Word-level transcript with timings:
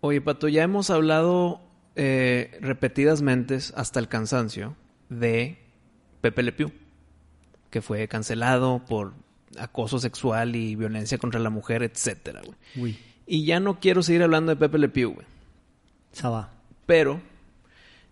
Oye, 0.00 0.20
Pato, 0.20 0.48
ya 0.48 0.62
hemos 0.62 0.90
hablado 0.90 1.60
eh, 1.96 2.56
repetidas 2.60 3.22
mentes 3.22 3.72
hasta 3.76 4.00
el 4.00 4.08
cansancio 4.08 4.76
de 5.08 5.58
Pepe 6.20 6.42
Le 6.42 6.52
Pew, 6.52 6.72
que 7.70 7.82
fue 7.82 8.06
cancelado 8.08 8.82
por 8.88 9.12
acoso 9.58 9.98
sexual 9.98 10.56
y 10.56 10.76
violencia 10.76 11.18
contra 11.18 11.40
la 11.40 11.50
mujer, 11.50 11.82
etcétera, 11.82 12.40
güey. 12.44 12.56
Uy, 12.76 12.98
Y 13.26 13.44
ya 13.44 13.60
no 13.60 13.78
quiero 13.80 14.02
seguir 14.02 14.22
hablando 14.22 14.50
de 14.50 14.56
Pepe 14.56 14.78
Le 14.78 14.88
Pew, 14.88 15.12
güey. 15.12 15.26
Saba. 16.12 16.50
Pero 16.86 17.20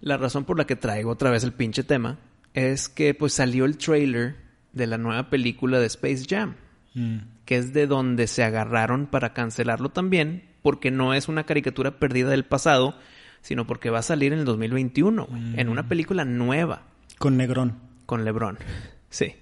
la 0.01 0.17
razón 0.17 0.45
por 0.45 0.59
la 0.59 0.67
que 0.67 0.77
traigo 0.77 1.11
otra 1.11 1.31
vez 1.31 1.43
el 1.45 1.53
pinche 1.53 1.83
tema 1.85 2.19
es 2.55 2.89
que 2.89 3.15
pues 3.15 3.33
salió 3.33 3.65
el 3.65 3.79
trailer 3.79 4.37
de 4.73 4.87
la 4.87 4.99
nueva 4.99 5.31
película 5.31 5.79
de 5.81 5.87
Space 5.87 6.25
Jam, 6.29 6.55
Mm. 6.95 7.19
que 7.45 7.57
es 7.57 7.73
de 7.75 7.87
donde 7.87 8.27
se 8.27 8.43
agarraron 8.43 9.07
para 9.07 9.33
cancelarlo 9.35 9.91
también, 9.91 10.48
porque 10.69 10.91
no 10.91 11.15
es 11.15 11.29
una 11.29 11.45
caricatura 11.45 11.99
perdida 11.99 12.29
del 12.29 12.45
pasado, 12.45 12.95
sino 13.41 13.67
porque 13.67 13.89
va 13.89 14.01
a 14.01 14.03
salir 14.03 14.35
en 14.35 14.41
el 14.41 14.45
2021, 14.45 15.25
güey, 15.25 15.43
en 15.59 15.71
una 15.71 15.89
película 15.89 16.27
nueva 16.27 16.83
Con 17.19 17.39
Negrón. 17.39 17.79
con 18.05 18.27
LeBron. 18.27 18.59
Sí. 19.09 19.33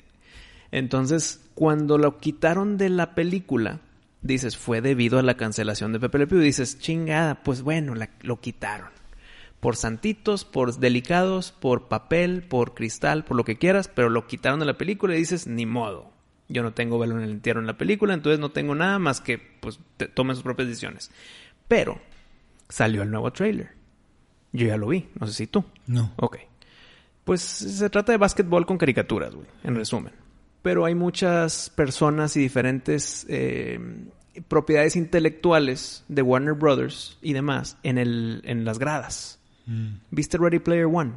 Entonces, 0.70 1.40
cuando 1.56 1.98
lo 1.98 2.18
quitaron 2.18 2.76
de 2.78 2.88
la 2.90 3.16
película, 3.16 3.80
dices, 4.22 4.56
fue 4.56 4.80
debido 4.80 5.18
a 5.18 5.22
la 5.22 5.36
cancelación 5.36 5.92
de 5.92 5.98
Pepe 5.98 6.18
Le 6.18 6.26
Pew. 6.28 6.38
Dices, 6.38 6.78
chingada, 6.78 7.42
pues 7.42 7.62
bueno, 7.62 7.96
la- 7.96 8.10
lo 8.22 8.40
quitaron. 8.40 8.90
Por 9.58 9.74
santitos, 9.74 10.44
por 10.44 10.76
delicados, 10.78 11.50
por 11.50 11.88
papel, 11.88 12.42
por 12.44 12.74
cristal, 12.74 13.24
por 13.24 13.36
lo 13.36 13.42
que 13.44 13.56
quieras, 13.58 13.88
pero 13.92 14.08
lo 14.08 14.28
quitaron 14.28 14.60
de 14.60 14.66
la 14.66 14.78
película 14.78 15.16
y 15.16 15.18
dices, 15.18 15.48
ni 15.48 15.66
modo. 15.66 16.12
Yo 16.48 16.62
no 16.62 16.72
tengo 16.72 16.98
velo 16.98 17.16
en 17.16 17.24
el 17.24 17.30
entierro 17.30 17.60
en 17.60 17.66
la 17.66 17.76
película, 17.76 18.14
entonces 18.14 18.38
no 18.38 18.50
tengo 18.50 18.74
nada 18.74 18.98
más 18.98 19.20
que, 19.20 19.38
pues, 19.38 19.80
te- 19.96 20.06
tomen 20.08 20.36
sus 20.36 20.44
propias 20.44 20.68
decisiones. 20.68 21.10
Pero, 21.68 22.00
salió 22.68 23.02
el 23.02 23.10
nuevo 23.10 23.32
trailer. 23.32 23.70
Yo 24.52 24.66
ya 24.66 24.76
lo 24.76 24.88
vi, 24.88 25.08
no 25.18 25.26
sé 25.26 25.32
si 25.32 25.46
tú. 25.48 25.64
No. 25.86 26.12
Ok. 26.16 26.38
Pues 27.24 27.40
se 27.42 27.90
trata 27.90 28.12
de 28.12 28.18
básquetbol 28.18 28.64
con 28.66 28.78
caricaturas, 28.78 29.34
güey, 29.34 29.46
en 29.64 29.74
resumen. 29.74 30.12
Pero 30.62 30.84
hay 30.84 30.94
muchas 30.94 31.70
personas 31.70 32.36
y 32.36 32.40
diferentes 32.40 33.26
eh, 33.28 33.80
propiedades 34.48 34.94
intelectuales 34.96 36.04
de 36.08 36.22
Warner 36.22 36.54
Brothers 36.54 37.18
y 37.22 37.32
demás 37.32 37.76
en, 37.82 37.98
el, 37.98 38.40
en 38.44 38.64
las 38.64 38.78
gradas. 38.78 39.40
Mm. 39.66 39.94
¿Viste 40.12 40.38
Ready 40.38 40.60
Player 40.60 40.86
One? 40.86 41.12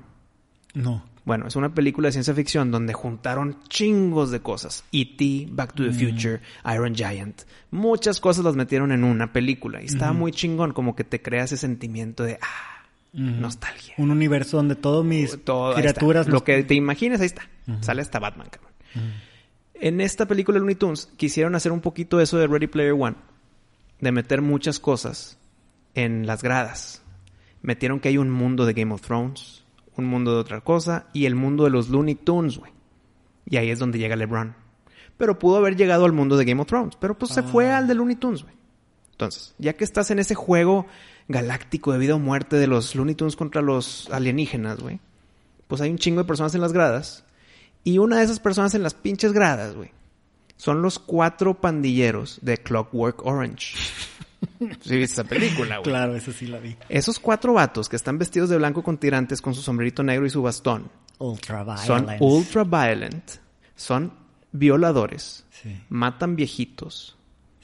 No. 0.74 1.04
Bueno, 1.30 1.46
es 1.46 1.56
una 1.56 1.76
película 1.76 2.08
de 2.08 2.14
ciencia 2.14 2.34
ficción 2.34 2.72
donde 2.72 2.92
juntaron 2.94 3.58
chingos 3.70 4.32
de 4.32 4.40
cosas. 4.40 4.84
E.T., 4.92 5.50
Back 5.52 5.76
to 5.76 5.84
the 5.84 5.92
Future, 5.92 6.42
Iron 6.74 6.96
Giant. 6.96 7.44
Muchas 7.70 8.20
cosas 8.20 8.44
las 8.44 8.56
metieron 8.56 8.92
en 8.92 9.04
una 9.04 9.32
película. 9.32 9.80
Y 9.80 9.86
estaba 9.86 10.12
muy 10.12 10.32
chingón, 10.32 10.74
como 10.74 10.96
que 10.96 11.04
te 11.04 11.22
crea 11.22 11.44
ese 11.44 11.56
sentimiento 11.56 12.24
de, 12.24 12.40
ah, 12.42 12.84
nostalgia. 13.14 13.94
Un 14.00 14.10
universo 14.10 14.58
donde 14.58 14.74
todos 14.76 15.06
mis 15.06 15.38
Todo, 15.44 15.76
criaturas... 15.76 16.28
Lo 16.28 16.44
que 16.44 16.64
te 16.64 16.74
imagines, 16.74 17.22
ahí 17.22 17.28
está. 17.28 17.48
Sale 17.82 18.02
hasta 18.02 18.18
Batman, 18.18 18.48
cabrón. 18.50 18.74
En 19.76 20.02
esta 20.02 20.28
película 20.28 20.56
de 20.56 20.62
Looney 20.62 20.78
Tunes 20.78 21.12
quisieron 21.16 21.54
hacer 21.54 21.72
un 21.72 21.82
poquito 21.82 22.20
eso 22.20 22.40
de 22.40 22.48
Ready 22.48 22.66
Player 22.66 22.94
One. 22.94 23.18
De 24.00 24.12
meter 24.12 24.42
muchas 24.42 24.80
cosas 24.80 25.38
en 25.94 26.26
las 26.26 26.42
gradas. 26.42 27.04
Metieron 27.62 28.00
que 28.00 28.10
hay 28.10 28.18
un 28.18 28.32
mundo 28.32 28.66
de 28.66 28.74
Game 28.74 28.92
of 28.92 29.02
Thrones, 29.02 29.59
un 30.00 30.06
mundo 30.06 30.34
de 30.34 30.40
otra 30.40 30.62
cosa 30.62 31.08
y 31.14 31.26
el 31.26 31.36
mundo 31.36 31.64
de 31.66 31.70
los 31.70 31.90
Looney 31.90 32.16
Tunes, 32.16 32.58
güey. 32.58 32.72
Y 33.46 33.58
ahí 33.58 33.70
es 33.70 33.80
donde 33.80 34.00
llega 34.00 34.16
LeBron. 34.16 34.56
Pero 35.18 35.38
pudo 35.38 35.58
haber 35.58 35.76
llegado 35.76 36.06
al 36.06 36.14
mundo 36.14 36.38
de 36.38 36.46
Game 36.46 36.62
of 36.62 36.68
Thrones, 36.68 36.96
pero 37.00 37.18
pues 37.18 37.32
se 37.32 37.44
fue 37.44 37.72
al 37.72 37.88
de 37.88 37.96
Looney 37.96 38.16
Tunes, 38.16 38.44
güey. 38.44 38.56
Entonces, 39.12 39.54
ya 39.58 39.74
que 39.74 39.84
estás 39.84 40.12
en 40.12 40.20
ese 40.20 40.34
juego 40.34 40.88
galáctico 41.28 41.92
de 41.92 42.00
vida 42.00 42.16
o 42.16 42.20
muerte 42.20 42.56
de 42.56 42.68
los 42.68 42.96
Looney 42.96 43.16
Tunes 43.16 43.36
contra 43.36 43.62
los 43.62 44.10
alienígenas, 44.12 44.80
güey, 44.80 45.00
pues 45.68 45.82
hay 45.82 45.90
un 45.90 45.98
chingo 45.98 46.22
de 46.22 46.28
personas 46.28 46.56
en 46.56 46.62
las 46.62 46.74
gradas. 46.74 47.26
Y 47.84 47.98
una 47.98 48.18
de 48.18 48.24
esas 48.24 48.40
personas 48.40 48.74
en 48.76 48.84
las 48.84 48.94
pinches 48.94 49.34
gradas, 49.34 49.76
güey, 49.76 49.92
son 50.58 50.82
los 50.82 51.00
cuatro 51.00 51.60
pandilleros 51.60 52.40
de 52.42 52.58
Clockwork 52.58 53.26
Orange. 53.26 53.78
Sí, 54.60 54.96
viste 54.98 55.04
esa 55.22 55.24
película, 55.24 55.78
güey. 55.78 55.84
Claro, 55.90 56.16
esa 56.16 56.32
sí 56.32 56.48
la 56.48 56.60
vi. 56.60 56.76
Esos 56.90 57.20
cuatro 57.20 57.54
vatos 57.54 57.90
que 57.90 57.96
están 57.96 58.18
vestidos 58.18 58.50
de 58.50 58.58
blanco 58.58 58.84
con 58.84 58.98
tirantes 58.98 59.42
con 59.42 59.54
su 59.54 59.62
sombrerito 59.62 60.04
negro 60.04 60.26
y 60.26 60.30
su 60.30 60.42
bastón 60.42 60.90
Ultraviolence. 61.18 61.88
son 61.88 62.08
ultra 62.20 62.64
violent, 62.64 63.30
son 63.76 64.14
violadores, 64.52 65.46
Sí, 65.50 65.76
matan 65.90 66.36
viejitos, 66.36 67.18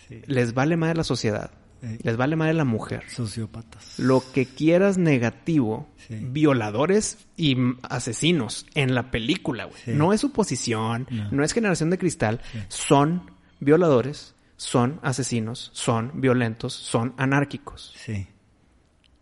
sí. 0.08 0.22
les 0.28 0.54
vale 0.54 0.76
madre 0.78 0.96
la 0.98 1.04
sociedad, 1.06 1.52
Eh. 1.82 2.00
les 2.04 2.18
vale 2.18 2.36
madre 2.36 2.54
la 2.54 2.66
mujer. 2.66 3.04
Sociópatas. 3.10 3.98
Lo 4.00 4.22
que 4.34 4.46
quieras 4.46 4.98
negativo, 4.98 5.88
Sí. 6.08 6.16
violadores 6.22 7.18
y 7.38 7.56
asesinos 7.84 8.66
en 8.76 8.94
la 8.94 9.10
película, 9.12 9.66
güey. 9.66 9.82
Sí. 9.84 9.92
No 9.94 10.14
es 10.14 10.22
suposición, 10.22 11.08
No. 11.10 11.32
no. 11.32 11.44
es 11.44 11.54
generación 11.54 11.90
de 11.90 11.98
cristal, 11.98 12.42
Sí. 12.52 12.60
son 12.68 13.32
violadores, 13.60 14.35
son 14.58 15.00
asesinos, 15.04 15.72
son 15.74 16.12
violentos, 16.16 16.74
son 16.74 17.14
anárquicos. 17.18 17.94
Sí. 17.98 18.28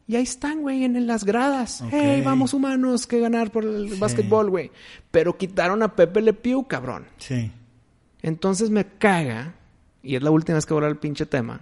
Y 0.06 0.16
ahí 0.16 0.24
están, 0.24 0.62
güey, 0.62 0.84
en, 0.84 1.08
las 1.08 1.24
gradas. 1.24 1.84
Hey, 1.90 2.22
vamos 2.24 2.54
humanos, 2.54 3.08
que 3.08 3.20
ganar 3.20 3.52
por 3.52 3.64
el 3.64 3.90
Sí. 3.92 4.00
básquetbol, 4.00 4.50
güey. 4.50 4.72
Pero 5.12 5.38
quitaron 5.38 5.82
a 5.82 5.96
Pepe 5.96 6.22
Le 6.22 6.34
Pew, 6.34 6.68
cabrón. 6.68 7.08
Sí. 7.18 7.52
Entonces 8.22 8.70
me 8.70 8.86
caga, 8.86 9.56
y 10.02 10.16
es 10.16 10.22
la 10.24 10.32
última 10.32 10.56
vez 10.56 10.66
que 10.66 10.74
voy 10.74 10.80
a 10.80 10.86
hablar 10.86 10.96
del 10.96 11.00
pinche 11.00 11.26
tema. 11.26 11.62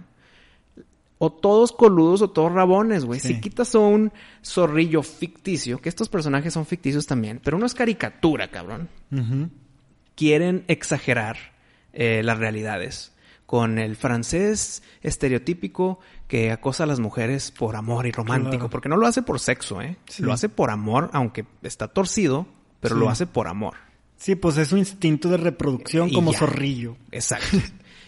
O 1.18 1.30
todos 1.32 1.70
coludos 1.70 2.20
o 2.20 2.30
todos 2.30 2.52
rabones, 2.52 3.04
güey. 3.04 3.20
Sí. 3.20 3.28
Si 3.34 3.40
quitas 3.40 3.74
a 3.76 3.78
un 3.78 4.12
zorrillo 4.44 5.04
ficticio, 5.04 5.80
que 5.80 5.88
estos 5.88 6.08
personajes 6.08 6.52
son 6.52 6.66
ficticios 6.66 7.06
también, 7.06 7.40
pero 7.42 7.56
uno 7.56 7.66
es 7.66 7.74
caricatura, 7.74 8.48
cabrón. 8.50 8.88
Quieren 10.16 10.64
exagerar 10.66 11.36
eh, 11.92 12.22
las 12.24 12.38
realidades 12.38 13.12
con 13.46 13.78
el 13.78 13.96
francés 13.96 14.82
estereotípico 15.02 15.98
que 16.28 16.50
acosa 16.50 16.84
a 16.84 16.86
las 16.86 17.00
mujeres 17.00 17.50
por 17.50 17.76
amor 17.76 18.06
y 18.06 18.12
romántico. 18.12 18.50
Claro. 18.56 18.70
Porque 18.70 18.88
no 18.88 18.96
lo 18.96 19.06
hace 19.06 19.22
por 19.22 19.40
sexo, 19.40 19.82
¿eh? 19.82 19.96
Sí. 20.08 20.22
Lo 20.22 20.32
hace 20.32 20.48
por 20.48 20.70
amor, 20.70 21.10
aunque 21.12 21.44
está 21.62 21.88
torcido, 21.88 22.46
pero 22.80 22.94
Sí. 22.94 23.00
lo 23.00 23.10
hace 23.10 23.26
por 23.26 23.48
amor. 23.48 23.74
Sí, 24.16 24.36
pues 24.36 24.56
es 24.56 24.68
su 24.68 24.76
instinto 24.78 25.28
de 25.28 25.36
reproducción 25.36 26.08
Y 26.08 26.14
como 26.14 26.32
ya. 26.32 26.38
zorrillo. 26.38 26.96
Exacto. 27.10 27.58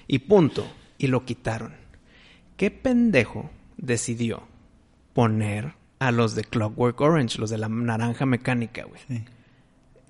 y 0.06 0.20
punto. 0.20 0.66
Y 0.96 1.08
lo 1.08 1.24
quitaron. 1.24 1.74
¿Qué 2.56 2.70
pendejo 2.70 3.50
decidió 3.76 4.44
poner 5.12 5.74
a 5.98 6.10
los 6.12 6.34
de 6.34 6.44
Clockwork 6.44 7.00
Orange, 7.00 7.38
los 7.38 7.50
de 7.50 7.58
la 7.58 7.68
naranja 7.68 8.26
mecánica, 8.26 8.84
güey? 8.84 9.00
Sí. 9.08 9.24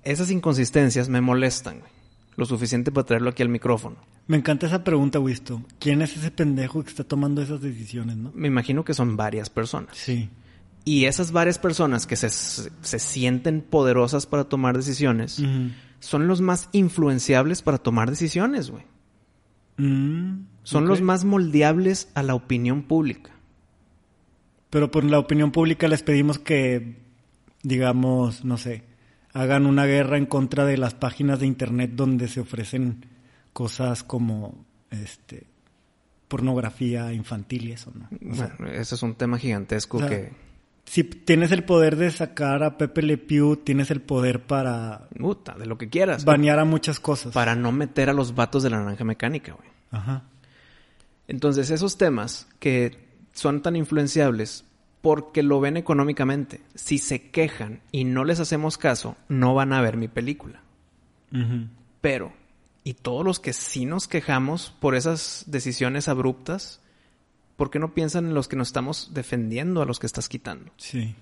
Esas 0.03 0.29
inconsistencias 0.29 1.09
me 1.09 1.21
molestan, 1.21 1.79
güey. 1.79 1.91
Lo 2.37 2.45
suficiente 2.45 2.91
para 2.91 3.05
traerlo 3.05 3.29
aquí 3.29 3.43
al 3.43 3.49
micrófono. 3.49 3.95
Me 4.27 4.37
encanta 4.37 4.67
esa 4.67 4.83
pregunta, 4.83 5.19
Wisto. 5.19 5.61
¿Quién 5.79 6.01
es 6.01 6.17
ese 6.17 6.31
pendejo 6.31 6.83
que 6.83 6.89
está 6.89 7.03
tomando 7.03 7.41
esas 7.41 7.61
decisiones, 7.61 8.17
no? 8.17 8.31
Me 8.35 8.47
imagino 8.47 8.83
que 8.83 8.93
son 8.93 9.15
varias 9.15 9.49
personas. 9.49 9.95
Sí. 9.97 10.29
Y 10.83 11.05
esas 11.05 11.31
varias 11.31 11.57
personas 11.57 12.05
que 12.05 12.15
se, 12.15 12.29
se 12.29 12.99
sienten 12.99 13.61
poderosas 13.61 14.25
para 14.27 14.43
tomar 14.43 14.75
decisiones 14.75 15.41
son 15.99 16.27
los 16.27 16.41
más 16.41 16.69
influenciables 16.73 17.61
para 17.61 17.77
tomar 17.79 18.09
decisiones, 18.09 18.69
güey. 18.69 18.83
Mm, 19.77 20.45
Son 20.63 20.87
los 20.87 21.01
más 21.01 21.25
moldeables 21.25 22.09
a 22.13 22.23
la 22.23 22.35
opinión 22.35 22.83
pública. 22.83 23.31
Pero 24.69 24.91
por 24.91 25.03
la 25.03 25.19
opinión 25.19 25.51
pública 25.51 25.87
les 25.87 26.03
pedimos 26.03 26.37
que, 26.37 26.97
digamos, 27.63 28.45
no 28.45 28.57
sé, 28.57 28.83
hagan 29.35 29.65
una 29.65 29.85
guerra 29.85 30.17
en 30.17 30.25
contra 30.25 30.65
de 30.65 30.77
las 30.77 30.93
páginas 30.93 31.41
de 31.41 31.45
internet 31.45 31.91
donde 31.93 32.29
se 32.29 32.39
ofrecen 32.39 33.05
cosas 33.51 34.01
como, 34.01 34.65
este, 34.89 35.45
pornografía 36.29 37.11
infantil 37.11 37.67
y 37.67 37.71
eso, 37.73 37.91
¿no? 37.93 38.07
O 38.31 38.33
sea, 38.33 38.55
Bueno, 38.57 38.73
ese 38.73 38.95
es 38.95 39.03
un 39.03 39.15
tema 39.15 39.37
gigantesco 39.37 39.97
o 39.97 39.99
sea, 39.99 40.09
que... 40.09 40.31
si 40.85 41.03
tienes 41.03 41.51
el 41.51 41.65
poder 41.65 41.97
de 41.97 42.11
sacar 42.11 42.63
a 42.63 42.77
Pepe 42.77 43.01
Le 43.01 43.17
Pew, 43.17 43.57
tienes 43.57 43.91
el 43.91 44.01
poder 44.01 44.43
para 44.43 45.09
Puta, 45.19 45.55
de 45.55 45.65
lo 45.65 45.77
que 45.77 45.89
quieras. 45.89 46.23
banear 46.23 46.59
a 46.59 46.65
muchas 46.65 47.01
cosas. 47.01 47.33
Para 47.33 47.55
no 47.55 47.73
meter 47.73 48.09
a 48.09 48.13
los 48.13 48.35
vatos 48.35 48.63
de 48.63 48.69
la 48.69 48.79
naranja 48.79 49.03
mecánica, 49.03 49.51
güey. 49.51 49.67
Ajá. 49.91 50.23
Entonces, 51.27 51.71
esos 51.71 51.97
temas 51.97 52.47
que 52.59 53.05
son 53.33 53.61
tan 53.61 53.75
influenciables 53.75 54.63
porque 55.05 55.43
lo 55.43 55.59
ven 55.59 55.77
económicamente. 55.77 56.61
Si 56.73 56.97
se 56.97 57.29
quejan 57.29 57.79
y 57.91 58.05
no 58.05 58.23
les 58.23 58.39
hacemos 58.39 58.79
caso, 58.79 59.15
no 59.29 59.53
van 59.53 59.71
a 59.71 59.79
ver 59.79 59.97
mi 59.97 60.07
película. 60.07 60.63
Pero, 62.01 62.33
y 62.83 62.95
todos 62.95 63.23
los 63.23 63.39
que 63.39 63.53
sí 63.53 63.85
nos 63.85 64.07
quejamos 64.07 64.73
por 64.79 64.95
esas 64.95 65.43
decisiones 65.45 66.07
abruptas, 66.07 66.81
¿por 67.55 67.69
qué 67.69 67.77
no 67.77 67.93
piensan 67.93 68.25
en 68.25 68.33
los 68.33 68.47
que 68.47 68.55
nos 68.55 68.69
estamos 68.69 69.13
defendiendo 69.13 69.83
a 69.83 69.85
los 69.85 69.99
que 69.99 70.07
estás 70.07 70.27
quitando? 70.27 70.71
Sí. 70.77 71.13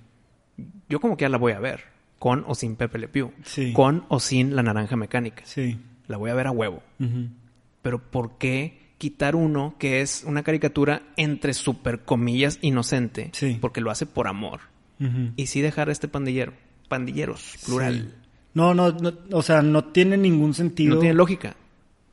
Yo 0.88 1.02
como 1.02 1.18
que 1.18 1.24
ya 1.24 1.30
la 1.30 1.38
voy 1.38 1.52
a 1.52 1.60
ver, 1.60 1.82
con 2.20 2.46
o 2.48 2.56
sin 2.56 2.78
Pepe 2.78 3.00
Le 3.00 3.10
Pew, 3.10 3.34
Sí. 3.44 3.74
con 3.74 4.06
o 4.08 4.22
sin 4.22 4.56
la 4.56 4.64
naranja 4.64 4.96
mecánica. 4.96 5.44
Sí. 5.46 5.78
La 6.08 6.16
voy 6.16 6.30
a 6.30 6.36
ver 6.36 6.48
a 6.48 6.52
huevo. 6.52 6.82
Pero 7.82 8.00
¿por 8.02 8.38
qué 8.38 8.80
quitar 9.04 9.36
uno 9.36 9.76
que 9.78 10.00
es 10.00 10.24
una 10.26 10.44
caricatura 10.44 11.02
entre 11.18 11.54
super 11.54 12.06
comillas 12.06 12.58
inocente? 12.62 13.32
Sí. 13.34 13.58
Porque 13.60 13.82
lo 13.82 13.92
hace 13.92 14.06
por 14.06 14.30
amor. 14.30 14.62
Y 15.36 15.48
sí 15.48 15.60
dejar 15.60 15.90
a 15.90 15.92
este 15.92 16.08
pandillero. 16.08 16.54
Pandilleros, 16.88 17.58
plural. 17.66 17.96
Sí. 17.96 18.30
No, 18.54 18.74
no, 18.74 18.94
no, 18.94 19.12
o 19.34 19.42
sea, 19.42 19.62
no 19.62 19.84
tiene 19.84 20.16
ningún 20.16 20.54
sentido. 20.54 20.96
No 20.96 21.02
tiene 21.02 21.16
lógica. 21.16 21.58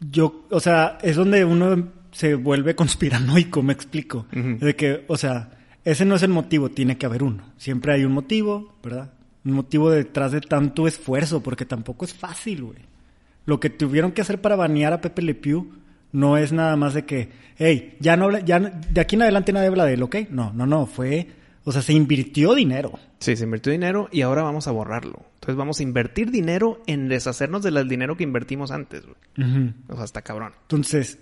Yo, 0.01 0.47
o 0.51 0.59
sea, 0.59 0.99
es 1.01 1.15
donde 1.15 1.45
uno 1.45 1.93
se 2.11 2.35
vuelve 2.35 2.75
conspiranoico, 2.75 3.63
me 3.63 3.73
explico. 3.73 4.27
De 4.33 4.75
que, 4.75 5.05
o 5.07 5.17
sea, 5.17 5.57
ese 5.85 6.05
no 6.05 6.17
es 6.17 6.25
el 6.25 6.31
motivo, 6.31 6.71
tiene 6.71 6.99
que 6.99 7.07
haber 7.07 7.23
uno. 7.23 7.53
Siempre 7.57 7.93
hay 7.93 8.05
un 8.05 8.13
motivo, 8.13 8.75
¿verdad? 8.83 9.13
Un 9.45 9.53
motivo 9.53 9.93
detrás 9.93 10.33
de 10.33 10.41
tanto 10.41 10.89
esfuerzo, 10.89 11.41
porque 11.41 11.67
tampoco 11.67 12.05
es 12.05 12.13
fácil, 12.13 12.65
güey. 12.65 12.81
Lo 13.47 13.61
que 13.61 13.71
tuvieron 13.71 14.11
que 14.11 14.23
hacer 14.23 14.41
para 14.41 14.57
banear 14.57 14.93
a 14.93 15.01
Pepe 15.01 15.23
Le 15.23 15.37
Pew 15.37 15.79
no 16.13 16.37
es 16.37 16.53
nada 16.53 16.77
más 16.77 16.95
de 16.95 17.05
que, 17.05 17.29
hey, 17.57 17.97
ya 18.01 18.17
no 18.17 18.37
ya 18.39 18.59
no- 18.59 18.71
de 18.91 19.01
aquí 19.01 19.17
en 19.17 19.23
adelante 19.23 19.53
nadie 19.53 19.69
habla 19.69 19.85
de 19.85 19.95
él, 19.95 20.03
¿ok? 20.03 20.17
No, 20.31 20.53
no, 20.53 20.67
no, 20.67 20.87
fue, 20.87 21.29
o 21.65 21.73
sea, 21.73 21.83
se 21.83 21.93
invirtió 21.93 22.55
dinero. 22.55 22.93
Sí, 23.19 23.37
se 23.37 23.45
invirtió 23.45 23.71
dinero 23.73 24.09
y 24.11 24.23
ahora 24.23 24.43
vamos 24.43 24.67
a 24.67 24.71
borrarlo. 24.71 25.23
Entonces 25.35 25.57
vamos 25.57 25.81
a 25.81 25.83
invertir 25.83 26.31
dinero 26.31 26.81
en 26.87 27.09
deshacernos 27.09 27.63
del 27.63 27.87
dinero 27.89 28.17
que 28.17 28.25
invertimos 28.25 28.71
antes. 28.71 29.03
güey. 29.05 29.73
O 29.89 29.95
sea, 29.97 30.05
está 30.05 30.23
cabrón. 30.23 30.53
Entonces, 30.63 31.19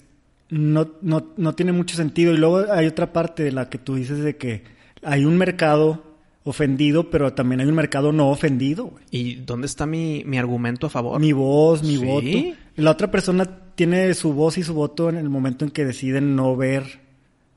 no, 0.51 0.93
no, 1.03 1.33
no 1.37 1.55
tiene 1.55 1.73
mucho 1.73 1.97
sentido. 1.97 2.33
Y 2.33 2.37
luego 2.39 2.65
hay 2.73 2.87
otra 2.87 3.13
parte 3.13 3.43
de 3.43 3.53
la 3.53 3.69
que 3.69 3.79
tú 3.79 3.97
dices 3.97 4.21
de 4.21 4.37
que 4.37 4.65
hay 5.03 5.25
un 5.25 5.37
mercado 5.37 6.05
ofendido, 6.45 7.11
pero 7.11 7.33
también 7.35 7.61
hay 7.61 7.67
un 7.67 7.75
mercado 7.75 8.13
no 8.13 8.31
ofendido. 8.31 8.87
güey. 8.87 9.05
¿Y 9.11 9.35
dónde 9.37 9.67
está 9.67 9.87
mi, 9.87 10.23
mi 10.25 10.39
argumento 10.39 10.87
a 10.87 10.91
favor? 10.91 11.21
Mi 11.21 11.33
voz, 11.33 11.83
mi 11.83 11.97
Sí. 11.97 12.05
voto. 12.05 12.59
La 12.77 12.93
otra 12.93 13.11
persona 13.11 13.45
tiene 13.79 14.13
su 14.15 14.33
voz 14.33 14.59
y 14.59 14.65
su 14.65 14.75
voto 14.75 15.09
en 15.09 15.15
el 15.17 15.29
momento 15.31 15.65
en 15.65 15.71
que 15.71 15.85
deciden 15.85 16.35
no 16.35 16.57
ver 16.57 16.99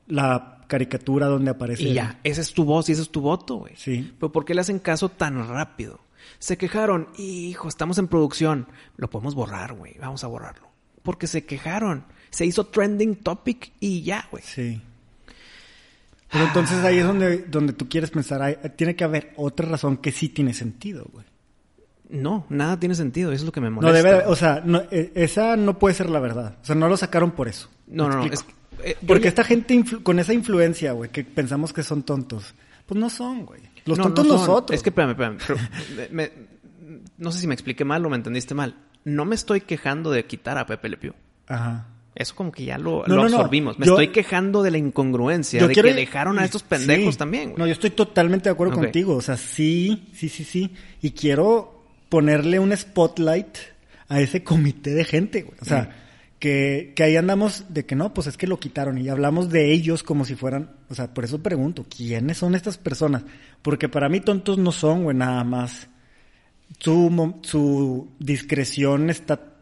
la 0.06 0.60
caricatura 0.68 1.26
donde 1.26 1.50
aparece. 1.50 1.82
Y 1.82 1.94
ya, 1.94 2.20
esa 2.22 2.40
es 2.40 2.52
tu 2.54 2.62
voz 2.64 2.88
y 2.88 2.92
ese 2.92 3.02
es 3.02 3.10
tu 3.10 3.20
voto, 3.20 3.56
güey. 3.56 3.72
Sí. 3.76 4.14
Pero 4.20 4.30
¿por 4.30 4.44
qué 4.44 4.54
le 4.54 4.60
hacen 4.60 4.78
caso 4.78 5.08
tan 5.08 5.48
rápido? 5.48 5.98
Se 6.38 6.56
quejaron, 6.56 7.08
hijo, 7.18 7.66
estamos 7.68 7.98
en 7.98 8.06
producción. 8.06 8.68
Lo 8.96 9.10
podemos 9.10 9.34
borrar, 9.34 9.72
güey. 9.72 9.96
Vamos 10.00 10.22
a 10.22 10.28
borrarlo. 10.28 10.68
Porque 11.02 11.26
se 11.26 11.44
quejaron. 11.44 12.04
Se 12.30 12.46
hizo 12.46 12.66
trending 12.66 13.16
topic 13.16 13.72
y 13.80 14.02
ya, 14.02 14.28
güey. 14.30 14.44
Sí. 14.46 14.80
Pero 16.30 16.44
entonces 16.46 16.84
ahí 16.84 16.98
es 16.98 17.04
donde, 17.04 17.38
donde 17.38 17.72
tú 17.72 17.88
quieres 17.88 18.10
pensar, 18.12 18.40
hay- 18.42 18.58
tiene 18.76 18.94
que 18.94 19.02
haber 19.02 19.32
otra 19.36 19.68
razón 19.68 19.96
que 19.96 20.12
sí 20.12 20.28
tiene 20.28 20.54
sentido, 20.54 21.04
güey. 21.12 21.26
No, 22.12 22.46
nada 22.50 22.78
tiene 22.78 22.94
sentido. 22.94 23.32
Eso 23.32 23.42
es 23.42 23.46
lo 23.46 23.52
que 23.52 23.60
me 23.60 23.70
molesta. 23.70 23.98
No 24.02 24.08
debe, 24.08 24.24
o 24.26 24.36
sea, 24.36 24.62
no, 24.64 24.82
eh, 24.90 25.10
esa 25.14 25.56
no 25.56 25.78
puede 25.78 25.94
ser 25.94 26.10
la 26.10 26.20
verdad. 26.20 26.56
O 26.62 26.64
sea, 26.64 26.74
no 26.74 26.86
lo 26.88 26.96
sacaron 26.96 27.30
por 27.32 27.48
eso. 27.48 27.68
No, 27.86 28.08
¿Me 28.08 28.14
no, 28.16 28.24
no. 28.26 28.30
eh, 28.84 28.96
Porque 29.06 29.28
esta 29.28 29.42
gente 29.44 29.74
influ- 29.74 30.02
con 30.02 30.18
esa 30.18 30.32
influencia, 30.34 30.92
güey, 30.92 31.10
que 31.10 31.24
pensamos 31.24 31.72
que 31.72 31.82
son 31.82 32.02
tontos, 32.02 32.54
pues 32.86 33.00
no 33.00 33.08
son, 33.10 33.46
güey. 33.46 33.62
Los 33.86 33.96
No, 33.98 34.04
tontos 34.04 34.26
no 34.26 34.34
nosotros. 34.34 34.76
Es 34.76 34.82
que, 34.82 34.90
espérame, 34.90 35.10
espérame. 35.12 35.38
pero 35.46 35.58
me- 35.96 36.08
me- 36.10 36.32
no 37.18 37.32
sé 37.32 37.40
si 37.40 37.46
me 37.46 37.54
expliqué 37.54 37.84
mal 37.84 38.04
o 38.04 38.10
me 38.10 38.16
entendiste 38.16 38.54
mal. 38.54 38.76
No 39.04 39.24
me 39.24 39.34
estoy 39.34 39.62
quejando 39.62 40.10
de 40.10 40.24
quitar 40.26 40.58
a 40.58 40.66
Pepe 40.66 40.88
Le 40.90 40.96
Pew. 40.98 41.14
Ajá. 41.48 41.88
Eso 42.14 42.34
como 42.36 42.52
que 42.52 42.66
ya 42.66 42.76
lo, 42.76 43.04
No, 43.06 43.22
absorbimos. 43.22 43.78
Me 43.78 43.86
Yo- 43.86 43.92
estoy 43.94 44.08
quejando 44.08 44.62
de 44.62 44.70
la 44.70 44.76
incongruencia, 44.76 45.58
Yo 45.60 45.66
de 45.68 45.72
quiero- 45.72 45.88
que 45.88 45.94
dejaron 45.94 46.38
a 46.38 46.44
estos 46.44 46.62
pendejos 46.62 47.14
Sí. 47.14 47.18
también, 47.18 47.50
güey. 47.52 47.58
No, 47.58 47.66
yo 47.66 47.72
estoy 47.72 47.88
totalmente 47.90 48.50
de 48.50 48.52
acuerdo 48.52 48.74
contigo. 48.74 49.16
O 49.16 49.22
sea, 49.22 49.38
sí, 49.38 50.10
sí, 50.12 50.28
sí, 50.28 50.44
sí. 50.44 50.70
Y 51.00 51.12
quiero 51.12 51.81
ponerle 52.12 52.58
un 52.58 52.76
spotlight 52.76 53.56
a 54.06 54.20
ese 54.20 54.44
comité 54.44 54.90
de 54.90 55.06
gente, 55.06 55.44
güey. 55.44 55.56
O 55.62 55.64
sea, 55.64 55.96
que, 56.38 56.92
que 56.94 57.04
ahí 57.04 57.16
andamos 57.16 57.64
de 57.70 57.86
que 57.86 57.94
no, 57.94 58.12
pues 58.12 58.26
es 58.26 58.36
que 58.36 58.46
lo 58.46 58.60
quitaron 58.60 58.98
y 58.98 59.08
hablamos 59.08 59.48
de 59.48 59.72
ellos 59.72 60.02
como 60.02 60.26
si 60.26 60.34
fueran, 60.34 60.72
o 60.90 60.94
sea, 60.94 61.14
por 61.14 61.24
eso 61.24 61.42
pregunto, 61.42 61.86
¿quiénes 61.88 62.36
son 62.36 62.54
estas 62.54 62.76
personas? 62.76 63.22
Porque 63.62 63.88
para 63.88 64.10
mí 64.10 64.20
tontos 64.20 64.58
no 64.58 64.72
son, 64.72 65.04
güey, 65.04 65.16
nada 65.16 65.42
más. 65.42 65.88
Su, 66.80 67.38
su 67.40 68.10
discreción 68.18 69.08
está 69.08 69.54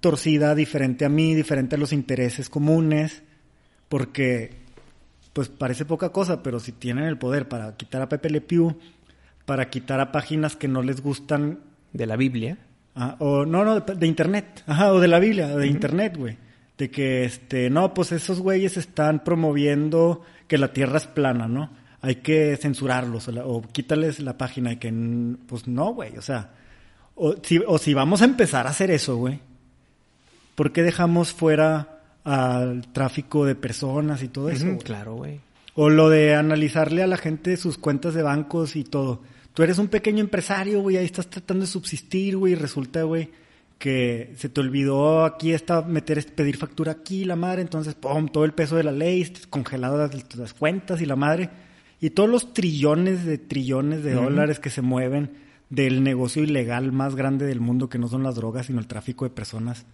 torcida 0.00 0.56
diferente 0.56 1.04
a 1.04 1.08
mí, 1.08 1.36
diferente 1.36 1.76
a 1.76 1.78
los 1.78 1.92
intereses 1.92 2.48
comunes, 2.48 3.22
porque 3.88 4.50
pues 5.32 5.48
parece 5.48 5.84
poca 5.84 6.08
cosa, 6.08 6.42
pero 6.42 6.58
si 6.58 6.72
tienen 6.72 7.04
el 7.04 7.18
poder 7.18 7.46
para 7.46 7.76
quitar 7.76 8.02
a 8.02 8.08
Pepe 8.08 8.30
Le 8.30 8.40
Pew, 8.40 8.76
para 9.44 9.70
quitar 9.70 10.00
a 10.00 10.10
páginas 10.10 10.56
que 10.56 10.66
no 10.66 10.82
les 10.82 11.00
gustan, 11.02 11.67
De 11.92 12.06
la 12.06 12.16
Biblia. 12.16 12.58
ah, 12.94 13.16
o 13.20 13.44
no, 13.46 13.64
no, 13.64 13.80
de, 13.80 14.06
internet, 14.06 14.62
ajá, 14.66 14.92
o 14.92 15.00
de 15.00 15.08
la 15.08 15.18
Biblia, 15.18 15.48
de 15.56 15.66
internet, 15.66 16.16
güey. 16.16 16.36
De 16.76 16.90
que, 16.90 17.24
este, 17.24 17.70
no, 17.70 17.92
pues 17.94 18.12
esos 18.12 18.40
güeyes 18.40 18.76
están 18.76 19.24
promoviendo 19.24 20.22
que 20.46 20.58
la 20.58 20.72
Tierra 20.72 20.98
es 20.98 21.06
plana, 21.06 21.48
¿no? 21.48 21.70
Hay 22.00 22.16
que 22.16 22.56
censurarlos 22.56 23.26
o, 23.28 23.32
la- 23.32 23.44
o 23.46 23.62
quítales 23.62 24.20
la 24.20 24.38
página 24.38 24.72
y 24.72 24.76
que, 24.76 24.92
pues 25.48 25.66
no, 25.66 25.92
güey, 25.94 26.16
o 26.16 26.22
sea, 26.22 26.50
o 27.16 27.34
si, 27.42 27.58
o 27.66 27.78
si 27.78 27.94
vamos 27.94 28.22
a 28.22 28.26
empezar 28.26 28.66
a 28.66 28.70
hacer 28.70 28.90
eso, 28.92 29.16
güey, 29.16 29.40
¿por 30.54 30.72
qué 30.72 30.82
dejamos 30.82 31.32
fuera 31.32 32.00
al 32.24 32.86
tráfico 32.92 33.44
de 33.44 33.54
personas 33.54 34.22
y 34.22 34.28
todo 34.28 34.48
eso? 34.50 34.66
Güey? 34.66 34.78
claro, 34.78 35.14
güey. 35.16 35.40
O 35.74 35.90
lo 35.90 36.08
de 36.10 36.34
analizarle 36.34 37.02
a 37.02 37.06
la 37.06 37.16
gente 37.16 37.56
sus 37.56 37.78
cuentas 37.78 38.14
de 38.14 38.22
bancos 38.22 38.74
y 38.76 38.84
todo. 38.84 39.22
Tú 39.58 39.64
eres 39.64 39.78
un 39.78 39.88
pequeño 39.88 40.20
empresario, 40.20 40.80
güey, 40.82 40.98
ahí 40.98 41.04
estás 41.04 41.26
tratando 41.26 41.62
de 41.62 41.66
subsistir, 41.66 42.36
güey, 42.36 42.52
y 42.52 42.54
resulta, 42.54 43.02
güey, 43.02 43.28
que 43.76 44.32
se 44.36 44.48
te 44.48 44.60
olvidó 44.60 45.24
aquí 45.24 45.52
está 45.52 45.82
meter, 45.82 46.24
pedir 46.32 46.56
factura 46.56 46.92
aquí, 46.92 47.24
la 47.24 47.34
madre, 47.34 47.62
entonces, 47.62 47.96
pum, 47.96 48.28
todo 48.28 48.44
el 48.44 48.52
peso 48.52 48.76
de 48.76 48.84
la 48.84 48.92
ley, 48.92 49.28
congeladas 49.50 50.14
las, 50.14 50.36
las 50.36 50.54
cuentas 50.54 51.00
y 51.00 51.06
la 51.06 51.16
madre. 51.16 51.50
Y 52.00 52.10
todos 52.10 52.30
los 52.30 52.54
trillones 52.54 53.24
de 53.24 53.36
trillones 53.36 54.04
de 54.04 54.14
dólares 54.14 54.60
que 54.60 54.70
se 54.70 54.80
mueven 54.80 55.32
del 55.70 56.04
negocio 56.04 56.44
ilegal 56.44 56.92
más 56.92 57.16
grande 57.16 57.44
del 57.44 57.58
mundo, 57.58 57.88
que 57.88 57.98
no 57.98 58.06
son 58.06 58.22
las 58.22 58.36
drogas, 58.36 58.66
sino 58.66 58.78
el 58.78 58.86
tráfico 58.86 59.24
de 59.24 59.30
personas. 59.30 59.86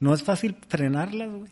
No 0.00 0.14
es 0.14 0.22
fácil 0.22 0.56
frenarlas, 0.68 1.28
güey. 1.28 1.50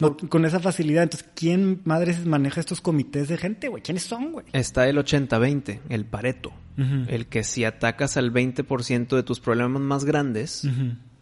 No, 0.00 0.16
con 0.16 0.44
esa 0.44 0.58
facilidad. 0.60 1.04
Entonces, 1.04 1.28
¿quién 1.34 1.80
madres 1.84 2.26
maneja 2.26 2.60
estos 2.60 2.80
comités 2.80 3.28
de 3.28 3.36
gente, 3.36 3.68
güey? 3.68 3.82
¿Quiénes 3.82 4.02
son, 4.04 4.32
güey? 4.32 4.46
Está 4.52 4.88
el 4.88 4.98
80-20, 4.98 5.80
el 5.88 6.04
Pareto. 6.04 6.52
El 6.76 7.26
que 7.26 7.42
si 7.42 7.64
atacas 7.64 8.16
al 8.18 8.32
20% 8.32 9.16
de 9.16 9.22
tus 9.22 9.40
problemas 9.40 9.80
más 9.80 10.04
grandes, 10.04 10.68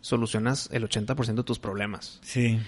solucionas 0.01 0.69
el 0.73 0.83
80% 0.89 1.35
de 1.35 1.45
tus 1.45 1.59
problemas. 1.59 2.19
Sí. 2.23 2.59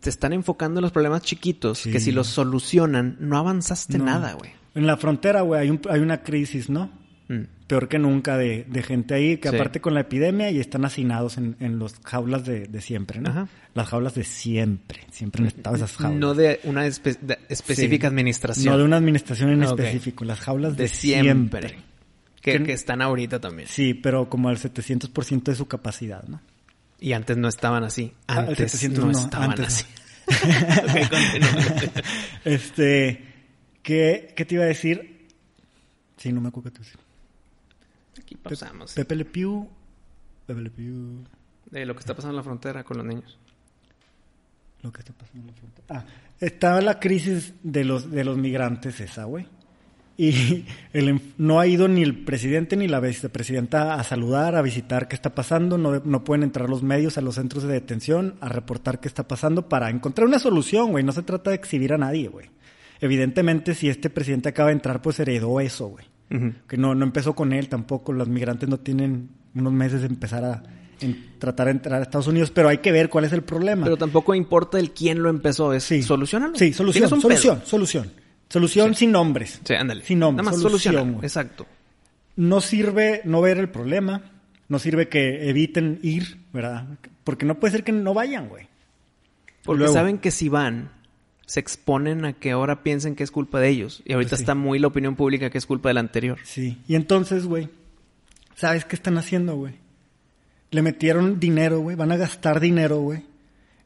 Te 0.00 0.10
están 0.10 0.32
enfocando 0.32 0.80
en 0.80 0.82
los 0.82 0.92
problemas 0.92 1.22
chiquitos 1.22 1.78
Sí. 1.78 1.90
que 1.90 2.00
si 2.00 2.12
los 2.12 2.26
solucionan, 2.28 3.16
no 3.20 3.36
avanzaste 3.38 3.98
No. 3.98 4.04
nada, 4.04 4.32
güey. 4.34 4.50
En 4.74 4.86
la 4.86 4.96
frontera, 4.96 5.40
güey, 5.42 5.60
hay, 5.62 5.70
un- 5.70 5.80
hay 5.90 6.00
una 6.00 6.22
crisis, 6.22 6.68
¿no? 6.70 6.90
Mm. 7.28 7.42
Peor 7.66 7.88
que 7.88 7.98
nunca 7.98 8.36
de, 8.36 8.64
de 8.68 8.82
gente 8.82 9.14
ahí, 9.14 9.38
que 9.38 9.48
Sí. 9.48 9.54
aparte 9.56 9.80
con 9.80 9.92
la 9.94 10.00
epidemia 10.02 10.50
y 10.52 10.60
están 10.60 10.84
hacinados 10.84 11.36
en, 11.36 11.56
en 11.58 11.78
las 11.80 11.94
jaulas 12.04 12.44
de, 12.44 12.66
de 12.68 12.80
siempre, 12.80 13.20
¿no? 13.20 13.30
Ajá. 13.30 13.48
Las 13.74 13.88
jaulas 13.88 14.14
de 14.14 14.22
siempre. 14.22 15.00
Siempre 15.10 15.42
han 15.42 15.48
estado 15.48 15.74
esas 15.76 15.96
jaulas. 15.96 16.20
No 16.20 16.34
de 16.34 16.60
una 16.64 16.86
espe- 16.86 17.18
de- 17.20 17.38
específica 17.48 18.06
Sí. 18.06 18.10
administración. 18.12 18.72
No 18.72 18.78
de 18.78 18.84
una 18.84 18.96
administración 18.98 19.50
en 19.50 19.62
Ah, 19.64 19.70
ok. 19.72 19.80
específico. 19.80 20.24
Las 20.24 20.38
jaulas 20.40 20.76
de, 20.76 20.84
de 20.84 20.88
siempre. 20.88 21.68
siempre. 21.68 21.84
Que, 22.40 22.52
Que- 22.58 22.62
que 22.62 22.72
están 22.72 23.02
ahorita 23.02 23.40
también. 23.40 23.66
Sí, 23.68 23.94
pero 23.94 24.28
como 24.30 24.48
al 24.48 24.58
700% 24.58 25.50
de 25.50 25.56
su 25.56 25.66
capacidad, 25.66 26.22
¿no? 26.28 26.40
Y 27.00 27.12
antes 27.14 27.36
no 27.36 27.48
estaban 27.48 27.82
así. 27.82 28.12
Ah, 28.28 28.38
Antes 28.38 28.70
700 28.72 29.04
no, 29.04 29.10
no, 29.12 29.18
estaban 29.18 29.50
antes 29.50 29.66
así. 29.66 29.84
Ok, 30.28 31.10
continúa. 31.10 32.02
Este, 32.44 33.24
¿qué, 33.82 34.32
¿qué 34.36 34.44
te 34.44 34.54
iba 34.54 34.64
a 34.64 34.68
decir? 34.68 35.26
Sí, 36.16 36.32
no 36.32 36.40
me 36.40 36.48
acuerdo 36.48 36.70
qué 36.70 36.78
te 36.78 36.82
iba 36.82 36.86
a 36.86 36.90
decir. 36.92 37.05
Aquí 38.26 38.34
pasamos. 38.36 38.92
Pepe 38.94 39.14
Le 39.14 39.24
Pew. 39.24 39.68
Pepe 40.46 40.60
Le 40.60 40.70
Pew. 40.70 41.24
De 41.70 41.86
lo 41.86 41.94
que 41.94 42.00
está 42.00 42.14
pasando 42.14 42.32
en 42.32 42.36
la 42.38 42.42
frontera 42.42 42.82
con 42.82 42.96
los 42.96 43.06
niños. 43.06 43.38
Lo 44.82 44.92
que 44.92 45.00
está 45.00 45.12
pasando 45.12 45.42
en 45.42 45.46
la 45.46 45.52
frontera. 45.54 45.86
Ah, 45.90 46.04
estaba 46.40 46.80
la 46.80 46.98
crisis 46.98 47.54
de 47.62 47.84
los, 47.84 48.10
de 48.10 48.24
los 48.24 48.36
migrantes 48.36 48.98
esa, 49.00 49.24
güey. 49.24 49.46
Y 50.18 50.64
el, 50.92 51.08
enf- 51.08 51.34
no 51.38 51.60
ha 51.60 51.66
ido 51.68 51.86
ni 51.88 52.02
el 52.02 52.24
presidente 52.24 52.76
ni 52.76 52.88
la 52.88 53.00
vicepresidenta 53.00 53.94
a 53.94 54.02
saludar, 54.02 54.56
a 54.56 54.62
visitar 54.62 55.06
qué 55.08 55.14
está 55.14 55.34
pasando. 55.34 55.78
No, 55.78 56.00
no 56.00 56.24
pueden 56.24 56.42
entrar 56.42 56.68
los 56.68 56.82
medios 56.82 57.16
a 57.18 57.20
los 57.20 57.36
centros 57.36 57.62
de 57.62 57.72
detención 57.74 58.34
a 58.40 58.48
reportar 58.48 58.98
qué 59.00 59.06
está 59.08 59.28
pasando 59.28 59.68
para 59.68 59.88
encontrar 59.90 60.26
una 60.26 60.38
solución, 60.40 60.90
güey. 60.90 61.04
No 61.04 61.12
se 61.12 61.22
trata 61.22 61.50
de 61.50 61.56
exhibir 61.56 61.92
a 61.92 61.98
nadie, 61.98 62.28
güey. 62.28 62.48
evidentemente 63.00 63.74
si 63.74 63.88
este 63.88 64.10
presidente 64.10 64.48
acaba 64.48 64.68
de 64.70 64.74
entrar, 64.74 65.00
pues 65.02 65.20
heredó 65.20 65.60
eso, 65.60 65.88
güey. 65.88 66.06
Que 66.66 66.76
no, 66.76 66.94
no 66.94 67.04
empezó 67.04 67.34
con 67.34 67.52
él 67.52 67.68
tampoco. 67.68 68.12
Los 68.12 68.28
migrantes 68.28 68.68
no 68.68 68.78
tienen 68.78 69.28
unos 69.54 69.72
meses 69.72 70.00
de 70.00 70.06
empezar 70.08 70.44
a 70.44 70.62
en- 71.00 71.38
tratar 71.38 71.66
de 71.66 71.72
entrar 71.72 72.00
a 72.00 72.02
Estados 72.02 72.26
Unidos, 72.26 72.50
pero 72.50 72.68
hay 72.68 72.78
que 72.78 72.90
ver 72.92 73.08
cuál 73.08 73.24
es 73.24 73.32
el 73.32 73.42
problema. 73.42 73.84
Pero 73.84 73.96
tampoco 73.96 74.34
importa 74.34 74.78
el 74.78 74.90
quién 74.92 75.22
lo 75.22 75.28
empezó, 75.30 75.72
es 75.72 75.84
Sí. 75.84 76.02
solucionarlo. 76.02 76.56
Sí, 76.56 76.72
solución, 76.72 77.12
un 77.12 77.20
solución, 77.20 77.58
pedo. 77.58 77.66
solución. 77.66 78.10
Solución 78.48 78.88
Sí. 78.94 79.00
sin 79.00 79.12
nombres. 79.12 79.60
Sí, 79.64 79.74
ándale. 79.74 80.02
Sin 80.04 80.18
nombres. 80.20 80.44
Nada 80.44 80.56
más 80.56 80.62
solución. 80.62 81.18
Exacto. 81.22 81.66
No 82.36 82.60
sirve 82.60 83.20
no 83.24 83.40
ver 83.40 83.58
el 83.58 83.68
problema, 83.68 84.22
no 84.68 84.78
sirve 84.78 85.08
que 85.08 85.48
eviten 85.48 85.98
ir, 86.02 86.38
¿verdad? 86.52 86.86
Porque 87.24 87.46
no 87.46 87.58
puede 87.60 87.72
ser 87.72 87.84
que 87.84 87.92
no 87.92 88.14
vayan, 88.14 88.48
güey. 88.48 88.66
Porque 89.64 89.78
Luego. 89.80 89.94
saben 89.94 90.18
que 90.18 90.30
si 90.30 90.48
van, 90.48 90.90
se 91.46 91.60
exponen 91.60 92.24
a 92.24 92.32
que 92.34 92.50
ahora 92.50 92.82
piensen 92.82 93.14
que 93.14 93.22
es 93.24 93.30
culpa 93.30 93.60
de 93.60 93.68
ellos. 93.68 94.02
Y 94.04 94.12
ahorita 94.12 94.30
Pues 94.30 94.38
sí. 94.40 94.42
está 94.42 94.54
muy 94.54 94.78
la 94.78 94.88
opinión 94.88 95.16
pública 95.16 95.48
que 95.50 95.58
es 95.58 95.66
culpa 95.66 95.88
del 95.88 95.98
anterior. 95.98 96.38
Sí. 96.44 96.78
Y 96.88 96.94
entonces, 96.96 97.46
güey, 97.46 97.68
¿sabes 98.56 98.84
qué 98.84 98.96
están 98.96 99.16
haciendo, 99.18 99.56
güey? 99.56 99.74
Le 100.72 100.82
metieron 100.82 101.38
dinero, 101.40 101.78
güey, 101.80 101.96
van 101.96 102.10
a 102.12 102.16
gastar 102.16 102.58
dinero, 102.60 102.98
güey, 103.00 103.22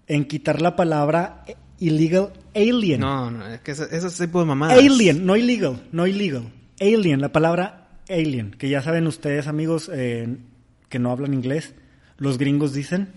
en 0.09 0.25
quitar 0.25 0.62
la 0.62 0.75
palabra 0.75 1.45
illegal 1.79 2.33
alien. 2.55 3.00
No, 3.00 3.31
no, 3.31 3.47
es 3.47 3.61
que 3.61 3.73
ese, 3.73 3.87
ese 3.95 4.26
tipo 4.26 4.40
de 4.40 4.47
mamadas. 4.47 4.79
Alien, 4.79 5.26
no 5.26 5.37
illegal, 5.37 5.83
no 5.93 6.07
illegal. 6.07 6.50
Alien, 6.81 7.21
la 7.21 7.31
palabra 7.31 7.88
alien, 8.09 8.52
que 8.52 8.71
ya 8.71 8.81
saben 8.83 9.07
ustedes, 9.07 9.47
amigos, 9.47 9.90
eh, 9.93 10.37
que 10.88 10.99
no 10.99 11.11
hablan 11.12 11.35
inglés, 11.35 11.75
los 12.17 12.38
gringos 12.38 12.73
dicen 12.73 13.09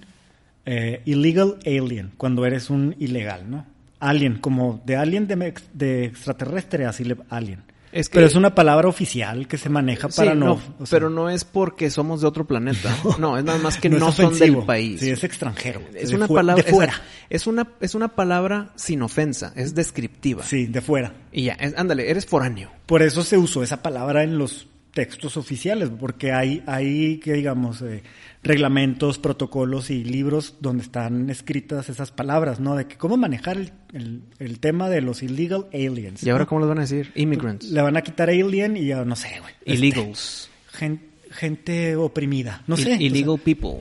eh, 0.66 1.02
illegal 1.06 1.58
alien, 1.66 2.12
cuando 2.18 2.46
eres 2.46 2.70
un 2.70 2.96
ilegal, 3.00 3.50
¿no? 3.50 3.66
Alien, 4.10 4.38
como 4.40 4.82
de 4.86 4.96
alien 4.96 5.28
de, 5.28 6.06
extraterrestre, 6.06 6.86
así 6.86 7.04
le, 7.04 7.18
alien. 7.30 7.64
Es 7.92 8.10
que- 8.10 8.16
Pero 8.16 8.26
es 8.26 8.34
una 8.36 8.56
palabra 8.56 8.88
oficial 8.88 9.48
que 9.48 9.58
se 9.60 9.70
maneja 9.70 10.10
Sí, 10.10 10.18
para 10.18 10.34
no... 10.34 10.46
no, 10.46 10.54
o 10.80 10.86
sea, 10.88 10.98
pero 10.98 11.12
no 11.12 11.30
es 11.30 11.46
porque 11.46 11.92
somos 11.92 12.22
de 12.22 12.28
otro 12.28 12.46
planeta. 12.46 12.96
No, 13.20 13.38
es 13.38 13.44
nada 13.44 13.60
más 13.60 13.78
que 13.78 13.88
no, 13.90 14.12
son 14.12 14.26
ofensivo. 14.26 14.58
del 14.58 14.66
país. 14.66 15.00
Sí, 15.00 15.12
es 15.12 15.24
extranjero. 15.24 15.80
Es 15.94 16.10
de 16.10 16.16
una 16.16 16.28
palabra 16.28 16.64
De 16.64 16.72
fuera. 16.72 16.94
Es 17.30 17.46
una, 17.46 17.68
es 17.82 17.94
una 17.94 18.08
palabra 18.16 18.72
sin 18.76 19.04
ofensa, 19.04 19.54
es 19.56 19.76
descriptiva. 19.76 20.44
Sí, 20.44 20.66
de 20.66 20.82
fuera. 20.82 21.14
Y 21.32 21.44
ya, 21.44 21.54
es- 21.54 21.76
ándale, 21.78 22.10
eres 22.10 22.26
foráneo. 22.26 22.72
Por 22.88 23.04
eso 23.04 23.24
se 23.24 23.38
usó 23.38 23.62
esa 23.62 23.84
palabra 23.84 24.24
en 24.24 24.40
los 24.40 24.68
textos 24.92 25.38
oficiales, 25.38 25.90
porque 26.00 26.32
hay, 26.32 26.64
hay 26.68 27.18
que 27.20 27.34
digamos, 27.34 27.82
eh, 27.84 28.02
reglamentos, 28.44 29.20
protocolos 29.20 29.90
y 29.90 30.04
libros 30.04 30.56
donde 30.60 30.84
están 30.84 31.30
escritas 31.30 31.90
esas 31.90 32.12
palabras, 32.12 32.60
¿no? 32.60 32.76
De 32.76 32.88
que 32.88 32.98
cómo 32.98 33.16
manejar 33.18 33.58
el, 33.58 33.72
el- 33.94 34.22
el 34.40 34.60
tema 34.60 34.90
de 34.90 35.02
los 35.02 35.24
illegal 35.24 35.68
aliens. 35.74 36.24
¿Y 36.24 36.30
ahora 36.30 36.44
¿no? 36.44 36.50
cómo 36.50 36.62
les 36.62 36.70
van 36.70 36.78
a 36.80 36.82
decir? 36.82 37.12
Immigrants. 37.16 37.70
Le 37.72 37.82
van 37.82 37.96
a 37.98 38.02
quitar 38.02 38.30
alien 38.30 38.76
y 38.78 38.86
ya 38.88 39.06
no 39.06 39.16
sé, 39.16 39.40
güey. 39.40 39.54
Illegals. 39.66 40.50
Este, 40.68 40.78
gen- 40.78 41.02
gente 41.32 41.96
oprimida, 41.96 42.64
no 42.68 42.76
I- 42.76 42.84
sé. 42.84 42.96
Illegal 43.00 43.30
o 43.30 43.36
sea, 43.38 43.44
people. 43.46 43.80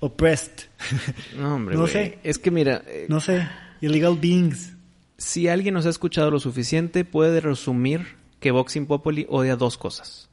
oppressed. 0.00 0.68
No, 1.38 1.54
hombre, 1.56 1.76
No 1.76 1.86
sé. 1.86 2.18
Es 2.24 2.38
que 2.38 2.50
mira, 2.50 2.82
eh, 2.86 3.06
no 3.08 3.20
sé. 3.20 3.46
Illegal 3.80 4.16
beings. 4.20 4.72
si 5.18 5.48
alguien 5.48 5.74
nos 5.74 5.86
ha 5.86 5.90
escuchado 5.90 6.30
lo 6.30 6.40
suficiente, 6.40 7.04
puede 7.04 7.40
resumir 7.40 8.16
que 8.40 8.50
Boxing 8.50 8.86
Populi 8.86 9.26
odia 9.28 9.54
dos 9.56 9.76
cosas. 9.78 10.28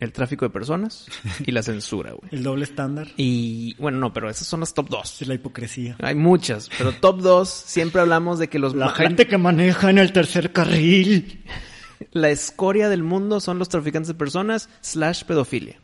El 0.00 0.12
tráfico 0.12 0.44
de 0.46 0.50
personas 0.50 1.06
y 1.46 1.52
la 1.52 1.62
censura, 1.62 2.12
güey. 2.12 2.28
El 2.32 2.42
doble 2.42 2.64
estándar. 2.64 3.08
Y 3.16 3.74
bueno, 3.78 3.98
no, 3.98 4.12
pero 4.12 4.28
esas 4.30 4.46
son 4.46 4.60
las 4.60 4.72
top 4.74 4.88
dos. 4.88 5.20
Es 5.22 5.28
la 5.28 5.34
hipocresía. 5.34 5.96
Hay 6.00 6.14
muchas, 6.14 6.70
pero 6.78 6.92
top 6.92 7.20
dos 7.20 7.48
siempre 7.50 8.00
hablamos 8.00 8.38
de 8.38 8.48
que 8.48 8.58
los 8.58 8.74
La 8.74 8.88
gente 8.90 9.26
que 9.26 9.36
maneja 9.38 9.90
en 9.90 9.98
el 9.98 10.12
tercer 10.12 10.52
carril. 10.52 11.44
la 12.12 12.30
escoria 12.30 12.88
del 12.88 13.02
mundo 13.02 13.40
son 13.40 13.58
los 13.58 13.68
traficantes 13.68 14.08
de 14.08 14.14
personas 14.14 14.68
slash 14.80 15.24
pedofilia. 15.24 15.78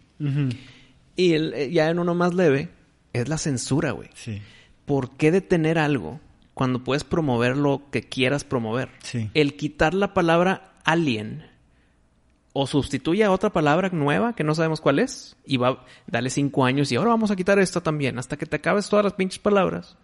Y 1.14 1.32
el- 1.34 1.52
eh, 1.54 1.70
ya 1.70 1.90
en 1.90 1.98
uno 1.98 2.14
más 2.14 2.34
leve 2.34 2.70
es 3.12 3.28
la 3.28 3.38
censura, 3.38 3.90
güey. 3.92 4.08
Sí. 4.14 4.40
¿Por 4.86 5.16
qué 5.16 5.30
detener 5.30 5.78
algo 5.78 6.20
cuando 6.54 6.82
puedes 6.84 7.04
promover 7.04 7.56
lo 7.56 7.82
que 7.90 8.02
quieras 8.02 8.44
promover? 8.44 8.88
Sí. 9.02 9.30
El 9.34 9.56
quitar 9.56 9.92
la 9.94 10.14
palabra 10.14 10.72
alien 10.84 11.44
o 12.58 12.66
sustituye 12.66 13.22
a 13.22 13.30
otra 13.30 13.50
palabra 13.50 13.90
nueva 13.92 14.34
que 14.34 14.42
no 14.42 14.54
sabemos 14.54 14.80
cuál 14.80 14.98
es 14.98 15.36
y 15.44 15.58
va, 15.58 15.84
dale 16.06 16.30
cinco 16.30 16.64
años 16.64 16.90
y 16.90 16.96
ahora 16.96 17.10
vamos 17.10 17.30
a 17.30 17.36
quitar 17.36 17.58
esto 17.58 17.82
también 17.82 18.18
hasta 18.18 18.38
que 18.38 18.46
te 18.46 18.56
acabes 18.56 18.88
todas 18.88 19.04
las 19.04 19.12
pinches 19.12 19.38
palabras. 19.40 19.96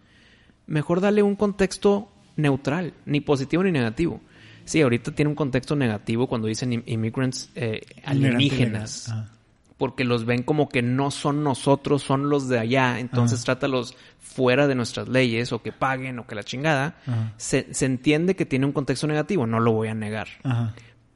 Mejor 0.67 1.01
dale 1.01 1.23
un 1.23 1.35
contexto 1.35 2.09
neutral, 2.35 2.93
ni 3.05 3.21
positivo 3.21 3.63
ni 3.63 3.71
negativo. 3.71 4.21
Sí, 4.65 4.81
ahorita 4.81 5.11
tiene 5.15 5.29
un 5.29 5.35
contexto 5.35 5.75
negativo 5.75 6.27
cuando 6.27 6.47
dicen 6.47 6.71
im- 6.73 6.83
immigrants 6.85 7.49
eh, 7.55 7.81
alienígenas 8.05 9.09
Ajá. 9.09 9.29
porque 9.77 10.03
los 10.03 10.25
ven 10.25 10.43
como 10.43 10.69
que 10.69 10.81
no 10.83 11.09
son 11.11 11.43
nosotros, 11.43 12.03
son 12.03 12.29
los 12.29 12.47
de 12.49 12.59
allá, 12.59 12.99
entonces 12.99 13.39
Ajá. 13.39 13.45
trátalos 13.45 13.95
fuera 14.19 14.67
de 14.67 14.75
nuestras 14.75 15.07
leyes 15.09 15.51
o 15.53 15.61
que 15.61 15.71
paguen 15.71 16.19
o 16.19 16.27
que 16.27 16.35
la 16.35 16.43
chingada. 16.43 16.95
Ajá. 17.05 17.33
Se, 17.37 17.73
se 17.73 17.85
entiende 17.87 18.35
que 18.35 18.45
tiene 18.45 18.65
un 18.67 18.71
contexto 18.73 19.07
negativo, 19.07 19.45
no 19.47 19.59
lo 19.59 19.71
voy 19.71 19.87
a 19.87 19.95
negar, 19.95 20.27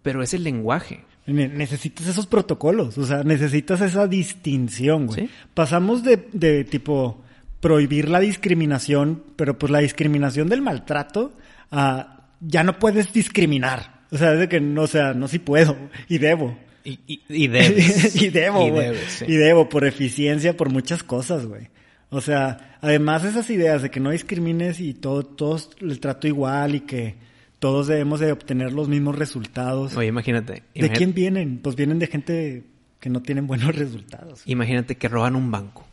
pero 0.01 0.23
es 0.23 0.33
el 0.33 0.43
lenguaje. 0.43 1.05
Ne- 1.27 1.47
Necesitas 1.49 2.07
esos 2.07 2.25
protocolos, 2.27 2.97
o 2.97 3.05
sea, 3.05 3.23
necesitas 3.23 3.81
esa 3.81 4.07
distinción, 4.07 5.07
güey. 5.07 5.21
Sí. 5.27 5.29
Pasamos 5.53 6.03
de, 6.03 6.27
de 6.33 6.63
tipo 6.63 7.21
prohibir 7.59 8.07
la 8.09 8.19
discriminación, 8.19 9.23
pero 9.35 9.57
pues 9.59 9.71
la 9.71 9.79
discriminación 9.79 10.47
del 10.49 10.61
maltrato 10.61 11.33
a 11.71 12.29
ya 12.39 12.63
no 12.63 12.79
puedes 12.79 13.11
discriminar. 13.13 13.97
O 14.11 14.17
sea, 14.17 14.33
es 14.33 14.39
de 14.39 14.47
que 14.47 14.59
no, 14.61 14.83
o 14.83 14.87
sea, 14.87 15.13
no 15.13 15.27
si 15.27 15.39
puedo 15.39 15.75
y 16.07 16.17
debo. 16.17 16.57
Y, 16.85 16.99
y, 17.07 17.21
y 17.27 17.47
debes. 17.47 18.15
y 18.21 18.29
debo, 18.29 18.65
Y 18.65 18.69
güey. 18.69 18.85
debes, 18.85 19.11
sí. 19.11 19.25
Y 19.27 19.33
debo 19.35 19.67
por 19.67 19.85
eficiencia, 19.85 20.55
por 20.55 20.69
muchas 20.69 21.03
cosas, 21.03 21.45
güey. 21.45 21.67
O 22.09 22.21
sea, 22.21 22.77
además 22.79 23.25
esas 23.25 23.49
ideas 23.49 23.81
de 23.81 23.91
que 23.91 23.99
no 23.99 24.11
discrimines 24.11 24.79
y 24.79 24.93
todo, 24.93 25.23
todos 25.23 25.71
el 25.81 25.99
trato 25.99 26.25
igual 26.27 26.75
y 26.75 26.79
que 26.81 27.15
todos 27.59 27.87
debemos 27.87 28.19
de 28.19 28.31
obtener 28.31 28.73
los 28.73 28.87
mismos 28.87 29.17
resultados. 29.17 29.95
Oye, 29.95 30.07
imagínate. 30.07 30.63
¿De 30.75 30.89
quién 30.91 31.13
vienen? 31.13 31.59
Pues 31.59 31.75
vienen 31.75 31.99
de 31.99 32.07
gente 32.07 32.63
que 32.99 33.09
no 33.09 33.21
tienen 33.21 33.47
buenos 33.47 33.75
resultados. 33.75 34.41
Imagínate 34.45 34.95
que 34.95 35.07
roban 35.07 35.35
un 35.35 35.51
banco 35.51 35.85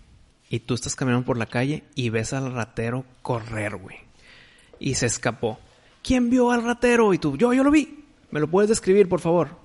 y 0.49 0.61
tú 0.61 0.75
estás 0.75 0.95
caminando 0.95 1.25
por 1.25 1.39
la 1.39 1.47
calle 1.47 1.85
y 1.95 2.11
ves 2.11 2.33
al 2.33 2.53
ratero 2.53 3.05
correr, 3.23 3.77
güey. 3.77 3.97
Y 4.79 4.95
se 4.95 5.07
escapó. 5.07 5.59
¿Quién 6.03 6.31
vio 6.31 6.51
al 6.51 6.63
ratero? 6.63 7.15
Y 7.15 7.19
tú, 7.19 7.37
yo, 7.37 7.55
yo 7.55 7.65
lo 7.65 7.71
vi. 7.71 8.05
¿Me 8.31 8.41
lo 8.41 8.49
puedes 8.49 8.69
describir, 8.69 9.09
por 9.09 9.21
favor? 9.21 9.64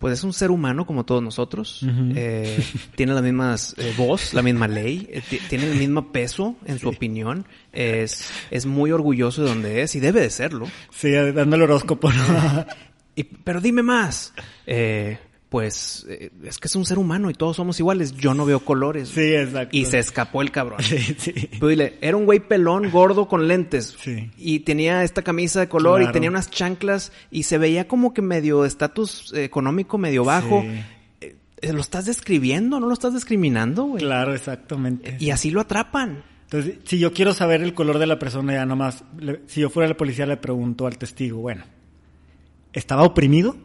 Pues 0.00 0.14
es 0.14 0.24
un 0.24 0.32
ser 0.32 0.50
humano 0.50 0.84
como 0.86 1.04
todos 1.04 1.22
nosotros. 1.22 1.86
Eh, 2.16 2.60
tiene 2.96 3.14
la 3.14 3.22
misma 3.22 3.54
voz, 3.96 4.34
la 4.34 4.42
misma 4.42 4.66
ley. 4.66 5.06
eh, 5.12 5.22
ti- 5.28 5.38
tiene 5.48 5.70
el 5.70 5.76
mismo 5.78 6.10
peso 6.10 6.56
en 6.64 6.78
su 6.80 6.88
opinión. 6.88 7.46
Es, 7.72 8.28
es 8.50 8.64
muy 8.66 8.90
orgulloso 8.90 9.42
de 9.44 9.48
donde 9.50 9.82
es 9.82 9.94
y 9.94 10.00
debe 10.00 10.22
de 10.22 10.30
serlo. 10.30 10.66
Sí, 10.90 11.12
dando 11.12 11.54
el 11.54 11.62
horóscopo, 11.62 12.10
¿no? 12.10 12.66
Y, 13.14 13.24
pero 13.24 13.60
dime 13.60 13.82
más. 13.82 14.32
Eh, 14.66 15.18
pues 15.50 16.06
eh, 16.08 16.30
es 16.44 16.58
que 16.58 16.68
es 16.68 16.76
un 16.76 16.86
ser 16.86 16.98
humano 16.98 17.28
y 17.28 17.34
todos 17.34 17.56
somos 17.56 17.78
iguales. 17.80 18.12
Yo 18.16 18.32
no 18.34 18.46
veo 18.46 18.60
colores. 18.60 19.08
sí, 19.10 19.34
exacto. 19.34 19.76
Y 19.76 19.84
se 19.84 19.98
escapó 19.98 20.40
el 20.42 20.50
cabrón. 20.50 20.80
Sí, 20.82 20.96
sí. 21.18 21.32
Pero 21.52 21.66
dile, 21.66 21.98
era 22.00 22.16
un 22.16 22.24
güey 22.24 22.40
pelón, 22.40 22.90
gordo, 22.90 23.26
con 23.28 23.46
lentes. 23.48 23.96
Sí. 24.00 24.30
Y 24.38 24.60
tenía 24.60 25.02
esta 25.04 25.22
camisa 25.22 25.60
de 25.60 25.68
color 25.68 25.98
Claro. 25.98 26.10
y 26.10 26.12
tenía 26.12 26.30
unas 26.30 26.50
chanclas 26.50 27.10
y 27.30 27.42
se 27.42 27.58
veía 27.58 27.86
como 27.88 28.14
que 28.14 28.22
medio 28.22 28.64
estatus 28.64 29.32
económico, 29.34 29.98
medio 29.98 30.24
bajo. 30.24 30.62
Sí. 30.62 30.68
Eh, 31.20 31.36
eh, 31.62 31.72
¿Lo 31.72 31.80
estás 31.80 32.06
describiendo? 32.06 32.78
¿No 32.80 32.86
lo 32.86 32.92
estás 32.94 33.12
discriminando, 33.12 33.82
güey? 33.84 34.02
Claro, 34.04 34.32
exactamente. 34.34 35.16
Y 35.18 35.30
así 35.30 35.50
lo 35.50 35.60
atrapan. 35.60 36.22
Entonces, 36.44 36.76
si 36.84 36.98
yo 36.98 37.12
quiero 37.12 37.32
saber 37.34 37.60
el 37.62 37.74
color 37.74 37.98
de 37.98 38.06
la 38.06 38.18
persona, 38.18 38.52
ya 38.54 38.66
nomás, 38.66 39.04
le- 39.18 39.40
si 39.46 39.60
yo 39.60 39.68
fuera 39.70 39.88
la 39.88 39.96
policía, 39.96 40.26
le 40.26 40.36
pregunto 40.36 40.86
al 40.86 40.96
testigo, 40.96 41.38
bueno, 41.40 41.64
¿estaba 42.72 43.02
oprimido? 43.02 43.56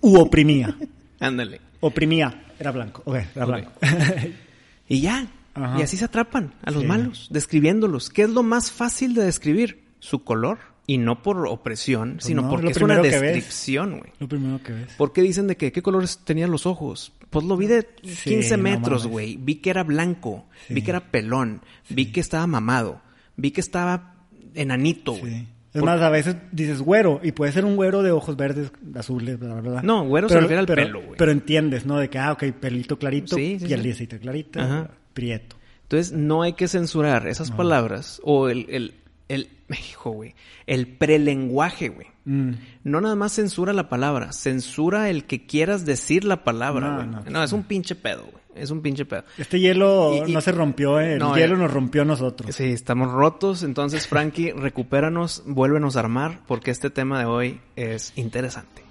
¿U 0.00 0.18
oprimía? 0.18 0.76
Ándale. 1.18 1.60
Oprimía, 1.80 2.44
era 2.58 2.70
blanco. 2.72 3.02
Ok, 3.06 3.16
era 3.34 3.44
blanco. 3.46 3.72
Y 4.88 5.00
ya. 5.02 5.28
Ajá. 5.54 5.78
Y 5.78 5.82
así 5.82 5.96
se 5.96 6.04
atrapan 6.04 6.52
a 6.64 6.70
los 6.70 6.82
Sí. 6.82 6.88
malos, 6.88 7.28
describiéndolos. 7.30 8.10
¿Qué 8.10 8.22
es 8.22 8.30
lo 8.30 8.42
más 8.42 8.72
fácil 8.72 9.14
de 9.14 9.24
describir? 9.24 9.84
Su 10.00 10.24
color. 10.24 10.58
Y 10.86 10.98
no 10.98 11.22
por 11.22 11.46
opresión, 11.46 12.16
sino 12.20 12.42
Pues 12.42 12.44
no, 12.44 12.50
porque 12.50 12.70
es 12.72 12.76
una 12.82 13.00
descripción, 13.00 13.98
güey. 14.00 14.12
Lo 14.18 14.26
primero 14.26 14.60
que 14.60 14.72
ves. 14.72 14.92
¿Por 14.96 15.12
qué 15.12 15.22
dicen 15.22 15.46
de 15.46 15.56
que 15.56 15.70
qué 15.70 15.82
colores 15.82 16.18
tenían 16.24 16.50
los 16.50 16.66
ojos? 16.66 17.12
Pues 17.30 17.44
lo 17.44 17.56
vi 17.56 17.68
de 17.68 17.86
Sí, 18.02 18.30
15 18.30 18.56
no 18.56 18.62
metros, 18.64 19.06
güey. 19.06 19.36
vi 19.36 19.56
que 19.56 19.70
era 19.70 19.84
blanco, 19.84 20.46
Sí. 20.66 20.74
vi 20.74 20.82
que 20.82 20.90
era 20.90 21.12
pelón, 21.12 21.62
vi 21.88 22.06
que 22.06 22.18
estaba 22.18 22.48
mamado, 22.48 23.00
vi 23.36 23.52
que 23.52 23.60
estaba 23.60 24.16
enanito, 24.54 25.12
güey. 25.12 25.46
Es 25.72 25.82
más, 25.82 26.00
a 26.00 26.10
veces 26.10 26.36
dices 26.50 26.80
güero, 26.82 27.20
y 27.22 27.30
puede 27.32 27.52
ser 27.52 27.64
un 27.64 27.76
güero 27.76 28.02
de 28.02 28.10
ojos 28.10 28.36
verdes, 28.36 28.72
azules, 28.96 29.38
bla, 29.38 29.54
bla, 29.60 29.70
bla. 29.70 29.82
No, 29.82 30.04
güero 30.06 30.28
se 30.28 30.34
Pero- 30.34 30.40
refiere 30.42 30.60
al 30.60 30.66
pero- 30.66 30.82
pelo, 30.82 31.00
güey. 31.02 31.16
Pero 31.16 31.30
entiendes, 31.30 31.86
¿no? 31.86 31.98
De 31.98 32.10
que, 32.10 32.18
ah, 32.18 32.32
ok, 32.32 32.44
pelito 32.58 32.98
clarito, 32.98 33.36
Sí, 33.36 33.58
sí, 33.60 33.66
piel 33.66 33.94
sí. 33.94 34.06
clarita, 34.08 34.64
Ajá. 34.64 34.90
prieto. 35.12 35.56
Entonces 35.82 36.12
no 36.12 36.42
hay 36.42 36.52
que 36.54 36.66
censurar 36.68 37.26
esas 37.28 37.50
palabras 37.52 38.20
o 38.24 38.48
el, 38.48 38.66
el, 38.68 38.94
el, 39.28 39.48
hijo, 39.70 40.10
güey, 40.10 40.34
el 40.66 40.86
prelenguaje, 40.88 41.88
güey. 41.88 42.06
Mm. 42.24 42.50
No 42.84 43.00
nada 43.00 43.14
más 43.14 43.32
censura 43.32 43.72
la 43.72 43.88
palabra, 43.88 44.32
censura 44.32 45.08
el 45.10 45.24
que 45.24 45.46
quieras 45.46 45.84
decir 45.86 46.24
la 46.24 46.44
palabra, 46.44 46.88
No, 46.90 46.96
güey. 46.96 47.06
no, 47.06 47.30
No, 47.30 47.42
es 47.44 47.52
un 47.52 47.62
pinche 47.64 47.94
pedo, 47.94 48.22
güey. 48.22 48.40
Es 48.60 48.70
un 48.70 48.80
pinche 48.82 49.04
pedo. 49.04 49.24
Este 49.38 49.58
hielo 49.58 50.12
Y- 50.26 50.30
y- 50.30 50.34
no 50.34 50.40
se 50.40 50.52
rompió, 50.52 51.00
eh. 51.00 51.14
el 51.14 51.22
hielo 51.34 51.54
eh. 51.56 51.58
nos 51.58 51.72
rompió 51.72 52.02
a 52.02 52.04
nosotros. 52.04 52.54
Sí, 52.54 52.64
estamos 52.64 53.10
rotos. 53.12 53.62
Entonces, 53.62 54.06
Frankie, 54.06 54.52
recupéranos, 54.56 55.42
vuélvenos 55.46 55.96
a 55.96 56.00
armar, 56.00 56.40
porque 56.46 56.70
este 56.70 56.90
tema 56.90 57.18
de 57.18 57.24
hoy 57.24 57.60
es 57.76 58.12
interesante. 58.16 58.82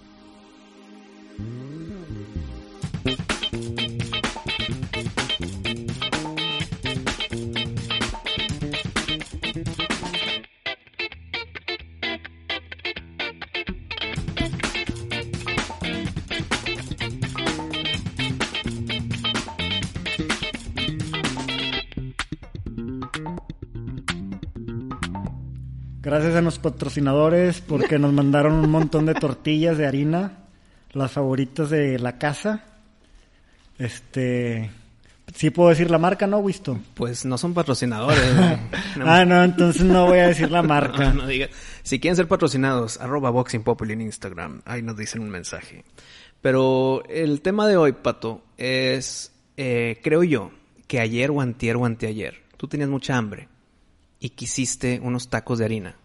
Gracias 26.09 26.35
a 26.35 26.41
los 26.41 26.57
patrocinadores 26.57 27.61
porque 27.61 27.99
nos 27.99 28.11
mandaron 28.11 28.53
un 28.53 28.71
montón 28.71 29.05
de 29.05 29.13
tortillas 29.13 29.77
de 29.77 29.85
harina, 29.85 30.39
las 30.91 31.11
favoritas 31.11 31.69
de 31.69 31.99
la 31.99 32.17
casa. 32.17 32.63
Este, 33.77 34.71
sí 35.35 35.51
puedo 35.51 35.69
decir 35.69 35.91
la 35.91 35.99
marca, 35.99 36.25
¿no, 36.25 36.39
Wisto? 36.39 36.79
Pues 36.95 37.25
no 37.25 37.37
son 37.37 37.53
patrocinadores. 37.53 38.19
No, 38.97 39.05
Ah, 39.05 39.23
no, 39.23 39.43
entonces 39.43 39.83
no 39.83 40.07
voy 40.07 40.17
a 40.17 40.29
decir 40.29 40.49
la 40.49 40.63
marca. 40.63 40.97
no, 41.13 41.21
no 41.21 41.27
diga. 41.27 41.47
Si 41.83 41.99
quieren 41.99 42.15
ser 42.15 42.27
patrocinados, 42.27 42.99
arroba 42.99 43.29
Boxing 43.29 43.61
Populi 43.61 43.93
en 43.93 44.01
Instagram. 44.01 44.63
Ahí 44.65 44.81
nos 44.81 44.97
dicen 44.97 45.21
un 45.21 45.29
mensaje. 45.29 45.85
Pero 46.41 47.03
el 47.07 47.41
tema 47.41 47.67
de 47.67 47.77
hoy, 47.77 47.91
Pato, 47.91 48.41
es, 48.57 49.31
eh, 49.57 49.99
creo 50.01 50.23
yo, 50.23 50.49
que 50.87 51.01
ayer 51.01 51.29
o 51.29 51.39
antier 51.39 51.75
o 51.75 51.85
anteayer, 51.85 52.41
tú 52.57 52.67
tenías 52.67 52.89
mucha 52.89 53.15
hambre 53.15 53.47
y 54.19 54.31
quisiste 54.31 54.99
unos 55.03 55.29
tacos 55.29 55.59
de 55.59 55.65
harina. 55.65 55.98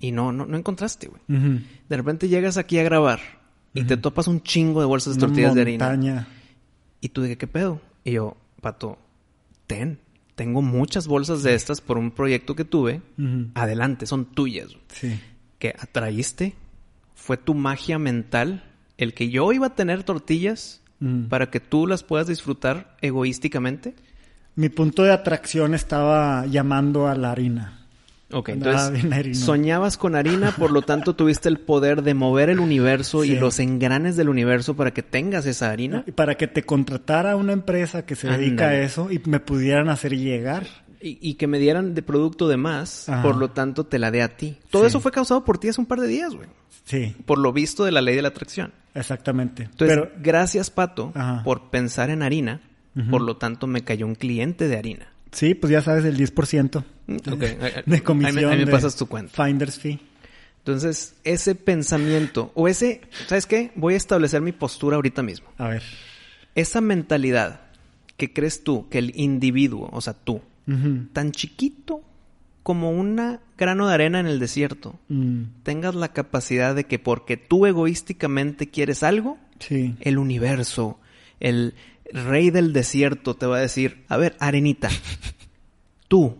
Y 0.00 0.12
no, 0.12 0.32
no, 0.32 0.46
no 0.46 0.56
encontraste, 0.56 1.08
güey. 1.08 1.22
De 1.88 1.96
repente 1.96 2.28
llegas 2.28 2.56
aquí 2.56 2.78
a 2.78 2.82
grabar 2.82 3.20
y 3.74 3.84
te 3.84 3.96
topas 3.96 4.26
un 4.28 4.42
chingo 4.42 4.80
de 4.80 4.86
bolsas 4.86 5.14
de 5.14 5.18
Una 5.18 5.26
tortillas 5.26 5.54
de 5.54 5.60
harina. 5.60 6.28
Y 7.00 7.10
tú 7.10 7.22
dije, 7.22 7.36
¿qué 7.36 7.46
pedo? 7.46 7.80
Y 8.04 8.12
yo, 8.12 8.36
Pato, 8.60 8.98
ten. 9.66 9.98
Tengo 10.34 10.60
muchas 10.60 11.06
bolsas 11.06 11.42
de 11.42 11.54
estas 11.54 11.80
por 11.80 11.96
un 11.96 12.10
proyecto 12.10 12.54
que 12.54 12.64
tuve. 12.64 13.00
Adelante, 13.54 14.06
son 14.06 14.26
tuyas. 14.26 14.76
Sí. 14.88 15.18
Que 15.58 15.74
atraíste. 15.78 16.54
Fue 17.14 17.36
tu 17.36 17.54
magia 17.54 17.98
mental. 17.98 18.64
El 18.98 19.14
que 19.14 19.30
yo 19.30 19.52
iba 19.52 19.68
a 19.68 19.74
tener 19.74 20.04
tortillas 20.04 20.82
para 21.28 21.50
que 21.50 21.60
tú 21.60 21.86
las 21.86 22.02
puedas 22.02 22.26
disfrutar 22.26 22.96
egoísticamente. 23.02 23.94
Mi 24.54 24.70
punto 24.70 25.02
de 25.02 25.12
atracción 25.12 25.74
estaba 25.74 26.46
llamando 26.46 27.06
a 27.08 27.14
la 27.14 27.30
harina. 27.30 27.85
Ok, 28.32 28.48
Andaba 28.50 28.88
entonces 28.88 29.38
soñabas 29.38 29.96
con 29.96 30.16
harina, 30.16 30.50
por 30.50 30.72
lo 30.72 30.82
tanto 30.82 31.14
tuviste 31.14 31.48
el 31.48 31.58
poder 31.58 32.02
de 32.02 32.14
mover 32.14 32.50
el 32.50 32.58
universo 32.58 33.24
y 33.24 33.36
los 33.36 33.60
engranes 33.60 34.16
del 34.16 34.28
universo 34.28 34.74
para 34.74 34.92
que 34.92 35.02
tengas 35.04 35.46
esa 35.46 35.70
harina. 35.70 36.02
Y 36.06 36.10
para 36.12 36.34
que 36.36 36.48
te 36.48 36.64
contratara 36.64 37.36
una 37.36 37.52
empresa 37.52 38.04
que 38.04 38.16
se 38.16 38.28
dedica 38.28 38.68
a 38.70 38.76
eso 38.80 39.12
y 39.12 39.20
me 39.26 39.38
pudieran 39.38 39.88
hacer 39.88 40.16
llegar. 40.16 40.66
Y, 41.00 41.18
y 41.20 41.34
que 41.34 41.46
me 41.46 41.58
dieran 41.60 41.94
de 41.94 42.02
producto 42.02 42.48
de 42.48 42.56
más, 42.56 43.08
Ajá. 43.08 43.22
por 43.22 43.36
lo 43.36 43.50
tanto 43.50 43.84
te 43.84 43.98
la 44.00 44.10
dé 44.10 44.22
a 44.22 44.36
ti. 44.36 44.56
Todo 44.70 44.82
Sí. 44.82 44.88
eso 44.88 45.00
fue 45.00 45.12
causado 45.12 45.44
por 45.44 45.58
ti 45.58 45.68
hace 45.68 45.80
un 45.80 45.86
par 45.86 46.00
de 46.00 46.08
días, 46.08 46.34
güey. 46.34 46.48
Sí, 46.84 47.14
Por 47.26 47.38
lo 47.38 47.52
visto 47.52 47.84
de 47.84 47.92
la 47.92 48.00
ley 48.00 48.16
de 48.16 48.22
la 48.22 48.28
atracción. 48.28 48.72
exactamente. 48.94 49.64
Entonces, 49.64 49.96
Pero 49.96 50.10
gracias, 50.20 50.70
Pato, 50.70 51.12
Ajá. 51.14 51.42
por 51.44 51.70
pensar 51.70 52.10
en 52.10 52.22
harina. 52.22 52.60
Por 53.10 53.20
lo 53.20 53.36
tanto, 53.36 53.66
me 53.66 53.84
cayó 53.84 54.06
un 54.06 54.14
cliente 54.14 54.66
de 54.68 54.78
harina. 54.78 55.06
sí, 55.30 55.54
pues 55.54 55.70
ya 55.70 55.82
sabes 55.82 56.04
el 56.06 56.16
10% 56.16 56.82
De 57.06 58.02
comisión. 58.02 58.38
Ahí 58.38 58.44
me, 58.44 58.52
ahí 58.52 58.58
me 58.58 58.64
de 58.64 58.72
pasas 58.72 58.96
tu 58.96 59.06
cuenta. 59.06 59.44
Finder's 59.44 59.78
fee. 59.78 60.00
Entonces, 60.58 61.14
ese 61.22 61.54
pensamiento, 61.54 62.50
o 62.54 62.66
ese, 62.66 63.02
¿sabes 63.28 63.46
qué? 63.46 63.70
Voy 63.76 63.94
a 63.94 63.96
establecer 63.96 64.40
mi 64.40 64.50
postura 64.50 64.96
ahorita 64.96 65.22
mismo. 65.22 65.46
A 65.58 65.68
ver. 65.68 65.82
Esa 66.56 66.80
mentalidad 66.80 67.60
que 68.16 68.32
crees 68.32 68.64
tú, 68.64 68.88
que 68.88 68.98
el 68.98 69.12
individuo, 69.14 69.88
o 69.92 70.00
sea, 70.00 70.14
tú, 70.14 70.40
tan 71.12 71.30
chiquito 71.30 72.02
como 72.64 72.90
un 72.90 73.38
grano 73.56 73.86
de 73.86 73.94
arena 73.94 74.18
en 74.18 74.26
el 74.26 74.40
desierto, 74.40 74.98
Mm, 75.06 75.42
tengas 75.62 75.94
la 75.94 76.08
capacidad 76.08 76.74
de 76.74 76.82
que 76.82 76.98
porque 76.98 77.36
tú 77.36 77.66
egoísticamente 77.66 78.68
quieres 78.68 79.04
algo, 79.04 79.38
sí. 79.60 79.94
el 80.00 80.18
universo, 80.18 80.98
el 81.38 81.74
rey 82.12 82.50
del 82.50 82.72
desierto 82.72 83.34
te 83.34 83.46
va 83.46 83.58
a 83.58 83.60
decir, 83.60 84.02
a 84.08 84.16
ver, 84.16 84.36
arenita, 84.40 84.88
tú, 86.08 86.36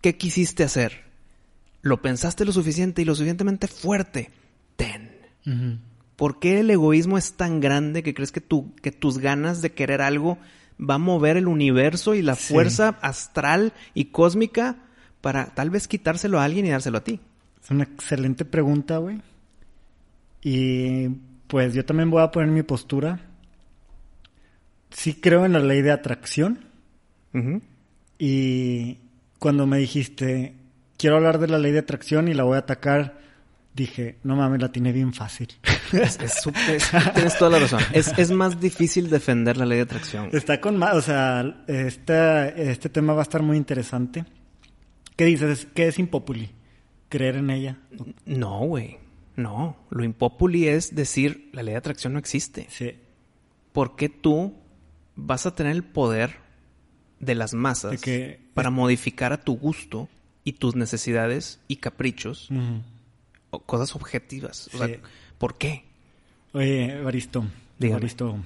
¿qué 0.00 0.16
quisiste 0.16 0.62
hacer? 0.64 1.04
¿Lo 1.82 2.02
pensaste 2.02 2.44
lo 2.44 2.52
suficiente 2.52 3.02
y 3.02 3.04
lo 3.04 3.14
suficientemente 3.14 3.66
fuerte? 3.68 4.30
Ten. 4.76 5.10
¿Por 6.16 6.38
qué 6.38 6.60
el 6.60 6.70
egoísmo 6.70 7.16
es 7.16 7.32
tan 7.34 7.60
grande 7.60 8.02
que 8.02 8.12
crees 8.14 8.32
que, 8.32 8.40
tú, 8.42 8.74
que 8.82 8.92
tus 8.92 9.18
ganas 9.18 9.62
de 9.62 9.72
querer 9.72 10.02
algo 10.02 10.38
va 10.78 10.94
a 10.94 10.98
mover 10.98 11.36
el 11.36 11.46
universo 11.48 12.14
y 12.14 12.22
la 12.22 12.34
Sí. 12.34 12.52
fuerza 12.52 12.98
astral 13.00 13.72
y 13.94 14.06
cósmica 14.06 14.76
para 15.20 15.46
tal 15.54 15.70
vez 15.70 15.88
quitárselo 15.88 16.38
a 16.40 16.44
alguien 16.44 16.66
y 16.66 16.70
dárselo 16.70 16.98
a 16.98 17.04
ti? 17.04 17.20
Es 17.62 17.70
una 17.70 17.84
excelente 17.84 18.44
pregunta, 18.44 18.98
güey. 18.98 19.20
Y 20.42 21.08
pues 21.46 21.74
yo 21.74 21.84
también 21.84 22.10
voy 22.10 22.22
a 22.22 22.30
poner 22.30 22.50
mi 22.50 22.62
postura. 22.62 23.20
Sí 24.90 25.14
creo 25.14 25.44
en 25.44 25.52
la 25.52 25.60
ley 25.60 25.82
de 25.82 25.92
atracción. 25.92 26.60
Y 28.18 28.98
cuando 29.40 29.66
me 29.66 29.78
dijiste, 29.78 30.54
quiero 30.96 31.16
hablar 31.16 31.40
de 31.40 31.48
la 31.48 31.58
ley 31.58 31.72
de 31.72 31.80
atracción 31.80 32.28
y 32.28 32.34
la 32.34 32.44
voy 32.44 32.54
a 32.56 32.60
atacar, 32.60 33.18
dije, 33.74 34.18
no 34.22 34.36
mames, 34.36 34.60
la 34.60 34.70
tiene 34.70 34.92
bien 34.92 35.12
fácil. 35.12 35.48
Es, 35.92 36.20
es 36.20 36.42
tienes 37.14 37.36
toda 37.36 37.50
la 37.50 37.58
razón. 37.58 37.80
Es, 37.92 38.30
más 38.30 38.60
difícil 38.60 39.10
defender 39.10 39.56
la 39.56 39.66
ley 39.66 39.78
de 39.78 39.82
atracción. 39.82 40.28
Está 40.32 40.60
con 40.60 40.76
más, 40.76 40.94
o 40.94 41.00
sea, 41.02 41.64
esta- 41.66 42.48
este 42.48 42.88
tema 42.88 43.12
va 43.12 43.22
a 43.22 43.24
estar 43.24 43.42
muy 43.42 43.56
interesante. 43.56 44.24
¿Qué 45.16 45.24
dices? 45.24 45.66
¿Qué 45.74 45.88
es 45.88 45.98
impopuli? 45.98 46.50
¿Creer 47.08 47.36
en 47.36 47.50
ella? 47.50 47.78
No, 48.24 48.60
güey. 48.60 48.98
No. 49.34 49.76
Lo 49.90 50.04
impopuli 50.04 50.68
es 50.68 50.94
decir, 50.94 51.50
la 51.52 51.62
ley 51.64 51.72
de 51.72 51.78
atracción 51.78 52.12
no 52.12 52.18
existe. 52.20 52.66
Sí. 52.70 52.94
¿Por 53.72 53.96
qué 53.96 54.08
tú 54.08 54.54
vas 55.16 55.44
a 55.46 55.54
tener 55.54 55.72
el 55.72 55.82
poder 55.82 56.36
de 57.20 57.34
las 57.34 57.54
masas 57.54 57.92
De 57.92 57.98
que- 57.98 58.40
para 58.54 58.70
modificar 58.70 59.32
a 59.32 59.40
tu 59.42 59.56
gusto 59.56 60.08
y 60.44 60.52
tus 60.54 60.74
necesidades 60.74 61.60
y 61.68 61.76
caprichos 61.76 62.48
o 63.50 63.58
cosas 63.60 63.94
objetivas? 63.94 64.68
O 64.68 64.70
Sí. 64.72 64.78
sea, 64.78 64.98
¿por 65.38 65.56
qué? 65.58 65.84
Oye, 66.52 66.96
Evaristo, 66.98 67.44
Dígame. 67.78 67.98
Evaristo, 67.98 68.36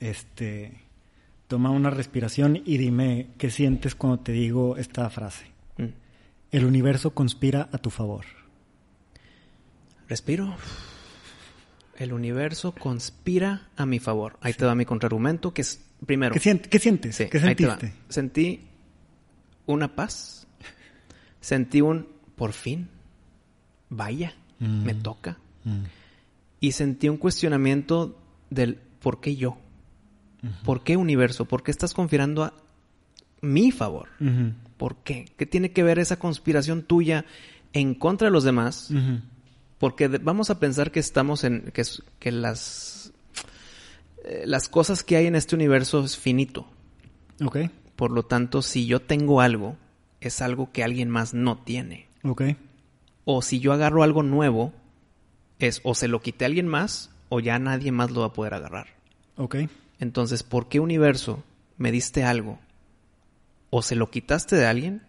este, 0.00 0.72
toma 1.48 1.70
una 1.70 1.90
respiración 1.90 2.62
y 2.64 2.76
dime 2.76 3.28
qué 3.38 3.50
sientes 3.50 3.94
cuando 3.94 4.18
te 4.20 4.32
digo 4.32 4.76
esta 4.76 5.08
frase. 5.10 5.46
Mm. 5.78 5.86
El 6.52 6.64
universo 6.64 7.12
conspira 7.12 7.68
a 7.72 7.78
tu 7.78 7.90
favor. 7.90 8.24
Respiro. 10.08 10.54
El 11.96 12.12
universo 12.12 12.72
conspira 12.72 13.68
a 13.76 13.86
mi 13.86 13.98
favor. 13.98 14.38
Ahí 14.40 14.54
te 14.54 14.64
va 14.64 14.74
mi 14.74 14.84
contraargumento, 14.86 15.52
que 15.52 15.62
es 15.62 15.80
primero. 16.06 16.34
¿Qué, 16.34 16.40
sient- 16.40 16.66
qué 16.68 16.78
sientes? 16.78 17.16
Sí, 17.16 17.26
¿Qué 17.30 17.38
sentiste? 17.40 17.92
Sentí 18.08 18.60
una 19.66 19.94
paz. 19.94 20.46
Sentí 21.40 21.80
un 21.80 22.06
por 22.36 22.52
fin. 22.52 22.88
Vaya, 23.88 24.34
Mm. 24.58 24.84
me 24.84 24.94
toca. 24.94 25.38
Mm. 25.64 25.84
Y 26.60 26.72
sentí 26.72 27.08
un 27.08 27.16
cuestionamiento 27.16 28.18
del 28.50 28.76
¿por 29.00 29.20
qué 29.20 29.36
yo? 29.36 29.56
¿Por 30.64 30.82
qué 30.84 30.96
universo? 30.96 31.44
¿Por 31.46 31.62
qué 31.62 31.70
estás 31.70 31.92
conspirando 31.94 32.44
a 32.44 32.54
mi 33.42 33.72
favor? 33.72 34.08
¿Por 34.78 34.96
qué? 35.02 35.26
¿Qué 35.36 35.44
tiene 35.46 35.72
que 35.72 35.82
ver 35.82 35.98
esa 35.98 36.18
conspiración 36.18 36.82
tuya 36.82 37.24
en 37.74 37.94
contra 37.94 38.28
de 38.28 38.32
los 38.32 38.44
demás? 38.44 38.90
Porque 39.78 40.08
vamos 40.08 40.48
a 40.50 40.58
pensar 40.58 40.90
que 40.92 41.00
estamos 41.00 41.44
en 41.44 41.70
que, 41.72 41.82
que 42.18 42.32
las 42.32 43.12
eh, 44.24 44.44
las 44.46 44.68
cosas 44.68 45.02
que 45.02 45.16
hay 45.16 45.26
en 45.26 45.34
este 45.36 45.54
universo 45.54 46.04
es 46.04 46.16
finito. 46.16 46.66
Ok, 47.44 47.56
Por 47.96 48.10
lo 48.12 48.22
tanto, 48.24 48.62
si 48.62 48.86
yo 48.86 49.00
tengo 49.00 49.40
algo, 49.40 49.76
es 50.20 50.40
algo 50.42 50.70
que 50.72 50.84
alguien 50.84 51.08
más 51.10 51.34
no 51.34 51.58
tiene. 51.58 52.06
ok. 52.22 52.42
O 53.24 53.42
si 53.42 53.60
yo 53.60 53.72
agarro 53.72 54.02
algo 54.02 54.22
nuevo, 54.22 54.72
es 55.58 55.80
o 55.84 55.94
se 55.94 56.08
lo 56.08 56.20
quité 56.20 56.44
a 56.44 56.48
alguien 56.48 56.66
más 56.66 57.10
o 57.28 57.38
ya 57.40 57.58
nadie 57.58 57.92
más 57.92 58.10
lo 58.10 58.20
va 58.20 58.26
a 58.28 58.32
poder 58.32 58.54
agarrar. 58.54 58.86
Ok. 59.36 59.56
Entonces, 60.00 60.42
¿por 60.42 60.68
qué 60.68 60.80
universo 60.80 61.44
me 61.76 61.92
diste 61.92 62.24
algo? 62.24 62.58
O 63.68 63.82
se 63.82 63.94
lo 63.94 64.10
quitaste 64.10 64.56
de 64.56 64.66
alguien 64.66 65.02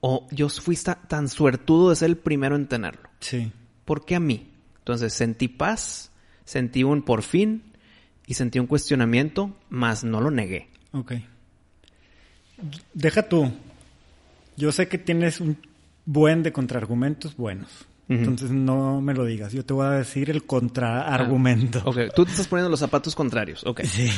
o 0.00 0.26
yo 0.30 0.48
fui 0.50 0.76
ta- 0.76 1.00
tan 1.08 1.28
suertudo 1.28 1.90
de 1.90 1.96
ser 1.96 2.10
el 2.10 2.16
primero 2.18 2.54
en 2.54 2.66
tenerlo. 2.68 3.08
Sí. 3.20 3.50
¿Por 3.84 4.04
qué 4.04 4.14
a 4.16 4.20
mí? 4.20 4.48
Entonces 4.78 5.12
sentí 5.14 5.48
paz, 5.48 6.12
sentí 6.44 6.84
un 6.84 7.02
por 7.02 7.22
fin 7.22 7.62
y 8.26 8.34
sentí 8.34 8.58
un 8.58 8.66
cuestionamiento, 8.66 9.56
mas 9.68 10.04
no 10.04 10.20
lo 10.20 10.30
negué. 10.30 10.68
Ok. 10.92 11.12
Deja 12.94 13.28
tú. 13.28 13.52
Yo 14.56 14.70
sé 14.72 14.88
que 14.88 14.98
tienes 14.98 15.40
un 15.40 15.56
buen 16.04 16.42
de 16.42 16.52
contraargumentos 16.52 17.36
buenos. 17.36 17.86
Entonces 18.08 18.50
no 18.50 19.00
me 19.00 19.14
lo 19.14 19.24
digas. 19.24 19.52
Yo 19.54 19.64
te 19.64 19.72
voy 19.72 19.86
a 19.86 19.90
decir 19.90 20.28
el 20.28 20.44
contraargumento. 20.44 21.80
Ok, 21.86 21.96
tú 22.14 22.26
te 22.26 22.32
estás 22.32 22.46
poniendo 22.46 22.68
los 22.68 22.80
zapatos 22.80 23.14
contrarios. 23.14 23.64
Ok. 23.64 23.80
Sí. 23.84 24.10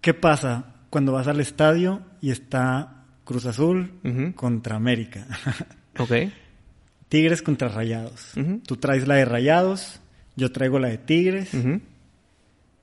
¿Qué 0.00 0.14
pasa 0.14 0.74
cuando 0.88 1.12
vas 1.12 1.26
al 1.26 1.40
estadio 1.40 2.00
y 2.22 2.30
está 2.30 3.04
Cruz 3.24 3.44
Azul 3.46 3.92
contra 4.34 4.76
América? 4.76 5.26
Ok. 5.98 6.12
Tigres 7.08 7.40
contra 7.40 7.68
Rayados. 7.68 8.32
Tú 8.66 8.76
traes 8.76 9.08
la 9.08 9.14
de 9.14 9.24
Rayados, 9.24 10.00
yo 10.36 10.52
traigo 10.52 10.78
la 10.78 10.88
de 10.88 10.98
Tigres. 10.98 11.50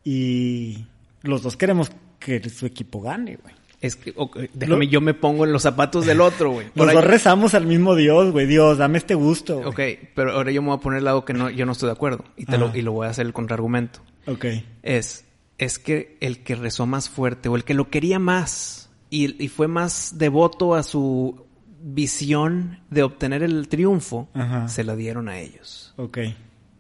Y 0.03 0.85
los 1.21 1.41
dos 1.43 1.57
queremos 1.57 1.91
que 2.19 2.47
su 2.49 2.65
equipo 2.65 3.01
gane, 3.01 3.37
güey. 3.41 3.53
Es 3.81 3.97
que, 3.97 4.13
ok, 4.15 4.37
déjame, 4.53 4.85
Lo- 4.85 4.91
yo 4.91 5.01
me 5.01 5.13
pongo 5.13 5.43
en 5.45 5.51
los 5.51 5.63
zapatos 5.63 6.05
del 6.05 6.21
otro, 6.21 6.51
güey. 6.51 6.67
Los 6.73 6.87
ahí- 6.87 6.95
dos 6.95 7.03
rezamos 7.03 7.53
al 7.53 7.65
mismo 7.67 7.95
Dios, 7.95 8.31
güey. 8.31 8.45
Dios, 8.47 8.77
dame 8.77 8.97
este 8.97 9.13
gusto. 9.13 9.57
güey. 9.57 9.67
Ok, 9.97 10.07
pero 10.15 10.31
ahora 10.31 10.51
yo 10.51 10.61
me 10.61 10.69
voy 10.69 10.77
a 10.77 10.79
poner 10.79 10.99
el 10.99 11.05
lado 11.05 11.25
que 11.25 11.33
no, 11.33 11.49
yo 11.49 11.65
no 11.65 11.73
estoy 11.73 11.87
de 11.87 11.93
acuerdo. 11.93 12.23
Y, 12.37 12.45
te 12.45 12.57
lo, 12.57 12.73
y 12.73 12.81
lo 12.81 12.93
voy 12.93 13.07
a 13.07 13.09
hacer 13.09 13.25
el 13.25 13.33
contraargumento. 13.33 13.99
Ok. 14.25 14.45
Es, 14.83 15.25
es 15.57 15.79
que 15.79 16.15
el 16.21 16.43
que 16.43 16.55
rezó 16.55 16.85
más 16.85 17.09
fuerte 17.09 17.49
o 17.49 17.57
el 17.57 17.65
que 17.65 17.73
lo 17.73 17.89
quería 17.89 18.19
más 18.19 18.89
y, 19.09 19.43
y 19.43 19.49
fue 19.49 19.67
más 19.67 20.17
devoto 20.17 20.75
a 20.75 20.83
su 20.83 21.45
visión 21.81 22.79
de 22.89 23.03
obtener 23.03 23.43
el 23.43 23.67
triunfo, 23.67 24.29
Ajá. 24.33 24.69
se 24.69 24.85
la 24.85 24.95
dieron 24.95 25.27
a 25.27 25.39
ellos. 25.39 25.93
Ok. 25.97 26.19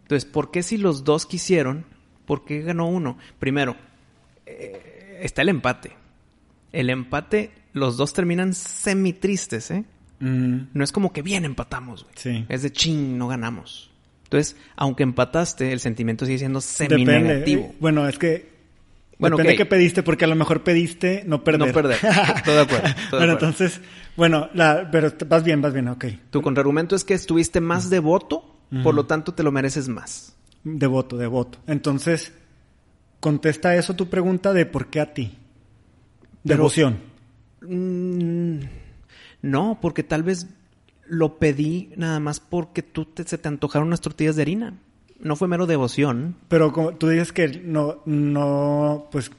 Entonces, 0.03 0.23
¿por 0.29 0.51
qué 0.51 0.63
si 0.63 0.77
los 0.77 1.03
dos 1.03 1.25
quisieron, 1.25 1.85
por 2.25 2.45
qué 2.45 2.61
ganó 2.61 2.87
uno? 2.87 3.17
Primero, 3.39 3.75
eh, 4.45 5.19
está 5.21 5.41
el 5.41 5.49
empate. 5.49 5.91
El 6.71 6.89
empate, 6.89 7.51
los 7.73 7.97
dos 7.97 8.13
terminan 8.13 8.53
semi 8.53 9.13
tristes, 9.13 9.71
¿eh? 9.71 9.83
Mm, 10.19 10.57
No 10.73 10.83
es 10.83 10.91
como 10.91 11.11
que 11.13 11.21
bien 11.21 11.45
empatamos, 11.45 12.03
güey. 12.03 12.15
Sí. 12.17 12.45
Es 12.49 12.61
de 12.63 12.71
ching, 12.71 13.17
no 13.17 13.27
ganamos. 13.27 13.91
Entonces, 14.23 14.55
aunque 14.75 15.03
empataste, 15.03 15.71
el 15.71 15.79
sentimiento 15.79 16.25
sigue 16.25 16.39
siendo 16.39 16.59
Depende. 16.59 17.05
semi-negativo. 17.05 17.63
Eh, 17.65 17.75
Bueno, 17.79 18.07
es 18.07 18.17
que. 18.17 18.51
Bueno, 19.19 19.37
depende 19.37 19.53
ok. 19.53 19.57
qué 19.59 19.65
pediste, 19.67 20.01
porque 20.03 20.25
a 20.25 20.27
lo 20.27 20.35
mejor 20.35 20.63
pediste 20.63 21.23
no 21.27 21.43
perder. 21.43 21.67
No 21.67 21.73
perder. 21.73 21.97
Estoy 22.35 22.55
de 22.55 22.61
acuerdo, 22.61 22.87
de 22.87 22.93
bueno, 22.93 22.95
acuerdo. 23.11 23.31
entonces. 23.33 23.79
Bueno, 24.17 24.49
la, 24.53 24.89
pero 24.91 25.11
vas 25.27 25.43
bien, 25.43 25.61
vas 25.61 25.71
bien, 25.73 25.87
ok. 25.87 26.05
Tu 26.31 26.41
contraargumento 26.41 26.95
es 26.95 27.03
que 27.03 27.13
estuviste 27.13 27.61
más 27.61 27.89
devoto, 27.91 28.43
por 28.81 28.95
lo 28.95 29.05
tanto 29.05 29.33
te 29.35 29.43
lo 29.43 29.51
mereces 29.51 29.87
más. 29.87 30.35
Devoto, 30.63 31.17
devoto. 31.17 31.59
Entonces, 31.67 32.31
contesta 33.19 33.75
eso 33.75 33.95
tu 33.95 34.07
pregunta 34.09 34.53
de 34.53 34.65
por 34.65 34.87
qué 34.87 34.99
a 35.01 35.13
ti. 35.13 35.37
Devoción. 36.43 36.97
Mm, 37.61 38.59
no, 39.41 39.79
porque 39.81 40.03
tal 40.03 40.23
vez 40.23 40.47
lo 41.07 41.37
pedí 41.37 41.91
nada 41.95 42.19
más 42.19 42.39
porque 42.39 42.81
tú 42.81 43.05
te- 43.05 43.23
se 43.23 43.37
te 43.37 43.47
antojaron 43.47 43.87
unas 43.87 44.01
tortillas 44.01 44.35
de 44.35 44.41
harina. 44.41 44.73
No 45.19 45.35
fue 45.35 45.47
mero 45.47 45.65
devoción. 45.65 46.35
Pero 46.49 46.73
como 46.73 46.95
tú 46.95 47.07
dices 47.07 47.31
que 47.31 47.47
no, 47.47 48.01
no, 48.05 49.07
pues, 49.11 49.31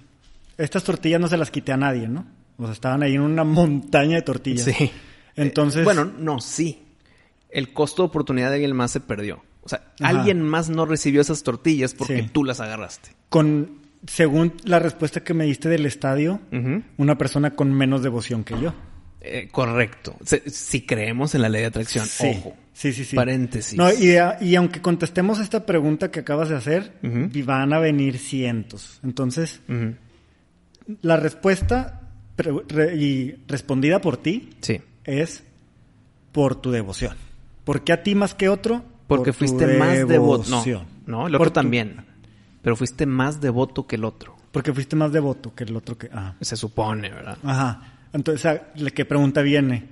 estas 0.57 0.85
tortillas 0.85 1.21
no 1.21 1.29
se 1.29 1.37
las 1.37 1.51
quité 1.51 1.73
a 1.73 1.77
nadie, 1.77 2.09
¿no? 2.09 2.27
O 2.57 2.65
sea, 2.65 2.73
estaban 2.73 3.03
ahí 3.03 3.15
en 3.15 3.21
una 3.23 3.45
montaña 3.45 4.17
de 4.17 4.23
tortillas. 4.23 4.65
Sí. 4.65 4.91
Entonces. 5.37 5.81
Eh, 5.83 5.85
bueno, 5.85 6.05
no, 6.19 6.41
sí. 6.41 6.81
El 7.51 7.73
costo 7.73 8.03
de 8.03 8.09
oportunidad 8.09 8.49
de 8.49 8.55
alguien 8.57 8.75
más 8.77 8.91
se 8.93 9.01
perdió. 9.01 9.43
O 9.65 9.69
sea, 9.69 9.83
Ajá. 10.01 10.11
alguien 10.19 10.43
más 10.43 10.69
no 10.69 10.85
recibió 10.87 11.21
esas 11.23 11.43
tortillas 11.43 11.95
porque 11.95 12.23
Sí. 12.23 12.29
tú 12.33 12.45
las 12.45 12.61
agarraste. 12.61 13.11
con, 13.31 13.81
según 14.07 14.53
la 14.65 14.79
respuesta 14.79 15.25
que 15.25 15.35
me 15.35 15.45
diste 15.47 15.69
del 15.69 15.87
estadio, 15.87 16.41
una 16.99 17.17
persona 17.19 17.51
con 17.57 17.73
menos 17.73 18.03
devoción 18.03 18.45
que 18.45 18.61
yo. 18.61 18.73
Eh, 19.21 19.49
correcto. 19.51 20.15
Se- 20.25 20.49
si 20.51 20.83
creemos 20.83 21.35
en 21.35 21.41
la 21.43 21.49
ley 21.49 21.63
de 21.63 21.69
atracción, 21.69 22.05
Sí, 22.07 22.27
ojo. 22.39 22.55
sí, 22.75 22.93
sí, 22.93 23.05
sí. 23.07 23.17
Paréntesis. 23.17 23.77
No, 23.79 23.89
y, 23.91 24.55
aunque 24.57 24.83
contestemos 24.83 25.41
esta 25.41 25.65
pregunta 25.65 26.11
que 26.11 26.21
acabas 26.21 26.51
de 26.51 26.57
hacer, 26.57 26.93
van 27.03 27.73
a 27.73 27.79
venir 27.79 28.19
cientos. 28.19 29.01
Entonces, 29.03 29.61
la 31.01 31.17
respuesta 31.17 32.03
pre- 32.37 32.53
re- 32.69 32.97
y 32.97 33.37
respondida 33.49 34.01
por 34.01 34.17
ti 34.19 34.51
Sí. 34.61 34.81
es 35.05 35.43
por 36.33 36.61
tu 36.61 36.71
devoción. 36.71 37.17
¿Por 37.65 37.83
qué 37.85 37.93
a 37.95 38.03
ti 38.03 38.15
más 38.15 38.35
que 38.35 38.49
otro? 38.51 38.85
Porque 39.07 39.33
Por 39.33 39.35
fuiste 39.35 39.79
más 39.79 40.09
devoto. 40.09 40.49
No, 40.51 40.87
no, 41.07 41.27
el 41.27 41.35
otro 41.35 41.51
tu- 41.51 41.55
también. 41.55 42.05
Pero 42.63 42.77
fuiste 42.77 43.05
más 43.07 43.41
devoto 43.41 43.87
que 43.87 43.97
el 43.97 44.05
otro. 44.05 44.37
Porque 44.51 44.73
fuiste 44.73 44.97
más 44.97 45.13
devoto 45.13 45.55
que 45.55 45.65
el 45.65 45.77
otro 45.77 45.99
que... 45.99 46.09
Ah. 46.13 46.35
Se 46.41 46.57
supone, 46.57 47.11
¿verdad? 47.11 47.37
Ajá. 47.43 47.93
Entonces, 48.13 48.47
ah, 48.47 48.63
la 48.77 48.91
que 48.91 49.05
pregunta 49.05 49.43
viene, 49.43 49.89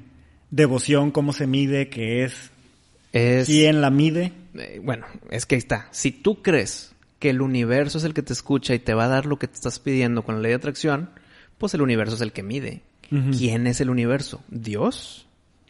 devoción, 0.51 1.11
¿cómo 1.11 1.33
se 1.33 1.47
mide? 1.47 1.89
¿Qué 1.89 2.25
es? 2.25 2.51
Es. 3.13 3.47
¿Quién 3.47 3.81
la 3.81 3.91
mide? 3.91 4.33
eh, 4.55 4.81
bueno, 4.83 5.07
es 5.31 5.45
que 5.47 5.57
ahí 5.57 5.59
está. 5.59 5.89
Si 5.91 6.13
tú 6.13 6.41
crees 6.43 6.93
que 7.19 7.31
el 7.31 7.43
universo 7.43 7.99
es 7.99 8.05
el 8.05 8.15
que 8.15 8.23
te 8.23 8.33
escucha 8.33 8.75
y 8.75 8.79
te 8.79 8.95
va 8.95 9.05
a 9.05 9.09
dar 9.09 9.27
lo 9.27 9.39
que 9.39 9.49
te 9.49 9.55
estás 9.55 9.79
pidiendo 9.79 10.23
con 10.23 10.37
la 10.37 10.41
ley 10.43 10.51
de 10.51 10.57
atracción, 10.57 11.11
pues 11.59 11.75
el 11.75 11.83
universo 11.83 12.15
es 12.15 12.21
el 12.23 12.33
que 12.33 12.43
mide. 12.43 12.83
¿Quién 13.37 13.67
es 13.67 13.81
el 13.83 13.91
universo? 13.91 14.43
¿Dios? 14.49 15.27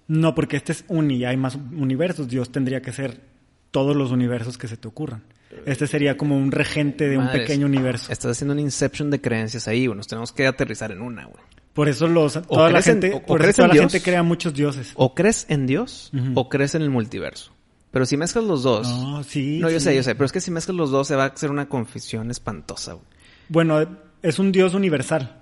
No, 0.07 0.35
porque 0.35 0.57
este 0.57 0.71
es 0.73 0.85
un 0.87 1.11
y 1.11 1.25
hay 1.25 1.37
más 1.37 1.57
universos. 1.57 2.29
Dios 2.29 2.53
tendría 2.53 2.81
que 2.83 2.93
ser 2.93 3.21
todos 3.73 3.97
los 3.97 4.13
universos 4.13 4.57
que 4.57 4.69
se 4.69 4.77
te 4.77 4.87
ocurran. 4.87 5.25
Este 5.67 5.87
sería 5.87 6.17
como 6.17 6.37
un 6.39 6.51
regente 6.53 7.09
de 7.09 7.19
un 7.19 7.31
pequeño 7.31 7.67
universo. 7.67 8.11
Estás 8.13 8.31
haciendo 8.33 8.55
un 8.55 8.61
inception 8.61 9.11
de 9.11 9.21
creencias 9.21 9.67
ahí, 9.69 9.87
güey. 9.87 9.97
Nos 9.97 10.07
tenemos 10.07 10.31
que 10.33 10.47
aterrizar 10.47 10.93
en 10.93 11.03
una, 11.03 11.25
güey. 11.25 11.43
Por 11.75 11.89
eso 11.89 12.07
los 12.07 12.35
toda 12.47 12.65
la 12.71 12.81
crees 12.81 12.87
en- 12.87 13.03
gente, 13.03 13.17
o- 13.17 13.23
por 13.27 13.43
eso 13.43 13.57
toda 13.57 13.69
la 13.69 13.75
Dios. 13.75 13.93
gente 13.93 14.03
crea 14.05 14.23
muchos 14.23 14.55
dioses. 14.55 14.93
O 14.95 15.15
crees 15.15 15.47
en 15.49 15.67
Dios 15.67 16.11
o 16.35 16.49
crees 16.49 16.75
en 16.75 16.83
el 16.83 16.91
multiverso. 16.91 17.53
Pero 17.91 18.07
si 18.07 18.17
mezclas 18.17 18.45
los 18.45 18.63
dos. 18.63 18.89
No, 18.89 19.23
sí, 19.25 19.59
No, 19.61 19.69
yo 19.69 19.79
sí. 19.79 19.85
sé, 19.87 19.97
yo 19.97 20.03
sé. 20.03 20.15
Pero 20.15 20.25
es 20.25 20.33
que 20.33 20.41
si 20.41 20.51
mezclas 20.51 20.77
los 20.77 20.91
dos 20.91 21.09
se 21.09 21.17
va 21.17 21.25
a 21.25 21.29
hacer 21.29 21.51
una 21.51 21.69
confusión 21.69 22.31
espantosa, 22.31 22.93
güey. 22.95 23.05
Bueno, 23.49 23.87
es 24.23 24.39
un 24.39 24.53
dios 24.53 24.73
universal. 24.75 25.42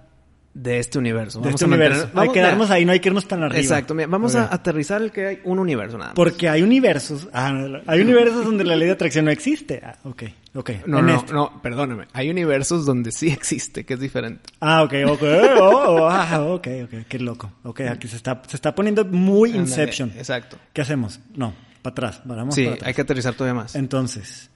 De 0.53 0.81
este 0.81 0.99
universo. 0.99 1.39
De 1.39 1.45
Vamos 1.45 1.55
este 1.61 1.65
a 1.65 1.69
mantener- 1.69 1.91
universo. 1.93 2.07
hay 2.09 2.17
vamos- 2.17 2.35
que 2.35 2.41
quedarnos 2.41 2.71
ahí, 2.73 2.85
no 2.85 2.91
hay 2.93 2.99
que 2.99 3.09
irnos 3.09 3.29
tan 3.29 3.43
arriba. 3.45 3.61
Exacto. 3.61 3.95
mira, 3.95 4.09
vamos 4.09 4.35
a 4.35 4.53
aterrizar 4.53 5.01
el 5.01 5.13
que 5.13 5.27
hay 5.27 5.41
un 5.45 5.61
universo 5.61 5.97
nada 5.97 6.11
más. 6.11 6.17
Porque 6.17 6.49
hay 6.49 6.63
universos, 6.63 7.29
ah, 7.33 7.53
hay 7.87 8.01
universos 8.01 8.45
donde 8.45 8.65
la 8.65 8.75
ley 8.75 8.87
de 8.89 8.95
atracción 8.95 9.27
no 9.27 9.31
existe. 9.31 9.81
Ah, 9.85 9.97
ok, 10.03 10.25
ok. 10.55 10.71
No, 10.87 10.99
En 10.99 11.07
no, 11.07 11.17
este. 11.17 11.33
no, 11.33 11.63
perdóname. 11.63 12.09
Hay 12.13 12.31
universos 12.31 12.85
donde 12.85 13.13
sí 13.13 13.29
existe, 13.29 13.85
que 13.85 13.95
es 13.95 14.01
diferente. 14.01 14.43
Ah, 14.61 14.83
ok, 14.83 14.93
ok, 15.07 15.23
oh, 15.61 15.85
oh, 15.87 16.09
ah, 16.11 16.43
ok, 16.45 16.67
ok, 16.85 16.95
qué 17.09 17.19
loco. 17.21 17.53
Ok, 17.63 17.83
aquí 17.83 18.09
se 18.09 18.17
está, 18.17 18.43
se 18.49 18.57
está 18.57 18.75
poniendo 18.75 19.05
muy 19.05 19.51
Inception. 19.57 20.13
Exacto. 20.17 20.59
¿Qué 20.73 20.81
hacemos? 20.83 21.21
No, 21.37 21.55
para 21.81 21.93
atrás, 21.93 22.23
vamos 22.25 22.57
Sí, 22.57 22.65
para 22.65 22.75
atrás. 22.75 22.89
hay 22.89 22.95
que 22.95 23.03
aterrizar 23.03 23.35
todavía 23.35 23.55
más. 23.63 23.77
Entonces, 23.77 24.51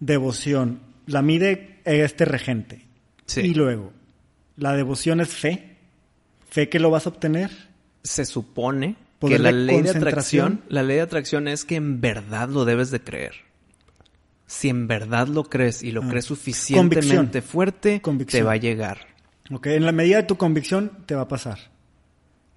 devoción, 0.00 0.80
la 1.06 1.20
mide 1.20 1.80
este 1.84 2.24
regente. 2.24 2.86
Sí. 3.26 3.42
Y 3.42 3.54
luego, 3.54 3.92
la 4.56 4.74
devoción 4.74 5.20
es 5.20 5.28
fe. 5.28 5.76
Fe 6.50 6.68
que 6.68 6.78
lo 6.78 6.90
vas 6.90 7.06
a 7.06 7.10
obtener. 7.10 7.50
Se 8.02 8.24
supone 8.24 8.96
que 9.20 9.38
la 9.38 9.50
ley 9.52 9.80
de 9.82 9.90
atracción, 9.90 10.62
la 10.68 10.82
ley 10.82 10.96
de 10.96 11.02
atracción 11.02 11.48
es 11.48 11.64
que 11.64 11.76
en 11.76 12.00
verdad 12.00 12.48
lo 12.48 12.64
debes 12.64 12.90
de 12.90 13.00
creer. 13.00 13.32
Si 14.46 14.68
en 14.68 14.86
verdad 14.86 15.26
lo 15.28 15.44
crees 15.44 15.82
y 15.82 15.90
lo 15.90 16.02
Ah. 16.02 16.08
crees 16.10 16.26
suficientemente 16.26 17.16
Convicción. 17.16 17.42
fuerte, 17.42 18.00
Convicción. 18.02 18.40
te 18.40 18.44
va 18.44 18.52
a 18.52 18.56
llegar. 18.56 19.06
Ok, 19.50 19.66
en 19.68 19.86
la 19.86 19.92
medida 19.92 20.18
de 20.18 20.22
tu 20.24 20.36
convicción 20.36 20.90
te 21.06 21.14
va 21.14 21.22
a 21.22 21.28
pasar. 21.28 21.58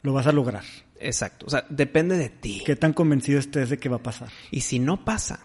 Lo 0.04 0.14
vas 0.14 0.28
a 0.28 0.32
lograr. 0.32 0.64
Exacto. 1.00 1.46
O 1.46 1.50
sea, 1.50 1.66
depende 1.70 2.18
de 2.18 2.30
ti. 2.30 2.62
¿Qué 2.66 2.76
tan 2.76 2.92
convencido 2.94 3.40
estés 3.40 3.70
de 3.70 3.78
que 3.78 3.88
va 3.90 3.98
a 3.98 4.04
pasar? 4.04 4.30
Y 4.52 4.62
si 4.62 4.80
no 4.80 5.04
pasa, 5.06 5.40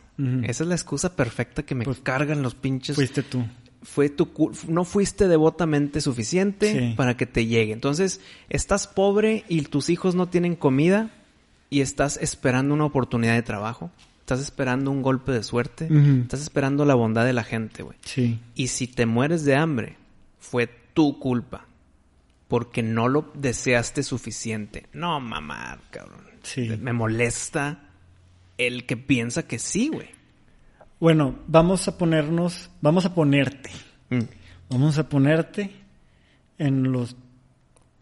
esa 0.45 0.63
es 0.65 0.69
la 0.69 0.75
excusa 0.75 1.15
perfecta 1.17 1.63
que 1.65 1.75
me 1.75 1.85
Pues, 1.85 2.01
cargan 2.01 2.43
los 2.43 2.55
pinches. 2.55 2.97
Fuiste 2.97 3.23
tú. 3.23 3.45
Fue 3.83 4.09
tu 4.09 4.29
no 4.69 4.85
fuiste 4.85 5.27
devotamente 5.29 6.01
suficiente 6.01 6.73
Sí. 6.91 6.95
para 6.97 7.17
que 7.17 7.27
te 7.27 7.47
llegue. 7.47 7.73
Entonces, 7.73 8.21
estás 8.49 8.87
pobre 8.87 9.45
y 9.49 9.63
tus 9.63 9.91
hijos 9.91 10.15
no 10.15 10.29
tienen 10.29 10.55
comida 10.57 11.11
y 11.69 11.81
estás 11.81 12.17
esperando 12.21 12.75
una 12.75 12.85
oportunidad 12.85 13.35
de 13.35 13.43
trabajo. 13.43 13.91
Estás 14.21 14.41
esperando 14.41 14.91
un 14.93 15.03
golpe 15.03 15.33
de 15.33 15.43
suerte. 15.43 15.89
Estás 16.23 16.43
esperando 16.43 16.85
la 16.85 16.95
bondad 16.95 17.25
de 17.25 17.33
la 17.33 17.43
gente, 17.43 17.83
güey. 17.83 17.99
Sí. 18.05 18.39
Y 18.55 18.69
si 18.69 18.87
te 18.87 19.05
mueres 19.05 19.45
de 19.45 19.57
hambre, 19.57 19.97
fue 20.39 20.69
tu 20.95 21.19
culpa. 21.19 21.67
Porque 22.47 22.83
no 22.83 23.09
lo 23.09 23.31
deseaste 23.35 24.03
suficiente. 24.03 24.87
No, 24.93 25.19
mamá, 25.19 25.81
cabrón. 25.91 26.21
Sí. 26.43 26.69
Me 26.81 26.93
molesta 26.93 27.81
el 28.59 28.87
que 28.87 28.97
piensa 28.97 29.47
que 29.49 29.59
sí, 29.59 29.89
güey. 29.89 30.11
Bueno, 31.03 31.35
vamos 31.49 31.89
a 31.89 31.99
ponernos, 31.99 32.71
vamos 32.81 33.05
a 33.07 33.13
ponerte, 33.13 33.71
Mm. 34.09 34.21
vamos 34.71 34.99
a 34.99 35.09
ponerte 35.09 35.73
en 36.59 36.93
los 36.93 37.17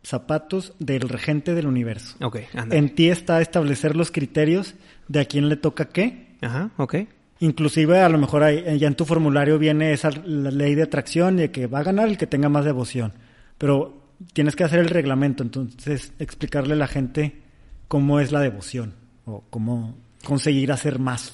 zapatos 0.02 0.74
del 0.78 1.08
regente 1.08 1.54
del 1.54 1.66
universo. 1.66 2.16
Ok, 2.22 2.40
anda. 2.54 2.76
En 2.76 2.94
ti 2.94 3.08
está 3.08 3.40
establecer 3.40 3.96
los 3.96 4.10
criterios 4.10 4.74
de 5.08 5.20
a 5.20 5.24
quién 5.24 5.48
le 5.48 5.56
toca 5.56 5.86
qué 5.88 6.36
Ajá, 6.42 6.72
ok. 6.76 6.96
Inclusive 7.40 8.00
a 8.00 8.08
lo 8.10 8.18
mejor 8.18 8.42
ahí- 8.42 8.78
ya 8.78 8.86
en 8.88 8.94
tu 8.96 9.06
formulario 9.06 9.58
viene 9.58 9.92
esa 9.94 10.10
la 10.10 10.50
ley 10.50 10.74
de 10.74 10.82
atracción 10.82 11.36
de 11.38 11.50
que 11.50 11.66
va 11.68 11.78
a 11.78 11.84
ganar 11.84 12.06
el 12.06 12.18
que 12.18 12.26
tenga 12.26 12.50
más 12.50 12.66
devoción. 12.66 13.14
Pero 13.56 14.10
tienes 14.34 14.56
que 14.56 14.64
hacer 14.64 14.78
el 14.80 14.90
reglamento, 14.90 15.42
entonces 15.42 16.12
explicarle 16.18 16.74
a 16.74 16.76
la 16.76 16.86
gente 16.86 17.40
cómo 17.88 18.20
es 18.20 18.30
la 18.30 18.40
devoción 18.40 18.92
o 19.24 19.42
cómo 19.48 19.96
conseguir 20.24 20.72
hacer 20.72 20.98
más. 20.98 21.32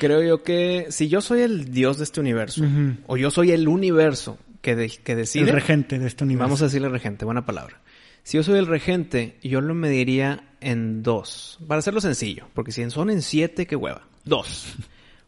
Creo 0.00 0.22
yo 0.22 0.42
que 0.42 0.86
si 0.90 1.08
yo 1.08 1.20
soy 1.20 1.40
el 1.42 1.70
dios 1.72 1.98
de 1.98 2.04
este 2.04 2.20
universo, 2.20 2.64
o 3.06 3.16
yo 3.16 3.30
soy 3.30 3.52
el 3.52 3.68
universo 3.68 4.38
que, 4.60 4.74
de- 4.76 4.88
que 4.88 5.14
decide, 5.16 5.44
el 5.50 5.52
regente 5.54 5.98
de 5.98 6.06
este 6.06 6.24
universo. 6.24 6.44
vamos 6.48 6.62
a 6.62 6.66
decirle 6.66 6.88
regente, 6.88 7.24
buena 7.24 7.44
palabra. 7.44 7.80
Si 8.22 8.36
yo 8.36 8.42
soy 8.44 8.58
el 8.58 8.66
regente, 8.66 9.36
yo 9.42 9.60
lo 9.60 9.74
mediría 9.74 10.44
en 10.60 11.02
dos. 11.02 11.58
Para 11.66 11.80
hacerlo 11.80 12.00
sencillo, 12.00 12.46
porque 12.54 12.70
si 12.72 12.88
son 12.90 13.10
en 13.10 13.20
siete, 13.20 13.66
qué 13.66 13.74
hueva. 13.76 14.02
Dos. 14.24 14.74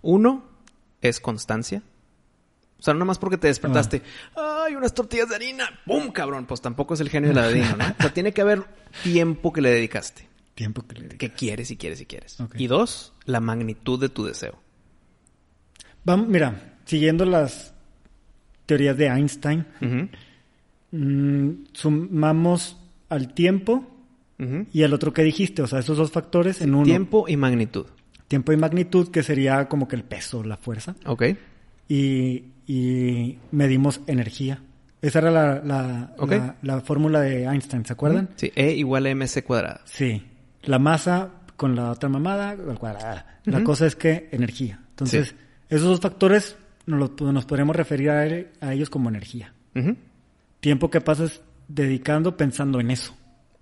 Uno 0.03 0.45
es 1.01 1.19
constancia. 1.21 1.83
O 2.79 2.83
sea, 2.85 2.93
no 2.95 3.01
nomás 3.01 3.19
porque 3.19 3.39
te 3.39 3.47
despertaste, 3.49 4.03
¡ay, 4.37 4.75
unas 4.77 4.93
tortillas 4.95 5.29
de 5.31 5.35
harina! 5.37 5.65
¡Pum, 5.87 6.11
cabrón! 6.13 6.45
Pues 6.47 6.61
tampoco 6.61 6.95
es 6.95 7.01
el 7.01 7.09
genio 7.09 7.31
de 7.31 7.35
la 7.35 7.47
harina, 7.47 7.77
¿no? 7.77 7.85
O 7.99 8.03
sea, 8.03 8.13
tiene 8.13 8.33
que 8.33 8.43
haber 8.43 8.63
tiempo 9.03 9.53
que 9.53 9.61
le 9.63 9.71
dedicaste. 9.71 10.29
Tiempo 10.55 10.87
que 10.87 10.95
le 11.01 11.09
Que 11.09 11.31
quieres 11.33 11.71
y 11.71 11.77
quieres 11.77 12.01
y 12.01 12.07
quieres. 12.07 12.39
Y 12.57 12.67
dos, 12.69 13.13
la 13.25 13.41
magnitud 13.41 14.01
de 14.01 14.09
tu 14.09 14.25
deseo. 14.25 14.59
Vamos, 16.05 16.29
mira, 16.29 16.77
siguiendo 16.85 17.25
las 17.25 17.75
teorías 18.67 18.97
de 18.97 19.07
Einstein, 19.07 19.67
mm, 20.93 21.51
sumamos 21.73 22.77
al 23.09 23.35
tiempo 23.35 23.91
y 24.73 24.83
al 24.83 24.93
otro 24.93 25.13
que 25.13 25.23
dijiste, 25.23 25.63
o 25.63 25.67
sea, 25.67 25.79
esos 25.79 25.97
dos 25.97 26.11
factores 26.11 26.61
en 26.61 26.75
uno. 26.75 26.85
Tiempo 26.85 27.25
y 27.29 27.37
magnitud. 27.37 27.87
Tiempo 28.29 28.53
y 28.53 28.57
magnitud, 28.57 29.09
que 29.11 29.23
sería 29.23 29.69
como 29.69 29.89
que 29.89 29.97
el 29.97 30.03
peso, 30.05 30.43
la 30.45 30.57
fuerza. 30.57 30.95
Ok. 31.07 31.25
Y, 31.89 32.45
y 32.67 33.39
medimos 33.53 34.01
energía. 34.07 34.63
Esa 35.01 35.19
era 35.21 35.31
la, 35.31 35.63
la- 35.65 36.57
la 36.63 36.81
fórmula 36.81 37.21
de 37.21 37.45
Einstein, 37.45 37.85
¿se 37.87 37.93
acuerdan? 37.93 38.31
Sí, 38.37 38.51
E 38.55 38.73
igual 38.73 39.07
a 39.07 39.15
MC 39.15 39.45
cuadrada. 39.45 39.81
Sí. 39.85 40.23
La 40.67 40.79
masa 40.79 41.31
con 41.57 41.77
la 41.77 41.91
otra 41.93 42.09
mamada 42.09 42.51
al 42.51 42.79
cuadrada. 42.79 43.39
La 43.45 43.63
cosa 43.65 43.87
es 43.87 43.95
que 43.97 44.29
energía. 44.33 44.81
Entonces, 44.91 45.29
Sí. 45.29 45.35
esos 45.69 45.87
dos 45.89 46.01
factores 46.01 46.57
nos, 46.87 46.99
los- 46.99 47.33
nos 47.33 47.45
podremos 47.47 47.75
referir 47.77 48.11
a, 48.11 48.27
él- 48.27 48.49
a 48.61 48.73
ellos 48.73 48.91
como 48.91 49.09
energía. 49.09 49.53
Tiempo 50.61 50.91
que 50.91 51.01
pasas 51.01 51.43
dedicando 51.69 52.37
pensando 52.37 52.81
en 52.81 52.91
eso. 52.91 53.15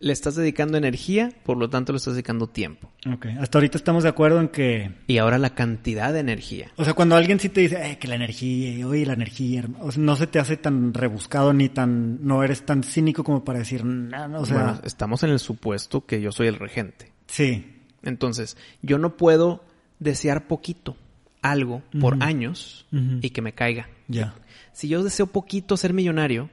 Le 0.02 0.12
estás 0.12 0.34
dedicando 0.34 0.76
energía, 0.76 1.30
por 1.44 1.56
lo 1.56 1.70
tanto 1.70 1.92
le 1.92 1.98
estás 1.98 2.14
dedicando 2.14 2.48
tiempo. 2.48 2.90
Ok. 3.10 3.26
Hasta 3.38 3.58
ahorita 3.58 3.78
estamos 3.78 4.02
de 4.02 4.08
acuerdo 4.08 4.40
en 4.40 4.48
que 4.48 4.90
Y 5.06 5.18
ahora 5.18 5.38
la 5.38 5.54
cantidad 5.54 6.12
de 6.12 6.18
energía. 6.18 6.72
O 6.76 6.84
sea, 6.84 6.94
cuando 6.94 7.14
alguien 7.14 7.38
sí 7.38 7.48
te 7.48 7.60
dice, 7.60 7.76
eh, 7.92 7.98
que 7.98 8.08
la 8.08 8.16
energía, 8.16 8.84
oye, 8.86 9.06
la 9.06 9.12
energía, 9.12 9.60
herma-", 9.60 9.78
o 9.80 9.92
sea, 9.92 10.02
no 10.02 10.16
se 10.16 10.26
te 10.26 10.40
hace 10.40 10.56
tan 10.56 10.92
rebuscado 10.92 11.52
ni 11.52 11.68
tan, 11.68 12.18
no 12.26 12.42
eres 12.42 12.66
tan 12.66 12.82
cínico 12.82 13.22
como 13.22 13.44
para 13.44 13.60
decir, 13.60 13.84
"No, 13.84 14.26
no", 14.26 14.40
o 14.40 14.44
sea, 14.44 14.56
bueno, 14.56 14.80
estamos 14.84 15.22
en 15.22 15.30
el 15.30 15.38
supuesto 15.38 16.04
que 16.04 16.20
yo 16.20 16.32
soy 16.32 16.48
el 16.48 16.56
regente. 16.56 17.12
sí, 17.26 17.64
Entonces, 18.02 18.56
yo 18.82 18.98
no 18.98 19.16
puedo 19.16 19.64
desear 20.00 20.48
poquito, 20.48 20.96
algo, 21.42 21.84
por 22.00 22.20
años, 22.24 22.86
y 22.90 23.30
que 23.30 23.40
me 23.40 23.52
caiga. 23.52 23.88
ya. 24.08 24.34
Si 24.72 24.88
yo 24.88 25.04
deseo 25.04 25.28
poquito 25.28 25.76
ser 25.76 25.92
millonario, 25.92 26.50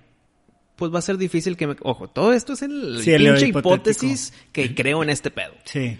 pues 0.79 0.91
va 0.91 0.97
a 0.99 1.03
ser 1.03 1.17
difícil 1.17 1.55
que 1.57 1.67
me... 1.67 1.75
Ojo, 1.83 2.07
todo 2.07 2.33
esto 2.33 2.53
es 2.53 2.63
el 2.63 3.01
Sí, 3.03 3.11
pinche 3.17 3.47
hipótesis 3.49 4.33
que 4.51 4.73
creo 4.73 5.03
en 5.03 5.09
este 5.11 5.29
pedo. 5.29 5.51
Sí, 5.65 5.97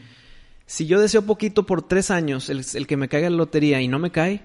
Si 0.65 0.88
yo 0.88 1.00
deseo 1.00 1.22
poquito 1.24 1.65
por 1.68 1.88
tres 1.88 2.10
años, 2.10 2.50
el, 2.50 2.65
el 2.74 2.88
que 2.88 2.98
me 2.98 3.08
caiga 3.10 3.30
la 3.30 3.36
lotería 3.38 3.82
y 3.82 3.88
no 3.88 4.00
me 4.00 4.10
cae, 4.12 4.42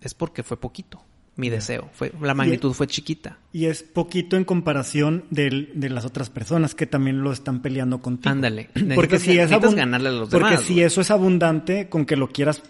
es 0.00 0.14
porque 0.14 0.42
fue 0.44 0.58
poquito. 0.60 1.02
Mi 1.36 1.50
deseo. 1.50 1.90
Fue, 1.94 2.12
la 2.22 2.32
magnitud 2.32 2.72
fue 2.74 2.86
chiquita. 2.86 3.38
y 3.52 3.64
es 3.64 3.82
poquito 3.82 4.36
en 4.36 4.44
comparación 4.44 5.24
del- 5.30 5.72
de 5.74 5.90
las 5.90 6.04
otras 6.04 6.30
personas 6.30 6.76
que 6.76 6.86
también 6.86 7.22
lo 7.22 7.32
están 7.32 7.60
peleando 7.60 8.00
contigo. 8.00 8.30
Ándale. 8.30 8.68
Porque 8.94 9.18
si 9.18 9.36
es 9.36 9.50
ganarle 9.50 10.10
a 10.10 10.12
los 10.12 10.28
Porque 10.28 10.50
demás, 10.50 10.62
si 10.64 10.74
güey. 10.74 10.84
eso 10.84 11.00
es 11.00 11.10
abundante, 11.10 11.88
con 11.88 12.04
que 12.06 12.14
lo 12.14 12.28
quieras 12.28 12.62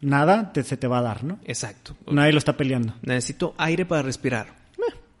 nada, 0.00 0.52
te- 0.52 0.64
se 0.64 0.76
te 0.76 0.88
va 0.88 0.98
a 0.98 1.02
dar, 1.02 1.22
¿no? 1.22 1.38
Exacto. 1.44 1.96
Nadie 2.10 2.32
lo 2.32 2.38
está 2.38 2.56
peleando. 2.56 2.94
Necesito 3.02 3.54
aire 3.56 3.84
para 3.86 4.02
respirar. 4.02 4.48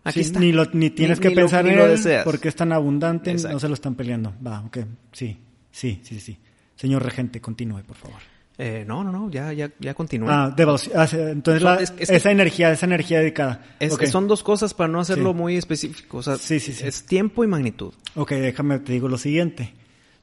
Aquí 0.08 0.20
Sí, 0.22 0.26
está. 0.26 0.40
Ni, 0.40 0.52
lo- 0.52 0.64
ni 0.72 0.90
tienes 0.90 1.18
Ni- 1.18 1.22
que 1.22 1.28
ni 1.30 1.34
lo- 1.36 1.40
pensar 1.42 1.64
ni 1.64 1.70
en 1.70 1.76
lo 1.76 1.84
él 1.84 1.90
deseas. 1.92 2.24
porque 2.24 2.48
es 2.48 2.56
tan 2.56 2.72
abundante, 2.72 3.30
Exacto. 3.32 3.54
no 3.54 3.60
se 3.60 3.68
lo 3.68 3.74
están 3.74 3.94
peleando. 3.94 4.32
Va, 4.46 4.60
ok. 4.60 4.78
Sí, 5.12 5.38
sí, 5.70 6.00
sí, 6.02 6.20
sí. 6.20 6.38
Señor 6.76 7.02
regente, 7.04 7.40
continúe, 7.40 7.82
por 7.82 7.96
favor. 7.96 8.18
Eh, 8.60 8.84
no, 8.86 9.04
no, 9.04 9.12
no, 9.12 9.30
ya, 9.30 9.52
ya, 9.52 9.70
ya 9.78 9.94
continúa. 9.94 10.46
Ah, 10.46 10.50
devoción. 10.50 10.94
Ah, 10.98 11.06
entonces 11.12 11.62
Son- 11.62 11.74
la- 11.76 11.80
es- 11.82 11.94
es 11.98 12.08
que- 12.10 12.16
esa 12.16 12.30
energía, 12.32 12.72
esa 12.72 12.86
energía 12.86 13.20
dedicada. 13.20 13.62
Es 13.78 13.92
Ok. 13.94 14.00
que 14.00 14.06
son 14.08 14.26
dos 14.26 14.42
cosas 14.42 14.74
para 14.74 14.88
no 14.88 14.98
hacerlo 14.98 15.30
Sí. 15.30 15.36
muy 15.38 15.56
específico. 15.56 16.18
O 16.18 16.22
sea, 16.24 16.36
Sí, 16.38 16.58
sí, 16.58 16.72
sí. 16.72 16.84
es 16.84 17.04
tiempo 17.06 17.44
y 17.44 17.46
magnitud. 17.46 17.92
Ok, 18.16 18.32
déjame 18.32 18.80
te 18.80 18.92
digo 18.92 19.06
lo 19.08 19.16
siguiente. 19.18 19.74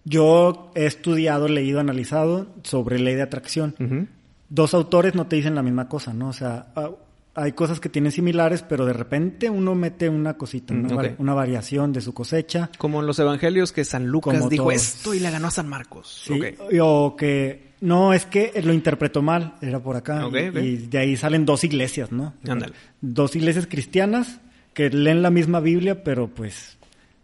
Yo 0.03 0.71
he 0.75 0.85
estudiado, 0.85 1.47
leído, 1.47 1.79
analizado 1.79 2.47
sobre 2.63 2.99
ley 2.99 3.15
de 3.15 3.21
atracción. 3.21 4.09
Dos 4.49 4.73
autores 4.73 5.15
no 5.15 5.27
te 5.27 5.37
dicen 5.37 5.55
la 5.55 5.63
misma 5.63 5.87
cosa, 5.89 6.13
¿no? 6.13 6.29
O 6.29 6.33
sea, 6.33 6.67
ah, 6.75 6.91
hay 7.35 7.51
cosas 7.51 7.79
que 7.81 7.89
tienen 7.89 8.11
similares, 8.11 8.63
pero 8.63 8.85
de 8.85 8.93
repente 8.93 9.49
uno 9.49 9.75
mete 9.75 10.07
una 10.07 10.35
cosita, 10.35 10.73
Mm, 10.73 11.15
una, 11.17 11.33
variación 11.33 11.91
de 11.91 11.99
su 12.01 12.13
cosecha. 12.13 12.69
Como 12.77 13.01
en 13.01 13.07
los 13.07 13.19
evangelios 13.19 13.73
que 13.73 13.83
San 13.83 14.07
Lucas 14.07 14.37
Como 14.37 14.49
dijo 14.49 14.63
todos. 14.63 14.75
esto 14.75 15.13
y 15.13 15.19
le 15.19 15.29
ganó 15.29 15.47
a 15.47 15.51
San 15.51 15.67
Marcos. 15.67 16.23
Sí, 16.25 16.33
Ok. 16.33 16.45
O 16.81 17.15
que 17.17 17.73
no, 17.81 18.13
es 18.13 18.25
que 18.25 18.53
lo 18.63 18.73
interpretó 18.73 19.21
mal, 19.21 19.55
era 19.61 19.79
por 19.79 19.97
acá. 19.97 20.27
Y 20.61 20.77
de 20.77 20.97
ahí 20.97 21.17
salen 21.17 21.45
dos 21.45 21.63
iglesias, 21.65 22.11
¿no? 22.11 22.33
Ándale. 22.47 22.73
Dos 23.01 23.35
iglesias 23.35 23.67
cristianas 23.67 24.39
que 24.73 24.89
leen 24.89 25.21
la 25.21 25.29
misma 25.29 25.59
Biblia, 25.59 26.03
pero 26.03 26.27
pues 26.27 26.77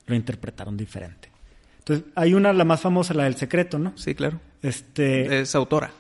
lo 0.08 0.16
interpretaron 0.16 0.76
diferente. 0.76 1.30
Entonces, 1.80 2.06
hay 2.16 2.34
una, 2.34 2.54
la 2.54 2.66
más 2.66 2.82
famosa, 2.82 3.14
la 3.14 3.24
del 3.24 3.36
secreto, 3.36 3.80
¿no? 3.80 3.94
Sí, 3.96 4.14
claro. 4.14 4.40
Este, 4.62 5.42
Es 5.42 5.56
autora. 5.56 5.92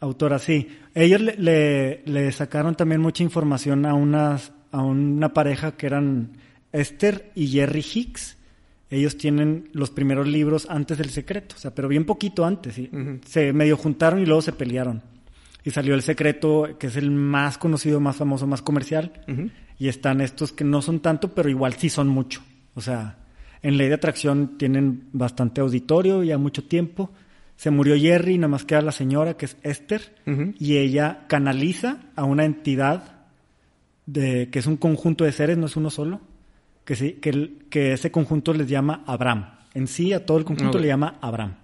Autora, 0.00 0.38
sí. 0.38 0.68
Ellos 0.94 1.20
le, 1.20 1.36
le- 1.36 2.02
le 2.06 2.32
sacaron 2.32 2.74
también 2.74 3.00
mucha 3.00 3.22
información 3.22 3.86
a 3.86 3.94
unas, 3.94 4.52
a 4.72 4.82
una 4.82 5.32
pareja 5.32 5.72
que 5.76 5.86
eran 5.86 6.32
Esther 6.72 7.30
y 7.34 7.48
Jerry 7.48 7.84
Hicks. 7.94 8.36
Ellos 8.90 9.16
tienen 9.16 9.68
los 9.72 9.90
primeros 9.90 10.26
libros 10.26 10.66
antes 10.68 10.98
del 10.98 11.10
secreto, 11.10 11.54
o 11.56 11.58
sea, 11.60 11.72
pero 11.74 11.86
bien 11.86 12.04
poquito 12.04 12.44
antes. 12.44 12.74
¿sí? 12.74 12.90
Se 13.26 13.52
medio 13.52 13.76
juntaron 13.76 14.20
y 14.20 14.26
luego 14.26 14.42
se 14.42 14.52
pelearon. 14.52 15.02
Y 15.62 15.70
salió 15.70 15.94
el 15.94 16.02
secreto, 16.02 16.76
que 16.78 16.86
es 16.88 16.96
el 16.96 17.10
más 17.10 17.58
conocido, 17.58 18.00
más 18.00 18.16
famoso, 18.16 18.46
más 18.46 18.62
comercial. 18.62 19.12
Y 19.78 19.88
están 19.88 20.20
estos 20.20 20.52
que 20.52 20.64
no 20.64 20.82
son 20.82 21.00
tanto, 21.00 21.34
pero 21.34 21.48
igual 21.48 21.74
sí 21.74 21.88
son 21.88 22.08
mucho. 22.08 22.42
O 22.74 22.80
sea, 22.80 23.18
en 23.62 23.76
ley 23.76 23.88
de 23.88 23.94
atracción 23.94 24.56
tienen 24.58 25.04
bastante 25.12 25.60
auditorio, 25.60 26.22
ya 26.24 26.38
mucho 26.38 26.64
tiempo. 26.64 27.12
Se 27.60 27.70
murió 27.70 27.94
Jerry, 27.94 28.38
nada 28.38 28.48
más 28.48 28.64
queda 28.64 28.80
la 28.80 28.90
señora, 28.90 29.36
que 29.36 29.44
es 29.44 29.58
Esther, 29.62 30.00
y 30.58 30.78
ella 30.78 31.26
canaliza 31.28 31.98
a 32.16 32.24
una 32.24 32.46
entidad 32.46 33.26
de, 34.06 34.48
que 34.50 34.60
es 34.60 34.66
un 34.66 34.78
conjunto 34.78 35.24
de 35.24 35.32
seres, 35.32 35.58
no 35.58 35.66
es 35.66 35.76
uno 35.76 35.90
solo, 35.90 36.22
que, 36.86 36.96
sí, 36.96 37.18
que, 37.20 37.28
el- 37.28 37.66
que 37.68 37.92
ese 37.92 38.10
conjunto 38.10 38.54
les 38.54 38.66
llama 38.66 39.04
Abraham. 39.06 39.44
En 39.74 39.88
sí, 39.88 40.14
a 40.14 40.24
todo 40.24 40.38
el 40.38 40.46
conjunto 40.46 40.78
le 40.78 40.88
llama 40.88 41.18
Abraham. 41.20 41.56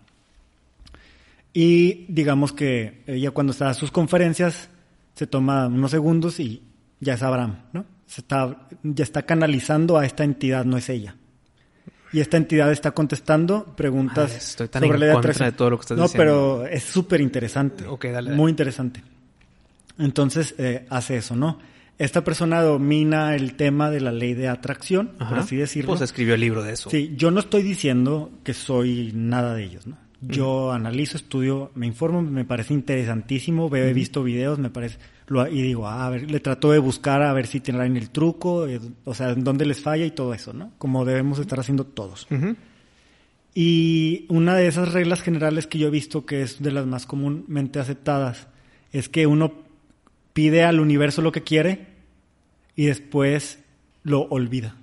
Y 1.55 2.05
digamos 2.13 2.53
que 2.53 3.03
ella 3.07 3.31
cuando 3.31 3.53
está 3.53 3.71
a 3.71 3.75
sus 3.75 3.91
conferencias 3.91 4.69
se 5.15 5.27
toma 5.27 5.67
unos 5.67 5.91
segundos 5.93 6.39
y 6.41 6.63
ya 7.01 7.15
es 7.15 7.23
Abraham, 7.23 7.61
¿no? 7.73 7.87
Se 8.07 8.21
está, 8.21 8.69
ya 8.83 9.03
está 9.03 9.23
canalizando 9.23 9.97
a 9.97 10.05
esta 10.05 10.25
entidad, 10.25 10.67
no 10.67 10.77
es 10.77 10.91
ella. 10.91 11.17
Y 12.17 12.21
esta 12.21 12.39
entidad 12.39 12.73
está 12.73 12.93
contestando 12.93 13.67
preguntas 13.77 14.31
Ay, 14.31 14.39
estoy 14.39 14.69
tan 14.69 14.81
sobre 14.81 14.95
en 14.95 15.01
la 15.01 15.13
contra 15.13 15.33
atracción. 15.33 15.51
de 15.51 15.53
todo 15.53 15.69
lo 15.69 15.77
que 15.77 15.83
estás 15.83 15.99
no, 15.99 16.05
diciendo. 16.05 16.63
pero 16.63 16.67
es 16.67 16.83
súper 16.83 17.21
interesante. 17.21 17.87
Ok, 17.87 18.07
dale, 18.07 18.31
dale. 18.31 18.37
Muy 18.37 18.49
interesante. 18.49 19.03
Entonces 19.99 20.55
eh, 20.57 20.87
hace 20.89 21.19
eso, 21.19 21.37
¿no? 21.37 21.59
Esta 21.99 22.25
persona 22.25 22.63
domina 22.63 23.35
el 23.35 23.53
tema 23.53 23.91
de 23.91 24.01
la 24.01 24.13
ley 24.13 24.33
de 24.33 24.49
atracción, 24.49 25.09
por 25.19 25.41
así 25.41 25.57
decirlo. 25.57 25.89
Pues 25.89 26.01
escribió 26.01 26.33
el 26.37 26.41
libro 26.41 26.63
de 26.63 26.73
eso. 26.73 26.89
Sí, 26.89 27.13
yo 27.19 27.31
no 27.31 27.39
estoy 27.39 27.63
diciendo 27.63 28.31
que 28.45 28.55
soy 28.55 29.13
nada 29.15 29.53
de 29.53 29.65
ellos, 29.65 29.87
¿no? 29.87 29.99
Yo 30.23 30.73
analizo, 30.73 31.17
estudio, 31.19 31.71
me 31.75 31.87
informo, 31.87 32.23
me 32.23 32.45
parece 32.45 32.73
interesantísimo, 32.75 33.69
veo, 33.69 33.85
he 33.85 33.93
visto 33.93 34.23
videos, 34.23 34.59
me 34.59 34.71
parece, 34.71 34.99
lo- 35.27 35.47
y 35.47 35.61
digo, 35.63 35.87
ah, 35.87 36.07
a 36.07 36.11
ver, 36.11 36.31
le 36.31 36.41
trato 36.41 36.71
de 36.73 36.79
buscar 36.79 37.23
a 37.23 37.33
ver 37.35 37.47
si 37.47 37.61
tienen 37.61 37.97
el 37.99 38.09
truco, 38.11 38.67
eh, 38.67 38.81
o 39.05 39.15
sea, 39.15 39.31
en 39.31 39.45
dónde 39.45 39.67
les 39.67 39.81
falla 39.81 40.07
y 40.07 40.11
todo 40.11 40.33
eso, 40.33 40.53
¿no? 40.55 40.73
Como 40.79 41.05
debemos 41.05 41.39
estar 41.39 41.61
haciendo 41.61 41.85
todos. 41.85 42.27
Y 43.55 44.27
una 44.29 44.55
de 44.55 44.67
esas 44.67 44.93
reglas 44.93 45.23
generales 45.23 45.67
que 45.67 45.79
yo 45.79 45.89
he 45.89 45.91
visto 45.91 46.27
que 46.27 46.43
es 46.43 46.63
de 46.63 46.73
las 46.73 46.87
más 46.87 47.07
comúnmente 47.07 47.79
aceptadas 47.79 48.49
es 48.93 49.09
que 49.09 49.27
uno 49.27 49.53
pide 50.33 50.65
al 50.65 50.81
universo 50.81 51.23
lo 51.23 51.33
que 51.33 51.43
quiere 51.43 51.87
y 52.75 52.87
después 52.87 53.59
lo 54.03 54.23
olvida. 54.29 54.77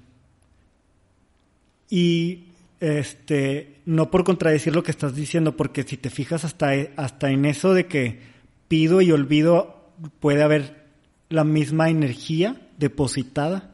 Y 1.89 2.45
este, 2.79 3.72
no 3.85 4.11
por 4.11 4.23
contradecir 4.23 4.75
lo 4.75 4.83
que 4.83 4.91
estás 4.91 5.15
diciendo, 5.15 5.57
porque 5.57 5.83
si 5.83 5.97
te 5.97 6.09
fijas 6.09 6.45
hasta, 6.45 6.75
e, 6.75 6.93
hasta 6.95 7.29
en 7.31 7.45
eso 7.45 7.73
de 7.73 7.87
que 7.87 8.19
pido 8.67 9.01
y 9.01 9.11
olvido, 9.11 9.91
puede 10.19 10.43
haber 10.43 10.83
la 11.29 11.43
misma 11.43 11.89
energía 11.89 12.61
depositada 12.77 13.71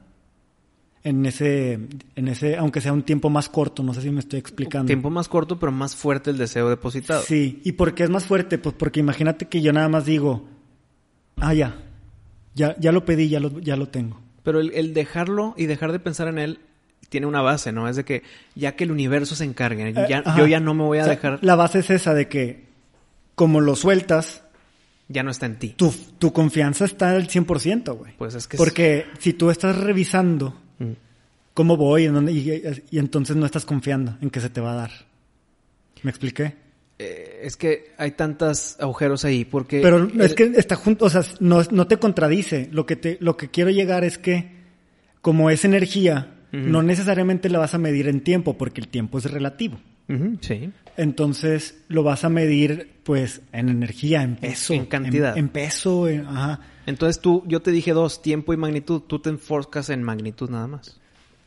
en 1.03 1.25
ese, 1.25 1.79
en 2.15 2.27
ese, 2.27 2.57
aunque 2.57 2.81
sea 2.81 2.91
un 2.91 3.03
tiempo 3.03 3.29
más 3.29 3.49
corto, 3.49 3.83
no 3.83 3.93
sé 3.93 4.01
si 4.01 4.09
me 4.11 4.19
estoy 4.19 4.39
explicando. 4.39 4.87
Tiempo 4.87 5.09
más 5.09 5.27
corto, 5.27 5.59
pero 5.59 5.71
más 5.71 5.95
fuerte 5.95 6.31
el 6.31 6.37
deseo 6.37 6.69
depositado. 6.69 7.21
Sí, 7.21 7.61
¿y 7.63 7.73
por 7.73 7.93
qué 7.93 8.03
es 8.03 8.09
más 8.09 8.25
fuerte? 8.25 8.57
Pues 8.57 8.75
porque 8.75 8.99
imagínate 8.99 9.47
que 9.47 9.61
yo 9.61 9.71
nada 9.71 9.87
más 9.89 10.05
digo, 10.05 10.47
ah, 11.37 11.53
ya, 11.53 11.81
ya, 12.53 12.75
ya 12.79 12.91
lo 12.91 13.05
pedí, 13.05 13.29
ya 13.29 13.39
lo, 13.39 13.59
ya 13.59 13.75
lo 13.75 13.87
tengo. 13.87 14.19
Pero 14.43 14.59
el, 14.59 14.71
el 14.73 14.93
dejarlo 14.93 15.53
y 15.57 15.67
dejar 15.67 15.91
de 15.91 15.99
pensar 15.99 16.27
en 16.27 16.39
él 16.39 16.59
tiene 17.09 17.27
una 17.27 17.41
base, 17.41 17.71
¿no? 17.71 17.87
Es 17.89 17.95
de 17.95 18.05
que 18.05 18.23
ya 18.55 18.75
que 18.75 18.83
el 18.85 18.91
universo 18.91 19.35
se 19.35 19.43
encargue, 19.43 19.89
Eh, 19.89 20.05
ya- 20.07 20.23
yo 20.37 20.47
ya 20.47 20.59
no 20.59 20.73
me 20.73 20.83
voy 20.83 20.99
a 20.99 21.01
O 21.01 21.05
sea, 21.05 21.15
dejar, 21.15 21.39
La 21.41 21.55
base 21.55 21.79
es 21.79 21.89
esa 21.89 22.13
de 22.13 22.27
que, 22.27 22.65
como 23.35 23.61
lo 23.61 23.75
sueltas, 23.75 24.43
ya 25.07 25.23
no 25.23 25.31
está 25.31 25.47
en 25.47 25.57
ti. 25.57 25.69
tu, 25.75 25.91
tu 26.19 26.31
confianza 26.33 26.85
está 26.85 27.11
al 27.11 27.27
100%, 27.27 27.95
güey. 27.95 28.13
Pues 28.17 28.35
es 28.35 28.47
que 28.47 28.57
es- 28.57 28.59
Porque 28.59 29.05
si 29.19 29.33
tú 29.33 29.49
estás 29.49 29.75
revisando 29.77 30.55
Mm. 30.77 30.91
cómo 31.55 31.75
voy 31.77 32.05
y, 32.05 32.85
y 32.91 32.99
entonces 32.99 33.35
no 33.35 33.45
estás 33.45 33.65
confiando 33.65 34.17
en 34.21 34.29
que 34.29 34.39
se 34.39 34.49
te 34.49 34.61
va 34.61 34.73
a 34.73 34.75
dar. 34.75 34.91
¿Me 36.03 36.11
expliqué? 36.11 36.55
Eh, 36.99 37.41
es 37.43 37.55
que 37.57 37.91
hay 37.97 38.11
tantos 38.11 38.75
agujeros 38.79 39.23
ahí 39.25 39.45
porque... 39.45 39.79
Pero 39.81 39.97
el- 39.97 40.21
es 40.21 40.33
que 40.35 40.43
está 40.55 40.75
junto, 40.75 41.05
o 41.05 41.09
sea, 41.09 41.23
no, 41.39 41.63
no 41.71 41.87
te 41.87 41.97
contradice. 41.97 42.69
Lo 42.71 42.85
que, 42.85 42.95
te, 42.97 43.17
lo 43.21 43.35
que 43.35 43.49
quiero 43.49 43.69
llegar 43.71 44.03
es 44.03 44.17
que, 44.17 44.51
como 45.21 45.49
es 45.49 45.65
energía, 45.65 46.35
No 46.51 46.81
necesariamente 46.81 47.49
la 47.49 47.59
vas 47.59 47.73
a 47.73 47.77
medir 47.77 48.07
en 48.07 48.21
tiempo, 48.21 48.57
porque 48.57 48.81
el 48.81 48.87
tiempo 48.87 49.17
es 49.19 49.29
relativo. 49.31 49.77
Sí. 50.41 50.71
Entonces 50.97 51.77
lo 51.87 52.01
vas 52.03 52.23
a 52.25 52.29
medir, 52.29 52.91
pues, 53.03 53.41
en 53.53 53.69
energía, 53.69 54.23
en 54.23 54.35
peso. 54.35 54.73
en 54.73 54.85
cantidad. 54.87 55.33
En, 55.37 55.45
en 55.45 55.49
peso, 55.49 56.07
en- 56.07 56.25
ajá. 56.25 56.61
Entonces 56.87 57.21
tú, 57.21 57.43
yo 57.47 57.61
te 57.61 57.71
dije 57.71 57.93
dos, 57.93 58.21
tiempo 58.21 58.51
y 58.53 58.57
magnitud. 58.57 59.01
Tú 59.01 59.19
te 59.19 59.29
enfocas 59.29 59.89
en 59.91 60.01
magnitud 60.01 60.49
nada 60.49 60.65
más. 60.67 60.99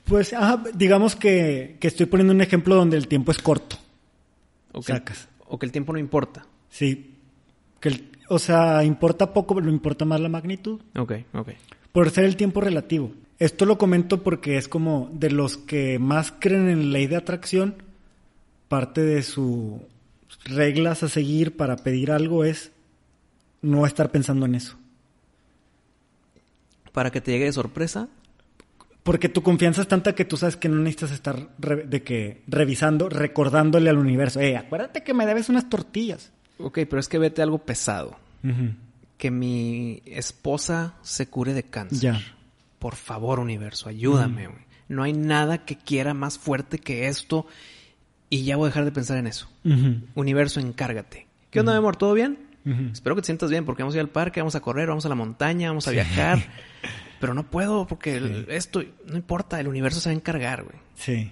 Pues, 0.05 0.33
ajá, 0.33 0.63
digamos 0.75 1.17
que, 1.17 1.77
que 1.81 1.89
estoy 1.89 2.07
poniendo 2.07 2.33
un 2.33 2.41
ejemplo 2.41 2.75
donde 2.77 2.97
el 2.97 3.09
tiempo 3.09 3.33
es 3.33 3.39
corto. 3.39 3.77
O 4.73 4.81
que, 4.81 4.93
Sacas. 4.93 5.29
o 5.49 5.59
que 5.59 5.67
el 5.67 5.73
tiempo 5.73 5.93
no 5.93 5.99
importa. 5.99 6.47
Sí. 6.71 7.15
Que 7.81 7.89
el- 7.89 8.09
o 8.29 8.39
sea, 8.39 8.85
importa 8.85 9.33
poco, 9.33 9.55
pero 9.57 9.69
importa 9.69 10.05
más 10.05 10.21
la 10.21 10.29
magnitud. 10.29 10.81
Ok, 10.97 11.13
ok. 11.35 11.49
Por 11.93 12.11
ser 12.11 12.25
el 12.25 12.37
tiempo 12.37 12.61
relativo. 12.61 13.13
Esto 13.45 13.67
lo 13.67 13.77
comento 13.79 14.23
porque 14.23 14.57
es 14.57 14.69
como 14.69 15.11
de 15.13 15.31
los 15.31 15.57
que 15.57 15.99
más 15.99 16.33
creen 16.39 16.69
en 16.69 16.87
la 16.87 16.99
ley 16.99 17.07
de 17.09 17.17
atracción, 17.17 17.75
parte 18.69 19.03
de 19.03 19.23
sus 19.23 19.81
reglas 20.45 21.03
a 21.03 21.09
seguir 21.09 21.57
para 21.57 21.77
pedir 21.77 22.11
algo 22.13 22.45
es 22.45 22.71
no 23.63 23.85
estar 23.87 24.11
pensando 24.11 24.47
en 24.47 24.55
eso. 24.55 24.77
Para 26.93 27.11
que 27.11 27.21
te 27.21 27.31
llegue 27.33 27.47
de 27.47 27.53
sorpresa, 27.53 28.09
Porque 29.03 29.29
tu 29.29 29.43
confianza 29.43 29.83
es 29.83 29.89
tanta 29.89 30.15
que 30.15 30.25
tú 30.25 30.37
sabes 30.37 30.57
que 30.57 30.69
no 30.69 30.77
necesitas 30.77 31.11
estar 31.11 31.49
re- 31.59 31.83
de 31.89 32.03
que 32.05 32.43
revisando, 32.47 33.09
recordándole 33.09 33.91
al 33.91 33.99
universo, 33.99 34.39
eh, 34.39 34.57
acuérdate 34.57 35.03
que 35.03 35.13
me 35.15 35.27
debes 35.27 35.49
unas 35.49 35.69
tortillas. 35.69 36.31
ok, 36.59 36.79
pero 36.89 37.01
es 37.01 37.09
que 37.09 37.19
vete 37.19 37.43
algo 37.43 37.59
pesado. 37.59 38.17
Que 39.19 39.31
mi 39.33 40.03
esposa 40.07 40.95
se 41.03 41.27
cure 41.27 41.53
de 41.55 41.65
cáncer. 41.65 41.99
Ya. 41.99 42.23
Por 42.83 42.97
favor, 42.97 43.39
universo, 43.39 43.89
ayúdame, 43.89 44.49
güey. 44.49 44.59
No 44.89 45.05
hay 45.05 45.13
nada 45.13 45.65
que 45.65 45.79
quiera 45.79 46.15
más 46.15 46.37
fuerte 46.37 46.79
que 46.79 47.07
esto 47.07 47.47
y 48.29 48.43
ya 48.43 48.57
voy 48.57 48.67
a 48.67 48.71
dejar 48.71 48.85
de 48.85 48.91
pensar 48.91 49.19
en 49.19 49.29
eso. 49.29 49.49
Universo, 50.17 50.59
encárgate. 50.59 51.29
¿Qué 51.51 51.61
onda, 51.61 51.71
mi 51.73 51.79
amor? 51.79 51.95
¿Todo 51.97 52.13
bien? 52.13 52.39
Espero 52.93 53.15
que 53.15 53.23
te 53.23 53.27
sientas 53.27 53.51
bien 53.51 53.65
porque 53.65 53.83
vamos 53.85 53.95
a 53.95 53.99
ir 53.99 54.01
al 54.03 54.09
parque, 54.09 54.41
vamos 54.41 54.57
a 54.57 54.61
correr, 54.61 54.89
vamos 54.89 55.07
a 55.07 55.09
la 55.09 55.15
montaña, 55.15 55.69
vamos 55.69 55.87
a 55.87 55.93
viajar. 55.93 56.41
Pero 57.21 57.35
no 57.35 57.49
puedo 57.49 57.87
porque 57.87 58.17
el- 58.17 58.47
esto, 58.49 58.83
no 59.07 59.17
importa, 59.17 59.61
el 59.61 59.69
universo 59.69 60.01
se 60.01 60.09
va 60.09 60.13
a 60.13 60.17
encargar, 60.17 60.65
güey. 60.65 60.75
Sí. 60.97 61.31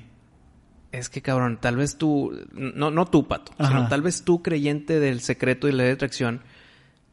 Es 0.93 1.09
que 1.09 1.21
cabrón, 1.21 1.59
tal 1.61 1.77
vez 1.77 1.97
tú, 1.99 2.33
no, 2.53 2.91
no 2.93 3.07
tú, 3.07 3.27
Pato, 3.27 3.53
Ajá. 3.59 3.69
sino 3.69 3.89
tal 3.89 4.03
vez 4.03 4.23
tú, 4.25 4.41
creyente 4.43 5.01
del 5.01 5.21
secreto 5.21 5.67
y 5.69 5.73
la 5.73 5.79
ley 5.79 5.87
de 5.89 5.93
atracción, 5.95 6.43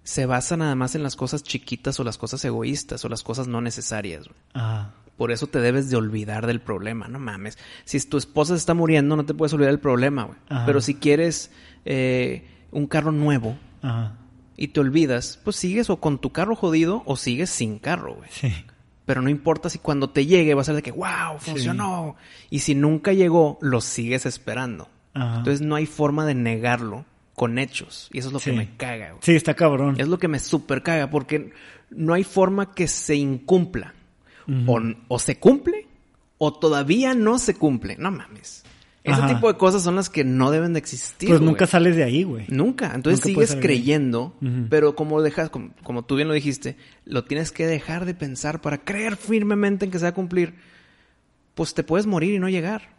se 0.07 0.25
basa 0.25 0.55
nada 0.55 0.73
más 0.73 0.95
en 0.95 1.03
las 1.03 1.17
cosas 1.17 1.43
chiquitas 1.43 1.99
o 1.99 2.03
las 2.05 2.17
cosas 2.17 2.43
egoístas 2.45 3.03
o 3.03 3.09
las 3.09 3.23
cosas 3.23 3.49
no 3.49 3.59
necesarias. 3.59 4.29
Ah. 4.53 4.91
Por 5.17 5.33
eso 5.33 5.47
te 5.47 5.59
debes 5.59 5.89
de 5.89 5.97
olvidar 5.97 6.47
del 6.47 6.61
problema, 6.61 7.09
no 7.09 7.19
mames. 7.19 7.57
Si 7.83 7.99
tu 8.07 8.15
esposa 8.15 8.53
se 8.53 8.59
está 8.59 8.73
muriendo, 8.73 9.17
no 9.17 9.25
te 9.25 9.33
puedes 9.33 9.51
olvidar 9.51 9.73
del 9.73 9.81
problema, 9.81 10.23
güey. 10.23 10.37
Ajá. 10.47 10.65
Pero 10.65 10.79
si 10.79 10.95
quieres 10.95 11.51
eh, 11.83 12.47
un 12.71 12.87
carro 12.87 13.11
nuevo 13.11 13.57
Ajá. 13.81 14.13
y 14.55 14.69
te 14.69 14.79
olvidas, 14.79 15.41
pues 15.43 15.57
sigues 15.57 15.89
o 15.89 15.97
con 15.97 16.19
tu 16.19 16.31
carro 16.31 16.55
jodido 16.55 17.03
o 17.05 17.17
sigues 17.17 17.49
sin 17.49 17.77
carro, 17.77 18.15
güey. 18.15 18.29
Sí. 18.31 18.53
Pero 19.05 19.21
no 19.21 19.29
importa 19.29 19.69
si 19.69 19.77
cuando 19.77 20.09
te 20.09 20.25
llegue 20.25 20.53
va 20.53 20.61
a 20.61 20.65
ser 20.65 20.75
de 20.75 20.83
que, 20.83 20.93
wow, 20.93 21.37
funcionó. 21.39 22.15
Y 22.49 22.59
si 22.59 22.75
nunca 22.75 23.11
llegó, 23.11 23.57
lo 23.59 23.81
sigues 23.81 24.25
esperando. 24.25 24.87
Ajá. 25.13 25.39
Entonces 25.39 25.59
no 25.59 25.75
hay 25.75 25.85
forma 25.85 26.25
de 26.25 26.33
negarlo 26.33 27.03
con 27.37 27.59
hechos. 27.59 28.09
Y 28.11 28.17
eso 28.17 28.29
es 28.29 28.33
lo 28.33 28.39
Sí. 28.39 28.49
que 28.49 28.57
me 28.57 28.75
caga, 28.77 29.09
güey. 29.11 29.19
Sí, 29.21 29.35
está 29.35 29.53
cabrón. 29.53 29.95
Es 29.99 30.07
lo 30.07 30.17
que 30.17 30.27
me 30.27 30.39
super 30.39 30.81
caga 30.81 31.11
porque 31.11 31.51
no 31.91 32.15
hay 32.15 32.23
forma 32.23 32.73
que 32.73 32.87
se 32.87 33.15
incumpla. 33.15 33.93
o, 34.65 34.79
o 35.09 35.19
se 35.19 35.37
cumple 35.37 35.85
o 36.39 36.51
todavía 36.53 37.13
no 37.13 37.37
se 37.37 37.53
cumple. 37.53 37.95
No 37.99 38.09
mames. 38.11 38.63
Ese 39.03 39.21
Ajá. 39.21 39.27
tipo 39.27 39.51
de 39.51 39.57
cosas 39.57 39.83
son 39.83 39.95
las 39.95 40.09
que 40.09 40.23
no 40.23 40.49
deben 40.51 40.73
de 40.73 40.79
existir. 40.79 41.29
Pues 41.29 41.39
güey. 41.39 41.49
nunca 41.51 41.67
sales 41.67 41.95
de 41.95 42.03
ahí, 42.03 42.23
güey. 42.23 42.45
Nunca. 42.49 42.91
Entonces 42.95 43.23
Nunca 43.25 43.45
sigues 43.45 43.61
creyendo, 43.61 44.35
pero 44.69 44.95
como 44.95 45.21
dejas, 45.21 45.49
como, 45.51 45.69
como 45.83 46.05
tú 46.05 46.15
bien 46.15 46.27
lo 46.27 46.33
dijiste, 46.33 46.75
lo 47.05 47.23
tienes 47.23 47.51
que 47.51 47.67
dejar 47.67 48.05
de 48.05 48.13
pensar 48.15 48.61
para 48.61 48.79
creer 48.79 49.15
firmemente 49.15 49.85
en 49.85 49.91
que 49.91 49.99
se 49.99 50.05
va 50.05 50.09
a 50.09 50.13
cumplir. 50.15 50.55
Pues 51.53 51.73
te 51.75 51.83
puedes 51.83 52.07
morir 52.07 52.33
y 52.33 52.39
no 52.39 52.49
llegar. 52.49 52.89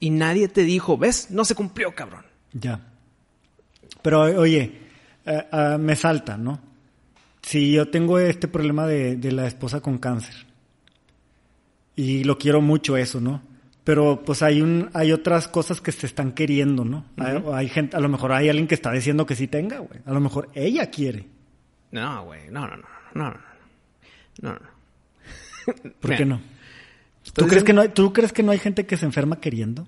Y 0.00 0.10
nadie 0.10 0.48
te 0.48 0.64
dijo, 0.64 0.96
ves, 0.98 1.30
no 1.30 1.44
se 1.44 1.54
cumplió, 1.54 1.94
cabrón. 1.94 2.24
Ya. 2.52 2.80
Pero 4.02 4.20
oye, 4.20 4.72
eh, 5.26 5.46
ah, 5.52 5.76
me 5.78 5.96
salta, 5.96 6.36
¿no? 6.36 6.60
Si 7.42 7.72
yo 7.72 7.88
tengo 7.88 8.18
este 8.18 8.48
problema 8.48 8.86
de, 8.86 9.16
de, 9.16 9.32
la 9.32 9.46
esposa 9.46 9.80
con 9.80 9.98
cáncer 9.98 10.34
y 11.96 12.24
lo 12.24 12.38
quiero 12.38 12.60
mucho 12.60 12.96
eso, 12.96 13.20
¿no? 13.20 13.42
Pero 13.84 14.22
pues 14.24 14.42
hay 14.42 14.60
un 14.60 14.90
hay 14.92 15.10
otras 15.12 15.48
cosas 15.48 15.80
que 15.80 15.90
se 15.90 16.06
están 16.06 16.32
queriendo, 16.32 16.84
¿no? 16.84 17.04
Hay, 17.52 17.68
gente, 17.68 17.96
a 17.96 18.00
lo 18.00 18.08
mejor 18.08 18.32
hay 18.32 18.48
alguien 18.48 18.68
que 18.68 18.74
está 18.74 18.92
diciendo 18.92 19.24
que 19.24 19.34
sí 19.34 19.48
tenga, 19.48 19.78
güey. 19.78 20.00
A 20.04 20.12
lo 20.12 20.20
mejor 20.20 20.50
ella 20.54 20.90
quiere. 20.90 21.26
No, 21.90 22.24
güey, 22.24 22.50
no, 22.50 22.66
no, 22.66 22.76
no, 22.76 22.84
no, 23.14 23.30
no, 23.30 23.40
no, 24.42 24.52
no. 24.52 25.92
¿Por 26.00 26.16
qué 26.16 26.24
no? 26.24 26.40
¿Tú, 27.34 27.46
crees 27.46 27.64
que 27.64 27.72
no 27.72 27.88
¿Tú 27.90 28.12
crees 28.12 28.32
que 28.32 28.42
no 28.42 28.52
hay 28.52 28.58
gente 28.58 28.86
que 28.86 28.96
se 28.96 29.06
enferma 29.06 29.40
queriendo? 29.40 29.86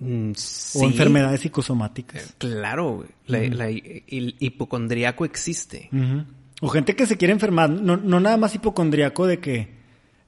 Mm, 0.00 0.30
¿O 0.30 0.34
sí. 0.36 0.84
enfermedades 0.84 1.40
psicosomáticas? 1.40 2.34
Claro. 2.38 3.04
La- 3.26 3.38
la- 3.48 3.68
el 3.68 4.34
hipocondriaco 4.38 5.24
existe. 5.24 5.88
O 6.62 6.68
gente 6.68 6.96
que 6.96 7.06
se 7.06 7.16
quiere 7.16 7.32
enfermar, 7.32 7.70
no, 7.70 7.96
no 7.96 8.18
nada 8.20 8.36
más 8.36 8.54
hipocondriaco 8.54 9.26
de 9.26 9.38
que 9.38 9.68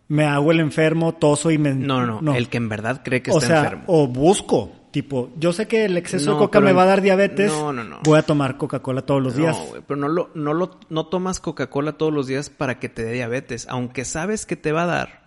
me 0.09 0.25
hago 0.25 0.53
el 0.53 0.61
enfermo, 0.61 1.15
toso 1.15 1.51
y 1.51 1.59
me... 1.59 1.75
No, 1.75 2.05
no, 2.07 2.21
no, 2.21 2.35
El 2.35 2.49
que 2.49 2.59
en 2.59 2.69
verdad 2.69 3.03
cree 3.05 3.23
que 3.23 3.31
o 3.31 3.35
está 3.39 3.47
sea, 3.47 3.59
enfermo. 3.65 3.85
o 3.87 4.07
busco, 4.09 4.71
tipo, 4.91 5.31
yo 5.39 5.53
sé 5.55 5.67
que 5.69 5.87
el 5.87 5.97
exceso 5.97 6.33
No, 6.33 6.37
de 6.37 6.39
coca 6.45 6.61
me 6.61 6.73
va 6.75 6.83
a 6.83 6.87
dar 6.87 7.01
diabetes, 7.01 7.51
No, 7.51 7.73
no, 7.73 7.83
no. 7.85 8.01
voy 8.05 8.19
a 8.19 8.23
tomar 8.23 8.59
Coca-Cola 8.59 9.03
todos 9.03 9.23
los 9.23 9.37
días. 9.37 9.57
No, 9.59 9.65
güey, 9.67 9.83
pero 9.87 9.99
no 9.99 10.09
lo, 10.09 10.31
no 10.35 10.53
lo, 10.53 10.79
no 10.91 11.07
tomas 11.07 11.41
Coca-Cola 11.41 11.93
todos 11.93 12.13
los 12.13 12.27
días 12.27 12.51
para 12.51 12.79
que 12.79 12.91
te 12.91 13.03
dé 13.05 13.13
diabetes. 13.13 13.67
Aunque 13.71 14.05
sabes 14.05 14.45
que 14.45 14.57
te 14.57 14.73
va 14.73 14.83
a 14.83 14.87
dar, 14.87 15.22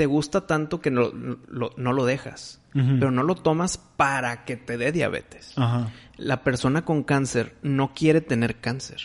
te 0.00 0.06
gusta 0.06 0.46
tanto 0.46 0.80
que 0.80 0.90
no 0.90 1.12
lo, 1.12 1.74
no 1.76 1.92
lo 1.92 2.06
dejas. 2.06 2.62
Pero 2.72 3.10
no 3.10 3.22
lo 3.22 3.34
tomas 3.34 3.76
para 3.76 4.46
que 4.46 4.56
te 4.56 4.78
dé 4.78 4.92
diabetes. 4.92 5.52
Ajá. 5.56 5.90
La 6.16 6.42
persona 6.42 6.86
con 6.86 7.02
cáncer 7.02 7.54
no 7.60 7.92
quiere 7.92 8.22
tener 8.22 8.60
cáncer. 8.62 9.02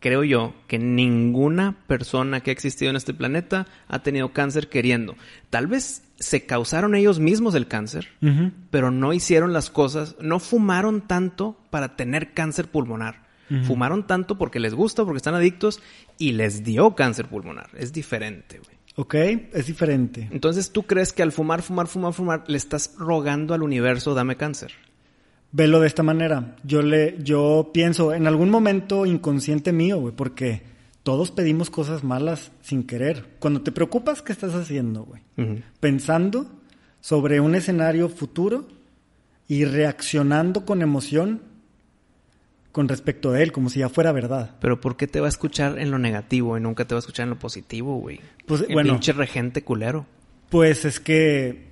Creo 0.00 0.24
yo 0.24 0.54
que 0.66 0.80
ninguna 0.80 1.76
persona 1.86 2.40
que 2.40 2.50
ha 2.50 2.52
existido 2.52 2.90
en 2.90 2.96
este 2.96 3.14
planeta 3.14 3.68
ha 3.86 4.00
tenido 4.00 4.32
cáncer 4.32 4.68
queriendo. 4.68 5.14
Tal 5.50 5.68
vez 5.68 6.02
se 6.18 6.44
causaron 6.44 6.96
ellos 6.96 7.20
mismos 7.20 7.54
el 7.54 7.68
cáncer, 7.68 8.08
pero 8.70 8.90
no 8.90 9.12
hicieron 9.12 9.52
las 9.52 9.70
cosas, 9.70 10.16
no 10.20 10.40
fumaron 10.40 11.02
tanto 11.02 11.56
para 11.70 11.94
tener 11.94 12.34
cáncer 12.34 12.66
pulmonar. 12.66 13.28
Fumaron 13.62 14.04
tanto 14.04 14.36
porque 14.36 14.58
les 14.58 14.74
gusta, 14.74 15.04
porque 15.04 15.18
están 15.18 15.36
adictos 15.36 15.80
y 16.18 16.32
les 16.32 16.64
dio 16.64 16.96
cáncer 16.96 17.28
pulmonar. 17.28 17.70
Es 17.74 17.92
diferente, 17.92 18.58
güey. 18.58 18.78
Ok, 18.98 19.14
es 19.14 19.66
diferente. 19.68 20.28
Entonces 20.32 20.72
tú 20.72 20.82
crees 20.82 21.12
que 21.12 21.22
al 21.22 21.30
fumar, 21.30 21.62
fumar, 21.62 21.86
fumar, 21.86 22.12
fumar, 22.12 22.44
le 22.48 22.56
estás 22.58 22.96
rogando 22.98 23.54
al 23.54 23.62
universo, 23.62 24.12
dame 24.12 24.36
cáncer. 24.36 24.72
Velo 25.52 25.78
de 25.78 25.86
esta 25.86 26.02
manera. 26.02 26.56
Yo 26.64 26.82
le, 26.82 27.16
yo 27.22 27.70
pienso, 27.72 28.12
en 28.12 28.26
algún 28.26 28.50
momento 28.50 29.06
inconsciente 29.06 29.72
mío, 29.72 30.00
güey, 30.00 30.12
porque 30.16 30.62
todos 31.04 31.30
pedimos 31.30 31.70
cosas 31.70 32.02
malas 32.02 32.50
sin 32.60 32.82
querer. 32.82 33.36
Cuando 33.38 33.62
te 33.62 33.70
preocupas, 33.70 34.20
¿qué 34.20 34.32
estás 34.32 34.56
haciendo, 34.56 35.04
güey? 35.04 35.22
Pensando 35.78 36.50
sobre 37.00 37.38
un 37.38 37.54
escenario 37.54 38.08
futuro 38.08 38.66
y 39.46 39.64
reaccionando 39.64 40.64
con 40.64 40.82
emoción 40.82 41.42
con 42.78 42.86
respecto 42.86 43.32
a 43.32 43.42
él, 43.42 43.50
como 43.50 43.70
si 43.70 43.80
ya 43.80 43.88
fuera 43.88 44.12
verdad. 44.12 44.54
Pero 44.60 44.80
¿por 44.80 44.96
qué 44.96 45.08
te 45.08 45.18
va 45.18 45.26
a 45.26 45.28
escuchar 45.28 45.80
en 45.80 45.90
lo 45.90 45.98
negativo 45.98 46.56
y 46.56 46.60
nunca 46.60 46.84
te 46.84 46.94
va 46.94 46.98
a 46.98 47.00
escuchar 47.00 47.24
en 47.24 47.30
lo 47.30 47.36
positivo, 47.40 47.96
güey? 47.98 48.20
Pues, 48.46 48.60
El 48.68 48.72
bueno. 48.74 48.92
pinche 48.92 49.12
regente 49.12 49.62
culero. 49.64 50.06
Pues 50.48 50.84
es 50.84 51.00
que 51.00 51.66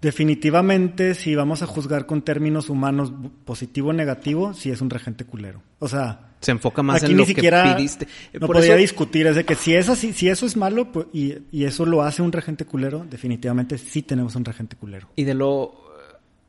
definitivamente 0.00 1.14
si 1.16 1.34
vamos 1.34 1.62
a 1.62 1.66
juzgar 1.66 2.06
con 2.06 2.22
términos 2.22 2.70
humanos 2.70 3.12
positivo 3.44 3.88
o 3.88 3.92
negativo, 3.92 4.54
sí 4.54 4.70
es 4.70 4.80
un 4.80 4.90
regente 4.90 5.24
culero. 5.24 5.60
O 5.80 5.88
sea, 5.88 6.30
Se 6.38 6.52
enfoca 6.52 6.84
más 6.84 7.02
aquí 7.02 7.06
en 7.10 7.16
ni 7.16 7.22
lo 7.22 7.26
siquiera 7.26 7.64
que 7.64 7.74
pidiste. 7.74 8.06
No 8.34 8.46
Por 8.46 8.56
podría 8.56 8.74
eso- 8.74 8.80
discutir, 8.82 9.26
es 9.26 9.34
de 9.34 9.44
que 9.44 9.56
si 9.56 9.74
es 9.74 9.88
así, 9.88 10.12
si 10.12 10.28
eso 10.28 10.46
es 10.46 10.56
malo 10.56 10.92
pues, 10.92 11.06
y, 11.12 11.34
y 11.50 11.64
eso 11.64 11.84
lo 11.84 12.02
hace 12.02 12.22
un 12.22 12.30
regente 12.30 12.64
culero, 12.64 13.04
definitivamente 13.10 13.76
sí 13.76 14.02
tenemos 14.02 14.36
un 14.36 14.44
regente 14.44 14.76
culero. 14.76 15.08
Y 15.16 15.24
de 15.24 15.34
lo, 15.34 15.83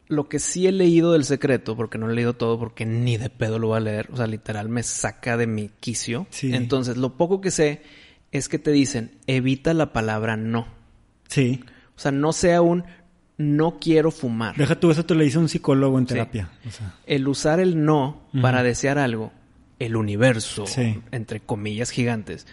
lo 0.08 0.30
que 0.30 0.40
sí 0.40 0.68
he 0.68 0.72
leído 0.72 1.14
del 1.14 1.24
secreto, 1.26 1.76
porque 1.76 1.98
no 1.98 2.10
he 2.10 2.14
leído 2.14 2.34
todo, 2.34 2.60
porque 2.60 2.86
ni 2.86 3.18
de 3.18 3.30
pedo 3.30 3.58
lo 3.60 3.68
voy 3.70 3.78
a 3.78 3.82
leer, 3.82 4.10
o 4.12 4.18
sea, 4.18 4.28
literal 4.28 4.70
me 4.70 4.84
saca 4.84 5.36
de 5.38 5.48
mi 5.48 5.70
quicio. 5.80 6.28
Sí. 6.30 6.54
Entonces, 6.54 6.98
lo 6.98 7.18
poco 7.18 7.42
que 7.42 7.52
sé 7.52 7.82
es 8.32 8.48
que 8.50 8.60
te 8.60 8.72
dicen, 8.72 9.12
evita 9.28 9.74
la 9.74 9.94
palabra 9.94 10.38
no. 10.38 10.68
Sí. 11.28 11.64
O 11.96 12.00
sea, 12.00 12.12
no 12.12 12.34
sea 12.34 12.62
un 12.62 12.84
no 13.38 13.80
quiero 13.80 14.12
fumar. 14.12 14.56
Deja 14.56 14.80
tú, 14.80 14.92
eso 14.92 15.06
te 15.06 15.14
lo 15.16 15.24
dice 15.24 15.38
un 15.40 15.50
psicólogo 15.50 15.98
en 16.00 16.06
Sí. 16.08 16.14
terapia. 16.14 16.50
O 16.68 16.72
sea, 16.72 16.96
El 17.06 17.28
usar 17.28 17.60
el 17.60 17.84
no 17.84 18.22
para 18.42 18.64
desear 18.64 18.98
algo, 18.98 19.32
el 19.80 19.96
universo, 19.98 20.66
Sí. 20.68 21.02
entre 21.12 21.40
comillas 21.42 21.90
gigantes, 21.90 22.48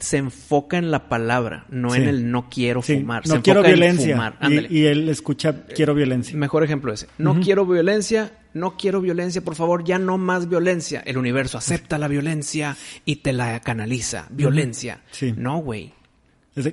se 0.00 0.16
enfoca 0.16 0.76
en 0.78 0.90
la 0.90 1.08
palabra, 1.08 1.66
no 1.68 1.90
Sí. 1.90 2.00
en 2.00 2.08
el 2.08 2.30
no 2.30 2.48
quiero 2.50 2.82
sí, 2.82 2.98
fumar. 2.98 3.26
Se 3.26 3.34
no 3.34 3.42
quiero 3.42 3.60
enfoca 3.60 3.74
en 3.74 3.80
violencia. 3.80 4.14
fumar. 4.14 4.38
Y-. 4.50 4.78
Y, 4.80 4.86
él 4.86 5.08
escucha 5.08 5.64
quiero 5.74 5.94
violencia. 5.94 6.36
Mejor 6.36 6.64
ejemplo 6.64 6.92
ese. 6.92 7.06
No 7.18 7.40
quiero 7.40 7.64
violencia, 7.66 8.32
no 8.54 8.76
quiero 8.76 9.00
violencia, 9.00 9.42
por 9.42 9.54
favor, 9.54 9.84
ya 9.84 9.98
no 9.98 10.18
más 10.18 10.48
violencia. 10.48 11.02
El 11.06 11.18
universo 11.18 11.58
acepta 11.58 11.98
la 11.98 12.08
violencia 12.08 12.76
y 13.04 13.16
te 13.16 13.32
la 13.32 13.60
canaliza. 13.60 14.26
Violencia. 14.30 15.02
Sí. 15.10 15.32
No, 15.36 15.58
güey. 15.58 15.92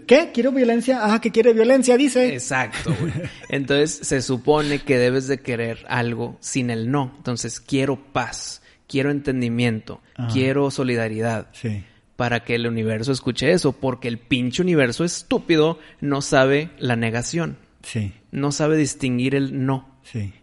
¿Qué? 0.07 0.31
¿Quiero 0.33 0.51
violencia? 0.51 0.99
Ah, 1.03 1.21
que 1.21 1.31
quiere 1.31 1.53
violencia, 1.53 1.95
dice. 1.97 2.33
Exacto, 2.33 2.95
güey. 2.99 3.13
Entonces 3.49 4.07
se 4.07 4.21
supone 4.21 4.79
que 4.79 4.97
debes 4.97 5.27
de 5.27 5.39
querer 5.39 5.85
algo 5.87 6.37
sin 6.39 6.71
el 6.71 6.89
no. 6.89 7.13
Entonces 7.17 7.59
quiero 7.59 7.95
paz, 8.11 8.61
quiero 8.87 9.11
entendimiento, 9.11 10.01
quiero 10.33 10.71
solidaridad. 10.71 11.47
Sí. 11.53 11.83
Para 12.17 12.43
que 12.43 12.55
el 12.55 12.67
universo 12.67 13.11
escuche 13.13 13.51
eso, 13.51 13.71
porque 13.71 14.09
el 14.09 14.17
pinche 14.17 14.61
universo 14.61 15.05
estúpido 15.05 15.79
no 16.01 16.21
sabe 16.21 16.71
la 16.79 16.95
negación, 16.97 17.57
Sí. 17.83 18.11
no 18.31 18.51
sabe 18.51 18.75
distinguir 18.75 19.33
el 19.35 19.65
no. 19.65 19.87
Sí. 20.03 20.33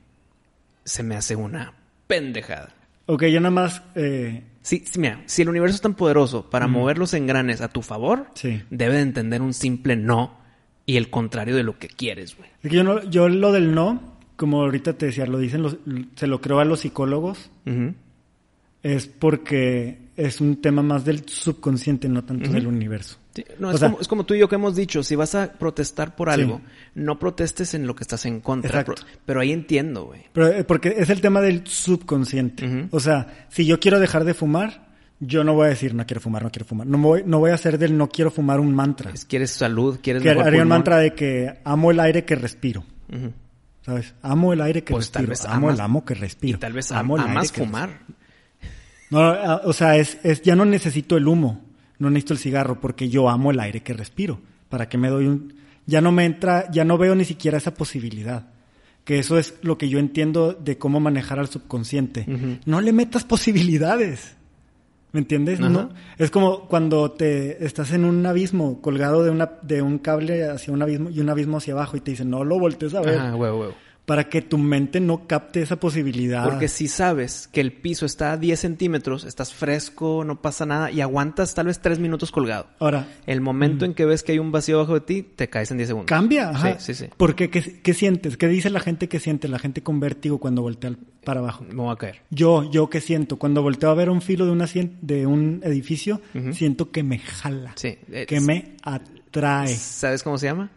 Se 0.84 1.02
me 1.02 1.16
hace 1.16 1.36
una 1.36 1.74
pendejada. 2.06 2.72
Ok, 3.06 3.24
yo 3.24 3.40
nada 3.40 3.50
más. 3.50 3.82
eh, 3.96 4.44
Sí, 4.62 4.82
sí, 4.90 4.98
mira, 4.98 5.22
si 5.26 5.42
el 5.42 5.50
universo 5.50 5.74
es 5.74 5.82
tan 5.82 5.92
poderoso 5.92 6.48
para 6.48 6.66
mover 6.68 6.96
los 6.96 7.12
engranes 7.12 7.60
a 7.60 7.68
tu 7.68 7.82
favor, 7.82 8.28
Sí. 8.34 8.62
debe 8.70 8.94
de 8.94 9.02
entender 9.02 9.42
un 9.42 9.52
simple 9.52 9.94
no 9.94 10.38
y 10.86 10.96
el 10.96 11.10
contrario 11.10 11.54
de 11.54 11.62
lo 11.64 11.78
que 11.78 11.88
quieres, 11.88 12.34
güey. 12.34 12.48
es 12.62 12.70
que 12.70 12.76
yo, 12.76 12.82
no, 12.82 13.02
yo 13.10 13.28
lo 13.28 13.52
del 13.52 13.74
no, 13.74 14.16
como 14.36 14.62
ahorita 14.62 14.94
te 14.94 15.06
decía, 15.06 15.26
lo 15.26 15.38
dicen, 15.38 15.60
los, 15.62 15.76
se 16.16 16.26
lo 16.26 16.40
creo 16.40 16.60
a 16.60 16.64
los 16.64 16.80
psicólogos, 16.80 17.50
es 18.82 19.06
porque 19.06 19.98
es 20.16 20.40
un 20.40 20.60
tema 20.60 20.82
más 20.82 21.04
del 21.04 21.28
subconsciente, 21.28 22.08
no 22.08 22.24
tanto 22.24 22.50
del 22.50 22.66
universo. 22.66 23.18
Sí, 23.34 23.44
no, 23.58 23.70
es, 23.72 23.80
sea- 23.80 23.88
como, 23.90 24.00
es 24.00 24.06
como 24.08 24.24
tú 24.24 24.34
y 24.34 24.38
yo 24.38 24.48
que 24.48 24.54
hemos 24.54 24.76
dicho, 24.76 25.02
si 25.02 25.16
vas 25.16 25.34
a 25.34 25.52
protestar 25.52 26.14
por 26.14 26.28
Sí. 26.32 26.40
algo, 26.40 26.60
no 26.94 27.18
protestes 27.18 27.74
en 27.74 27.86
lo 27.86 27.94
que 27.96 28.04
estás 28.04 28.24
en 28.26 28.40
contra. 28.40 28.84
Pro- 28.84 28.94
pero 29.26 29.40
ahí 29.40 29.50
entiendo, 29.52 30.04
güey. 30.04 30.22
Pero 30.32 30.48
eh, 30.48 30.62
porque 30.64 30.94
es 30.98 31.10
el 31.10 31.20
tema 31.20 31.40
del 31.40 31.66
subconsciente. 31.66 32.88
O 32.92 33.00
sea, 33.00 33.46
si 33.48 33.66
yo 33.66 33.80
quiero 33.80 33.98
dejar 33.98 34.24
de 34.24 34.34
fumar, 34.34 34.86
yo 35.20 35.42
no 35.42 35.54
voy 35.54 35.66
a 35.66 35.70
decir 35.70 35.94
no 35.94 36.06
quiero 36.06 36.20
fumar, 36.20 36.42
no 36.44 36.50
quiero 36.50 36.64
fumar. 36.66 36.86
No 36.86 36.98
voy, 36.98 37.22
no 37.26 37.38
voy 37.40 37.50
a 37.50 37.54
hacer 37.54 37.78
del 37.78 37.96
no 37.96 38.08
quiero 38.08 38.30
fumar 38.30 38.60
un 38.60 38.72
mantra. 38.74 39.10
Es- 39.10 39.24
Quieres 39.24 39.50
salud, 39.50 39.98
quieres 40.02 40.22
que 40.22 40.30
haría 40.30 40.62
un 40.62 40.68
mantra 40.68 40.98
de 40.98 41.12
que 41.14 41.58
amo 41.64 41.90
el 41.90 41.98
aire 42.00 42.24
que 42.24 42.36
respiro. 42.36 42.84
¿Sabes? 43.82 44.14
Amo 44.22 44.52
el 44.52 44.60
aire 44.62 44.82
que 44.82 44.92
Pues 44.94 45.10
tal 45.10 45.26
respiro. 45.26 45.48
vez 45.50 45.56
amo 45.56 45.66
amas- 45.68 45.74
el 45.78 45.84
amo 45.84 46.04
que 46.04 46.14
respiro. 46.14 46.56
Y 46.56 46.60
tal 46.60 46.72
vez 46.72 46.90
am- 46.90 46.98
amo 47.00 47.16
el 47.16 47.22
aire 47.22 47.32
amas 47.32 47.52
que 47.52 47.60
fumar. 47.64 47.90
No, 49.14 49.20
ah, 49.20 49.62
o 49.64 49.72
sea, 49.72 49.96
es, 49.96 50.18
es, 50.24 50.42
ya 50.42 50.56
no 50.56 50.64
necesito 50.64 51.16
el 51.16 51.28
humo, 51.28 51.62
no 51.98 52.10
necesito 52.10 52.34
el 52.34 52.40
cigarro, 52.40 52.80
porque 52.80 53.08
yo 53.08 53.28
amo 53.28 53.52
el 53.52 53.60
aire 53.60 53.80
que 53.80 53.92
respiro. 53.92 54.40
¿Para 54.68 54.88
qué 54.88 54.98
me 54.98 55.08
doy 55.08 55.26
un...? 55.26 55.54
Ya 55.86 56.00
no 56.00 56.10
me 56.10 56.24
entra, 56.24 56.70
ya 56.72 56.84
no 56.84 56.98
veo 56.98 57.14
ni 57.14 57.24
siquiera 57.24 57.58
esa 57.58 57.74
posibilidad. 57.74 58.48
Que 59.04 59.18
eso 59.18 59.38
es 59.38 59.54
lo 59.62 59.78
que 59.78 59.88
yo 59.88 59.98
entiendo 59.98 60.52
de 60.54 60.78
cómo 60.78 60.98
manejar 60.98 61.38
al 61.38 61.48
subconsciente. 61.48 62.26
No 62.64 62.80
le 62.80 62.92
metas 62.92 63.22
posibilidades. 63.22 64.34
¿Me 65.12 65.20
entiendes? 65.20 65.60
Ajá. 65.60 65.68
No, 65.68 65.90
es 66.18 66.32
como 66.32 66.66
cuando 66.66 67.12
te 67.12 67.64
estás 67.64 67.92
en 67.92 68.04
un 68.04 68.26
abismo, 68.26 68.80
colgado 68.80 69.22
de, 69.22 69.30
una, 69.30 69.48
de 69.62 69.80
un 69.80 69.98
cable 69.98 70.48
hacia 70.48 70.72
un 70.72 70.82
abismo 70.82 71.10
y 71.10 71.20
un 71.20 71.28
abismo 71.30 71.58
hacia 71.58 71.74
abajo 71.74 71.96
y 71.96 72.00
te 72.00 72.10
dicen, 72.10 72.30
no 72.30 72.42
lo 72.42 72.58
voltees 72.58 72.94
a 72.94 73.00
ver. 73.00 73.20
Huevo, 73.34 73.60
huevo. 73.60 73.74
Para 74.06 74.28
que 74.28 74.42
tu 74.42 74.58
mente 74.58 75.00
no 75.00 75.26
capte 75.26 75.62
esa 75.62 75.76
posibilidad. 75.76 76.44
Porque 76.44 76.68
si 76.68 76.88
sabes 76.88 77.48
que 77.50 77.60
el 77.60 77.72
piso 77.72 78.04
está 78.04 78.32
a 78.32 78.36
10 78.36 78.60
centímetros, 78.60 79.24
estás 79.24 79.54
fresco, 79.54 80.24
no 80.24 80.42
pasa 80.42 80.66
nada 80.66 80.90
y 80.90 81.00
aguantas 81.00 81.54
tal 81.54 81.66
vez 81.66 81.80
3 81.80 81.98
minutos 81.98 82.30
colgado. 82.30 82.66
Ahora, 82.78 83.08
El 83.26 83.40
momento 83.40 83.84
en 83.84 83.94
que 83.94 84.04
ves 84.04 84.22
que 84.22 84.32
hay 84.32 84.38
un 84.38 84.52
vacío 84.52 84.76
abajo 84.76 84.94
de 84.94 85.00
ti, 85.00 85.22
te 85.22 85.48
caes 85.48 85.70
en 85.70 85.78
10 85.78 85.88
segundos. 85.88 86.06
Cambia, 86.06 86.50
ajá. 86.50 86.78
Sí, 86.78 86.94
sí, 86.94 87.04
sí. 87.04 87.10
Porque, 87.16 87.48
¿qué, 87.48 87.80
qué 87.82 87.94
sientes? 87.94 88.36
¿Qué 88.36 88.48
dice 88.48 88.68
la 88.70 88.80
gente 88.80 89.08
que 89.08 89.20
siente? 89.20 89.48
La 89.48 89.58
gente 89.58 89.82
con 89.82 90.00
vértigo 90.00 90.38
cuando 90.38 90.62
voltea 90.62 90.94
para 91.24 91.40
abajo. 91.40 91.64
Me 91.68 91.74
voy 91.74 91.92
a 91.92 91.96
caer. 91.96 92.20
Yo, 92.30 92.70
yo 92.70 92.90
qué 92.90 93.00
siento? 93.00 93.38
Cuando 93.38 93.62
volteo 93.62 93.90
a 93.90 93.94
ver 93.94 94.10
un 94.10 94.20
filo 94.20 94.44
de, 94.44 94.52
una, 94.52 94.66
de 95.00 95.26
un 95.26 95.60
edificio, 95.64 96.20
siento 96.52 96.90
que 96.90 97.02
me 97.02 97.18
jala. 97.18 97.72
Sí. 97.76 97.98
Que 98.26 98.40
me 98.40 98.76
atrae. 98.82 99.74
¿Sabes 99.74 100.22
cómo 100.22 100.38
se 100.38 100.46
llama? 100.46 100.70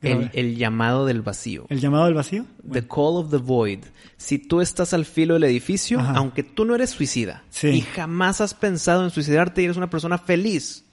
El, 0.00 0.56
llamado 0.56 1.06
del 1.06 1.22
vacío. 1.22 1.66
¿El 1.68 1.80
llamado 1.80 2.04
del 2.04 2.14
vacío? 2.14 2.46
The 2.70 2.86
call 2.86 3.16
of 3.16 3.30
the 3.30 3.38
void. 3.38 3.80
Si 4.16 4.38
tú 4.38 4.60
estás 4.60 4.94
al 4.94 5.04
filo 5.04 5.34
del 5.34 5.44
edificio, 5.44 5.98
Ajá. 5.98 6.12
aunque 6.16 6.42
tú 6.44 6.64
no 6.64 6.74
eres 6.76 6.90
suicida 6.90 7.42
Sí. 7.50 7.68
y 7.68 7.80
jamás 7.80 8.40
has 8.40 8.54
pensado 8.54 9.02
en 9.04 9.10
suicidarte 9.10 9.60
y 9.60 9.64
eres 9.64 9.76
una 9.76 9.90
persona 9.90 10.18
feliz 10.18 10.84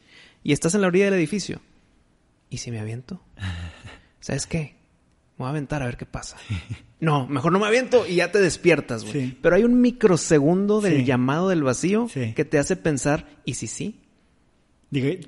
y 0.43 0.53
estás 0.53 0.74
en 0.76 0.82
la 0.82 0.88
orilla 0.88 1.06
del 1.06 1.14
edificio, 1.16 1.62
¿y 2.49 2.58
si 2.58 2.72
me 2.72 2.80
aviento? 2.80 3.22
¿Sabes 4.20 4.47
qué? 4.47 4.76
Me 5.38 5.43
voy 5.43 5.47
a 5.47 5.49
aventar 5.49 5.84
a 5.84 5.86
ver 5.86 5.97
qué 5.97 6.06
pasa. 6.06 6.38
No, 6.99 7.28
mejor 7.28 7.51
no 7.51 7.60
me 7.60 7.68
aviento 7.68 8.08
y 8.08 8.16
ya 8.16 8.32
te 8.32 8.39
despiertas, 8.39 9.03
güey. 9.03 9.14
Sí. 9.28 9.38
Pero 9.41 9.56
hay 9.58 9.64
un 9.66 9.82
microsegundo 9.82 10.80
del 10.82 11.03
llamado 11.06 11.49
del 11.49 11.62
vacío 11.62 12.08
que 12.14 12.45
te 12.45 12.58
hace 12.58 12.76
pensar, 12.78 13.28
¿y 13.43 13.56
si 13.56 13.68
sí? 13.68 13.99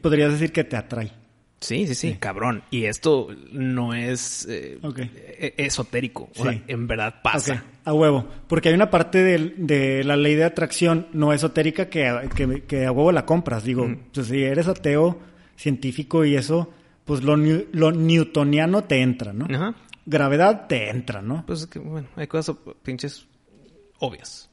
Podrías 0.02 0.32
decir 0.32 0.52
que 0.52 0.64
te 0.64 0.78
atrae. 0.78 1.12
Sí, 1.60 1.88
sí, 1.88 1.95
sí, 1.95 2.14
cabrón. 2.20 2.62
Y 2.70 2.86
esto 2.86 3.30
no 3.51 3.93
es 3.95 4.45
eh, 4.49 4.78
Ok. 4.84 4.99
e- 4.99 5.53
esotérico. 5.58 6.30
O 6.38 6.43
sea, 6.43 6.62
en 6.68 6.88
verdad 6.88 7.16
pasa. 7.24 7.53
Ok, 7.55 7.62
a 7.86 7.93
huevo. 7.93 8.28
Porque 8.47 8.70
hay 8.70 8.76
una 8.76 8.91
parte 8.91 9.24
del- 9.24 9.55
de, 9.66 10.03
la 10.03 10.16
ley 10.18 10.36
de 10.36 10.43
atracción 10.43 11.08
no 11.14 11.34
esotérica 11.34 11.89
que, 11.89 12.30
que, 12.36 12.64
que 12.64 12.86
a 12.86 12.91
huevo 12.91 13.12
la 13.12 13.26
compras. 13.26 13.64
Digo, 13.64 13.88
Mm. 13.88 13.97
pues 14.14 14.28
si 14.28 14.43
eres 14.43 14.68
ateo, 14.68 15.20
científico 15.55 16.24
y 16.26 16.36
eso, 16.36 16.72
pues 17.05 17.24
lo, 17.24 17.36
lo 17.36 17.91
newtoniano 17.91 18.84
te 18.84 19.01
entra, 19.01 19.34
¿no? 19.34 19.45
Ajá. 19.53 19.74
Gravedad 20.05 20.68
te 20.68 20.89
entra, 20.89 21.22
¿no? 21.24 21.43
Pues 21.47 21.62
es 21.62 21.68
que, 21.68 21.80
bueno, 21.80 22.08
hay 22.16 22.28
cosas 22.28 22.55
pinches 22.84 23.26
obvias. 23.99 24.49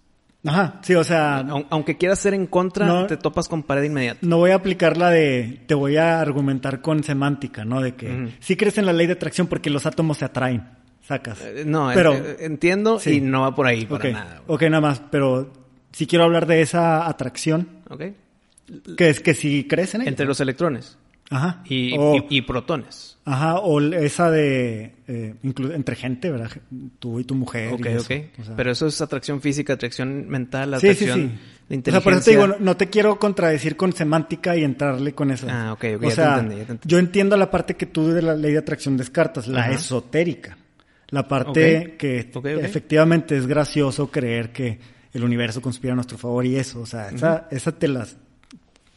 Ajá, 0.46 0.80
sí, 0.82 0.94
o 0.94 1.04
sea, 1.04 1.38
Aun- 1.40 1.66
Aunque 1.70 1.96
quieras 1.96 2.18
ser 2.18 2.34
en 2.34 2.46
contra, 2.46 2.86
No. 2.86 3.06
te 3.06 3.16
topas 3.16 3.48
con 3.48 3.62
pared 3.62 3.82
inmediata. 3.84 4.20
no 4.22 4.36
voy 4.38 4.50
a 4.50 4.56
aplicar 4.56 4.96
la 4.96 5.10
de, 5.10 5.60
te 5.66 5.74
voy 5.74 5.96
a 5.96 6.20
argumentar 6.20 6.80
con 6.82 7.02
semántica, 7.02 7.64
¿no? 7.64 7.80
De 7.80 7.94
que 7.94 8.10
Ujú. 8.12 8.30
sí 8.40 8.56
crees 8.56 8.76
en 8.78 8.86
la 8.86 8.92
ley 8.92 9.06
de 9.06 9.14
atracción 9.14 9.46
porque 9.46 9.70
los 9.70 9.86
átomos 9.86 10.18
se 10.18 10.26
atraen, 10.26 10.68
sacas. 11.02 11.40
Eh, 11.42 11.64
No, 11.66 11.90
Pero- 11.94 12.12
eh, 12.14 12.36
entiendo 12.40 12.98
Sí. 12.98 13.12
y 13.16 13.20
no 13.20 13.40
va 13.42 13.54
por 13.54 13.66
ahí 13.66 13.86
para 13.86 14.10
nada. 14.10 14.42
güey. 14.46 14.56
ok, 14.56 14.62
nada 14.70 14.80
más, 14.82 15.02
pero 15.10 15.50
si 15.92 16.06
quiero 16.06 16.24
hablar 16.24 16.46
de 16.46 16.60
esa 16.60 17.06
atracción, 17.08 17.68
¿Ok? 17.88 18.02
que 18.96 19.08
es 19.08 19.20
que 19.20 19.32
si 19.34 19.64
crees 19.66 19.94
en 19.94 20.02
ella. 20.02 20.10
Entre 20.10 20.26
los 20.26 20.40
electrones 20.40 20.98
Ajá. 21.30 21.62
y, 21.66 21.96
o, 21.98 22.16
y- 22.16 22.38
y 22.38 22.42
protones. 22.42 23.18
Ajá, 23.24 23.58
o 23.58 23.80
esa 23.80 24.30
de, 24.30 24.94
eh, 25.08 25.34
entre 25.42 25.96
gente, 25.96 26.30
¿verdad? 26.30 26.50
Tú 26.98 27.18
y 27.20 27.24
tu 27.24 27.34
mujer. 27.34 27.72
Ok, 27.72 27.86
eso. 27.86 28.04
ok. 28.04 28.22
O 28.40 28.44
sea, 28.44 28.56
Pero 28.56 28.70
eso 28.70 28.86
es 28.86 29.00
atracción 29.00 29.40
física, 29.40 29.72
atracción 29.72 30.28
mental, 30.28 30.74
sí, 30.74 30.80
sí, 30.80 31.04
atracción 31.04 31.18
sí. 31.18 31.22
de 31.26 31.32
O 31.34 31.38
sea, 31.68 31.74
inteligencia. 31.76 32.00
por 32.04 32.12
eso 32.12 32.24
te 32.24 32.30
digo, 32.32 32.46
no, 32.46 32.56
no 32.60 32.76
te 32.76 32.90
quiero 32.90 33.18
contradecir 33.18 33.76
con 33.76 33.94
semántica 33.94 34.54
y 34.56 34.62
entrarle 34.64 35.14
con 35.14 35.30
eso. 35.30 35.46
Ah, 35.50 35.72
ok, 35.72 35.84
ok, 35.96 36.02
O 36.02 36.02
ya 36.02 36.08
te 36.08 36.14
sea, 36.14 36.34
entendí, 36.34 36.56
ya 36.56 36.64
te 36.66 36.72
entendí. 36.72 36.88
yo 36.92 36.98
entiendo 36.98 37.36
la 37.38 37.50
parte 37.50 37.74
que 37.76 37.86
tú 37.86 38.08
de 38.08 38.20
la 38.20 38.34
ley 38.36 38.52
de 38.52 38.58
atracción 38.58 38.96
descartas, 38.98 39.48
la 39.48 39.60
Ajá. 39.62 39.72
esotérica. 39.72 40.58
La 41.08 41.26
parte 41.28 41.94
que 41.98 42.30
efectivamente 42.60 43.36
es 43.36 43.46
gracioso 43.46 44.10
creer 44.10 44.52
que 44.52 44.78
el 45.12 45.22
universo 45.22 45.62
conspira 45.62 45.92
a 45.92 45.96
nuestro 45.96 46.18
favor 46.18 46.44
y 46.44 46.56
eso. 46.56 46.80
O 46.80 46.86
sea, 46.86 47.08
esa, 47.10 47.46
esa 47.50 47.72
te 47.72 47.86
las 47.88 48.16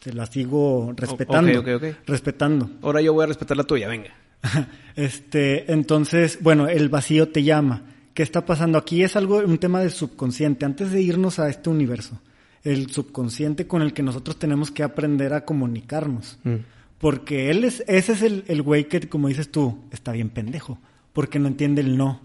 este, 0.07 0.13
la 0.13 0.25
sigo 0.25 0.93
respetando. 0.95 1.63
Respetando. 2.05 2.69
Ahora 2.81 3.01
yo 3.01 3.13
voy 3.13 3.23
a 3.23 3.27
respetar 3.27 3.57
la 3.57 3.63
tuya, 3.63 3.87
venga. 3.87 4.13
Este, 4.95 5.71
entonces, 5.71 6.39
bueno, 6.41 6.67
el 6.67 6.89
vacío 6.89 7.29
te 7.29 7.43
llama. 7.43 7.83
¿Qué 8.15 8.23
está 8.23 8.45
pasando 8.47 8.79
aquí? 8.79 9.03
Es 9.03 9.15
algo, 9.15 9.37
un 9.37 9.59
tema 9.59 9.81
del 9.81 9.91
subconsciente. 9.91 10.65
Antes 10.65 10.91
de 10.91 11.01
irnos 11.03 11.37
a 11.37 11.49
este 11.49 11.69
universo, 11.69 12.19
el 12.63 12.89
subconsciente 12.89 13.67
con 13.67 13.83
el 13.83 13.93
que 13.93 14.01
nosotros 14.01 14.39
tenemos 14.39 14.71
que 14.71 14.81
aprender 14.81 15.33
a 15.33 15.45
comunicarnos. 15.45 16.39
Mm. 16.43 16.55
Porque 16.97 17.51
él 17.51 17.63
es, 17.63 17.83
ese 17.87 18.13
es 18.13 18.23
el, 18.23 18.43
el 18.47 18.63
güey 18.63 18.87
que, 18.87 19.07
como 19.07 19.27
dices 19.27 19.51
tú, 19.51 19.83
está 19.91 20.13
bien 20.13 20.29
pendejo. 20.29 20.79
Porque 21.13 21.37
no 21.37 21.47
entiende 21.47 21.81
el 21.81 21.95
no. 21.95 22.21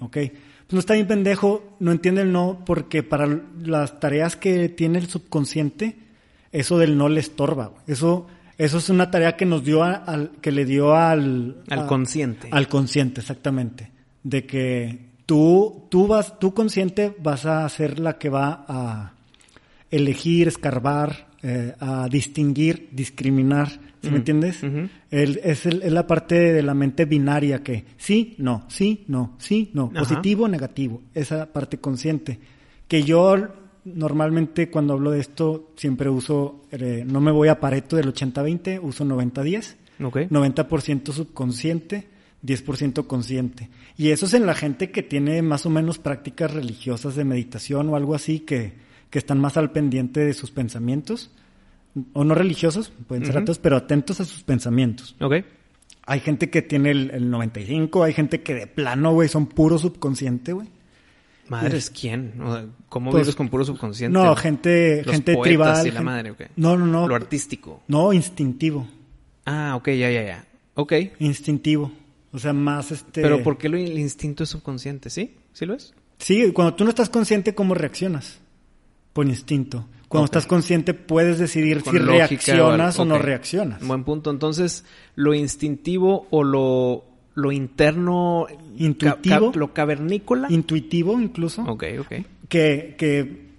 ¿Ok? 0.00 0.12
Pues 0.12 0.72
no 0.72 0.78
está 0.80 0.94
bien 0.94 1.06
pendejo, 1.06 1.76
no 1.80 1.90
entiende 1.90 2.22
el 2.22 2.32
no, 2.32 2.62
porque 2.66 3.02
para 3.02 3.40
las 3.62 3.98
tareas 3.98 4.36
que 4.36 4.68
tiene 4.68 4.98
el 4.98 5.06
subconsciente, 5.06 5.96
eso 6.52 6.78
del 6.78 6.96
no 6.96 7.08
le 7.08 7.20
estorba. 7.20 7.66
güey. 7.68 7.82
Eso, 7.86 8.26
eso 8.58 8.78
es 8.78 8.88
una 8.90 9.10
tarea 9.10 9.36
que 9.36 9.46
nos 9.46 9.64
dio 9.64 9.82
a- 9.82 9.92
al, 9.94 10.30
que 10.40 10.50
le 10.52 10.64
dio 10.64 10.94
al, 10.94 11.62
Al 11.70 11.80
a- 11.80 11.86
consciente. 11.86 12.48
Al 12.50 12.68
consciente, 12.68 13.20
exactamente. 13.20 13.90
De 14.22 14.44
que 14.46 14.98
tú, 15.26 15.86
tú 15.88 16.06
vas, 16.06 16.38
tú 16.38 16.52
consciente 16.52 17.14
vas 17.22 17.46
a 17.46 17.68
ser 17.68 17.98
la 17.98 18.18
que 18.18 18.28
va 18.28 18.64
a 18.68 19.12
elegir, 19.90 20.48
escarbar, 20.48 21.28
eh, 21.42 21.74
a 21.80 22.06
distinguir, 22.08 22.88
discriminar, 22.92 23.68
¿sí 24.02 24.10
me 24.10 24.18
entiendes? 24.18 24.62
El- 25.10 25.40
es, 25.42 25.66
el- 25.66 25.82
es 25.82 25.92
la 25.92 26.06
parte 26.06 26.52
de 26.52 26.62
la 26.62 26.74
mente 26.74 27.06
binaria 27.06 27.62
que 27.62 27.84
sí, 27.96 28.34
no, 28.38 28.64
sí, 28.68 29.04
no, 29.08 29.34
sí, 29.38 29.70
no, 29.72 29.90
Ajá. 29.94 30.00
positivo, 30.00 30.48
negativo, 30.48 31.00
esa 31.14 31.46
parte 31.46 31.78
consciente. 31.78 32.38
Que 32.86 33.02
yo 33.04 33.36
normalmente 33.84 34.70
cuando 34.70 34.94
hablo 34.94 35.10
de 35.10 35.20
esto 35.20 35.70
siempre 35.76 36.08
uso, 36.08 36.62
eh, 36.70 37.04
no 37.06 37.20
me 37.20 37.30
voy 37.30 37.48
a 37.48 37.60
Pareto 37.60 37.96
del 37.96 38.12
80-20, 38.12 38.80
uso 38.82 39.04
90-10. 39.04 39.76
Ok. 40.02 40.16
90% 40.30 41.12
subconsciente, 41.12 42.08
10% 42.44 43.06
consciente. 43.06 43.68
Y 43.96 44.10
eso 44.10 44.26
es 44.26 44.34
en 44.34 44.46
la 44.46 44.54
gente 44.54 44.90
que 44.90 45.02
tiene 45.02 45.42
más 45.42 45.66
o 45.66 45.70
menos 45.70 45.98
prácticas 45.98 46.52
religiosas 46.52 47.14
de 47.16 47.24
meditación 47.24 47.88
o 47.90 47.96
algo 47.96 48.14
así, 48.14 48.40
que, 48.40 48.72
que 49.10 49.18
están 49.18 49.38
más 49.38 49.56
al 49.56 49.72
pendiente 49.72 50.20
de 50.20 50.32
sus 50.32 50.50
pensamientos. 50.50 51.30
O 52.12 52.24
no 52.24 52.34
religiosos, 52.34 52.92
pueden 53.08 53.26
ser 53.26 53.36
ateos, 53.36 53.58
pero 53.58 53.76
atentos 53.76 54.20
a 54.20 54.24
sus 54.24 54.42
pensamientos. 54.42 55.16
Hay 56.06 56.20
gente 56.20 56.48
que 56.48 56.62
tiene 56.62 56.92
el, 56.92 57.10
el 57.10 57.30
95, 57.30 58.04
hay 58.04 58.12
gente 58.12 58.42
que 58.42 58.54
de 58.54 58.66
plano, 58.66 59.12
güey, 59.12 59.28
son 59.28 59.46
puro 59.46 59.76
subconsciente, 59.76 60.52
güey. 60.52 60.68
Madres, 61.50 61.90
¿quién? 61.90 62.34
¿Cómo 62.88 63.10
Pues, 63.10 63.24
vives 63.24 63.34
con 63.36 63.48
puro 63.48 63.64
subconsciente? 63.64 64.16
No, 64.16 64.34
gente, 64.36 65.02
Los 65.04 65.12
gente 65.14 65.36
tribal. 65.36 65.86
y 65.86 65.90
la 65.90 65.96
gen- 65.96 66.04
madre, 66.04 66.30
¿ok? 66.30 66.42
No, 66.56 66.76
no, 66.78 66.86
no. 66.86 67.08
Lo 67.08 67.14
artístico. 67.14 67.82
No, 67.88 68.12
instintivo. 68.12 68.86
Ah, 69.44 69.74
ok, 69.76 69.88
ya, 69.88 70.10
ya, 70.10 70.22
ya. 70.22 70.44
Ok. 70.74 70.92
Instintivo. 71.18 71.90
O 72.32 72.38
sea, 72.38 72.52
más 72.52 72.92
este. 72.92 73.22
Pero 73.22 73.42
¿por 73.42 73.58
qué 73.58 73.68
lo- 73.68 73.76
el 73.76 73.98
instinto 73.98 74.44
es 74.44 74.50
subconsciente? 74.50 75.10
¿Sí? 75.10 75.34
¿Sí 75.52 75.66
lo 75.66 75.74
es? 75.74 75.92
Sí, 76.18 76.52
cuando 76.52 76.74
tú 76.74 76.84
no 76.84 76.90
estás 76.90 77.08
consciente, 77.10 77.54
¿cómo 77.54 77.74
reaccionas? 77.74 78.38
Por 79.12 79.26
instinto. 79.26 79.86
Cuando 80.06 80.26
estás 80.26 80.46
consciente, 80.46 80.92
puedes 80.94 81.38
decidir 81.38 81.82
Con 81.82 81.92
si 81.94 81.98
lógica 82.00 82.26
reaccionas 82.28 82.98
o, 82.98 83.04
no 83.04 83.18
reaccionas. 83.18 83.84
Buen 83.84 84.04
punto. 84.04 84.30
Entonces, 84.30 84.84
lo 85.14 85.34
instintivo 85.34 86.26
o 86.30 86.42
lo, 86.44 87.04
lo 87.34 87.52
interno... 87.52 88.46
Intuitivo. 88.76 89.46
ca- 89.48 89.52
ca- 89.52 89.58
lo 89.58 89.72
cavernícola. 89.74 90.46
Intuitivo, 90.50 91.20
incluso. 91.20 91.62
ok, 91.62 91.84
ok. 92.00 92.12
Que, 92.48 92.94
que 92.98 93.50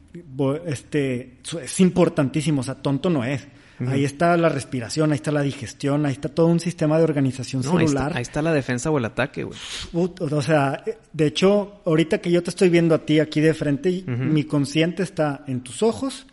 este, 0.65 1.37
es 1.61 1.79
importantísimo. 1.79 2.61
O 2.61 2.63
sea, 2.63 2.75
tonto 2.75 3.09
no 3.09 3.23
es. 3.23 3.47
Ahí 3.87 4.03
está 4.05 4.37
la 4.37 4.47
respiración, 4.47 5.11
ahí 5.11 5.15
está 5.15 5.31
la 5.31 5.41
digestión, 5.41 6.05
ahí 6.05 6.11
está 6.11 6.29
todo 6.29 6.45
un 6.45 6.59
sistema 6.59 6.99
de 6.99 7.03
organización 7.03 7.63
No, 7.63 7.79
ahí, 7.79 7.87
celular. 7.87 8.09
está, 8.09 8.17
ahí 8.19 8.21
está 8.21 8.41
la 8.43 8.53
defensa 8.53 8.91
o 8.91 8.97
el 8.99 9.05
ataque, 9.05 9.43
güey. 9.43 9.57
O 9.91 10.41
sea, 10.43 10.83
de 11.11 11.25
hecho, 11.25 11.81
ahorita 11.83 12.19
que 12.19 12.29
yo 12.29 12.43
te 12.43 12.51
estoy 12.51 12.69
viendo 12.69 12.93
a 12.93 12.99
ti 12.99 13.19
aquí 13.19 13.41
de 13.41 13.55
frente, 13.55 14.03
mi 14.05 14.43
consciente 14.43 15.01
está 15.01 15.43
en 15.47 15.61
tus 15.61 15.81
ojos 15.81 16.27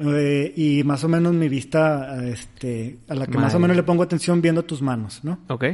eh, 0.00 0.52
y 0.56 0.82
más 0.82 1.04
o 1.04 1.08
menos 1.08 1.32
mi 1.34 1.48
vista, 1.48 2.20
este, 2.26 2.98
a 3.08 3.14
la 3.14 3.28
que 3.28 3.38
más 3.38 3.54
o 3.54 3.60
menos 3.60 3.76
le 3.76 3.84
pongo 3.84 4.02
atención 4.02 4.42
viendo 4.42 4.64
tus 4.64 4.82
manos, 4.82 5.20
¿no? 5.22 5.38
Ok. 5.50 5.66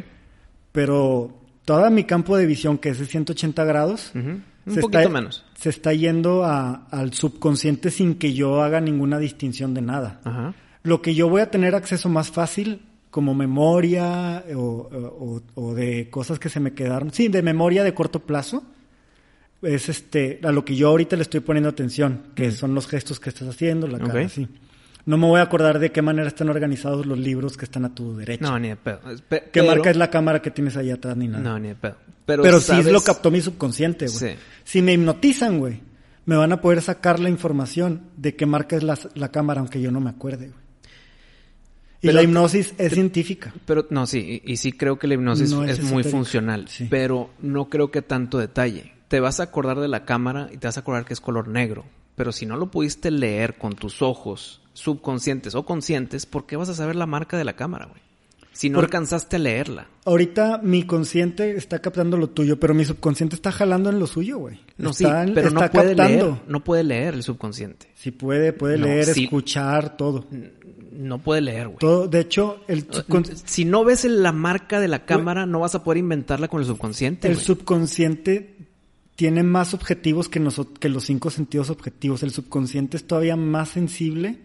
Pero 0.74 1.30
todo 1.64 1.88
mi 1.88 2.02
campo 2.02 2.36
de 2.36 2.46
visión, 2.46 2.78
que 2.78 2.88
es 2.88 2.98
de 2.98 3.06
180 3.06 3.64
grados. 3.64 4.10
Un 4.16 4.42
se 4.74 4.80
poquito 4.80 4.98
está, 4.98 5.08
menos. 5.10 5.44
se 5.54 5.68
está 5.70 5.92
yendo 5.92 6.42
a- 6.44 6.88
al 6.90 7.12
subconsciente 7.12 7.92
sin 7.92 8.16
que 8.16 8.34
yo 8.34 8.60
haga 8.60 8.80
ninguna 8.80 9.20
distinción 9.20 9.72
de 9.72 9.82
nada. 9.82 10.20
Ajá. 10.24 10.52
Lo 10.82 11.00
que 11.00 11.14
yo 11.14 11.28
voy 11.28 11.42
a 11.42 11.50
tener 11.50 11.76
acceso 11.76 12.08
más 12.08 12.30
fácil, 12.32 12.80
como 13.10 13.34
memoria 13.34 14.42
o, 14.56 14.58
o- 14.60 15.42
o 15.54 15.74
de 15.74 16.10
cosas 16.10 16.40
que 16.40 16.48
se 16.48 16.58
me 16.58 16.72
quedaron, 16.72 17.12
sí, 17.12 17.28
de 17.28 17.42
memoria 17.42 17.84
de 17.84 17.94
corto 17.94 18.18
plazo, 18.18 18.64
es 19.62 19.88
este 19.88 20.40
a 20.42 20.50
lo 20.50 20.64
que 20.64 20.74
yo 20.74 20.88
ahorita 20.88 21.14
le 21.14 21.22
estoy 21.22 21.38
poniendo 21.40 21.68
atención, 21.70 22.22
que 22.34 22.50
son 22.50 22.74
los 22.74 22.88
gestos 22.88 23.20
que 23.20 23.28
estás 23.30 23.46
haciendo, 23.48 23.86
la 23.86 23.98
cara, 24.08 24.28
sí. 24.28 24.48
No 25.06 25.18
me 25.18 25.26
voy 25.26 25.40
a 25.40 25.42
acordar 25.42 25.78
de 25.78 25.92
qué 25.92 26.00
manera 26.00 26.26
están 26.28 26.48
organizados 26.48 27.04
los 27.04 27.18
libros 27.18 27.56
que 27.58 27.66
están 27.66 27.84
a 27.84 27.94
tu 27.94 28.16
derecha. 28.16 28.42
No, 28.48 28.58
ni 28.58 28.68
de 28.68 28.76
pedo. 28.76 29.00
Pe- 29.28 29.42
¿Qué 29.52 29.60
pero- 29.60 29.66
marca 29.66 29.90
es 29.90 29.96
la 29.96 30.08
cámara 30.10 30.40
que 30.40 30.50
tienes 30.50 30.76
ahí 30.76 30.90
atrás 30.90 31.16
ni 31.16 31.28
nada? 31.28 31.42
No, 31.42 31.58
ni 31.58 31.68
de 31.68 31.74
pedo. 31.74 31.96
Pero, 32.24 32.42
Pero 32.42 32.58
sí 32.60 32.68
sabes- 32.68 32.90
lo 32.90 33.02
captó 33.02 33.30
mi 33.30 33.40
subconsciente, 33.42 34.06
güey. 34.06 34.18
Sí. 34.18 34.28
Si 34.64 34.80
me 34.80 34.94
hipnotizan, 34.94 35.58
güey, 35.58 35.80
me 36.24 36.36
van 36.36 36.52
a 36.52 36.60
poder 36.62 36.80
sacar 36.80 37.20
la 37.20 37.28
información 37.28 38.00
de 38.16 38.34
qué 38.34 38.46
marca 38.46 38.76
es 38.76 38.82
la, 38.82 38.98
la 39.14 39.28
cámara, 39.30 39.60
aunque 39.60 39.80
yo 39.80 39.90
no 39.90 40.00
me 40.00 40.08
acuerde, 40.08 40.46
güey. 40.48 40.64
Y 42.00 42.06
Pero 42.08 42.14
la 42.16 42.22
hipnosis 42.22 42.74
es 42.78 42.92
científica. 42.92 43.52
Pero 43.66 43.86
no, 43.90 44.06
sí, 44.06 44.42
y, 44.44 44.52
y 44.52 44.56
sí 44.58 44.72
creo 44.72 44.98
que 44.98 45.06
la 45.06 45.14
hipnosis 45.14 45.50
No 45.50 45.64
es, 45.64 45.78
es 45.78 45.84
muy 45.84 46.02
funcional, 46.04 46.68
sí. 46.68 46.86
pero 46.90 47.30
no 47.40 47.68
creo 47.70 47.90
que 47.90 48.02
tanto 48.02 48.38
detalle. 48.38 48.92
Te 49.08 49.20
vas 49.20 49.40
a 49.40 49.44
acordar 49.44 49.78
de 49.80 49.88
la 49.88 50.04
cámara 50.06 50.48
y 50.52 50.56
te 50.58 50.66
vas 50.66 50.76
a 50.76 50.80
acordar 50.80 51.04
que 51.04 51.12
es 51.14 51.20
color 51.20 51.48
negro, 51.48 51.84
pero 52.16 52.32
si 52.32 52.46
no 52.46 52.56
lo 52.56 52.70
pudiste 52.70 53.10
leer 53.10 53.56
con 53.56 53.74
tus 53.74 54.02
ojos 54.02 54.60
subconscientes 54.72 55.54
o 55.54 55.64
conscientes, 55.64 56.26
¿por 56.26 56.46
qué 56.46 56.56
vas 56.56 56.68
a 56.68 56.74
saber 56.74 56.96
la 56.96 57.06
marca 57.06 57.36
de 57.38 57.44
la 57.44 57.54
cámara, 57.56 57.86
güey? 57.86 58.02
Si 58.52 58.70
no 58.70 58.78
alcanzaste 58.78 59.34
a 59.34 59.38
leerla. 59.40 59.88
Ahorita 60.04 60.60
mi 60.62 60.84
consciente 60.84 61.56
está 61.56 61.80
captando 61.80 62.16
lo 62.16 62.28
tuyo, 62.30 62.60
pero 62.60 62.72
mi 62.72 62.84
subconsciente 62.84 63.34
está 63.34 63.50
jalando 63.50 63.90
en 63.90 63.98
lo 63.98 64.06
suyo, 64.06 64.38
güey. 64.38 64.60
No, 64.78 64.92
sí, 64.92 65.02
Está 65.04 65.24
en- 65.24 65.34
pero 65.34 65.50
no 65.50 65.58
puede 65.72 65.96
captando. 65.96 66.26
leer, 66.26 66.42
no 66.46 66.62
puede 66.62 66.84
leer 66.84 67.14
el 67.14 67.24
subconsciente. 67.24 67.88
Si 67.96 68.12
puede, 68.12 68.52
puede 68.52 68.78
No, 68.78 68.86
leer, 68.86 69.06
sí. 69.06 69.24
escuchar, 69.24 69.96
todo. 69.96 70.26
No 70.92 71.18
puede 71.18 71.40
leer, 71.40 71.66
güey. 71.66 71.78
Todo, 71.80 72.06
de 72.06 72.20
hecho, 72.20 72.60
el, 72.68 72.86
Si 73.44 73.64
no 73.64 73.82
ves 73.84 74.04
la 74.04 74.30
marca 74.30 74.78
de 74.78 74.86
la 74.86 75.04
cámara, 75.04 75.46
no 75.46 75.58
vas 75.58 75.74
a 75.74 75.82
poder 75.82 75.98
inventarla 75.98 76.46
con 76.46 76.60
el 76.60 76.66
subconsciente, 76.66 77.26
el 77.26 77.36
subconsciente 77.38 78.53
tiene 79.16 79.42
más 79.42 79.74
objetivos 79.74 80.28
que, 80.28 80.46
que 80.80 80.88
los 80.88 81.04
cinco 81.04 81.30
sentidos 81.30 81.70
objetivos. 81.70 82.22
El 82.22 82.30
subconsciente 82.30 82.96
es 82.96 83.06
todavía 83.06 83.36
más 83.36 83.68
sensible 83.70 84.38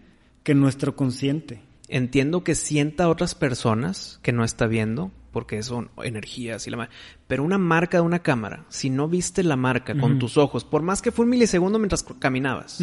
que 0.43 0.53
nuestro 0.53 0.95
consciente. 0.95 1.61
Entiendo 1.87 2.43
que 2.43 2.53
sienta 2.55 3.05
a 3.05 3.09
otras 3.09 3.33
personas 3.33 4.19
que 4.21 4.31
no 4.31 4.43
está 4.43 4.67
viendo, 4.67 5.11
porque 5.31 5.63
son 5.63 5.89
energías 6.03 6.67
y 6.67 6.69
la 6.69 6.77
ma- 6.77 6.89
Pero 7.27 7.43
una 7.43 7.57
marca 7.57 7.97
de 7.97 8.01
una 8.01 8.19
cámara, 8.19 8.65
si 8.69 8.89
no 8.91 9.07
viste 9.07 9.43
la 9.43 9.55
marca 9.55 9.95
con 9.99 10.19
tus 10.19 10.37
ojos, 10.37 10.63
por 10.65 10.83
más 10.83 11.01
que 11.01 11.11
fue 11.11 11.25
un 11.25 11.31
milisegundo 11.31 11.79
mientras 11.79 12.03
caminabas, 12.03 12.79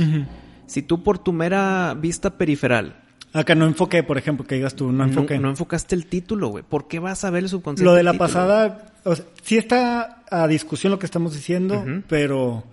si 0.66 0.82
tú 0.82 1.05
por 1.05 1.18
tu 1.18 1.32
mera 1.32 1.95
vista 1.95 2.37
periferal 2.37 3.05
Acá 3.33 3.55
no 3.55 3.66
enfoqué, 3.66 4.03
por 4.03 4.16
ejemplo, 4.18 4.47
que 4.47 4.55
digas 4.55 4.74
tú, 4.74 4.87
no 4.87 4.93
no, 4.93 5.05
enfoqué. 5.05 5.39
no 5.39 5.51
enfocaste 5.51 5.95
el 5.95 6.07
título, 6.07 6.49
güey, 6.49 6.64
¿por 6.64 6.89
qué 6.89 6.99
vas 6.99 7.24
a 7.24 7.31
ver 7.31 7.43
el 7.45 7.49
subconsciente? 7.51 7.85
Lo 7.85 7.95
de 7.95 8.03
la 8.03 8.12
título? 8.12 8.27
pasada, 8.29 8.87
o 9.05 9.14
sea, 9.14 9.24
sí 9.43 9.57
está 9.59 10.22
a 10.31 10.47
discusión 10.49 10.91
lo 10.91 10.99
que 10.99 11.07
estamos 11.07 11.35
diciendo, 11.35 11.85
pero 12.09 12.64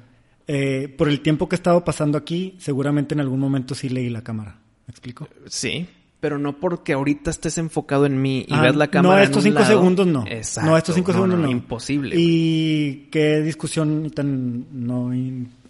eh, 0.48 0.94
por 0.98 1.10
el 1.10 1.20
tiempo 1.22 1.50
que 1.50 1.56
he 1.56 1.58
estado 1.58 1.84
pasando 1.84 2.18
aquí, 2.18 2.56
seguramente 2.60 3.14
en 3.14 3.20
algún 3.20 3.40
momento 3.40 3.76
sí 3.76 3.90
leí 3.90 4.10
la 4.10 4.22
cámara. 4.22 4.56
¿Me 4.88 4.92
explico? 4.92 5.28
Sí, 5.48 5.88
pero 6.22 6.38
no 6.40 6.58
porque 6.58 6.94
ahorita 6.94 7.30
estés 7.30 7.58
enfocado 7.58 8.06
en 8.06 8.22
mí 8.22 8.46
y 8.48 8.54
Ah, 8.54 8.62
veas 8.62 8.76
la 8.78 8.88
cámara. 8.88 9.16
No, 9.16 9.20
en 9.20 9.24
estos 9.26 9.38
un 9.44 9.44
cinco 9.52 9.60
lado. 9.60 9.72
segundos 9.74 10.08
no. 10.08 10.24
Exacto. 10.28 10.70
No, 10.72 10.78
estos 10.78 10.96
cinco 10.96 11.12
segundos 11.12 11.40
no. 11.40 11.50
Imposible. 11.52 12.16
Y 12.18 13.10
qué 13.12 13.42
discusión 13.42 14.10
tan 14.12 14.66
no 14.72 15.12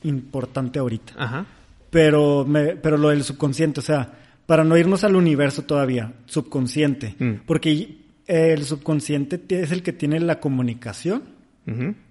importante 0.04 0.78
ahorita. 0.78 1.14
Ajá. 1.18 1.46
Pero, 1.90 2.46
me, 2.48 2.76
pero 2.76 2.98
lo 2.98 3.10
del 3.10 3.24
subconsciente, 3.24 3.80
o 3.80 3.84
sea, 3.84 4.12
para 4.46 4.64
no 4.64 4.78
irnos 4.78 5.04
al 5.04 5.16
universo 5.16 5.64
todavía, 5.64 6.14
subconsciente. 6.26 7.16
Mm. 7.20 7.46
Porque 7.46 7.98
el 8.28 8.64
subconsciente 8.64 9.42
es 9.50 9.72
el 9.72 9.84
que 9.84 9.94
tiene 9.94 10.20
la 10.20 10.40
comunicación 10.40 11.24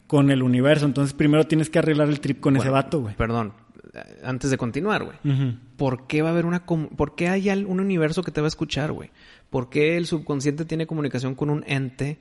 con 0.07 0.31
el 0.31 0.43
universo. 0.43 0.87
Entonces 0.87 1.15
primero 1.15 1.47
tienes 1.47 1.71
que 1.71 1.79
arreglar 1.79 2.09
el 2.09 2.21
trip 2.21 2.41
con 2.41 2.57
ese 2.57 2.71
vato, 2.71 3.01
güey. 3.01 3.15
Perdón, 3.17 3.53
eh, 3.95 4.01
antes 4.25 4.51
de 4.51 4.57
continuar, 4.57 5.05
güey. 5.05 5.57
¿Por 5.77 6.07
qué 6.07 6.23
va 6.23 6.29
a 6.29 6.33
haber 6.33 6.47
una... 6.47 6.65
¿Por 6.65 7.15
qué 7.15 7.29
hay 7.29 7.49
un 7.51 7.81
universo 7.81 8.23
que 8.23 8.31
te 8.31 8.41
va 8.41 8.47
a 8.47 8.49
escuchar, 8.49 8.93
güey? 8.93 9.11
¿Por 9.51 9.69
qué 9.69 9.97
el 9.97 10.07
subconsciente 10.07 10.65
tiene 10.65 10.87
comunicación 10.87 11.35
con 11.35 11.51
un 11.51 11.65
ente 11.67 12.19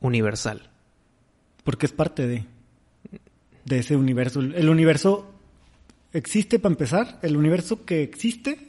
universal? 0.00 0.70
Porque 1.64 1.86
es 1.86 1.92
parte 1.92 2.26
de, 2.26 2.44
de 3.64 3.78
ese 3.78 3.96
universo. 3.96 4.40
El 4.40 4.68
universo 4.68 5.32
existe 6.12 6.58
para 6.58 6.72
empezar. 6.72 7.18
El 7.22 7.36
universo 7.36 7.84
que 7.84 8.02
existe. 8.02 8.68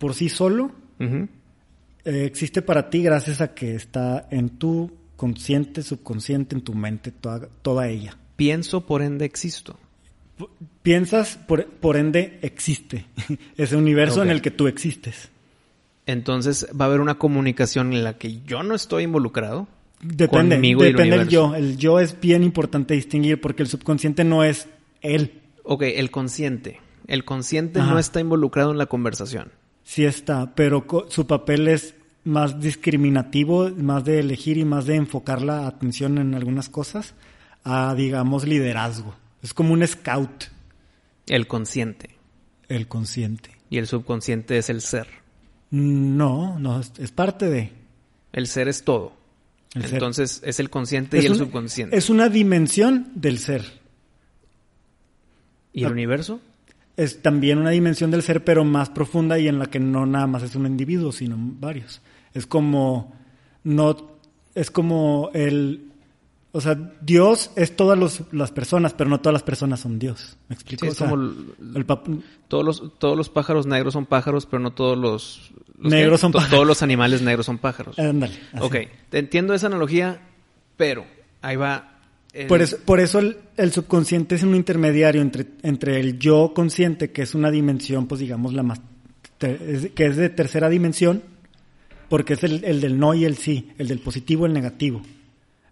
Por 0.00 0.14
sí 0.14 0.30
solo 0.30 0.72
eh, 0.98 2.24
existe 2.24 2.62
para 2.62 2.88
ti 2.90 3.02
gracias 3.02 3.40
a 3.40 3.54
que 3.54 3.74
está 3.74 4.26
en 4.30 4.48
tu 4.48 4.90
consciente, 5.16 5.82
subconsciente, 5.82 6.56
en 6.56 6.62
tu 6.62 6.74
mente, 6.74 7.12
toda, 7.12 7.48
toda 7.60 7.88
ella. 7.88 8.16
Pienso, 8.36 8.86
por 8.86 9.02
ende 9.02 9.26
existo. 9.26 9.78
Piensas, 10.82 11.36
por, 11.36 11.66
por 11.66 11.98
ende 11.98 12.38
existe 12.40 13.04
ese 13.58 13.76
universo 13.76 14.22
en 14.22 14.30
el 14.30 14.40
que 14.40 14.50
tú 14.50 14.66
existes. 14.66 15.28
Entonces 16.06 16.66
va 16.68 16.86
a 16.86 16.88
haber 16.88 17.00
una 17.00 17.18
comunicación 17.18 17.92
en 17.92 18.02
la 18.02 18.16
que 18.16 18.40
yo 18.46 18.62
no 18.62 18.74
estoy 18.74 19.04
involucrado. 19.04 19.68
Depende, 20.00 20.56
Conmigo 20.56 20.82
y 20.82 20.86
el 20.86 20.92
depende 20.94 21.18
del 21.18 21.28
yo. 21.28 21.54
El 21.54 21.76
yo 21.76 22.00
es 22.00 22.18
bien 22.18 22.42
importante 22.42 22.94
distinguir 22.94 23.38
porque 23.38 23.62
el 23.62 23.68
subconsciente 23.68 24.24
no 24.24 24.42
es 24.42 24.66
él. 25.02 25.42
Ok, 25.62 25.82
el 25.82 26.10
consciente. 26.10 26.80
El 27.06 27.26
consciente 27.26 27.80
Ajá. 27.80 27.92
no 27.92 27.98
está 27.98 28.20
involucrado 28.20 28.70
en 28.70 28.78
la 28.78 28.86
conversación. 28.86 29.52
Sí 29.90 30.04
está, 30.04 30.54
pero 30.54 30.86
su 31.08 31.26
papel 31.26 31.66
es 31.66 31.96
más 32.22 32.60
discriminativo, 32.60 33.70
más 33.70 34.04
de 34.04 34.20
elegir 34.20 34.56
y 34.56 34.64
más 34.64 34.86
de 34.86 34.94
enfocar 34.94 35.42
la 35.42 35.66
atención 35.66 36.18
en 36.18 36.32
algunas 36.36 36.68
cosas 36.68 37.14
a, 37.64 37.92
digamos, 37.96 38.46
liderazgo. 38.46 39.16
Es 39.42 39.52
como 39.52 39.72
un 39.72 39.84
scout, 39.84 40.44
El 41.26 41.48
consciente. 41.48 42.10
el 42.68 42.86
consciente. 42.86 43.50
Y 43.68 43.78
el 43.78 43.88
subconsciente 43.88 44.58
es 44.58 44.70
el 44.70 44.80
ser. 44.80 45.08
No, 45.72 46.56
no, 46.60 46.78
es, 46.78 47.10
parte 47.10 47.50
de... 47.50 47.72
El 48.32 48.46
ser 48.46 48.68
es 48.68 48.84
todo. 48.84 49.12
El 49.74 49.82
ser. 49.86 49.94
Entonces 49.94 50.40
es 50.44 50.60
el 50.60 50.70
consciente 50.70 51.20
y 51.20 51.26
el 51.26 51.32
un- 51.32 51.38
subconsciente. 51.38 51.96
Es 51.96 52.10
una 52.10 52.28
dimensión 52.28 53.10
del 53.16 53.38
ser. 53.38 53.64
¿Y 55.72 55.82
el 55.82 55.90
universo? 55.90 56.40
Es 57.00 57.22
también 57.22 57.58
una 57.58 57.70
dimensión 57.70 58.10
del 58.10 58.22
ser, 58.22 58.44
pero 58.44 58.64
más 58.64 58.90
profunda 58.90 59.38
y 59.38 59.48
en 59.48 59.58
la 59.58 59.66
que 59.66 59.80
no 59.80 60.04
nada 60.06 60.26
más 60.26 60.42
es 60.42 60.54
un 60.54 60.66
individuo, 60.66 61.12
sino 61.12 61.36
varios. 61.38 62.00
Es 62.34 62.46
como 62.46 63.12
no 63.64 63.96
es 64.54 64.70
como 64.70 65.30
el 65.34 65.86
o 66.52 66.60
sea, 66.60 66.76
Dios 67.00 67.52
es 67.54 67.76
todas 67.76 67.96
los- 67.96 68.22
las 68.32 68.50
personas, 68.50 68.92
pero 68.92 69.08
no 69.08 69.20
todas 69.20 69.32
las 69.34 69.44
personas 69.44 69.78
son 69.80 70.00
Dios. 70.00 70.36
¿Me 70.48 70.54
explico? 70.54 70.84
Sí, 70.84 70.88
es 70.88 70.94
O 70.94 70.96
sea, 70.98 71.08
como 71.10 71.22
el- 71.22 71.54
el 71.76 71.86
pap- 71.86 72.22
Todos 72.48 72.64
los, 72.64 72.98
todos 72.98 73.16
los 73.16 73.28
pájaros 73.28 73.66
negros 73.66 73.92
son 73.94 74.04
pájaros, 74.04 74.46
pero 74.46 74.58
no 74.60 74.72
todos 74.72 74.98
los... 74.98 75.52
los 75.78 75.92
Negros 75.92 76.18
que- 76.18 76.22
son 76.22 76.32
pájaros. 76.32 76.50
Todos 76.52 76.66
los 76.66 76.82
animales 76.82 77.22
negros 77.22 77.46
son 77.46 77.58
pájaros. 77.58 77.96
ándale. 78.00 78.34
así. 78.52 78.64
ok, 78.64 78.76
te 79.10 79.18
entiendo 79.20 79.54
esa 79.54 79.68
analogía, 79.68 80.20
pero 80.76 81.04
ahí 81.40 81.54
va... 81.56 81.89
el- 82.32 82.46
Por 82.46 82.62
eso, 82.62 82.78
por 82.84 83.00
eso 83.00 83.18
el, 83.18 83.36
el 83.56 83.72
subconsciente 83.72 84.34
es 84.36 84.42
un 84.42 84.54
intermediario 84.54 85.20
entre, 85.22 85.46
entre 85.62 85.98
el 86.00 86.18
yo 86.18 86.52
consciente, 86.54 87.10
que 87.10 87.22
es 87.22 87.34
una 87.34 87.50
dimensión, 87.50 88.06
pues 88.06 88.20
digamos, 88.20 88.52
la 88.54 88.62
más, 88.62 88.80
te- 89.38 89.90
que 89.94 90.06
es 90.06 90.16
de 90.16 90.28
tercera 90.28 90.68
dimensión, 90.68 91.22
porque 92.08 92.34
es 92.34 92.44
el, 92.44 92.64
el 92.64 92.80
del 92.80 92.98
no 92.98 93.14
y 93.14 93.24
el 93.24 93.36
sí, 93.36 93.70
el 93.78 93.88
del 93.88 94.00
positivo 94.00 94.44
y 94.46 94.48
el 94.48 94.54
negativo. 94.54 95.02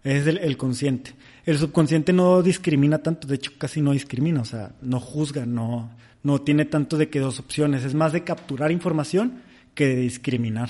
Es 0.03 0.25
el, 0.27 0.37
el 0.37 0.55
consciente. 0.57 1.13
El 1.45 1.57
subconsciente 1.57 2.13
no 2.13 2.41
discrimina 2.41 2.99
tanto, 2.99 3.27
de 3.27 3.35
hecho 3.35 3.51
casi 3.57 3.81
no 3.81 3.91
discrimina, 3.91 4.41
o 4.41 4.45
sea, 4.45 4.71
no 4.81 4.99
juzga, 4.99 5.45
no, 5.45 5.91
no 6.23 6.41
tiene 6.41 6.65
tanto 6.65 6.97
de 6.97 7.09
que 7.09 7.19
dos 7.19 7.39
opciones, 7.39 7.83
es 7.83 7.93
más 7.95 8.13
de 8.13 8.23
capturar 8.23 8.71
información 8.71 9.41
que 9.75 9.87
de 9.87 9.95
discriminar. 9.97 10.69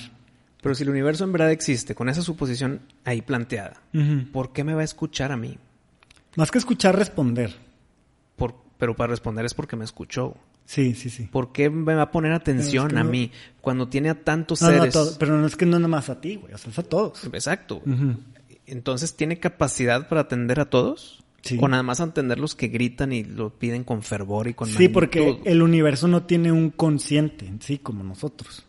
Pero 0.62 0.74
si 0.74 0.82
el 0.82 0.90
universo 0.90 1.24
en 1.24 1.32
verdad 1.32 1.50
existe, 1.52 1.94
con 1.94 2.08
esa 2.08 2.22
suposición 2.22 2.80
ahí 3.04 3.22
planteada, 3.22 3.80
¿por 4.32 4.52
qué 4.52 4.62
me 4.64 4.74
va 4.74 4.80
a 4.82 4.84
escuchar 4.84 5.32
a 5.32 5.36
mí? 5.36 5.56
Más 6.36 6.50
que 6.50 6.58
escuchar, 6.58 6.96
responder. 6.96 7.54
Por- 8.36 8.54
pero 8.78 8.94
para 8.96 9.10
responder 9.10 9.44
es 9.44 9.54
porque 9.54 9.76
me 9.76 9.84
escuchó. 9.84 10.36
Sí, 10.64 10.94
sí, 10.94 11.10
sí. 11.10 11.24
¿Por 11.24 11.52
qué 11.52 11.68
me 11.68 11.94
va 11.94 12.02
a 12.02 12.10
poner 12.12 12.32
atención 12.32 12.88
Pero 12.88 12.88
es 12.88 12.94
que 12.94 13.00
a 13.00 13.04
no- 13.04 13.10
mí 13.10 13.32
cuando 13.60 13.88
tiene 13.88 14.08
a 14.10 14.22
tantos 14.22 14.62
No, 14.62 14.70
no, 14.70 14.78
seres? 14.78 14.94
todo- 14.94 15.18
pero 15.18 15.36
no 15.36 15.46
es 15.46 15.56
que 15.56 15.66
no 15.66 15.78
nada 15.78 15.88
más 15.88 16.08
a 16.10 16.20
ti, 16.20 16.36
güey, 16.36 16.54
o 16.54 16.58
sea, 16.58 16.70
es 16.70 16.78
a 16.78 16.82
todos. 16.84 17.24
Exacto. 17.32 17.82
Entonces, 18.66 19.14
¿tiene 19.16 19.38
capacidad 19.40 20.08
para 20.08 20.22
atender 20.22 20.60
a 20.60 20.66
todos? 20.70 21.24
Sí. 21.42 21.58
¿O 21.60 21.66
nada 21.68 21.82
más 21.82 22.00
atender 22.00 22.38
los 22.38 22.54
que 22.54 22.68
gritan 22.68 23.12
y 23.12 23.24
lo 23.24 23.50
piden 23.50 23.82
con 23.82 24.02
fervor 24.02 24.46
y 24.46 24.54
con 24.54 24.68
Sí, 24.68 24.74
magnitud? 24.74 24.92
porque 24.92 25.40
el 25.44 25.62
universo 25.62 26.06
no 26.06 26.24
tiene 26.24 26.52
un 26.52 26.70
consciente 26.70 27.46
en 27.46 27.60
sí 27.62 27.78
como 27.78 28.04
nosotros. 28.04 28.64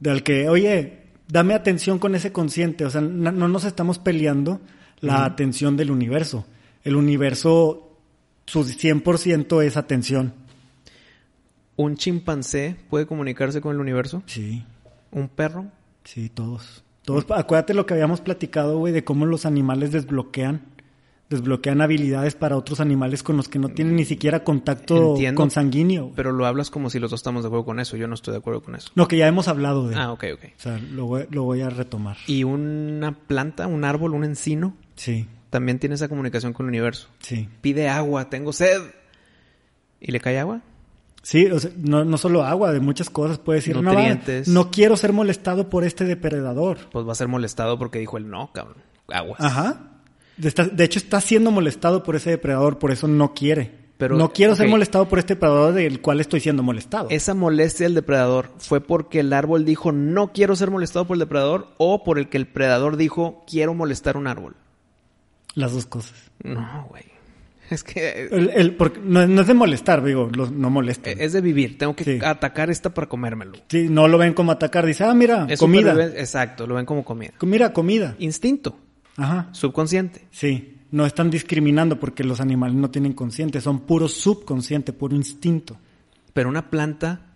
Del 0.00 0.22
que, 0.22 0.48
oye, 0.48 1.02
dame 1.28 1.52
atención 1.54 1.98
con 1.98 2.14
ese 2.14 2.32
consciente. 2.32 2.86
O 2.86 2.90
sea, 2.90 3.02
no, 3.02 3.30
no 3.30 3.48
nos 3.48 3.64
estamos 3.64 3.98
peleando 3.98 4.60
la 5.00 5.24
atención 5.26 5.76
del 5.76 5.90
universo. 5.90 6.46
El 6.84 6.96
universo, 6.96 7.96
su 8.46 8.64
100% 8.64 9.62
es 9.64 9.76
atención. 9.76 10.32
¿Un 11.76 11.96
chimpancé 11.96 12.76
puede 12.90 13.06
comunicarse 13.06 13.60
con 13.60 13.74
el 13.74 13.80
universo? 13.80 14.22
Sí, 14.26 14.64
¿Un 15.12 15.28
perro? 15.28 15.66
sí, 16.04 16.28
todos. 16.28 16.84
Todos, 17.04 17.24
acuérdate 17.30 17.72
lo 17.74 17.86
que 17.86 17.94
habíamos 17.94 18.20
platicado, 18.20 18.76
güey, 18.78 18.92
de 18.92 19.02
cómo 19.04 19.24
los 19.24 19.46
animales 19.46 19.90
desbloquean, 19.90 20.60
desbloquean 21.30 21.80
habilidades 21.80 22.34
para 22.34 22.56
otros 22.56 22.78
animales 22.80 23.22
con 23.22 23.36
los 23.38 23.48
que 23.48 23.58
no 23.58 23.70
tienen 23.70 23.96
ni 23.96 24.04
siquiera 24.04 24.44
contacto 24.44 25.12
Entiendo. 25.12 25.40
consanguíneo. 25.40 26.02
güey. 26.04 26.14
Pero 26.16 26.32
lo 26.32 26.44
hablas 26.44 26.70
como 26.70 26.90
si 26.90 26.98
los 26.98 27.10
dos 27.10 27.20
estamos 27.20 27.42
de 27.42 27.48
acuerdo 27.48 27.64
con 27.64 27.80
eso. 27.80 27.96
Yo 27.96 28.06
no 28.06 28.14
estoy 28.14 28.32
de 28.32 28.38
acuerdo 28.38 28.62
con 28.62 28.74
eso. 28.76 28.90
Lo 28.94 29.08
que 29.08 29.16
ya 29.16 29.26
hemos 29.26 29.48
hablado 29.48 29.88
de. 29.88 29.96
Ah, 29.96 30.12
ok, 30.12 30.24
ok. 30.34 30.44
O 30.44 30.60
sea, 30.60 30.78
lo 30.78 31.06
voy, 31.06 31.24
lo 31.30 31.44
voy 31.44 31.62
a 31.62 31.70
retomar. 31.70 32.18
¿Y 32.26 32.44
una 32.44 33.12
planta, 33.12 33.66
un 33.66 33.84
árbol, 33.84 34.12
un 34.14 34.24
encino? 34.24 34.76
Sí, 34.96 35.26
También 35.50 35.78
tiene 35.78 35.96
esa 35.96 36.08
comunicación 36.08 36.52
con 36.52 36.66
el 36.66 36.70
universo. 36.70 37.08
sí. 37.18 37.48
Pide 37.60 37.88
agua, 37.88 38.30
tengo 38.30 38.52
sed. 38.52 38.80
¿Y 40.00 40.12
le 40.12 40.20
cae 40.20 40.38
agua? 40.38 40.62
Sí, 41.22 41.46
o 41.46 41.58
sea, 41.58 41.70
no, 41.76 42.04
no 42.04 42.16
solo 42.16 42.44
agua, 42.44 42.72
de 42.72 42.80
muchas 42.80 43.10
cosas. 43.10 43.38
Puede 43.38 43.58
decir, 43.58 43.76
Nutrientes. 43.76 44.48
no 44.48 44.70
quiero 44.70 44.96
ser 44.96 45.12
molestado 45.12 45.68
por 45.68 45.84
este 45.84 46.04
depredador. 46.04 46.78
Pues 46.90 47.06
va 47.06 47.12
a 47.12 47.16
ser 47.16 47.28
molestado 47.28 47.78
porque 47.78 47.98
dijo 47.98 48.16
el 48.16 48.30
no, 48.30 48.50
cabrón. 48.52 48.78
Aguas. 49.08 49.40
Ajá. 49.40 49.90
De, 50.36 50.84
hecho, 50.84 50.98
está 50.98 51.20
siendo 51.20 51.50
molestado 51.50 52.02
por 52.02 52.16
ese 52.16 52.30
depredador, 52.30 52.78
por 52.78 52.90
eso 52.92 53.06
no 53.06 53.34
quiere. 53.34 53.78
Pero, 53.98 54.16
no 54.16 54.32
quiero 54.32 54.56
ser 54.56 54.66
molestado 54.66 55.06
por 55.06 55.18
este 55.18 55.34
depredador 55.34 55.74
del 55.74 56.00
cual 56.00 56.20
estoy 56.20 56.40
siendo 56.40 56.62
molestado. 56.62 57.08
¿Esa 57.10 57.34
molestia 57.34 57.84
del 57.84 57.94
depredador 57.94 58.50
fue 58.56 58.80
porque 58.80 59.20
el 59.20 59.30
árbol 59.34 59.66
dijo 59.66 59.92
no 59.92 60.32
quiero 60.32 60.56
ser 60.56 60.70
molestado 60.70 61.06
por 61.06 61.16
el 61.16 61.18
depredador 61.18 61.68
o 61.76 62.02
por 62.02 62.18
el 62.18 62.30
que 62.30 62.38
el 62.38 62.46
predador 62.46 62.96
dijo 62.96 63.44
quiero 63.46 63.74
molestar 63.74 64.16
un 64.16 64.26
árbol? 64.26 64.56
Las 65.54 65.72
dos 65.72 65.86
cosas. 65.86 66.30
No, 66.42 66.86
güey. 66.88 67.04
Es 67.70 67.84
que 67.84 68.26
El, 68.32 68.50
el- 68.50 68.74
porque 68.74 68.98
no, 69.02 69.26
no 69.28 69.42
es 69.42 69.46
de 69.46 69.54
molestar, 69.54 70.02
digo, 70.02 70.28
los- 70.34 70.50
no 70.50 70.70
molestan. 70.70 71.20
es 71.20 71.32
de 71.32 71.40
vivir. 71.40 71.78
Tengo 71.78 71.94
que 71.94 72.04
Sí. 72.04 72.18
atacar 72.24 72.68
esta 72.70 72.92
para 72.92 73.08
comérmelo. 73.08 73.52
Sí, 73.68 73.88
no 73.88 74.08
lo 74.08 74.18
ven 74.18 74.34
como 74.34 74.50
atacar. 74.52 74.84
Dice, 74.86 75.04
ah, 75.04 75.14
mira, 75.14 75.46
Es 75.48 75.60
comida. 75.60 75.94
Exacto, 76.16 76.66
lo 76.66 76.74
ven 76.74 76.84
como 76.86 77.04
comida. 77.04 77.32
Mira, 77.42 77.72
comida. 77.72 78.16
Instinto, 78.18 78.76
Ajá. 79.16 79.48
subconsciente. 79.52 80.22
Sí, 80.32 80.78
no 80.90 81.06
están 81.06 81.30
discriminando 81.30 82.00
porque 82.00 82.24
los 82.24 82.40
animales 82.40 82.74
no 82.76 82.90
tienen 82.90 83.12
consciente, 83.12 83.60
son 83.60 83.80
puro 83.86 84.08
subconsciente, 84.08 84.92
puro 84.92 85.14
instinto. 85.14 85.78
Pero 86.32 86.48
una 86.48 86.70
planta 86.70 87.26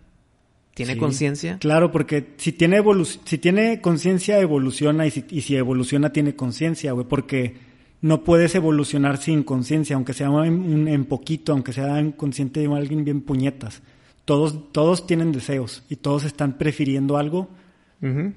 tiene 0.73 0.93
Sí. 0.95 0.99
conciencia. 0.99 1.57
Claro, 1.59 1.91
porque 1.93 2.33
si 2.35 2.51
tiene 2.51 2.77
evolu 2.77 3.05
si 3.05 3.37
tiene 3.37 3.79
conciencia 3.79 4.39
evoluciona 4.39 5.05
y 5.07 5.11
si, 5.11 5.23
y 5.29 5.39
si 5.41 5.55
evoluciona 5.55 6.11
tiene 6.11 6.35
conciencia, 6.35 6.91
güey, 6.91 7.07
porque 7.07 7.64
no 8.05 8.23
puedes 8.23 8.53
evolucionar 8.53 9.17
sin 9.17 9.41
conciencia, 9.41 9.95
aunque 9.95 10.13
sea 10.13 10.27
en, 10.45 10.87
en 10.87 11.05
poquito, 11.05 11.53
aunque 11.53 11.73
sea 11.73 11.99
inconsciente 11.99 12.59
de 12.59 12.71
alguien 12.71 13.03
bien 13.03 13.21
puñetas. 13.21 13.81
Todos 14.25 14.71
todos 14.71 15.07
tienen 15.07 15.31
deseos 15.31 15.81
y 15.89 15.95
todos 15.95 16.23
están 16.23 16.59
prefiriendo 16.59 17.17
algo 17.17 17.49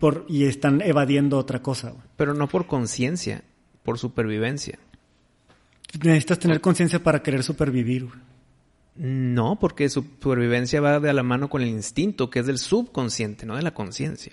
por 0.01 0.25
y 0.27 0.45
están 0.45 0.81
evadiendo 0.81 1.37
otra 1.37 1.61
cosa. 1.61 1.93
Pero 2.17 2.33
no 2.33 2.49
por 2.49 2.67
conciencia, 2.67 3.43
por 3.83 3.99
supervivencia. 3.99 4.79
Necesitas 6.03 6.39
tener 6.39 6.63
conciencia 6.63 7.03
para 7.03 7.23
querer 7.23 7.43
supervivir. 7.43 8.07
güey. 8.07 8.19
No, 8.97 9.59
porque 9.59 9.91
su 9.91 10.01
supervivencia 10.01 10.81
va 10.81 10.99
de 10.99 11.13
la 11.13 11.23
mano 11.23 11.51
con 11.51 11.61
el 11.61 11.69
instinto, 11.69 12.31
que 12.31 12.39
es 12.39 12.47
del 12.47 12.57
subconsciente, 12.57 13.45
no 13.45 13.55
de 13.55 13.63
la 13.63 13.75
conciencia. 13.75 14.33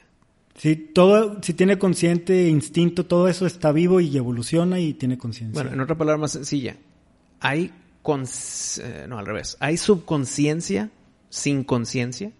Sí, 0.57 0.75
todo, 0.75 1.37
si 1.41 1.53
tiene 1.53 1.77
consciente, 1.77 2.47
instinto, 2.47 3.05
todo 3.05 3.27
eso 3.27 3.45
está 3.45 3.71
vivo 3.71 3.99
y 3.99 4.15
evoluciona 4.17 4.79
y 4.79 4.93
tiene 4.93 5.17
conciencia. 5.17 5.53
Bueno, 5.61 5.73
en 5.75 5.81
otra 5.81 5.97
palabra 5.97 6.17
más 6.21 6.31
sencilla, 6.31 6.75
hay 7.41 7.71
eh, 8.79 9.05
no 9.09 9.17
al 9.17 9.25
revés, 9.25 9.57
hay 9.59 9.77
subconsciencia 9.77 10.89
sin 11.29 11.63
conciencia. 11.63 12.31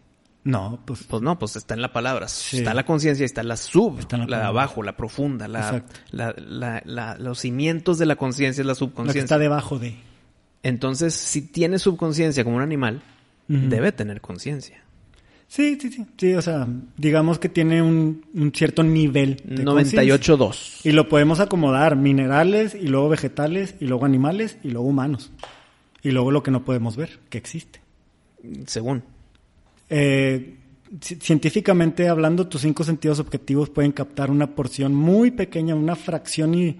no, 0.44 0.80
pues 0.86 1.04
Pues 1.04 1.22
no, 1.24 1.38
pues 1.40 1.56
está 1.56 1.74
en 1.74 1.82
la 1.82 1.92
palabra. 1.92 2.28
Sí. 2.28 2.58
Está 2.60 2.74
la 2.74 2.86
conciencia 2.86 3.24
y 3.24 3.26
está 3.26 3.42
la 3.44 3.58
sub, 3.58 4.00
Está 4.00 4.18
la 4.18 4.28
la, 4.28 4.38
de 4.40 4.44
abajo, 4.46 4.84
la 4.84 4.96
profunda, 4.96 5.48
la, 5.48 5.84
la- 6.12 6.34
la- 6.38 6.82
la- 6.86 7.18
los 7.18 7.40
cimientos 7.40 7.98
de 7.98 8.06
la 8.06 8.16
conciencia 8.16 8.62
es 8.62 8.68
la 8.68 8.76
subconsciencia. 8.76 9.24
está 9.24 9.38
debajo 9.40 9.80
de. 9.80 9.96
Entonces, 10.64 11.14
si 11.16 11.42
tiene 11.42 11.80
subconsciencia 11.80 12.44
como 12.44 12.56
un 12.58 12.62
animal, 12.62 13.02
debe 13.48 13.92
tener 13.92 14.22
conciencia. 14.22 14.82
Sí, 15.48 15.78
sí, 15.80 15.90
sí. 15.92 16.06
Sí, 16.18 16.34
o 16.34 16.42
sea, 16.42 16.68
digamos 16.98 17.40
que 17.40 17.48
tiene 17.50 17.82
un, 17.82 18.26
un 18.34 18.52
cierto 18.52 18.84
nivel 18.84 19.38
de 19.46 19.64
conciencia. 19.64 20.02
98.2. 20.18 20.82
Y 20.84 20.92
lo 20.92 21.08
podemos 21.08 21.40
acomodar, 21.40 21.96
minerales, 21.96 22.76
y 22.76 22.88
luego 22.88 23.10
vegetales, 23.10 23.76
y 23.80 23.86
luego 23.86 24.06
animales, 24.06 24.58
y 24.64 24.70
luego 24.72 24.88
humanos. 24.88 25.32
Y 26.04 26.12
luego 26.12 26.32
lo 26.32 26.44
que 26.44 26.52
no 26.52 26.66
podemos 26.66 26.96
ver, 26.98 27.20
que 27.30 27.38
existe. 27.38 27.80
Según. 28.66 29.04
Eh, 29.90 30.56
ci- 31.00 31.20
científicamente 31.22 32.10
hablando, 32.10 32.48
tus 32.48 32.62
cinco 32.62 32.84
sentidos 32.84 33.20
objetivos 33.20 33.70
pueden 33.70 33.92
captar 33.92 34.30
una 34.32 34.56
porción 34.56 34.94
muy 34.94 35.32
pequeña, 35.32 35.76
una 35.76 35.96
fracción 35.96 36.54
i- 36.56 36.76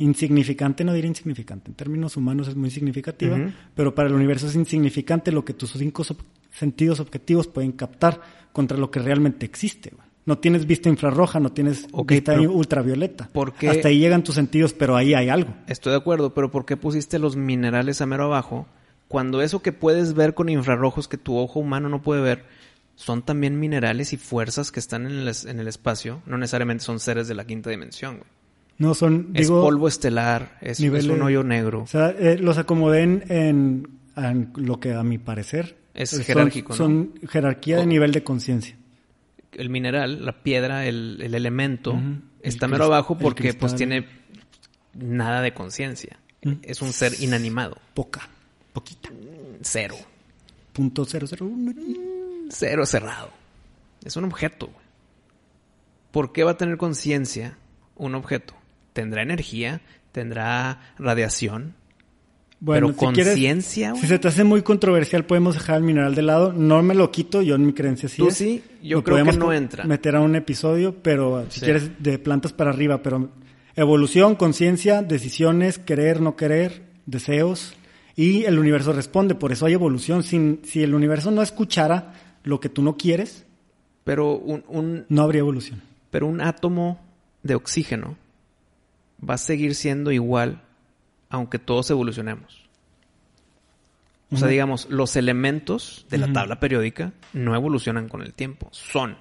insignificante, 0.00 0.82
no 0.84 0.92
diré 0.92 1.06
insignificante, 1.08 1.70
en 1.70 1.74
términos 1.74 2.16
humanos 2.16 2.48
es 2.48 2.56
muy 2.56 2.70
significativa, 2.70 3.38
pero 3.74 3.94
para 3.94 4.08
el 4.08 4.14
universo 4.14 4.46
es 4.48 4.56
insignificante 4.56 5.30
lo 5.30 5.44
que 5.44 5.54
tus 5.54 5.70
cinco 5.72 6.02
ob- 6.02 6.16
sentidos 6.50 6.98
objetivos 7.00 7.46
pueden 7.46 7.72
captar 7.72 8.20
contra 8.52 8.76
lo 8.76 8.90
que 8.90 8.98
realmente 9.00 9.46
existe. 9.46 9.90
güey. 9.90 10.08
No 10.26 10.38
tienes 10.38 10.66
vista 10.66 10.88
infrarroja, 10.88 11.40
no 11.40 11.50
tienes 11.52 11.86
Ok, 11.92 12.10
vista 12.10 12.38
ultravioleta. 12.40 13.28
¿por 13.32 13.52
qué- 13.54 13.68
Hasta 13.70 13.88
ahí 13.88 13.98
llegan 13.98 14.22
tus 14.24 14.34
sentidos, 14.34 14.72
pero 14.72 14.96
ahí 14.96 15.14
hay 15.14 15.28
algo. 15.28 15.54
Estoy 15.66 15.92
de 15.92 15.98
acuerdo, 15.98 16.34
pero 16.34 16.50
¿por 16.50 16.66
qué 16.66 16.76
pusiste 16.76 17.18
los 17.18 17.36
minerales 17.36 18.00
a 18.00 18.06
mero 18.06 18.24
abajo? 18.24 18.66
Cuando 19.08 19.42
eso 19.42 19.60
que 19.62 19.72
puedes 19.72 20.14
ver 20.14 20.34
con 20.34 20.48
infrarrojos 20.48 21.08
que 21.08 21.16
tu 21.18 21.36
ojo 21.36 21.58
humano 21.60 21.88
no 21.88 22.00
puede 22.02 22.20
ver, 22.20 22.44
son 22.94 23.22
también 23.22 23.58
minerales 23.58 24.12
y 24.12 24.18
fuerzas 24.18 24.70
que 24.70 24.78
están 24.78 25.06
en 25.06 25.12
el, 25.26 25.32
en 25.46 25.58
el 25.58 25.66
espacio. 25.68 26.22
No 26.26 26.36
necesariamente 26.38 26.84
son 26.84 27.00
seres 27.00 27.26
de 27.26 27.34
la 27.34 27.44
quinta 27.46 27.70
dimensión. 27.70 28.18
güey. 28.18 28.28
No 28.80 28.94
son, 28.94 29.30
es 29.34 29.46
digo, 29.46 29.62
polvo 29.62 29.86
estelar, 29.88 30.56
es, 30.62 30.80
un 30.80 31.22
hoyo 31.22 31.44
negro. 31.44 31.82
O 31.82 31.86
sea, 31.86 32.10
eh, 32.10 32.38
los 32.38 32.56
acomodé 32.58 33.02
en, 33.02 33.24
en- 33.28 33.88
en 34.16 34.52
lo 34.56 34.80
que 34.80 34.94
a 34.94 35.02
mi 35.02 35.18
parecer 35.18 35.76
Es 35.94 36.10
son- 36.10 36.24
jerárquico, 36.24 36.72
¿no? 36.72 36.76
Son 36.76 37.12
jerarquía 37.28 37.76
de 37.76 37.86
nivel 37.86 38.10
de 38.12 38.24
conciencia. 38.24 38.76
El 39.52 39.68
mineral, 39.70 40.24
la 40.24 40.42
piedra, 40.42 40.86
el, 40.86 41.18
el 41.22 41.34
elemento, 41.34 42.00
está 42.42 42.66
El 42.66 42.72
mero 42.72 42.84
abajo 42.86 43.18
porque 43.18 43.52
pues 43.54 43.74
tiene 43.76 44.06
nada 44.94 45.42
de 45.42 45.52
conciencia. 45.52 46.18
Mm. 46.42 46.52
Es 46.62 46.80
un 46.80 46.92
ser 46.94 47.12
inanimado. 47.20 47.76
Poca, 47.94 48.28
poquita. 48.72 49.10
Cero. 49.60 49.96
Punto 50.72 51.04
cero 51.04 51.26
cero 51.28 51.46
uno. 51.46 51.74
Cero 52.48 52.86
cerrado. 52.86 53.30
Es 54.04 54.16
un 54.16 54.24
objeto. 54.24 54.66
güey. 54.68 54.86
¿Por 56.12 56.32
qué 56.32 56.44
va 56.44 56.52
a 56.52 56.56
tener 56.56 56.76
conciencia 56.78 57.58
un 57.96 58.14
objeto? 58.14 58.54
Tendrá 58.92 59.22
energía, 59.22 59.80
tendrá 60.12 60.80
radiación, 60.98 61.74
Bueno, 62.58 62.88
pero 62.88 62.98
si 62.98 63.04
conciencia. 63.24 63.94
Si 63.94 64.06
se 64.06 64.18
te 64.18 64.28
hace 64.28 64.44
muy 64.44 64.62
controversial, 64.62 65.24
podemos 65.24 65.54
dejar 65.54 65.76
el 65.78 65.82
mineral 65.84 66.14
de 66.14 66.22
lado. 66.22 66.52
No 66.52 66.82
me 66.82 66.94
lo 66.94 67.10
quito, 67.10 67.40
yo 67.42 67.54
en 67.54 67.64
mi 67.66 67.72
creencia 67.72 68.08
sí 68.08 68.18
Tú 68.18 68.28
es. 68.28 68.34
sí, 68.36 68.62
yo 68.82 68.98
Lo 68.98 69.04
creo 69.04 69.24
que 69.24 69.32
no 69.32 69.52
entra. 69.52 69.84
meter 69.84 70.16
a 70.16 70.20
un 70.20 70.34
episodio, 70.36 70.96
pero 71.02 71.46
si 71.50 71.60
Sí. 71.60 71.64
quieres 71.66 71.90
de 72.02 72.18
plantas 72.18 72.52
para 72.52 72.70
arriba, 72.70 73.02
pero 73.02 73.30
evolución, 73.76 74.34
conciencia, 74.34 75.02
decisiones, 75.02 75.78
querer, 75.78 76.20
no 76.20 76.36
querer, 76.36 76.82
deseos 77.06 77.74
y 78.16 78.44
el 78.44 78.58
universo 78.58 78.92
responde, 78.92 79.34
por 79.34 79.52
eso 79.52 79.64
hay 79.66 79.72
evolución. 79.72 80.22
Sin, 80.22 80.60
si 80.64 80.82
el 80.82 80.94
universo 80.94 81.30
no 81.30 81.40
escuchara 81.42 82.12
lo 82.44 82.60
que 82.60 82.68
tú 82.68 82.82
no 82.82 82.96
quieres, 82.96 83.46
Pero 84.04 84.36
un, 84.36 84.64
un- 84.68 85.04
no 85.08 85.22
habría 85.22 85.40
evolución. 85.40 85.80
pero 86.10 86.26
un 86.26 86.40
átomo 86.40 87.00
de 87.42 87.54
oxígeno 87.54 88.16
va 89.28 89.34
a 89.34 89.38
seguir 89.38 89.74
siendo 89.74 90.12
igual 90.12 90.62
aunque 91.28 91.58
todos 91.58 91.90
evolucionemos. 91.90 92.68
O 94.32 94.36
sea, 94.36 94.46
digamos, 94.48 94.88
los 94.90 95.16
elementos 95.16 96.06
de 96.08 96.18
la 96.18 96.32
tabla 96.32 96.60
periódica 96.60 97.12
no 97.32 97.54
evolucionan 97.56 98.08
con 98.08 98.22
el 98.22 98.32
tiempo. 98.32 98.68
Son 98.72 99.16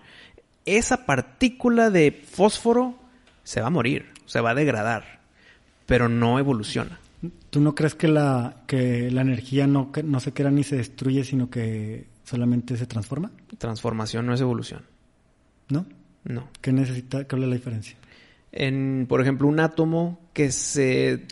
esa 0.65 1.05
partícula 1.07 1.89
de 1.89 2.11
fósforo 2.11 2.95
se 3.43 3.59
va 3.61 3.67
a 3.67 3.71
morir, 3.71 4.05
se 4.27 4.39
va 4.39 4.51
a 4.51 4.55
degradar, 4.55 5.21
pero 5.87 6.09
no 6.09 6.37
evoluciona. 6.37 6.99
¿Tú 7.49 7.59
no 7.59 7.73
crees 7.73 7.95
que 7.95 8.07
la, 8.07 8.61
que 8.67 9.09
la 9.09 9.21
energía 9.21 9.65
no, 9.65 9.91
que- 9.91 10.03
no 10.03 10.19
se 10.19 10.31
crea 10.31 10.51
ni 10.51 10.63
se 10.63 10.75
destruye, 10.77 11.23
sino 11.23 11.49
que 11.49 12.05
solamente 12.23 12.77
se 12.77 12.85
transforma? 12.85 13.31
Transformación 13.57 14.27
no 14.27 14.33
es 14.35 14.41
evolución. 14.41 14.83
¿No? 15.69 15.85
No. 16.23 16.47
¿Qué 16.61 16.71
necesita? 16.71 17.27
¿Cuál 17.27 17.43
es 17.43 17.49
la 17.49 17.55
diferencia? 17.55 17.97
En, 18.51 19.05
por 19.07 19.21
ejemplo, 19.21 19.47
un 19.47 19.59
átomo 19.59 20.19
que 20.33 20.51
se, 20.51 21.27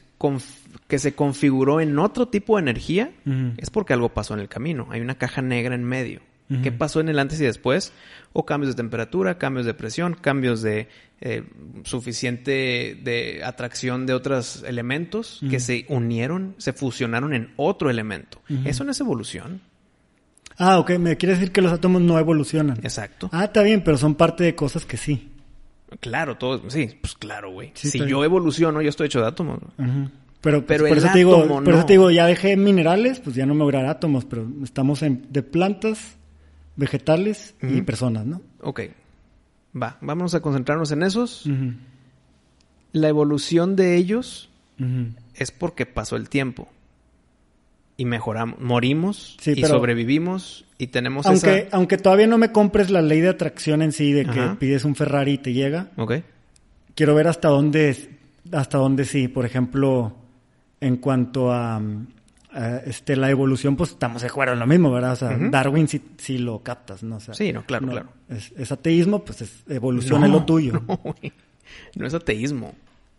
que 0.88 0.99
se 0.99 1.15
configuró 1.15 1.82
en 1.82 1.97
otro 1.99 2.28
tipo 2.28 2.57
de 2.57 2.61
energía 2.61 3.11
es 3.57 3.70
porque 3.70 3.93
algo 3.93 4.09
pasó 4.09 4.34
en 4.34 4.39
el 4.39 4.49
camino. 4.49 4.88
Hay 4.91 5.01
una 5.01 5.15
caja 5.15 5.41
negra 5.41 5.76
en 5.76 5.84
medio. 5.84 6.22
¿Qué 6.63 6.72
pasó 6.72 7.01
en 7.01 7.09
el 7.09 7.20
antes 7.20 7.41
y 7.41 7.43
después? 7.43 7.91
O 8.32 8.45
cambios 8.45 8.74
de 8.74 8.82
temperatura, 8.82 9.38
cambios 9.38 9.65
de 9.65 9.74
presión, 9.74 10.13
cambios 10.13 10.61
de 10.61 10.88
eh, 11.20 11.43
suficiente 11.84 12.97
de 13.03 13.41
atracción 13.43 14.05
de 14.05 14.13
otros 14.13 14.63
elementos 14.65 15.41
que 15.49 15.59
se 15.59 15.86
unieron, 15.89 16.55
se 16.57 16.72
fusionaron 16.72 17.34
en 17.34 17.51
otro 17.57 17.89
elemento. 17.89 18.41
Eso 18.63 18.84
no 18.84 18.91
es 18.91 18.99
evolución. 18.99 19.61
Ah, 20.57 20.80
ok, 20.80 20.91
me 20.97 21.18
quiere 21.18 21.36
decir 21.36 21.51
que 21.51 21.61
los 21.61 21.72
átomos 21.72 22.01
no 22.01 22.18
evolucionan. 22.18 22.80
Exacto. 22.82 23.30
Ah, 23.32 23.45
está 23.45 23.61
bien, 23.61 23.84
pero 23.84 23.97
son 23.97 24.15
parte 24.15 24.43
de 24.43 24.55
cosas 24.55 24.86
que 24.86 24.97
sí. 24.97 25.30
Claro, 26.00 26.38
todo, 26.38 26.70
sí, 26.70 26.90
pues 27.00 27.16
claro, 27.16 27.52
güey. 27.52 27.72
Sí, 27.74 27.90
si 27.90 28.06
yo 28.06 28.24
evoluciono, 28.24 28.82
yo 28.82 28.90
estoy 28.90 29.08
hecho 29.08 29.22
de 29.22 29.28
átomos. 29.28 29.60
Ujú. 29.78 30.10
Pero, 30.42 30.66
pues, 30.66 30.80
Pero 30.80 30.88
por, 30.88 30.98
eso 30.98 31.08
te 31.12 31.18
digo, 31.18 31.48
por 31.48 31.74
eso 31.74 31.86
te 31.86 31.94
digo, 31.94 32.12
ya 32.12 32.26
dejé 32.26 32.56
minerales, 32.58 33.20
pues 33.20 33.36
ya 33.36 33.46
no 33.46 33.54
me 33.54 33.64
voy 33.64 33.74
a 33.76 33.80
dar 33.80 33.88
átomos, 33.88 34.26
pero 34.26 34.48
estamos 34.64 35.02
en, 35.02 35.26
de 35.30 35.44
plantas, 35.44 36.16
vegetales 36.76 37.56
y 37.62 37.82
personas, 37.82 38.26
¿no? 38.26 38.42
Ok. 38.62 38.82
Va, 39.82 39.98
vamos 40.02 40.36
a 40.36 40.42
concentrarnos 40.42 40.92
en 40.92 41.04
esos. 41.04 41.46
La 42.92 43.08
evolución 43.08 43.76
de 43.76 43.96
ellos 43.96 44.50
es 45.34 45.52
porque 45.52 45.86
pasó 45.86 46.16
el 46.16 46.30
tiempo. 46.30 46.70
Y 48.00 48.06
mejoramos, 48.06 48.60
morimos 48.60 49.36
Sí, 49.41 49.52
y 49.56 49.62
pero- 49.62 49.70
sobrevivimos 49.70 50.66
y 50.78 50.88
tenemos 50.88 51.26
Aunque, 51.26 51.58
esa... 51.68 51.76
aunque 51.76 51.98
todavía 51.98 52.28
no 52.28 52.38
me 52.38 52.52
compres 52.52 52.91
la 52.91 53.02
ley 53.02 53.22
de 53.22 53.30
atracción 53.30 53.82
en 53.82 53.91
sí, 53.91 54.12
de 54.14 54.26
que 54.26 54.39
Ajá. 54.39 54.58
pides 54.60 54.86
un 54.86 54.95
Ferrari 54.95 55.34
y 55.34 55.38
te 55.39 55.54
llega, 55.54 55.88
Ok. 55.98 56.14
quiero 56.93 57.16
ver 57.16 57.28
hasta 57.28 57.48
dónde, 57.50 57.89
es- 57.89 58.10
hasta 58.52 58.78
dónde 58.78 59.04
sí. 59.06 59.28
Por 59.28 59.45
ejemplo, 59.45 60.16
en 60.80 60.98
cuanto 60.98 61.52
a, 61.52 61.82
a, 62.54 62.78
este, 62.86 63.16
la 63.16 63.32
evolución, 63.32 63.76
pues 63.76 63.89
estamos 63.91 64.22
de 64.22 64.28
acuerdo 64.28 64.54
en 64.54 64.60
lo 64.60 64.68
mismo, 64.68 64.91
¿verdad? 64.91 65.14
O 65.14 65.16
sea. 65.16 65.36
Darwin 65.50 65.88
sí, 65.88 66.00
sí 66.18 66.38
lo 66.38 66.60
captas, 66.60 67.02
¿no? 67.02 67.16
O 67.16 67.20
sea, 67.20 67.34
Sí, 67.34 67.52
no, 67.52 67.66
claro, 67.66 67.88
claro. 67.88 68.10
Es, 68.30 68.54
es 68.56 68.72
ateísmo, 68.72 69.26
pues 69.26 69.41
es 69.41 69.64
evolución 69.70 70.20
No, 70.22 70.28
es 70.28 70.32
lo 70.34 70.45
tuyo. 70.45 70.74
No, 70.88 70.98
güey. 70.98 71.34
No 71.95 72.06
es 72.06 72.14
ateísmo. 72.14 72.76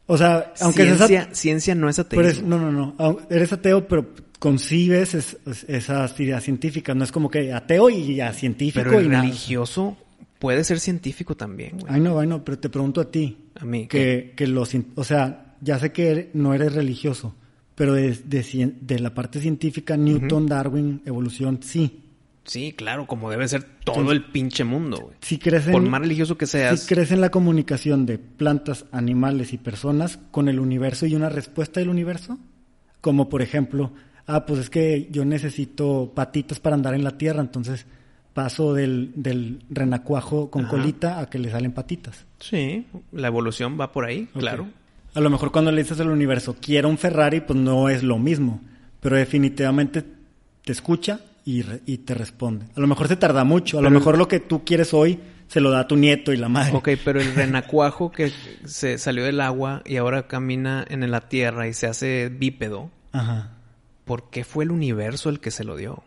O 0.07 0.17
sea, 0.17 0.53
aunque 0.61 0.85
ciencia, 0.85 1.23
ate- 1.25 1.35
ciencia 1.35 1.75
no 1.75 1.89
es 1.89 1.97
pero 2.09 2.21
ateísmo. 2.23 2.55
es- 2.55 2.61
no, 2.63 2.71
no, 2.71 2.95
no. 2.99 3.19
Eres 3.29 3.53
ateo, 3.53 3.87
pero 3.89 4.07
concibes 4.39 5.15
es- 5.15 5.37
es- 5.47 5.65
esas 5.69 6.19
ideas 6.21 6.43
científicas. 6.45 6.95
No 6.97 7.05
es 7.05 7.13
como 7.13 7.31
que 7.31 7.53
ateo 7.53 7.91
y 7.91 8.17
ya 8.17 8.33
científico 8.33 8.85
Pero 8.91 9.03
y 9.03 9.09
nada. 9.09 9.23
religioso 9.23 9.97
puede 10.39 10.63
ser 10.65 10.79
científico 10.81 11.37
también, 11.37 11.79
güey. 11.79 11.93
Ay, 11.93 12.01
no, 12.01 12.19
ay, 12.19 12.27
no, 12.29 12.45
pero 12.45 12.59
te 12.59 12.69
pregunto 12.69 13.01
a 13.01 13.11
ti. 13.11 13.37
A 13.61 13.65
mí, 13.65 13.89
Que, 13.89 14.35
que 14.37 14.47
los, 14.47 14.73
o 14.95 15.03
sea, 15.05 15.57
ya 15.61 15.79
sé 15.81 15.91
que 15.91 16.11
eres- 16.11 16.27
no 16.35 16.55
eres 16.55 16.73
religioso, 16.75 17.35
pero 17.75 17.95
de, 17.95 18.17
de, 18.81 18.99
la 19.01 19.13
parte 19.15 19.41
científica, 19.41 19.97
Newton, 19.97 20.47
Darwin, 20.47 21.03
evolución, 21.05 21.59
sí. 21.63 22.05
Sí, 22.45 22.73
claro, 22.73 23.07
como 23.07 23.29
debe 23.31 23.47
ser 23.49 23.63
todo 23.85 23.97
Entonces- 24.01 24.25
el 24.25 24.31
pinche 24.33 24.63
mundo, 24.65 24.99
güey. 25.03 25.17
Si 25.21 25.39
crees 25.39 25.67
en, 25.67 25.73
Por 25.73 25.83
más 25.83 26.01
religioso 26.01 26.39
que 26.39 26.47
seas, 26.47 26.81
si 26.81 26.95
crees 26.95 27.11
en 27.11 27.21
la 27.21 27.31
comunicación 27.31 28.07
de 28.07 28.19
plantas, 28.19 28.87
animales 28.93 29.53
y 29.53 29.59
personas 29.59 30.19
con 30.31 30.49
el 30.49 30.59
universo 30.61 31.05
y 31.07 31.15
una 31.17 31.29
respuesta 31.29 31.81
del 31.81 31.89
universo, 31.91 32.39
como 33.01 33.29
por 33.29 33.43
ejemplo, 33.43 33.93
ah, 34.29 34.47
pues 34.47 34.61
es 34.61 34.71
que 34.71 35.09
yo 35.11 35.25
necesito 35.25 36.13
patitas 36.15 36.61
para 36.61 36.77
andar 36.77 36.95
en 36.95 37.03
la 37.03 37.19
tierra, 37.19 37.41
entonces 37.41 37.85
paso 38.35 38.73
del, 38.75 39.11
del 39.17 39.59
renacuajo 39.69 40.49
con 40.51 40.63
Ajá. 40.67 40.71
colita 40.71 41.19
a 41.19 41.29
que 41.29 41.41
le 41.41 41.51
salen 41.51 41.73
patitas. 41.73 42.25
sí, 42.39 42.87
la 43.11 43.27
evolución 43.27 43.77
va 43.81 43.91
por 43.91 44.05
ahí, 44.05 44.29
claro. 44.39 44.69
A 45.15 45.21
lo 45.21 45.31
mejor 45.31 45.51
cuando 45.51 45.73
le 45.73 45.83
dices 45.83 45.99
al 45.99 46.11
universo, 46.11 46.55
quiero 46.61 46.89
un 46.89 46.99
Ferrari, 46.99 47.41
pues 47.41 47.59
no 47.59 47.89
es 47.89 48.05
lo 48.05 48.19
mismo, 48.19 48.61
pero 49.01 49.17
definitivamente 49.17 50.05
te 50.65 50.71
escucha 50.73 51.19
y, 51.45 51.63
re- 51.63 51.81
y 51.87 51.99
te 51.99 52.15
responde. 52.15 52.67
A 52.77 52.81
lo 52.81 52.87
mejor 52.87 53.09
se 53.09 53.17
tarda 53.17 53.43
mucho, 53.43 53.79
a 53.79 53.83
lo 53.83 53.91
mejor 53.91 54.19
lo 54.19 54.29
que 54.29 54.39
tú 54.39 54.65
quieres 54.65 54.95
hoy 54.95 55.19
se 55.49 55.61
lo 55.61 55.71
da 55.71 55.81
a 55.81 55.89
tu 55.89 55.97
nieto 55.97 56.33
y 56.33 56.37
la 56.37 56.49
madre. 56.51 56.77
Ok, 56.77 56.91
pero 57.05 57.21
el 57.21 57.35
renacuajo 57.35 58.13
que 58.13 58.31
se 58.67 58.99
salió 58.99 59.25
del 59.25 59.41
agua 59.41 59.83
y 59.87 59.97
ahora 59.97 60.29
camina 60.29 60.85
en 60.89 61.11
la 61.11 61.23
tierra 61.29 61.67
y 61.67 61.73
se 61.73 61.87
hace 61.87 62.29
bípedo, 62.29 62.91
Ajá. 63.13 63.55
¿Por 64.09 64.31
qué 64.31 64.43
fue 64.43 64.65
el 64.65 64.73
universo 64.73 65.29
el 65.29 65.39
que 65.39 65.51
se 65.53 65.63
lo 65.63 65.77
dio? 65.77 66.03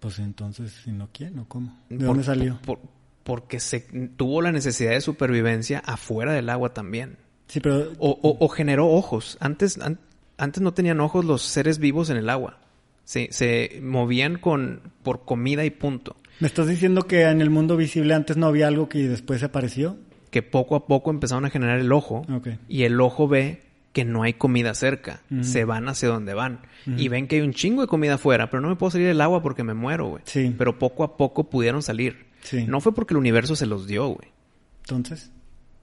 Pues 0.00 0.18
entonces, 0.20 0.72
si 0.84 0.92
no 0.92 1.08
quiere, 1.12 1.40
¿o 1.40 1.44
cómo? 1.46 1.76
¿De 1.88 1.96
Por- 1.96 2.06
dónde 2.06 2.24
salió? 2.24 2.58
por- 2.64 2.78
porque 3.24 3.58
se 3.58 3.80
tuvo 4.16 4.42
la 4.42 4.52
necesidad 4.52 4.90
de 4.92 5.00
supervivencia 5.00 5.78
afuera 5.78 6.32
del 6.32 6.50
agua 6.50 6.74
también. 6.74 7.16
Sí, 7.48 7.58
pero 7.60 7.92
O, 7.98 8.10
o- 8.10 8.36
o 8.44 8.48
generó 8.48 8.88
ojos. 8.88 9.38
Antes, 9.40 9.78
an- 9.80 9.98
antes 10.36 10.62
no 10.62 10.74
tenían 10.74 11.00
ojos 11.00 11.24
los 11.24 11.42
seres 11.42 11.78
vivos 11.78 12.10
en 12.10 12.18
el 12.18 12.28
agua. 12.28 12.58
Se, 13.04 13.28
se 13.32 13.80
movían 13.82 14.38
con, 14.38 14.80
por 15.02 15.24
comida 15.24 15.64
y 15.64 15.70
punto. 15.70 16.16
¿me 16.40 16.48
estás 16.48 16.66
diciendo 16.66 17.06
que 17.06 17.22
en 17.22 17.40
el 17.40 17.48
mundo 17.50 17.76
visible 17.76 18.12
antes 18.12 18.36
no 18.36 18.46
había 18.46 18.66
algo 18.68 18.88
que 18.88 19.06
después 19.08 19.40
se 19.40 19.46
apareció? 19.46 19.96
Que 20.30 20.42
poco 20.42 20.74
a 20.74 20.86
poco 20.86 21.10
empezaron 21.10 21.44
a 21.44 21.50
generar 21.50 21.78
el 21.78 21.92
ojo. 21.92 22.26
Y 22.68 22.82
el 22.82 23.00
ojo 23.00 23.28
ve 23.28 23.62
que 23.94 24.04
no 24.04 24.24
hay 24.24 24.34
comida 24.34 24.74
cerca. 24.74 25.22
Se 25.40 25.64
van 25.64 25.88
hacia 25.88 26.08
donde 26.08 26.34
van. 26.34 26.60
Y 26.84 27.08
ven 27.08 27.26
que 27.28 27.36
hay 27.36 27.42
un 27.42 27.54
chingo 27.54 27.80
de 27.80 27.88
comida 27.88 28.14
afuera. 28.14 28.50
Pero 28.50 28.60
no 28.60 28.68
me 28.68 28.76
puedo 28.76 28.90
salir 28.90 29.06
del 29.06 29.22
agua 29.22 29.40
porque 29.40 29.64
me 29.64 29.72
muero, 29.72 30.08
güey. 30.08 30.22
Sí. 30.26 30.54
Pero 30.58 30.78
poco 30.78 31.04
a 31.04 31.16
poco 31.16 31.44
pudieron 31.48 31.82
salir. 31.82 32.26
Sí. 32.42 32.66
No 32.66 32.82
fue 32.82 32.92
porque 32.92 33.14
el 33.14 33.18
universo 33.18 33.56
se 33.56 33.64
los 33.64 33.86
dio, 33.86 34.08
güey. 34.08 34.28
Entonces, 34.82 35.30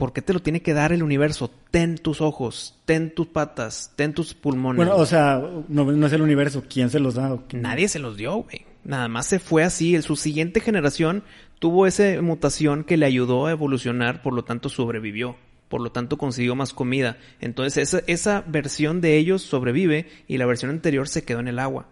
¿Por 0.01 0.13
qué 0.13 0.23
te 0.23 0.33
lo 0.33 0.39
tiene 0.41 0.63
que 0.63 0.73
dar 0.73 0.91
el 0.93 1.03
universo? 1.03 1.51
Ten 1.69 1.95
tus 1.95 2.21
ojos, 2.21 2.75
ten 2.85 3.13
tus 3.13 3.27
patas, 3.27 3.93
ten 3.95 4.15
tus 4.15 4.33
pulmones. 4.33 4.77
bueno, 4.77 4.95
o 4.95 5.05
sea, 5.05 5.39
no, 5.67 5.91
no 5.91 6.07
es 6.07 6.13
el 6.13 6.23
universo. 6.23 6.63
¿Quién 6.67 6.89
se 6.89 6.99
los 6.99 7.13
da? 7.13 7.37
Nadie 7.53 7.87
se 7.87 7.99
los 7.99 8.17
dio, 8.17 8.37
güey. 8.37 8.65
Nada 8.83 9.07
más 9.07 9.27
se 9.27 9.37
fue 9.37 9.63
así. 9.63 9.95
En 9.95 10.01
su 10.01 10.15
siguiente 10.15 10.59
generación 10.59 11.23
tuvo 11.59 11.85
esa 11.85 12.19
mutación 12.23 12.83
que 12.83 12.97
le 12.97 13.05
ayudó 13.05 13.45
a 13.45 13.51
evolucionar, 13.51 14.23
por 14.23 14.33
lo 14.33 14.43
tanto 14.43 14.69
sobrevivió. 14.69 15.35
Por 15.71 15.81
lo 15.81 15.91
tanto 15.91 16.19
consiguió 16.19 16.53
más 16.55 16.71
comida. 16.73 17.17
Entonces 17.39 17.77
esa, 17.77 18.03
esa 18.05 18.43
versión 18.45 19.01
de 19.01 19.17
ellos 19.17 19.41
sobrevive 19.41 20.07
y 20.27 20.37
la 20.37 20.45
versión 20.45 20.69
anterior 20.69 21.07
se 21.07 21.23
quedó 21.23 21.39
en 21.39 21.47
el 21.47 21.57
agua. 21.57 21.87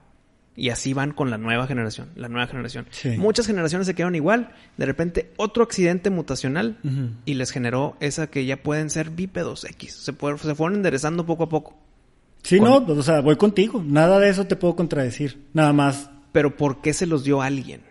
Y 0.55 0.71
así 0.71 0.93
van 0.93 1.11
con 1.13 1.29
la 1.31 1.37
nueva 1.37 1.65
generación, 1.67 2.09
la 2.17 2.27
nueva 2.27 2.45
generación. 2.47 2.85
Sí. 2.91 3.11
Muchas 3.17 3.47
generaciones 3.47 3.87
se 3.87 3.95
quedaron 3.95 4.15
igual. 4.15 4.51
De 4.77 4.85
repente 4.85 5.31
otro 5.37 5.63
accidente 5.63 6.09
mutacional 6.09 6.77
y 7.23 7.35
les 7.35 7.51
generó 7.51 7.95
esa 8.01 8.27
que 8.27 8.45
ya 8.45 8.61
pueden 8.61 8.89
ser 8.89 9.09
bípedos 9.09 9.63
X. 9.63 9.93
Se, 9.95 10.11
fue- 10.11 10.37
se 10.37 10.53
fueron 10.55 10.75
enderezando 10.75 11.25
poco 11.25 11.43
a 11.45 11.49
poco. 11.49 11.77
Sí, 12.43 12.57
Con- 12.59 12.85
no, 12.85 12.93
o 12.93 13.01
sea, 13.03 13.21
voy 13.21 13.37
contigo. 13.37 13.81
Nada 13.85 14.19
de 14.19 14.29
eso 14.29 14.45
te 14.47 14.55
puedo 14.57 14.75
contradecir. 14.75 15.41
Nada 15.53 15.71
más. 15.73 16.09
Pero 16.33 16.57
¿por 16.57 16.81
qué 16.81 16.91
se 16.93 17.05
los 17.07 17.23
dio 17.23 17.41
alguien? 17.41 17.81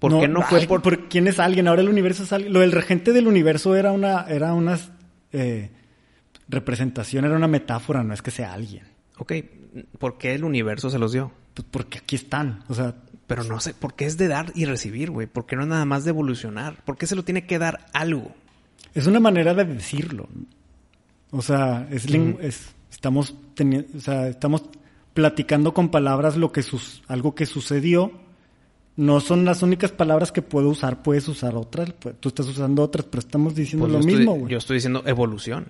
¿Por 0.00 0.10
no, 0.12 0.20
qué 0.20 0.28
no 0.28 0.42
fue 0.42 0.60
ay, 0.60 0.66
por, 0.66 0.80
por 0.82 1.08
quién 1.08 1.28
es 1.28 1.38
alguien? 1.38 1.68
Ahora 1.68 1.82
el 1.82 1.88
universo 1.88 2.22
es 2.24 2.32
alguien. 2.32 2.52
Lo 2.52 2.60
del 2.60 2.72
regente 2.72 3.12
del 3.12 3.26
universo 3.28 3.76
era 3.76 3.92
una, 3.92 4.22
era 4.28 4.52
una 4.54 4.78
eh, 5.32 5.70
representación, 6.48 7.24
era 7.24 7.36
una 7.36 7.48
metáfora, 7.48 8.02
no 8.02 8.12
es 8.14 8.22
que 8.22 8.30
sea 8.30 8.52
alguien. 8.52 8.84
Ok, 9.18 9.32
¿por 9.98 10.18
qué 10.18 10.34
el 10.34 10.44
universo 10.44 10.90
se 10.90 10.98
los 10.98 11.12
dio? 11.12 11.32
Pues 11.54 11.66
porque 11.70 11.98
aquí 11.98 12.16
están. 12.16 12.64
O 12.68 12.74
sea, 12.74 12.94
Pero 13.26 13.44
no 13.44 13.60
sé, 13.60 13.74
¿por 13.74 13.94
qué 13.94 14.06
es 14.06 14.16
de 14.16 14.28
dar 14.28 14.52
y 14.54 14.64
recibir, 14.64 15.10
güey? 15.10 15.26
¿Por 15.26 15.46
qué 15.46 15.56
no 15.56 15.62
es 15.62 15.68
nada 15.68 15.84
más 15.84 16.04
de 16.04 16.10
evolucionar? 16.10 16.82
¿Por 16.84 16.96
qué 16.96 17.06
se 17.06 17.14
lo 17.16 17.24
tiene 17.24 17.46
que 17.46 17.58
dar 17.58 17.86
algo? 17.92 18.34
es 18.94 19.06
una 19.06 19.20
manera 19.20 19.54
de 19.54 19.64
decirlo. 19.64 20.28
O 21.30 21.42
sea, 21.42 21.86
es, 21.90 22.06
es- 22.40 22.74
estamos 22.90 23.34
o 23.94 24.00
sea, 24.00 24.26
estamos 24.26 24.64
platicando 25.14 25.72
con 25.74 25.90
palabras 25.90 26.36
lo 26.36 26.50
que 26.50 26.62
sus, 26.62 27.02
algo 27.06 27.34
que 27.36 27.46
sucedió. 27.46 28.12
No 29.00 29.20
son 29.20 29.46
las 29.46 29.62
únicas 29.62 29.92
palabras 29.92 30.30
que 30.30 30.42
puedo 30.42 30.68
usar, 30.68 31.02
puedes 31.02 31.26
usar 31.26 31.54
otras, 31.54 31.94
tú 32.20 32.28
estás 32.28 32.46
usando 32.48 32.82
otras, 32.82 33.06
pero 33.10 33.20
estamos 33.20 33.54
diciendo 33.54 33.84
Pues 33.86 33.92
lo 33.94 34.00
estoy- 34.00 34.14
mismo, 34.16 34.34
güey. 34.34 34.52
Yo 34.52 34.58
estoy 34.58 34.74
diciendo 34.76 35.02
evolución. 35.06 35.68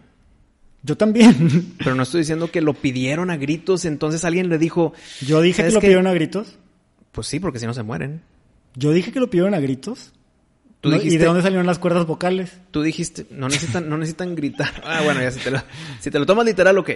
Yo 0.82 0.96
también. 0.96 1.74
Pero 1.78 1.94
no 1.94 2.02
estoy 2.04 2.22
diciendo 2.22 2.50
que 2.50 2.60
lo 2.62 2.72
pidieron 2.74 3.30
a 3.30 3.36
gritos, 3.36 3.84
entonces 3.84 4.24
alguien 4.24 4.48
le 4.48 4.56
dijo... 4.58 4.94
Yo 5.20 5.42
dije 5.42 5.56
que 5.58 5.62
¿sabes 5.62 5.74
lo 5.74 5.80
pidieron 5.80 6.06
a 6.06 6.12
gritos. 6.14 6.56
Pues 7.12 7.26
sí, 7.26 7.38
porque 7.38 7.58
si 7.60 7.66
no 7.66 7.74
se 7.74 7.82
mueren. 7.82 8.22
Yo 8.74 8.90
dije 8.92 9.12
que 9.12 9.20
lo 9.20 9.28
pidieron 9.30 9.52
a 9.54 9.60
gritos. 9.60 10.12
Tú 10.80 10.88
No, 10.88 10.94
dijiste... 10.96 11.14
¿Y 11.14 11.18
de 11.18 11.24
dónde 11.26 11.42
salieron 11.42 11.66
las 11.66 11.78
cuerdas 11.78 12.06
vocales? 12.06 12.58
Tú 12.70 12.80
dijiste, 12.82 13.26
no 13.30 13.48
necesitan, 13.48 13.88
no 13.90 13.98
necesitan 13.98 14.34
gritar. 14.34 14.72
Ah, 14.84 15.02
bueno, 15.04 15.20
ya 15.20 15.30
si 15.30 15.38
te, 15.40 15.50
lo, 15.50 15.62
si 16.00 16.10
te 16.10 16.18
lo 16.18 16.24
tomas 16.26 16.46
literal, 16.46 16.78
ok. 16.78 16.90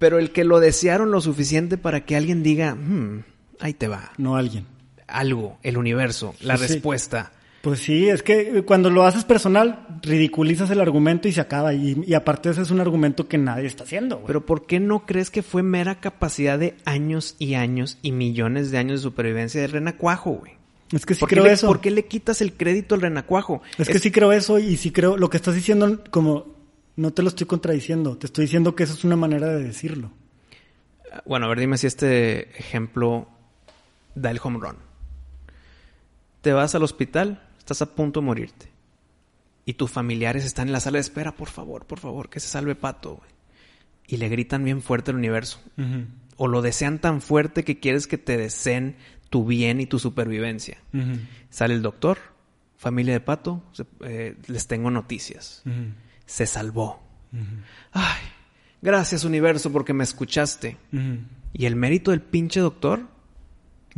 Pero 0.00 0.18
el 0.18 0.32
que 0.32 0.42
lo 0.44 0.58
desearon 0.60 1.10
lo 1.12 1.20
suficiente 1.20 1.78
para 1.78 2.04
que 2.04 2.16
alguien 2.16 2.42
diga, 2.42 2.74
"Hmm, 2.74 3.22
ahí 3.60 3.72
te 3.74 3.86
va. 3.88 4.10
No 4.18 4.36
alguien. 4.36 4.66
Algo, 5.08 5.58
el 5.62 5.76
universo, 5.76 6.34
la 6.40 6.56
Pues 6.56 6.68
sí. 6.68 6.74
respuesta. 6.74 7.32
Pues 7.62 7.80
sí, 7.80 8.08
es 8.08 8.22
que 8.22 8.62
cuando 8.64 8.88
lo 8.88 9.02
haces 9.02 9.24
personal, 9.24 9.84
ridiculizas 10.02 10.70
el 10.70 10.80
argumento 10.80 11.26
y 11.26 11.32
se 11.32 11.40
acaba. 11.40 11.74
Y, 11.74 12.02
y 12.06 12.14
aparte 12.14 12.50
ese 12.50 12.62
es 12.62 12.70
un 12.70 12.78
argumento 12.80 13.26
que 13.26 13.36
nadie 13.36 13.66
está 13.66 13.82
haciendo. 13.82 14.16
güey. 14.16 14.26
Pero 14.28 14.46
¿por 14.46 14.64
qué 14.66 14.78
no 14.78 15.04
crees 15.06 15.30
que 15.30 15.42
fue 15.42 15.64
mera 15.64 15.98
capacidad 15.98 16.56
de 16.58 16.76
años 16.84 17.34
y 17.40 17.54
años 17.54 17.98
y 18.00 18.12
millones 18.12 18.70
de 18.70 18.78
años 18.78 19.00
de 19.00 19.02
supervivencia 19.02 19.60
del 19.60 19.72
renacuajo, 19.72 20.30
güey? 20.34 20.52
es 20.92 21.04
que 21.04 21.14
sí 21.14 21.20
¿Por, 21.20 21.28
qué 21.28 21.34
creo 21.34 21.44
le- 21.46 21.52
eso. 21.52 21.66
por 21.66 21.80
qué 21.80 21.90
le 21.90 22.06
quitas 22.06 22.40
el 22.40 22.52
crédito 22.54 22.94
al 22.94 23.00
renacuajo? 23.02 23.60
Es 23.76 23.88
que 23.88 23.98
sí 23.98 24.10
creo 24.12 24.32
eso 24.32 24.58
y 24.60 24.76
sí 24.76 24.90
creo 24.92 25.16
lo 25.18 25.28
que 25.28 25.36
estás 25.36 25.54
diciendo 25.54 26.02
como 26.10 26.46
no 26.96 27.12
te 27.12 27.22
lo 27.22 27.28
estoy 27.28 27.46
contradiciendo, 27.46 28.16
te 28.16 28.26
estoy 28.26 28.44
diciendo 28.46 28.74
que 28.74 28.84
eso 28.84 28.94
es 28.94 29.04
una 29.04 29.16
manera 29.16 29.48
de 29.48 29.62
decirlo. 29.64 30.10
Bueno, 31.26 31.46
a 31.46 31.48
ver, 31.50 31.58
dime 31.60 31.76
si 31.76 31.86
este 31.88 32.56
ejemplo 32.58 33.28
da 34.14 34.30
el 34.30 34.40
home 34.42 34.58
run. 34.60 34.76
Te 36.48 36.54
vas 36.54 36.74
al 36.74 36.82
hospital, 36.82 37.42
estás 37.58 37.82
a 37.82 37.94
punto 37.94 38.20
de 38.20 38.26
morirte. 38.26 38.70
Y 39.66 39.74
tus 39.74 39.90
familiares 39.90 40.46
están 40.46 40.68
en 40.68 40.72
la 40.72 40.80
sala 40.80 40.96
de 40.96 41.02
espera, 41.02 41.32
por 41.36 41.50
favor, 41.50 41.84
por 41.84 41.98
favor, 42.00 42.30
que 42.30 42.40
se 42.40 42.48
salve 42.48 42.74
Pato, 42.74 43.16
güey. 43.16 43.30
Y 44.06 44.16
le 44.16 44.30
gritan 44.30 44.64
bien 44.64 44.80
fuerte 44.80 45.10
al 45.10 45.18
universo. 45.18 45.60
O 46.38 46.48
lo 46.48 46.62
desean 46.62 47.00
tan 47.00 47.20
fuerte 47.20 47.64
que 47.64 47.80
quieres 47.80 48.06
que 48.06 48.16
te 48.16 48.38
deseen 48.38 48.96
tu 49.28 49.44
bien 49.44 49.78
y 49.82 49.84
tu 49.84 49.98
supervivencia. 49.98 50.78
Sale 51.50 51.74
el 51.74 51.82
doctor, 51.82 52.16
familia 52.78 53.12
de 53.12 53.20
Pato, 53.20 53.62
se- 53.72 53.84
eh, 54.00 54.34
les 54.46 54.66
tengo 54.68 54.90
noticias. 54.90 55.62
Se 56.24 56.46
salvó. 56.46 57.02
Ay, 57.92 58.22
gracias 58.80 59.22
universo 59.24 59.70
porque 59.70 59.92
me 59.92 60.04
escuchaste. 60.04 60.78
¿Y 61.52 61.66
el 61.66 61.76
mérito 61.76 62.10
del 62.10 62.22
pinche 62.22 62.60
doctor? 62.60 63.06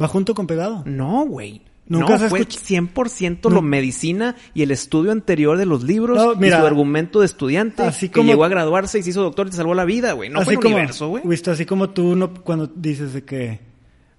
Va 0.02 0.08
junto 0.08 0.34
con 0.34 0.48
pegado. 0.48 0.82
No, 0.84 1.24
güey. 1.26 1.62
Nunca 1.90 2.16
no, 2.18 2.28
fue 2.28 2.40
escucha- 2.40 2.60
100% 2.64 3.50
lo 3.50 3.60
medicina 3.62 4.36
y 4.54 4.62
el 4.62 4.70
estudio 4.70 5.12
anterior 5.12 5.58
de 5.58 5.66
los 5.66 5.82
libros 5.82 6.16
No, 6.16 6.34
mira, 6.36 6.56
y 6.56 6.60
su 6.60 6.66
argumento 6.66 7.20
de 7.20 7.26
estudiante 7.26 7.82
así 7.82 8.08
que 8.08 8.20
como- 8.20 8.30
llegó 8.30 8.44
a 8.44 8.48
graduarse 8.48 8.98
y 8.98 9.02
se 9.02 9.10
hizo 9.10 9.22
doctor 9.22 9.48
y 9.48 9.50
te 9.50 9.56
salvó 9.56 9.74
la 9.74 9.84
vida, 9.84 10.12
güey. 10.12 10.30
No 10.30 10.40
fue 10.42 10.54
el 10.54 10.60
como, 10.60 10.74
universo, 10.76 11.08
güey. 11.08 11.22
Visto, 11.26 11.50
así 11.50 11.66
como 11.66 11.90
tú 11.90 12.16
no, 12.16 12.32
cuando 12.32 12.66
dices 12.68 13.12
de 13.12 13.24
que 13.24 13.60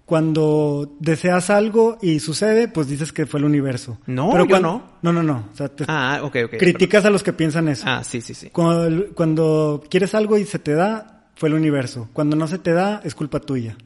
cuando 0.06 0.98
deseas 1.00 1.50
algo 1.50 1.98
y 2.02 2.20
sucede, 2.20 2.68
pues 2.68 2.88
dices 2.90 3.14
que 3.14 3.26
fue 3.26 3.40
el 3.40 3.46
universo. 3.46 3.98
No, 4.08 4.30
Pero 4.32 4.44
yo 4.44 4.50
cuando- 4.50 4.70
no. 4.70 4.84
No, 5.02 5.14
no, 5.14 5.24
no. 5.24 5.46
O 5.54 5.56
sea, 5.56 5.70
te- 5.70 5.86
Ah, 5.88 6.20
ok, 6.24 6.36
ok. 6.46 6.58
criticas 6.60 7.06
a 7.06 7.10
los 7.10 7.24
que 7.24 7.32
piensan 7.32 7.70
eso. 7.70 7.86
Ah, 7.88 8.04
sí, 8.04 8.20
sí, 8.20 8.34
sí. 8.34 8.50
Cuando, 8.50 9.06
cuando 9.16 9.82
quieres 9.90 10.14
algo 10.14 10.38
y 10.38 10.44
se 10.46 10.60
te 10.60 10.74
da, 10.74 11.30
fue 11.36 11.48
el 11.48 11.56
universo. 11.56 12.10
Cuando 12.12 12.36
no 12.36 12.48
se 12.48 12.58
te 12.58 12.74
da, 12.74 13.00
es 13.06 13.16
culpa 13.16 13.40
tuya. 13.40 13.78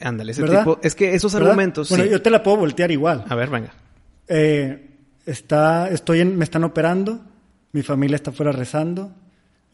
Ándale, 0.00 0.32
ese 0.32 0.42
¿Verdad? 0.42 0.60
tipo... 0.60 0.78
Es 0.82 0.94
que 0.94 1.14
esos 1.14 1.32
¿Verdad? 1.32 1.50
argumentos, 1.50 1.88
Bueno, 1.88 2.04
sí. 2.04 2.10
yo 2.10 2.22
te 2.22 2.30
la 2.30 2.42
puedo 2.42 2.58
voltear 2.58 2.90
igual. 2.90 3.24
A 3.28 3.34
ver, 3.34 3.50
venga. 3.50 3.72
Eh, 4.28 4.86
está, 5.26 5.88
estoy 5.90 6.20
en, 6.20 6.36
me 6.36 6.44
están 6.44 6.64
operando, 6.64 7.20
mi 7.72 7.82
familia 7.82 8.16
está 8.16 8.32
fuera 8.32 8.52
rezando, 8.52 9.12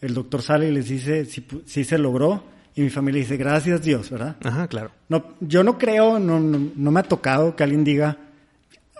el 0.00 0.14
doctor 0.14 0.42
sale 0.42 0.68
y 0.68 0.72
les 0.72 0.88
dice 0.88 1.24
si, 1.24 1.46
si 1.66 1.84
se 1.84 1.98
logró, 1.98 2.44
y 2.76 2.82
mi 2.82 2.90
familia 2.90 3.20
dice 3.20 3.36
gracias 3.36 3.82
Dios, 3.82 4.10
¿verdad? 4.10 4.36
Ajá, 4.42 4.66
claro. 4.68 4.90
No, 5.08 5.34
yo 5.40 5.62
no 5.62 5.78
creo, 5.78 6.18
no, 6.18 6.40
no, 6.40 6.70
no 6.74 6.90
me 6.90 7.00
ha 7.00 7.04
tocado 7.04 7.54
que 7.56 7.62
alguien 7.62 7.84
diga, 7.84 8.16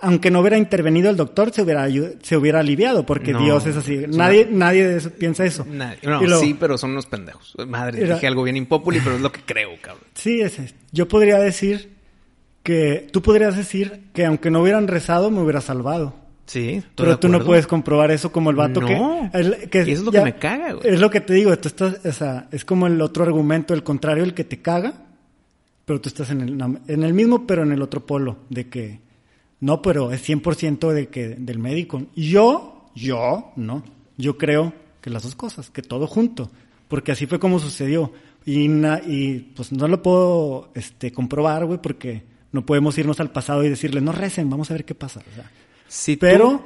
aunque 0.01 0.29
no 0.31 0.41
hubiera 0.41 0.57
intervenido 0.57 1.09
el 1.09 1.15
doctor, 1.17 1.51
se 1.51 1.61
hubiera, 1.63 1.87
se 2.21 2.37
hubiera 2.37 2.59
aliviado, 2.59 3.05
porque 3.05 3.31
No, 3.33 3.39
Dios 3.43 3.65
es 3.65 3.77
así. 3.77 3.95
es 3.95 4.09
nadie, 4.15 4.47
nadie 4.51 4.99
piensa 5.17 5.45
eso. 5.45 5.65
Nadie- 5.69 5.99
No, 6.03 6.21
luego- 6.21 6.41
sí, 6.41 6.55
pero 6.59 6.77
son 6.77 6.91
unos 6.91 7.05
pendejos. 7.05 7.55
Madre, 7.67 8.03
Era- 8.03 8.15
dije 8.15 8.27
algo 8.27 8.43
bien 8.43 8.57
impopuli, 8.57 8.99
pero 9.01 9.15
es 9.15 9.21
lo 9.21 9.31
que 9.31 9.41
creo, 9.45 9.69
cabrón. 9.81 10.03
Sí, 10.15 10.41
ese. 10.41 10.73
Yo 10.91 11.07
podría 11.07 11.37
decir 11.39 11.93
que, 12.63 13.07
tú 13.11 13.21
podrías 13.21 13.55
decir 13.55 14.01
que 14.13 14.25
aunque 14.25 14.49
no 14.51 14.61
hubieran 14.61 14.87
rezado, 14.87 15.31
me 15.31 15.41
hubiera 15.41 15.61
salvado. 15.61 16.15
Sí, 16.47 16.83
Pero 16.95 17.17
tú 17.17 17.27
no 17.27 17.43
puedes 17.43 17.65
comprobar 17.65 18.11
eso 18.11 18.31
como 18.31 18.51
el 18.51 18.55
vato 18.55 18.79
No. 18.81 18.87
que, 18.87 19.39
el- 19.39 19.69
que 19.69 19.81
es 19.81 20.01
lo 20.01 20.11
que 20.11 20.21
me 20.21 20.35
caga, 20.35 20.73
güey. 20.73 20.93
Es 20.93 20.99
lo 20.99 21.09
que 21.09 21.19
te 21.19 21.33
digo, 21.33 21.57
tú 21.57 21.67
estás, 21.69 22.05
o 22.05 22.11
sea, 22.11 22.47
es 22.51 22.63
como 22.63 22.85
el 22.85 23.01
otro 23.01 23.23
argumento, 23.23 23.73
el 23.73 23.81
contrario, 23.81 24.23
el 24.23 24.35
que 24.35 24.43
te 24.43 24.61
caga, 24.61 24.93
pero 25.85 25.99
tú 25.99 26.09
estás 26.09 26.29
en 26.29 26.41
el, 26.41 26.77
en 26.87 27.03
el 27.03 27.13
mismo, 27.15 27.47
pero 27.47 27.63
en 27.63 27.71
el 27.71 27.81
otro 27.81 28.05
polo, 28.05 28.37
de 28.51 28.69
que, 28.69 28.99
no, 29.59 29.81
pero 29.81 30.11
es 30.11 30.27
100% 30.27 30.91
de 30.91 31.07
que, 31.07 31.29
del 31.29 31.59
médico. 31.59 32.03
Yo, 32.15 32.89
yo, 32.95 33.51
no, 33.55 33.83
yo 34.17 34.37
creo 34.37 34.73
que 35.01 35.09
las 35.09 35.23
dos 35.23 35.35
cosas, 35.35 35.69
que 35.69 35.81
todo 35.81 36.07
junto, 36.07 36.49
porque 36.87 37.11
así 37.11 37.25
fue 37.25 37.39
como 37.39 37.59
sucedió. 37.59 38.11
Y, 38.45 38.67
na- 38.67 39.01
y 39.05 39.39
pues 39.55 39.71
no 39.71 39.87
lo 39.87 40.03
puedo 40.03 40.69
este, 40.75 41.11
comprobar, 41.11 41.65
güey, 41.65 41.79
porque 41.81 42.23
no 42.51 42.65
podemos 42.65 42.95
irnos 42.97 43.19
al 43.19 43.31
pasado 43.31 43.63
y 43.63 43.69
decirle, 43.69 44.01
no 44.01 44.11
recen, 44.11 44.49
vamos 44.49 44.69
a 44.69 44.75
ver 44.75 44.85
qué 44.85 44.93
pasa. 44.93 45.19
O 45.31 45.35
sea, 45.35 45.49
Si 45.87 46.15
tú- 46.15 46.21
pero 46.21 46.61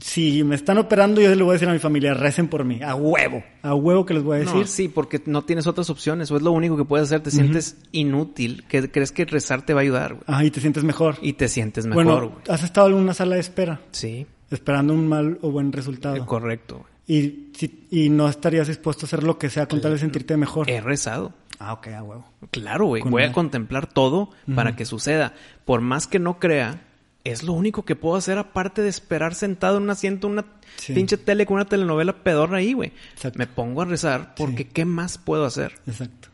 si 0.00 0.44
me 0.44 0.54
están 0.54 0.78
operando, 0.78 1.20
yo 1.20 1.34
le 1.34 1.42
voy 1.42 1.50
a 1.50 1.52
decir 1.54 1.68
a 1.68 1.72
mi 1.72 1.78
familia, 1.80 2.14
recen 2.14 2.48
por 2.48 2.64
mí, 2.64 2.80
a 2.82 2.94
huevo, 2.94 3.42
a 3.62 3.74
huevo 3.74 4.06
que 4.06 4.14
les 4.14 4.22
voy 4.22 4.36
a 4.36 4.40
decir. 4.40 4.54
No, 4.56 4.66
sí, 4.66 4.88
porque 4.88 5.20
no 5.26 5.42
tienes 5.42 5.66
otras 5.66 5.90
opciones, 5.90 6.30
o 6.30 6.36
es 6.36 6.42
lo 6.42 6.52
único 6.52 6.76
que 6.76 6.84
puedes 6.84 7.06
hacer, 7.08 7.20
te 7.20 7.30
sientes 7.30 7.76
inútil, 7.92 8.64
que 8.68 8.90
crees 8.90 9.10
que 9.12 9.24
rezar 9.24 9.62
te 9.66 9.74
va 9.74 9.80
a 9.80 9.82
ayudar, 9.82 10.14
güey. 10.14 10.24
Ah, 10.26 10.44
y 10.44 10.50
te 10.50 10.60
sientes 10.60 10.84
mejor. 10.84 11.16
Y 11.20 11.32
te 11.32 11.48
sientes 11.48 11.86
mejor, 11.86 12.04
bueno, 12.04 12.20
güey. 12.28 12.42
has 12.48 12.62
estado 12.62 12.88
en 12.88 12.94
una 12.94 13.12
sala 13.14 13.34
de 13.34 13.40
espera, 13.40 13.80
Sí, 13.90 14.26
esperando 14.50 14.94
un 14.94 15.06
mal 15.08 15.38
o 15.42 15.50
buen 15.50 15.72
resultado. 15.72 16.16
eh, 16.16 16.22
correcto. 16.24 16.76
güey. 16.78 16.88
y, 17.10 17.50
si- 17.56 17.86
y 17.90 18.10
no 18.10 18.28
estarías 18.28 18.68
dispuesto 18.68 19.04
a 19.04 19.06
hacer 19.06 19.22
lo 19.22 19.38
que 19.38 19.48
sea 19.48 19.66
con 19.66 19.80
tal 19.80 19.92
de 19.92 19.98
sentirte 19.98 20.36
mejor. 20.36 20.68
He 20.68 20.80
rezado. 20.82 21.32
Ah, 21.58 21.72
ok, 21.72 21.88
a 21.88 22.02
huevo. 22.02 22.24
Claro, 22.50 22.84
güey. 22.86 23.02
Voy 23.02 23.22
a 23.22 23.28
la- 23.28 23.32
contemplar 23.32 23.86
todo 23.92 24.28
para 24.54 24.76
que 24.76 24.84
suceda. 24.84 25.32
Por 25.64 25.80
más 25.80 26.06
que 26.06 26.18
no 26.18 26.38
crea, 26.38 26.82
es 27.30 27.42
lo 27.42 27.52
único 27.52 27.84
que 27.84 27.96
puedo 27.96 28.16
hacer 28.16 28.38
aparte 28.38 28.82
de 28.82 28.88
esperar 28.88 29.34
sentado 29.34 29.76
en 29.78 29.84
un 29.84 29.90
asiento, 29.90 30.26
una 30.28 30.44
Sí. 30.76 30.92
pinche 30.92 31.16
tele 31.16 31.44
con 31.46 31.56
una 31.56 31.64
telenovela 31.64 32.22
pedorra 32.22 32.58
ahí, 32.58 32.72
güey. 32.72 32.92
Me 33.36 33.46
pongo 33.46 33.82
a 33.82 33.84
rezar 33.84 34.34
porque 34.36 34.64
Sí. 34.64 34.70
¿qué 34.72 34.84
más 34.84 35.18
puedo 35.18 35.44
hacer? 35.44 35.72
Exacto. 35.86 36.28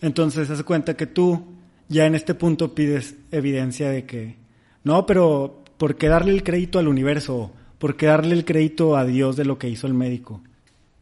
Entonces, 0.00 0.50
haz 0.50 0.62
cuenta 0.64 0.96
que 0.96 1.06
tú 1.06 1.44
ya 1.88 2.06
en 2.06 2.14
este 2.14 2.34
punto 2.34 2.74
pides 2.74 3.14
evidencia 3.30 3.90
de 3.90 4.04
que, 4.06 4.36
no, 4.82 5.06
pero 5.06 5.62
¿por 5.78 5.96
qué 5.96 6.08
darle 6.08 6.32
el 6.32 6.42
crédito 6.42 6.78
al 6.78 6.88
universo? 6.88 7.52
¿Por 7.78 7.96
qué 7.96 8.06
darle 8.06 8.34
el 8.34 8.44
crédito 8.44 8.96
a 8.96 9.04
Dios 9.04 9.36
de 9.36 9.44
lo 9.44 9.58
que 9.58 9.68
hizo 9.68 9.86
el 9.86 9.94
médico? 9.94 10.42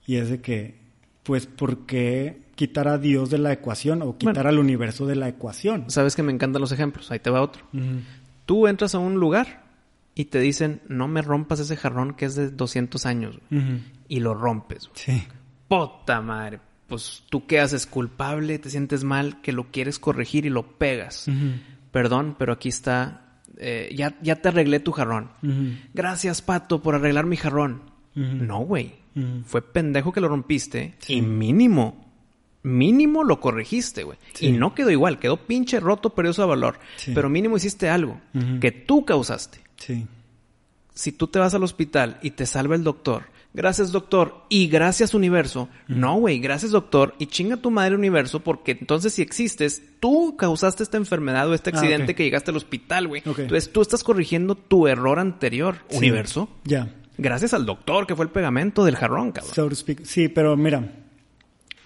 Y 0.07 0.17
es 0.17 0.29
de 0.31 0.41
que, 0.41 0.77
pues, 1.23 1.47
¿por 1.47 1.87
qué 1.87 2.43
quitar 2.55 2.87
a 2.89 2.99
Dios 2.99 3.31
de 3.31 3.39
la 3.39 3.53
ecuación 3.53 4.03
o 4.03 4.19
quitar 4.19 4.35
Bueno. 4.35 4.49
al 4.51 4.59
universo 4.59 5.07
de 5.07 5.17
la 5.17 5.29
ecuación? 5.29 5.85
Sabes 5.89 6.15
que 6.17 6.23
me 6.23 6.33
encantan 6.33 6.61
los 6.61 6.73
ejemplos. 6.73 7.11
Ahí 7.11 7.19
te 7.19 7.31
va 7.31 7.41
otro. 7.43 7.65
Tú 8.47 8.67
entras 8.67 8.95
a 8.95 8.99
un 8.99 9.15
lugar 9.21 9.63
y 10.15 10.27
te 10.27 10.41
dicen, 10.41 10.81
no 10.89 11.09
me 11.09 11.23
rompas 11.23 11.61
ese 11.61 11.77
jarrón 11.77 12.15
que 12.15 12.25
es 12.27 12.35
de 12.35 12.51
200 12.51 13.07
años. 13.07 13.39
güey". 13.51 13.63
Ujú. 13.63 13.79
Y 14.09 14.21
lo 14.21 14.35
rompes. 14.35 14.91
Sí. 14.95 15.23
Puta 15.69 16.21
madre. 16.21 16.61
Pues 16.87 17.25
tú 17.31 17.47
qué 17.47 17.61
haces 17.61 17.87
culpable, 17.87 18.59
te 18.59 18.69
sientes 18.69 19.05
mal, 19.05 19.41
que 19.41 19.53
lo 19.53 19.71
quieres 19.71 19.99
corregir 19.99 20.45
y 20.45 20.51
lo 20.51 20.77
pegas. 20.79 21.27
Perdón, 21.91 22.37
pero 22.39 22.53
aquí 22.53 22.69
está. 22.69 23.19
eh, 23.59 23.91
ya, 23.95 24.17
ya 24.23 24.37
te 24.37 24.49
arreglé 24.49 24.81
tu 24.81 24.93
jarrón. 24.93 25.31
Gracias, 25.95 26.43
pato, 26.43 26.83
por 26.83 26.95
arreglar 26.95 27.27
mi 27.27 27.37
jarrón. 27.37 27.83
No, 28.15 28.59
güey. 28.61 28.95
Fue 29.47 29.63
pendejo 29.63 30.13
que 30.13 30.21
lo 30.21 30.29
rompiste 30.29 30.95
Sí. 30.99 31.15
y 31.15 31.23
mínimo, 31.23 32.02
mínimo 32.63 33.25
lo 33.25 33.41
corregiste, 33.41 34.05
güey. 34.05 34.19
Sí. 34.35 34.47
Y 34.47 34.53
no 34.53 34.75
quedó 34.75 34.91
igual, 34.91 35.19
quedó 35.19 35.37
pinche 35.37 35.81
roto, 35.81 36.11
perdió 36.11 36.33
su 36.33 36.47
valor. 36.47 36.79
Sí. 36.97 37.13
Pero 37.15 37.29
mínimo 37.29 37.57
hiciste 37.57 37.89
algo 37.89 38.21
que 38.61 38.71
tú 38.73 39.05
causaste. 39.05 39.59
Sí. 39.77 40.07
Si 40.95 41.13
tú 41.13 41.27
te 41.27 41.39
vas 41.39 41.55
al 41.55 41.63
hospital 41.65 42.19
y 42.23 42.33
te 42.33 42.45
salva 42.47 42.75
el 42.77 42.85
doctor, 42.85 43.25
gracias 43.55 43.93
doctor 43.93 44.45
y 44.51 44.69
gracias 44.69 45.15
universo. 45.15 45.69
No, 45.89 46.17
güey, 46.17 46.39
gracias 46.39 46.71
doctor 46.71 47.15
y 47.19 47.27
chinga 47.27 47.57
tu 47.57 47.71
madre 47.71 47.95
universo 47.95 48.41
porque 48.41 48.73
entonces 48.79 49.15
si 49.15 49.23
existes, 49.23 49.83
tú 50.01 50.37
causaste 50.37 50.83
esta 50.83 50.99
enfermedad 50.99 51.49
o 51.49 51.55
este 51.55 51.71
Ah, 51.71 51.73
accidente 51.79 52.15
que 52.15 52.25
llegaste 52.25 52.51
al 52.51 52.59
hospital, 52.59 53.09
güey. 53.09 53.23
Entonces 53.25 53.73
tú 53.73 53.81
estás 53.81 54.05
corrigiendo 54.05 54.55
tu 54.55 54.87
error 54.87 55.19
anterior, 55.19 55.77
Sí. 55.89 55.97
universo. 55.97 56.49
Ya. 56.65 56.95
Gracias 57.19 57.55
al 57.55 57.65
doctor 57.67 58.07
que 58.07 58.15
fue 58.17 58.25
el 58.27 58.31
pegamento 58.31 58.85
del 58.85 58.97
jarrón, 58.97 59.33
cabrón. 59.33 59.55
So 59.55 59.69
to 59.69 59.75
speak. 59.75 60.05
Sí, 60.05 60.29
pero 60.29 60.57
mira, 60.57 60.91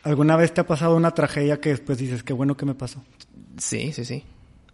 ¿alguna 0.07 0.37
vez 0.37 0.53
te 0.55 0.61
ha 0.61 0.67
pasado 0.67 0.97
una 0.97 1.11
tragedia 1.13 1.61
que 1.61 1.71
después 1.71 1.99
dices, 1.99 2.23
qué 2.23 2.33
bueno 2.33 2.57
que 2.57 2.65
me 2.67 2.75
pasó? 2.75 3.03
Sí, 3.59 3.93
sí, 3.93 4.05
sí. 4.05 4.23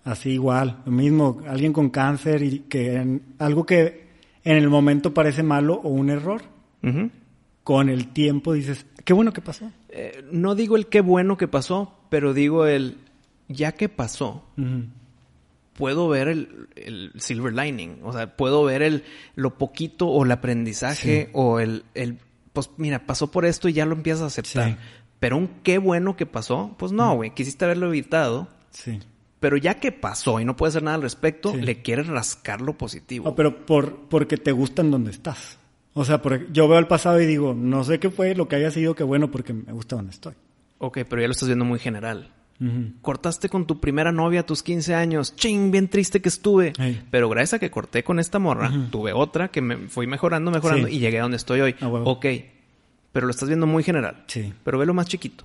Así 0.05 0.31
igual, 0.31 0.83
lo 0.85 0.93
mismo, 0.93 1.41
alguien 1.49 1.73
con 1.73 1.91
cáncer 1.91 2.43
y 2.43 2.61
que 2.61 2.95
en- 2.97 3.23
algo 3.39 3.65
que 3.65 4.07
en 4.45 4.57
el 4.57 4.69
momento 4.69 5.15
parece 5.15 5.43
malo 5.45 5.75
o 5.75 5.89
un 5.91 6.11
error, 6.11 6.43
con 7.63 7.89
el 7.89 8.09
tiempo 8.09 8.53
dices, 8.53 8.85
qué 9.05 9.13
bueno 9.13 9.33
que 9.33 9.41
pasó. 9.41 9.71
Eh, 9.89 10.25
no 10.33 10.55
digo 10.57 10.75
el 10.77 10.87
qué 10.89 11.01
bueno 11.01 11.37
que 11.37 11.47
pasó, 11.47 11.95
pero 12.11 12.35
digo 12.35 12.67
el 12.67 12.97
ya 13.49 13.73
que 13.73 13.89
pasó, 13.89 14.43
puedo 15.75 16.09
ver 16.09 16.29
el, 16.29 16.69
el 16.77 17.13
silver 17.19 17.53
lining. 17.55 18.01
O 18.03 18.13
sea, 18.13 18.37
puedo 18.37 18.65
ver 18.65 18.83
el 18.83 19.05
lo 19.37 19.57
poquito 19.59 20.09
o 20.09 20.25
el 20.25 20.33
aprendizaje 20.33 21.27
Sí. 21.27 21.31
o 21.33 21.61
el, 21.61 21.85
el, 21.95 22.19
pues 22.53 22.71
mira, 22.77 23.07
pasó 23.07 23.31
por 23.31 23.45
esto 23.47 23.69
y 23.69 23.73
ya 23.73 23.87
lo 23.87 23.95
empiezas 23.95 24.23
a 24.23 24.27
aceptar. 24.27 24.71
Sí. 24.71 24.77
Pero 25.23 25.37
un 25.37 25.49
qué 25.63 25.79
bueno 25.79 26.17
que 26.17 26.27
pasó, 26.27 26.75
pues 26.81 26.91
no, 26.91 27.15
güey, 27.15 27.31
quisiste 27.33 27.65
haberlo 27.65 27.87
evitado. 27.87 28.49
Sí. 28.71 28.99
Pero 29.39 29.57
ya 29.57 29.75
que 29.79 29.93
pasó 29.93 30.41
y 30.41 30.45
no 30.45 30.57
puedes 30.57 30.73
hacer 30.75 30.83
nada 30.83 30.97
al 30.97 31.03
respecto, 31.03 31.53
Sí. 31.53 31.61
le 31.61 31.81
quieres 31.81 32.09
rascar 32.09 32.61
lo 32.61 32.77
positivo. 32.77 33.27
No, 33.27 33.37
pero 33.37 33.65
por, 33.65 34.01
porque 34.09 34.37
te 34.37 34.51
gusta 34.51 34.83
en 34.83 34.91
donde 34.91 35.13
estás. 35.13 35.59
O 35.95 36.05
sea, 36.05 36.21
por- 36.21 36.51
yo 36.53 36.67
veo 36.67 36.81
el 36.81 36.89
pasado 36.89 37.21
y 37.21 37.27
digo, 37.27 37.55
no 37.55 37.85
sé 37.85 38.01
qué 38.01 38.11
fue 38.11 38.35
lo 38.35 38.49
que 38.49 38.57
haya 38.57 38.73
sido, 38.73 38.97
qué 38.97 39.05
bueno, 39.05 39.31
porque 39.31 39.53
me 39.53 39.73
gusta 39.73 39.95
donde 39.95 40.11
estoy. 40.11 40.33
Ok, 40.79 40.99
pero 41.09 41.23
ya 41.23 41.29
lo 41.29 41.33
estás 41.33 41.47
viendo 41.49 41.65
muy 41.65 41.79
general. 41.79 42.33
Cortaste 43.01 43.49
con 43.49 43.67
tu 43.67 43.81
primera 43.81 44.11
novia 44.13 44.41
a 44.41 44.47
tus 44.47 44.63
15 44.63 44.95
años. 44.95 45.35
Ching, 45.37 45.71
bien 45.73 45.89
triste 45.89 46.21
que 46.21 46.29
estuve. 46.29 46.73
Pero 47.11 47.29
gracias 47.29 47.55
a 47.55 47.59
que 47.59 47.71
corté 47.71 48.05
con 48.05 48.19
esta 48.21 48.39
morra, 48.39 48.71
tuve 48.91 49.13
otra 49.13 49.49
que 49.49 49.61
me 49.61 49.77
fui 49.89 50.07
mejorando, 50.07 50.51
mejorando 50.51 50.89
Sí. 50.89 50.95
y 50.95 50.99
llegué 51.01 51.19
a 51.19 51.23
donde 51.23 51.37
estoy 51.39 51.61
hoy. 51.61 51.75
A 51.81 51.89
huevo. 51.89 52.09
Ok. 52.11 52.27
Pero 53.13 53.27
lo 53.27 53.31
estás 53.31 53.49
viendo 53.49 53.67
muy 53.67 53.83
general. 53.83 54.25
Sí. 54.27 54.53
Pero 54.65 54.79
velo 54.79 54.95
más 54.95 55.07
chiquito. 55.07 55.45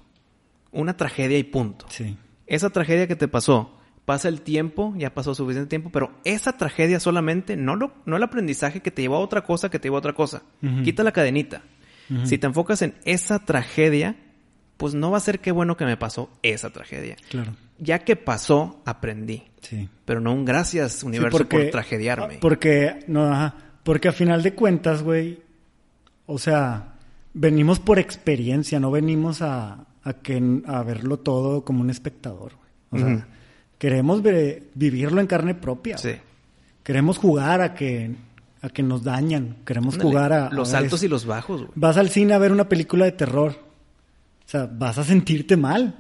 Una 0.72 0.96
tragedia 0.96 1.38
y 1.38 1.44
punto. 1.44 1.86
Sí. 1.90 2.18
Esa 2.46 2.70
tragedia 2.70 3.08
que 3.08 3.16
te 3.16 3.28
pasó, 3.28 3.78
pasa 4.06 4.30
el 4.30 4.42
tiempo, 4.42 4.94
ya 4.98 5.14
pasó 5.14 5.36
suficiente 5.36 5.70
tiempo, 5.70 5.90
pero 5.92 6.12
esa 6.24 6.58
tragedia 6.58 7.00
solamente, 7.00 7.58
no, 7.58 7.76
lo, 7.76 7.94
no 8.06 8.16
el 8.16 8.24
aprendizaje 8.24 8.80
que 8.80 8.90
te 8.90 9.02
llevó 9.02 9.18
a 9.18 9.20
otra 9.20 9.44
cosa, 9.44 9.70
que 9.70 9.80
te 9.80 9.88
llevó 9.88 9.98
a 9.98 10.00
otra 10.00 10.14
cosa. 10.14 10.44
Quita 10.84 11.04
la 11.04 11.12
cadenita. 11.12 11.62
Si 12.24 12.38
te 12.38 12.48
enfocas 12.48 12.82
en 12.84 12.96
esa 13.04 13.40
tragedia, 13.40 14.16
pues 14.78 14.94
no 14.94 15.12
va 15.12 15.18
a 15.18 15.22
ser 15.22 15.40
qué 15.40 15.52
bueno 15.52 15.76
que 15.76 15.84
me 15.84 15.98
pasó 15.98 16.30
esa 16.42 16.70
tragedia. 16.70 17.18
Claro. 17.30 17.54
Ya 17.80 18.00
que 18.00 18.16
pasó, 18.16 18.82
aprendí. 18.86 19.44
Sí. 19.62 19.90
Pero 20.06 20.22
no 20.22 20.34
un 20.34 20.46
gracias, 20.46 20.94
Sí, 20.94 21.06
universo, 21.06 21.46
por 21.46 21.66
tragediarme. 21.70 22.38
Porque, 22.40 23.00
no, 23.08 23.26
ajá, 23.26 23.56
porque 23.84 24.08
a 24.08 24.14
final 24.14 24.42
de 24.42 24.54
cuentas, 24.54 25.04
güey, 25.04 25.42
o 26.26 26.38
sea, 26.38 26.97
venimos 27.40 27.80
por 27.80 28.00
experiencia, 28.00 28.80
no 28.80 28.92
venimos 28.92 29.42
a, 29.42 29.86
a, 30.04 30.14
que, 30.14 30.62
a 30.66 30.84
verlo 30.84 31.18
todo 31.20 31.64
como 31.64 31.82
un 31.82 31.90
espectador, 31.90 32.54
güey. 32.92 33.04
O 33.04 33.06
sea, 33.06 33.28
queremos 33.78 34.22
ve- 34.22 34.70
vivirlo 34.76 35.22
en 35.22 35.28
carne 35.28 35.54
propia. 35.56 35.98
Sí. 35.98 36.10
güey. 36.10 36.22
Queremos 36.84 37.18
jugar 37.18 37.62
a 37.62 37.74
que, 37.74 38.16
a 38.62 38.70
que 38.70 38.82
nos 38.82 39.04
dañan. 39.04 39.58
Queremos 39.66 39.98
jugar 39.98 40.34
a... 40.34 40.50
Los 40.50 40.70
a 40.74 40.78
ver, 40.78 40.86
altos 40.86 41.04
y 41.04 41.08
los 41.08 41.26
bajos, 41.26 41.62
güey. 41.62 41.72
Vas 41.76 41.98
al 41.98 42.10
cine 42.10 42.34
a 42.34 42.38
ver 42.38 42.52
una 42.52 42.70
película 42.70 43.06
de 43.06 43.12
terror. 43.12 43.52
O 44.46 44.50
sea, 44.50 44.70
vas 44.72 44.98
a 44.98 45.04
sentirte 45.04 45.58
mal, 45.58 45.96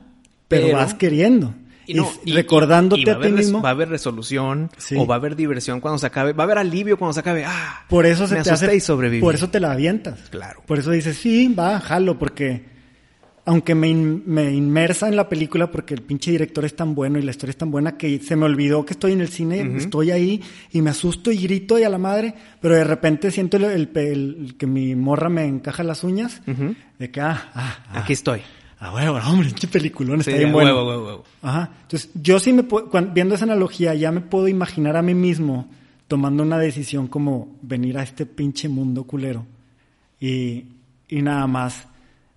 pero, 0.47 0.67
Pero- 0.67 0.77
vas 0.77 0.93
queriendo. 0.93 1.53
Y, 1.87 1.93
no, 1.93 2.11
y- 2.25 2.33
recordándote 2.33 3.01
y 3.01 3.09
a 3.09 3.19
ti 3.19 3.29
mismo. 3.29 3.61
Va 3.61 3.69
a 3.69 3.71
haber 3.71 3.89
resolución 3.89 4.69
Sí. 4.77 4.95
o 4.97 5.07
va 5.07 5.15
a 5.15 5.17
haber 5.17 5.35
diversión 5.35 5.79
cuando 5.79 5.97
se 5.97 6.05
acabe. 6.07 6.33
Va 6.33 6.43
a 6.43 6.45
haber 6.45 6.57
alivio 6.57 6.97
cuando 6.97 7.13
se 7.13 7.21
acabe. 7.21 7.45
Ah, 7.45 7.85
Por 7.89 8.05
eso 8.05 8.27
se 8.27 8.41
te 8.43 8.49
hace, 8.51 8.75
y 8.75 8.79
sobreviví. 8.79 9.21
Por 9.21 9.35
eso 9.35 9.49
te 9.49 9.59
la 9.59 9.71
avientas. 9.71 10.19
Claro. 10.29 10.61
Por 10.65 10.79
eso 10.79 10.91
dices, 10.91 11.17
sí, 11.17 11.53
va, 11.57 11.79
jalo, 11.79 12.19
porque 12.19 12.75
aunque 13.45 13.75
me, 13.75 13.87
in- 13.87 14.23
me 14.25 14.51
inmersa 14.51 15.07
en 15.07 15.15
la 15.15 15.29
película, 15.29 15.71
porque 15.71 15.93
el 15.93 16.01
pinche 16.01 16.31
director 16.31 16.65
es 16.65 16.75
tan 16.75 16.93
bueno 16.93 17.17
y 17.17 17.21
la 17.21 17.31
historia 17.31 17.51
es 17.51 17.57
tan 17.57 17.71
buena 17.71 17.95
que 17.97 18.19
se 18.19 18.35
me 18.35 18.43
olvidó 18.43 18.85
que 18.85 18.91
estoy 18.91 19.13
en 19.13 19.21
el 19.21 19.29
cine, 19.29 19.65
Ujú. 19.65 19.77
estoy 19.77 20.11
ahí 20.11 20.43
y 20.73 20.81
me 20.81 20.89
asusto 20.89 21.31
y 21.31 21.37
grito 21.37 21.79
y 21.79 21.83
a 21.83 21.89
la 21.89 21.97
madre, 21.97 22.33
pero 22.59 22.75
de 22.75 22.83
repente 22.83 23.31
siento 23.31 23.55
el, 23.55 23.63
el- 23.63 23.89
el- 23.95 24.55
que 24.57 24.67
mi 24.67 24.95
morra 24.95 25.29
me 25.29 25.45
encaja 25.45 25.81
las 25.83 26.03
uñas, 26.03 26.41
de 26.99 27.09
que, 27.09 27.21
ah, 27.21 27.49
ah, 27.55 27.79
ah, 27.87 27.99
Aquí 28.01 28.11
estoy. 28.11 28.41
Ah, 28.79 28.93
huevo, 28.93 29.19
no, 29.19 29.29
hombre, 29.31 29.47
pinche 29.47 29.67
peliculón, 29.67 30.19
está 30.19 30.31
Sí, 30.31 30.37
bien 30.37 30.51
bueno. 30.51 30.75
huevo, 30.75 31.03
huevo. 31.05 31.23
Ajá. 31.41 31.71
Entonces, 31.83 32.09
yo 32.15 32.39
sí 32.39 32.53
me 32.53 32.63
puedo, 32.63 32.89
cuan- 32.89 33.13
viendo 33.13 33.35
esa 33.35 33.45
analogía, 33.45 33.93
ya 33.95 34.11
me 34.11 34.21
puedo 34.21 34.47
imaginar 34.47 34.95
a 34.97 35.01
mí 35.01 35.13
mismo 35.13 35.67
tomando 36.07 36.43
una 36.43 36.57
decisión 36.57 37.07
como 37.07 37.55
venir 37.61 37.97
a 37.97 38.03
este 38.03 38.25
pinche 38.25 38.69
mundo 38.69 39.03
culero 39.03 39.45
y, 40.19 40.65
y 41.09 41.21
nada 41.21 41.45
más 41.47 41.87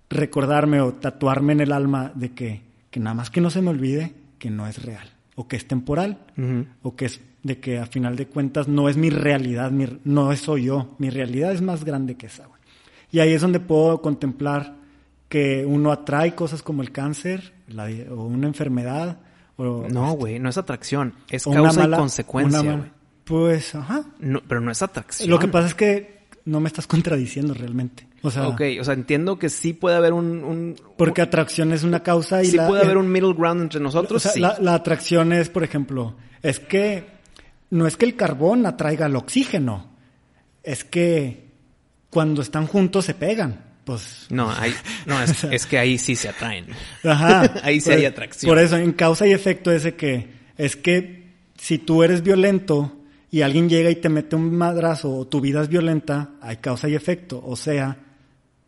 recordarme 0.09 0.81
o 0.81 0.93
tatuarme 0.93 1.53
en 1.53 1.61
el 1.61 1.71
alma 1.71 2.11
de 2.15 2.31
que, 2.31 2.61
que 2.89 2.99
nada 2.99 3.13
más 3.13 3.29
que 3.29 3.39
no 3.41 3.49
se 3.49 3.61
me 3.61 3.69
olvide 3.69 4.13
que 4.39 4.49
no 4.49 4.67
es 4.67 4.83
real 4.83 5.09
o 5.35 5.47
que 5.47 5.55
es 5.55 5.65
temporal 5.67 6.17
Ujú. 6.37 6.65
o 6.83 6.95
que 6.95 7.05
es 7.05 7.21
de 7.43 7.59
que 7.59 7.79
a 7.79 7.85
final 7.85 8.15
de 8.17 8.27
cuentas 8.27 8.67
no 8.67 8.87
es 8.89 8.97
mi 8.97 9.09
realidad, 9.09 9.71
mi- 9.71 9.87
no 10.03 10.35
soy 10.35 10.65
yo, 10.65 10.95
mi 10.99 11.09
realidad 11.09 11.53
es 11.53 11.61
más 11.61 11.83
grande 11.85 12.15
que 12.15 12.27
esa. 12.27 12.45
güey. 12.45 12.59
Y 13.11 13.19
ahí 13.19 13.31
es 13.33 13.41
donde 13.41 13.59
puedo 13.59 14.01
contemplar 14.01 14.75
que 15.31 15.65
uno 15.65 15.93
atrae 15.93 16.35
cosas 16.35 16.61
como 16.61 16.81
el 16.81 16.91
cáncer 16.91 17.53
la 17.69 17.85
o 18.11 18.25
una 18.25 18.47
enfermedad 18.47 19.19
o, 19.55 19.87
No, 19.89 20.11
güey, 20.11 20.39
no 20.39 20.49
es 20.49 20.57
atracción. 20.57 21.13
Es 21.29 21.45
causa 21.45 21.79
mala- 21.83 21.95
y 21.95 21.99
consecuencia, 21.99 22.61
güey. 22.61 22.91
Pues, 23.23 23.73
ajá. 23.75 24.03
No, 24.19 24.41
pero 24.45 24.59
no 24.59 24.71
es 24.71 24.81
atracción. 24.81 25.29
Lo 25.29 25.39
que 25.39 25.47
pasa 25.47 25.67
es 25.67 25.73
que 25.75 26.25
no 26.43 26.59
me 26.59 26.67
estás 26.67 26.85
contradiciendo 26.93 27.53
realmente. 27.53 28.07
O 28.23 28.29
sea, 28.29 28.49
Ok, 28.49 28.61
o 28.81 28.83
sea, 28.83 28.93
entiendo 28.93 29.39
que 29.39 29.49
sí 29.49 29.71
puede 29.71 29.95
haber 29.95 30.11
un... 30.11 30.43
un 30.43 30.75
porque 30.97 31.21
atracción 31.21 31.71
es 31.71 31.83
una 31.83 32.01
causa 32.03 32.43
y 32.43 32.47
sí 32.47 32.57
la, 32.57 32.67
puede 32.67 32.81
haber 32.83 32.97
eh, 32.97 32.99
un 32.99 33.09
middle 33.09 33.33
ground 33.33 33.61
entre 33.61 33.79
nosotros, 33.79 34.17
O 34.17 34.23
sea, 34.23 34.33
sí. 34.33 34.39
la, 34.41 34.57
la 34.59 34.73
atracción 34.75 35.31
es, 35.31 35.47
por 35.49 35.63
ejemplo, 35.63 36.17
es 36.43 36.59
que 36.59 37.05
no 37.69 37.87
es 37.87 37.95
que 37.95 38.03
el 38.05 38.17
carbón 38.17 38.65
atraiga 38.65 39.05
el 39.05 39.15
oxígeno, 39.15 39.91
es 40.61 40.83
que 40.83 41.49
cuando 42.09 42.41
están 42.41 42.67
juntos 42.67 43.05
se 43.05 43.13
pegan. 43.13 43.70
Pues, 43.95 44.27
No, 44.29 44.51
hay, 44.57 44.73
no 45.05 45.21
es, 45.21 45.43
es 45.43 45.65
que 45.65 45.77
ahí 45.79 45.97
sí 45.97 46.15
se 46.15 46.29
atraen. 46.29 46.65
ajá. 47.03 47.53
Ahí 47.63 47.79
sí 47.81 47.89
Por- 47.89 47.99
hay 47.99 48.05
atracción. 48.05 48.49
Por 48.49 48.59
eso, 48.59 48.77
en 48.77 48.91
causa 48.93 49.27
y 49.27 49.31
efecto 49.31 49.71
es 49.71 49.83
de 49.83 49.95
que 49.95 50.27
es 50.57 50.75
que 50.75 51.31
si 51.57 51.77
tú 51.77 52.03
eres 52.03 52.21
violento 52.23 52.97
y 53.31 53.41
alguien 53.41 53.69
llega 53.69 53.89
y 53.89 53.95
te 53.95 54.09
mete 54.09 54.35
un 54.35 54.55
madrazo 54.55 55.15
o 55.15 55.25
tu 55.27 55.39
vida 55.41 55.61
es 55.61 55.69
violenta, 55.69 56.31
hay 56.41 56.57
causa 56.57 56.89
y 56.89 56.95
efecto. 56.95 57.41
O 57.45 57.55
sea, 57.55 57.97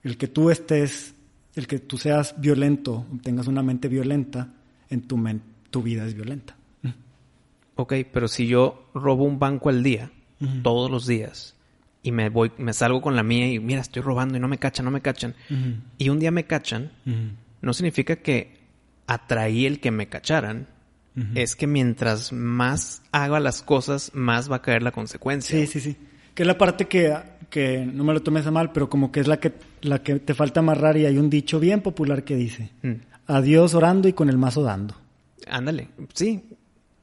el 0.04 0.18
que 0.18 0.28
tú 0.28 0.50
estés, 0.50 1.14
el 1.56 1.68
que 1.68 1.80
tú 1.80 1.98
seas 1.98 2.36
violento, 2.40 3.06
tengas 3.22 3.48
una 3.48 3.62
mente 3.62 3.88
violenta, 3.88 4.50
en 4.90 5.02
tu 5.08 5.18
mente, 5.18 5.46
tu 5.70 5.82
vida 5.84 6.06
es 6.06 6.14
violenta. 6.14 6.56
Ok, 7.76 7.94
pero 8.12 8.28
si 8.28 8.46
yo 8.48 8.90
robo 8.94 9.24
un 9.24 9.40
banco 9.40 9.70
al 9.70 9.82
día, 9.82 10.12
todos 10.62 10.92
los 10.92 11.08
días, 11.08 11.56
y 12.04 12.12
me 12.12 12.30
voy, 12.30 12.52
me 12.58 12.74
salgo 12.74 13.02
con 13.02 13.16
la 13.16 13.24
mía 13.24 13.52
y 13.52 13.60
mira, 13.60 13.82
estoy 13.82 14.02
robando 14.02 14.38
y 14.38 14.40
no 14.40 14.48
me 14.48 14.58
cachan, 14.60 14.86
no 14.86 14.92
me 14.92 15.02
cachan, 15.02 15.34
y 15.98 16.10
un 16.10 16.20
día 16.20 16.32
me 16.32 16.46
cachan, 16.46 16.92
no 17.62 17.74
significa 17.74 18.18
que 18.18 18.58
atraí 19.08 19.66
el 19.66 19.80
que 19.80 19.92
me 19.92 20.08
cacharan, 20.08 20.68
es 21.36 21.56
que 21.56 21.68
mientras 21.68 22.34
más 22.34 23.02
haga 23.12 23.40
las 23.40 23.62
cosas, 23.62 24.12
más 24.14 24.52
va 24.52 24.58
a 24.58 24.62
caer 24.62 24.82
la 24.84 24.92
consecuencia. 24.92 25.58
Sí, 25.60 25.68
sí, 25.68 25.80
sí. 25.80 25.98
Que 26.34 26.42
es 26.44 26.48
la 26.48 26.58
parte 26.58 26.86
que, 26.86 27.16
que 27.52 27.86
no 27.86 28.04
me 28.04 28.14
lo 28.14 28.22
tomes 28.24 28.48
a 28.48 28.52
mal, 28.52 28.72
pero 28.72 28.90
como 28.90 29.12
que 29.12 29.20
es 29.20 29.28
la 29.28 29.40
que, 29.40 29.54
la 29.82 30.02
que 30.02 30.16
te 30.20 30.34
falta 30.34 30.62
amarrar 30.62 30.98
y 30.98 31.06
hay 31.06 31.18
un 31.18 31.30
dicho 31.30 31.60
bien 31.60 31.82
popular 31.82 32.24
que 32.24 32.36
dice, 32.36 32.72
Mm. 32.82 32.94
adiós 33.28 33.76
orando 33.76 34.08
y 34.08 34.14
con 34.14 34.28
el 34.30 34.38
mazo 34.40 34.64
dando. 34.64 34.96
Ándale, 35.48 35.90
sí. 36.14 36.44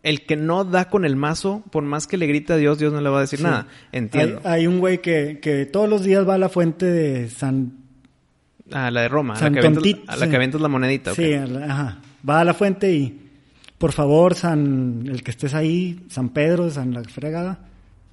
El 0.03 0.25
que 0.25 0.37
no 0.37 0.65
da 0.65 0.89
con 0.89 1.05
el 1.05 1.15
mazo, 1.17 1.63
por 1.71 1.83
más 1.83 2.07
que 2.07 2.17
le 2.17 2.27
grite 2.27 2.55
a 2.55 2.57
Dios, 2.57 2.79
Dios 2.79 2.93
no 2.93 3.01
le 3.03 3.11
va 3.11 3.19
a 3.19 3.21
decir 3.23 3.39
Sí. 3.39 3.45
nada. 3.45 3.67
Entiendo. 3.93 4.41
Hay, 4.45 4.61
hay 4.61 4.67
un 4.67 4.79
güey 4.81 5.03
que, 5.03 5.41
que 5.43 5.67
todos 5.67 5.89
los 5.91 6.03
días 6.03 6.27
va 6.27 6.35
a 6.35 6.39
la 6.39 6.49
fuente 6.49 6.87
de 6.87 7.29
San... 7.29 7.75
A 8.73 8.91
la 8.91 9.03
de 9.03 9.09
Roma, 9.09 9.35
a 9.35 9.37
la, 9.37 9.41
San 9.41 9.53
que 9.53 9.59
a 9.59 9.63
la 9.63 9.71
que 10.31 10.59
la 10.59 10.69
monedita. 10.69 11.11
ok. 11.13 11.17
Sí, 11.17 11.35
a 11.35 11.45
la- 11.47 11.65
ajá. 11.67 11.99
Va 12.29 12.41
a 12.41 12.45
la 12.45 12.55
fuente 12.55 12.93
y, 12.95 13.29
por 13.79 13.93
favor, 13.93 14.35
San, 14.35 15.05
el 15.07 15.23
que 15.23 15.33
estés 15.33 15.55
ahí, 15.55 16.05
San 16.09 16.29
Pedro, 16.31 16.71
San 16.71 16.95
la 16.95 17.03
fregada, 17.05 17.67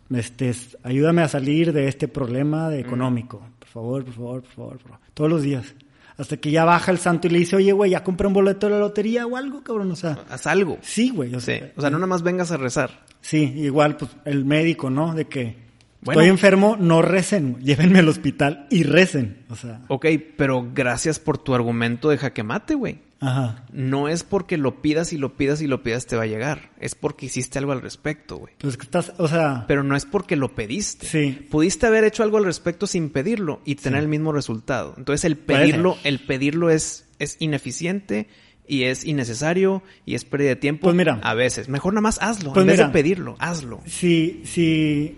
este, 0.09 0.49
es- 0.49 0.77
ayúdame 0.83 1.21
a 1.21 1.27
salir 1.27 1.71
de 1.73 1.87
este 1.87 2.07
problema 2.07 2.69
de 2.69 2.79
económico. 2.81 3.41
Por 3.59 3.67
favor, 3.69 4.03
por 4.05 4.13
favor, 4.13 4.41
por 4.41 4.51
favor, 4.51 4.71
por 4.79 4.81
favor. 4.91 4.99
Todos 5.13 5.29
los 5.29 5.41
días. 5.43 5.73
Hasta 6.17 6.37
que 6.37 6.49
ya 6.51 6.65
baja 6.65 6.91
el 6.91 6.97
santo 6.97 7.27
y 7.27 7.29
le 7.29 7.39
dice, 7.39 7.55
oye, 7.55 7.71
güey, 7.73 7.91
ya 7.91 8.03
compré 8.03 8.25
un 8.27 8.33
boleto 8.33 8.65
de 8.67 8.73
la 8.73 8.79
lotería 8.79 9.27
o 9.27 9.37
algo, 9.37 9.63
cabrón. 9.63 9.91
O 9.91 9.95
sea, 9.95 10.17
Haz 10.29 10.47
algo. 10.47 10.77
sí, 10.81 11.09
güey. 11.11 11.33
O 11.35 11.39
Sí. 11.39 11.45
sea, 11.57 11.71
O 11.75 11.81
sea, 11.81 11.89
no 11.91 11.97
nada 11.97 12.07
más 12.07 12.23
vengas 12.23 12.51
a 12.51 12.57
rezar. 12.57 13.05
Sí, 13.21 13.53
igual, 13.57 13.97
pues, 13.97 14.11
el 14.25 14.43
médico, 14.45 14.89
¿no? 14.89 15.13
De 15.13 15.25
que 15.27 15.66
Bueno. 16.01 16.21
estoy 16.21 16.29
enfermo, 16.29 16.77
no 16.79 17.01
recen, 17.01 17.57
llévenme 17.59 17.99
al 17.99 18.07
hospital 18.09 18.67
y 18.69 18.83
recen. 18.83 19.43
O 19.49 19.55
sea, 19.55 19.81
Ok, 19.87 20.05
pero 20.37 20.69
gracias 20.73 21.19
por 21.19 21.37
tu 21.37 21.53
argumento 21.55 22.09
de 22.09 22.17
jaque 22.17 22.43
mate, 22.43 22.75
güey. 22.75 22.99
ajá. 23.19 23.65
No 23.73 24.07
es 24.07 24.23
porque 24.23 24.57
lo 24.57 24.81
pidas 24.81 25.11
y 25.11 25.17
lo 25.17 25.35
pidas 25.35 25.61
y 25.61 25.67
lo 25.67 25.81
pidas 25.81 26.05
te 26.05 26.15
va 26.15 26.23
a 26.23 26.27
llegar. 26.27 26.69
Es 26.79 26.93
porque 26.95 27.25
hiciste 27.25 27.57
algo 27.59 27.71
al 27.71 27.81
respecto, 27.81 28.37
güey. 28.37 28.53
Pues 28.59 28.77
que 28.77 28.83
estás, 28.83 29.11
o 29.17 29.27
sea, 29.27 29.65
Pero 29.67 29.81
no 29.83 29.95
es 29.95 30.05
porque 30.05 30.35
lo 30.35 30.53
pediste. 30.53 31.07
Sí. 31.07 31.47
Pudiste 31.49 31.87
haber 31.87 32.03
hecho 32.03 32.21
algo 32.23 32.37
al 32.37 32.45
respecto 32.45 32.85
sin 32.85 33.09
pedirlo 33.09 33.59
y 33.65 33.75
tener 33.75 34.01
el 34.01 34.07
mismo 34.07 34.31
resultado. 34.31 34.93
Entonces 34.97 35.25
el 35.25 35.35
pedirlo, 35.35 35.97
el 36.03 36.19
pedirlo 36.19 36.69
es, 36.69 37.05
es 37.17 37.37
ineficiente 37.39 38.27
y 38.67 38.83
es 38.83 39.03
innecesario 39.03 39.81
y 40.05 40.13
es 40.15 40.25
pérdida 40.25 40.49
de 40.49 40.55
tiempo. 40.57 40.83
Pues 40.83 40.95
mira. 40.95 41.19
A 41.23 41.33
veces. 41.33 41.69
Mejor 41.69 41.93
nada 41.93 42.01
más 42.01 42.19
hazlo. 42.21 42.53
Pues 42.53 42.61
en 42.63 42.67
vez 42.67 42.75
mira. 42.77 42.87
de 42.87 42.93
pedirlo, 42.93 43.35
hazlo. 43.39 43.81
si, 43.87 44.41
si, 44.45 45.17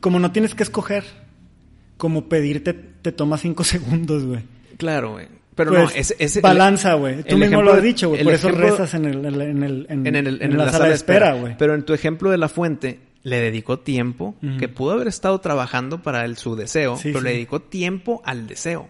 como 0.00 0.18
no 0.18 0.32
tienes 0.32 0.54
que 0.54 0.62
escoger, 0.62 1.04
como 1.96 2.28
pedirte 2.28 2.72
te 2.74 3.12
toma 3.12 3.38
cinco 3.38 3.64
segundos, 3.64 4.24
güey. 4.24 4.42
Claro, 4.76 5.12
güey. 5.12 5.26
Pero 5.54 5.70
Pues, 5.72 5.82
no, 5.82 5.90
ese, 5.90 6.14
ese- 6.20 6.40
balanza, 6.40 6.94
güey. 6.94 7.24
Tú 7.24 7.36
mismo 7.36 7.44
ejemplo 7.46 7.62
lo 7.62 7.72
has 7.72 7.82
dicho, 7.82 8.10
güey. 8.10 8.22
Por 8.22 8.32
eso 8.32 8.48
ejemplo- 8.48 8.70
rezas 8.70 8.94
en, 8.94 9.04
el, 9.06 9.24
en, 9.24 9.62
el, 9.64 9.86
en, 9.90 10.06
en, 10.06 10.14
el- 10.16 10.40
en 10.42 10.56
la, 10.56 10.70
sala 10.70 10.86
de 10.86 10.94
espera, 10.94 11.32
güey. 11.34 11.56
Pero 11.58 11.74
en 11.74 11.82
tu 11.84 11.94
ejemplo 11.94 12.30
de 12.30 12.38
la 12.38 12.48
fuente, 12.48 13.00
le 13.24 13.40
dedicó 13.40 13.80
tiempo, 13.80 14.36
que 14.60 14.68
pudo 14.68 14.92
haber 14.92 15.08
estado 15.08 15.40
trabajando 15.40 16.00
para 16.02 16.24
el, 16.24 16.36
su 16.36 16.54
deseo, 16.54 16.96
Sí, 16.96 17.08
pero 17.08 17.18
sí. 17.18 17.24
le 17.24 17.32
dedicó 17.32 17.60
tiempo 17.60 18.22
al 18.24 18.46
deseo. 18.46 18.88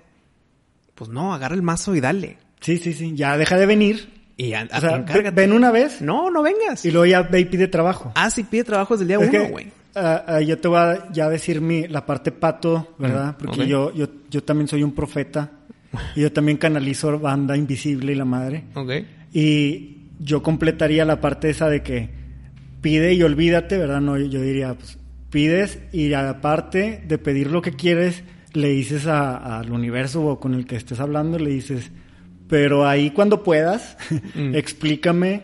Pues 0.94 1.08
no, 1.08 1.32
agarra 1.32 1.54
el 1.54 1.62
mazo 1.62 1.94
y 1.94 2.00
dale. 2.00 2.36
Sí, 2.60 2.76
sí, 2.76 2.92
sí. 2.92 3.12
Ya 3.14 3.38
deja 3.38 3.56
de 3.56 3.64
venir. 3.64 4.10
Y 4.36 4.52
a- 4.52 4.68
O 4.70 4.80
sea, 4.80 4.98
ven 5.32 5.52
una 5.54 5.70
vez 5.70 6.02
No, 6.02 6.30
no 6.30 6.42
vengas. 6.42 6.84
y 6.84 6.90
luego 6.90 7.06
ya 7.06 7.22
ve 7.22 7.40
y 7.40 7.44
pide 7.46 7.66
trabajo. 7.68 8.12
Ah, 8.14 8.30
sí, 8.30 8.42
pide 8.44 8.64
trabajo 8.64 8.94
desde 8.94 9.04
el 9.04 9.08
día 9.20 9.26
Es 9.26 9.34
uno, 9.34 9.48
güey. 9.50 9.72
Ah, 9.98 10.24
ah, 10.26 10.40
yo 10.40 10.58
te 10.58 10.68
voy 10.68 10.78
a 10.78 11.12
ya 11.12 11.28
decir 11.28 11.60
mi, 11.60 11.86
la 11.88 12.06
parte 12.06 12.32
pato, 12.32 12.94
¿verdad? 12.98 13.32
Mm, 13.38 13.44
Porque 13.44 13.66
yo, 13.66 13.92
yo, 13.94 14.06
yo 14.30 14.42
también 14.42 14.68
soy 14.68 14.82
un 14.82 14.92
profeta. 14.92 15.50
Y 16.14 16.20
yo 16.20 16.32
también 16.32 16.58
canalizo 16.58 17.18
banda 17.18 17.56
invisible 17.56 18.12
y 18.12 18.14
la 18.14 18.24
madre. 18.26 18.64
Ok. 18.74 18.90
Y 19.32 19.96
yo 20.20 20.42
completaría 20.42 21.04
la 21.04 21.20
parte 21.20 21.48
esa 21.50 21.68
de 21.68 21.82
que 21.82 22.10
pide 22.82 23.14
y 23.14 23.22
olvídate, 23.22 23.78
¿verdad? 23.78 24.00
No, 24.00 24.18
yo 24.18 24.40
diría, 24.42 24.74
pues, 24.74 24.98
pides 25.30 25.78
y 25.92 26.12
aparte 26.12 27.02
de 27.06 27.18
pedir 27.18 27.50
lo 27.50 27.62
que 27.62 27.72
quieres, 27.72 28.22
le 28.52 28.68
dices 28.68 29.06
a- 29.06 29.58
al 29.58 29.70
universo 29.72 30.24
o 30.24 30.38
con 30.40 30.54
el 30.54 30.66
que 30.66 30.76
estés 30.76 31.00
hablando, 31.00 31.38
le 31.38 31.50
dices, 31.50 31.90
pero 32.48 32.86
ahí 32.86 33.10
cuando 33.10 33.42
puedas, 33.42 33.96
Mm. 34.34 34.54
explícame 34.54 35.42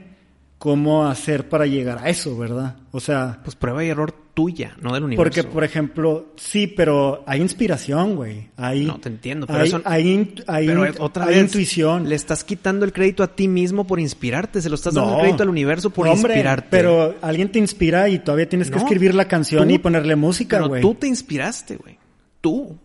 cómo 0.59 1.07
hacer 1.07 1.49
para 1.49 1.67
llegar 1.67 1.99
a 2.03 2.09
eso, 2.09 2.37
¿verdad? 2.39 2.77
O 2.93 3.01
sea, 3.01 3.41
Pues 3.45 3.57
prueba 3.57 3.85
y 3.85 3.89
error 3.89 4.15
tuya, 4.35 4.77
no 4.83 4.93
del 4.93 5.05
universo. 5.05 5.23
porque, 5.23 5.45
por 5.45 5.63
ejemplo, 5.63 6.27
sí, 6.35 6.67
pero 6.67 7.23
hay 7.27 7.41
inspiración, 7.41 8.17
güey. 8.17 8.49
Hay, 8.57 8.85
No, 8.85 8.99
te 8.99 9.09
entiendo, 9.09 9.47
pero 9.47 9.61
hay, 9.61 9.69
eso- 9.69 9.81
hay, 9.85 10.67
Pero 10.67 10.85
otra 10.99 11.25
hay 11.27 11.35
vez, 11.37 11.45
intuición. 11.45 12.09
le 12.09 12.17
estás 12.17 12.43
quitando 12.43 12.85
el 12.85 12.93
crédito 12.93 13.23
a 13.23 13.29
ti 13.29 13.47
mismo 13.47 13.87
por 13.87 14.01
inspirarte. 14.01 14.61
Se 14.61 14.69
lo 14.69 14.75
estás 14.75 14.93
dando 14.95 15.11
No. 15.13 15.17
el 15.19 15.23
crédito 15.23 15.45
al 15.45 15.51
universo 15.51 15.91
por 15.91 16.09
hombre, 16.09 16.33
inspirarte. 16.35 16.67
Pero 16.71 17.15
alguien 17.23 17.53
te 17.53 17.61
inspira 17.61 18.09
y 18.09 18.19
todavía 18.19 18.49
tienes 18.49 18.71
que 18.73 18.79
escribir 18.79 19.15
la 19.15 19.29
canción 19.29 19.69
tú- 19.69 19.75
y 19.75 19.79
ponerle 19.79 20.17
música, 20.17 20.57
Pero 20.57 20.69
güey. 20.69 20.83
tú 20.83 20.95
te 20.97 21.07
inspiraste, 21.07 21.77
güey. 21.77 21.97
Tú. 22.41 22.77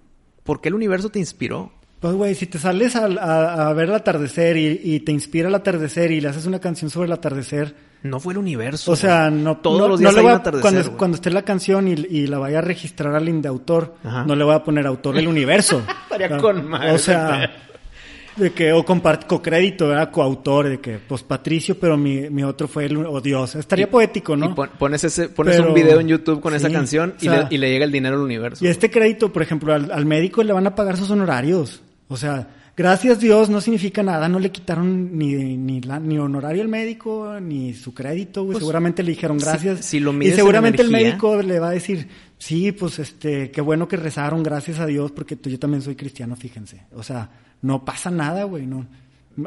¿Por 0.43 0.61
qué 0.61 0.69
el 0.69 0.75
universo 0.75 1.09
te 1.09 1.17
inspiró? 1.19 1.71
Pues, 1.99 2.13
güey, 2.13 2.35
si 2.35 2.45
te 2.45 2.59
sales 2.59 2.95
a, 2.95 3.05
a- 3.07 3.69
a 3.69 3.73
ver 3.73 3.89
el 3.89 3.95
atardecer 3.95 4.55
y, 4.55 4.79
y 4.83 4.99
te 5.01 5.11
inspira 5.11 5.49
el 5.49 5.55
atardecer 5.55 6.11
y 6.11 6.21
le 6.21 6.29
haces 6.29 6.45
una 6.45 6.59
canción 6.59 6.89
sobre 6.91 7.07
el 7.07 7.11
atardecer, 7.13 7.75
No 8.03 8.19
fue 8.19 8.33
el 8.33 8.39
universo. 8.39 8.91
o 8.91 8.95
sea, 8.95 9.29
no, 9.29 9.57
Todos 9.57 9.79
no- 9.79 9.87
los 9.89 9.99
no 9.99 10.09
días 10.09 10.13
le 10.13 10.19
hay 10.19 10.23
voy 10.25 10.33
a- 10.33 10.37
atardecer. 10.37 10.61
cuando, 10.71 10.97
cuando 10.97 11.15
esté 11.15 11.29
la 11.31 11.41
canción 11.41 11.87
y, 11.87 11.91
y 11.91 12.27
la 12.27 12.37
vaya 12.39 12.59
a 12.59 12.61
registrar 12.61 13.13
al 13.15 13.27
indautor, 13.27 13.95
Ajá. 14.03 14.23
no 14.25 14.35
le 14.35 14.43
voy 14.45 14.55
a 14.55 14.63
poner 14.63 14.87
autor 14.87 15.15
del 15.15 15.27
universo. 15.27 15.81
Estaría 16.03 16.35
Ah, 16.35 16.39
con 16.39 16.65
madre 16.67 16.91
O 16.91 16.97
sea, 16.97 17.51
de 18.37 18.51
que, 18.53 18.71
o 18.71 18.85
compart- 18.85 19.25
co-crédito, 19.25 19.89
¿verdad? 19.89 20.11
Coautor, 20.11 20.69
de 20.69 20.79
que, 20.79 20.97
pues 20.97 21.23
Patricio, 21.23 21.77
pero 21.77 21.97
mi, 21.97 22.29
mi 22.29 22.41
otro 22.43 22.69
fue 22.69 22.85
el, 22.85 22.95
o 23.05 23.19
Dios. 23.19 23.55
Estaría 23.55 23.89
poético, 23.89 24.37
¿no? 24.37 24.45
Y 24.45 24.53
pon- 24.53 24.69
pones, 24.79 25.03
ese, 25.03 25.27
pones 25.27 25.57
Pero- 25.57 25.67
un 25.67 25.73
video 25.73 25.99
en 25.99 26.07
YouTube 26.07 26.39
con 26.39 26.53
esa 26.55 26.69
canción 26.69 27.15
y, 27.19 27.27
o 27.27 27.31
sea- 27.31 27.41
le, 27.49 27.55
y 27.55 27.57
le 27.57 27.69
llega 27.69 27.83
el 27.83 27.91
dinero 27.91 28.15
al 28.15 28.21
universo. 28.21 28.63
Y 28.63 28.69
este 28.69 28.89
crédito, 28.89 29.33
por 29.33 29.41
ejemplo, 29.41 29.73
al, 29.73 29.91
al 29.91 30.05
médico 30.05 30.41
le 30.41 30.53
van 30.53 30.65
a 30.67 30.73
pagar 30.73 30.95
sus 30.95 31.11
honorarios. 31.11 31.81
O 32.07 32.15
sea, 32.15 32.47
gracias 32.79 33.19
Dios 33.19 33.49
no 33.49 33.59
significa 33.61 34.01
nada. 34.01 34.27
No 34.29 34.39
le 34.39 34.51
quitaron 34.51 35.17
ni, 35.17 35.35
ni, 35.57 35.81
la- 35.81 35.99
ni 35.99 36.17
honorario 36.17 36.61
al 36.63 36.69
médico, 36.69 37.37
ni 37.41 37.73
su 37.73 37.93
crédito, 37.93 38.43
güey. 38.43 38.53
Pues, 38.53 38.63
seguramente 38.63 39.03
le 39.03 39.11
dijeron 39.11 39.39
si- 39.39 39.45
gracias. 39.45 39.85
si 39.85 39.99
lo 39.99 40.11
y 40.23 40.31
seguramente 40.31 40.81
el 40.81 40.89
médico 40.89 41.41
le 41.41 41.59
va 41.59 41.69
a 41.69 41.71
decir, 41.71 42.07
sí, 42.37 42.71
pues 42.71 42.97
este, 42.99 43.51
qué 43.51 43.61
bueno 43.61 43.87
que 43.87 43.97
rezaron, 43.97 44.41
gracias 44.41 44.79
a 44.79 44.85
Dios, 44.85 45.11
porque 45.11 45.35
tú- 45.35 45.49
yo 45.49 45.59
también 45.59 45.81
soy 45.81 45.95
cristiano, 45.95 46.35
fíjense. 46.35 46.81
O 46.93 47.03
sea, 47.03 47.29
no 47.61 47.83
pasa 47.85 48.09
nada, 48.09 48.45
güey. 48.45 48.65
No. 48.65 48.87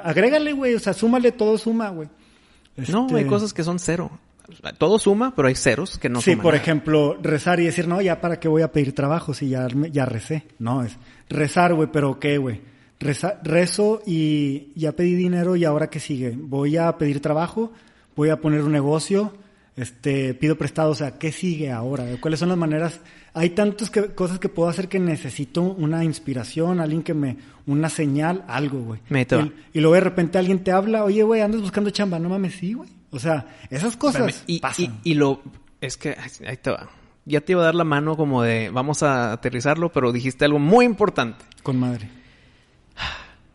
Agrégale, 0.04 0.52
güey. 0.52 0.74
O 0.74 0.78
sea, 0.78 0.92
súmale, 0.92 1.32
todo 1.32 1.56
suma, 1.58 1.88
güey. 1.88 2.08
No, 2.88 3.06
Este- 3.06 3.16
hay 3.16 3.24
cosas 3.24 3.52
que 3.52 3.64
son 3.64 3.78
cero. 3.78 4.10
Todo 4.76 4.98
suma, 4.98 5.34
pero 5.34 5.48
hay 5.48 5.54
ceros 5.54 5.98
que 5.98 6.08
no 6.08 6.20
sí, 6.20 6.32
suman 6.32 6.42
por 6.42 6.52
nada. 6.54 6.62
ejemplo, 6.62 7.16
rezar 7.22 7.60
y 7.60 7.64
decir, 7.64 7.86
no, 7.88 8.02
ya 8.02 8.20
para 8.20 8.38
qué 8.40 8.48
voy 8.48 8.62
a 8.62 8.70
pedir 8.72 8.94
trabajo 8.94 9.32
si 9.32 9.48
ya, 9.48 9.66
ya 9.90 10.04
recé. 10.04 10.44
No, 10.58 10.82
es 10.82 10.96
rezar, 11.28 11.74
güey, 11.74 11.88
pero 11.92 12.18
¿qué, 12.18 12.36
güey? 12.38 12.60
Reza- 13.02 13.38
rezo 13.42 14.02
y 14.06 14.68
ya 14.74 14.92
pedí 14.92 15.14
dinero 15.14 15.56
y 15.56 15.64
ahora 15.64 15.90
qué 15.90 16.00
sigue? 16.00 16.34
Voy 16.36 16.76
a 16.76 16.96
pedir 16.98 17.20
trabajo, 17.20 17.72
voy 18.16 18.28
a 18.30 18.40
poner 18.40 18.62
un 18.62 18.72
negocio, 18.72 19.32
este, 19.76 20.34
pido 20.34 20.56
prestado, 20.56 20.90
o 20.90 20.94
sea, 20.94 21.18
¿qué 21.18 21.32
sigue 21.32 21.70
ahora? 21.72 22.04
¿Cuáles 22.20 22.40
son 22.40 22.48
las 22.50 22.58
maneras? 22.58 23.00
Hay 23.34 23.50
tantas 23.50 23.88
que- 23.90 24.14
cosas 24.14 24.38
que 24.38 24.48
puedo 24.50 24.68
hacer 24.68 24.88
que 24.88 24.98
necesito 24.98 25.62
una 25.62 26.04
inspiración, 26.04 26.80
alguien 26.80 27.02
que 27.02 27.14
me, 27.14 27.38
una 27.66 27.88
señal, 27.88 28.44
algo, 28.48 28.80
güey. 28.82 29.00
Y, 29.40 29.78
y 29.78 29.80
luego 29.80 29.94
de 29.94 30.00
repente 30.02 30.38
alguien 30.38 30.62
te 30.62 30.72
habla, 30.72 31.04
oye, 31.04 31.22
güey, 31.22 31.40
andas 31.40 31.62
buscando 31.62 31.90
chamba, 31.90 32.18
no 32.18 32.28
mames, 32.28 32.54
sí, 32.56 32.74
güey. 32.74 32.90
O 33.10 33.18
sea, 33.18 33.46
esas 33.70 33.96
cosas 33.96 34.28
Espérame, 34.28 34.44
y, 34.46 34.60
pasan. 34.60 35.00
y- 35.04 35.10
y 35.12 35.14
lo... 35.14 35.42
Es 35.80 35.96
que... 35.96 36.16
Ahí 36.46 36.56
te 36.58 36.70
va. 36.70 36.88
Ya 37.24 37.40
te 37.40 37.52
iba 37.52 37.62
a 37.62 37.66
dar 37.66 37.74
la 37.74 37.84
mano 37.84 38.16
como 38.16 38.42
de... 38.42 38.70
Vamos 38.70 39.02
a 39.02 39.32
aterrizarlo, 39.32 39.90
pero 39.92 40.12
dijiste 40.12 40.44
algo 40.44 40.58
muy 40.58 40.84
importante. 40.84 41.44
Con 41.62 41.78
madre. 41.78 42.08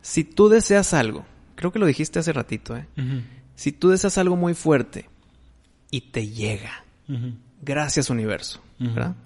Si 0.00 0.24
tú 0.24 0.48
deseas 0.48 0.94
algo... 0.94 1.24
Creo 1.54 1.72
que 1.72 1.80
lo 1.80 1.86
dijiste 1.86 2.20
hace 2.20 2.32
ratito, 2.32 2.76
¿eh? 2.76 2.86
Si 3.56 3.72
tú 3.72 3.88
deseas 3.88 4.16
algo 4.16 4.36
muy 4.36 4.54
fuerte 4.54 5.08
y 5.90 6.02
te 6.02 6.28
llega, 6.28 6.84
gracias 7.62 8.10
universo. 8.10 8.62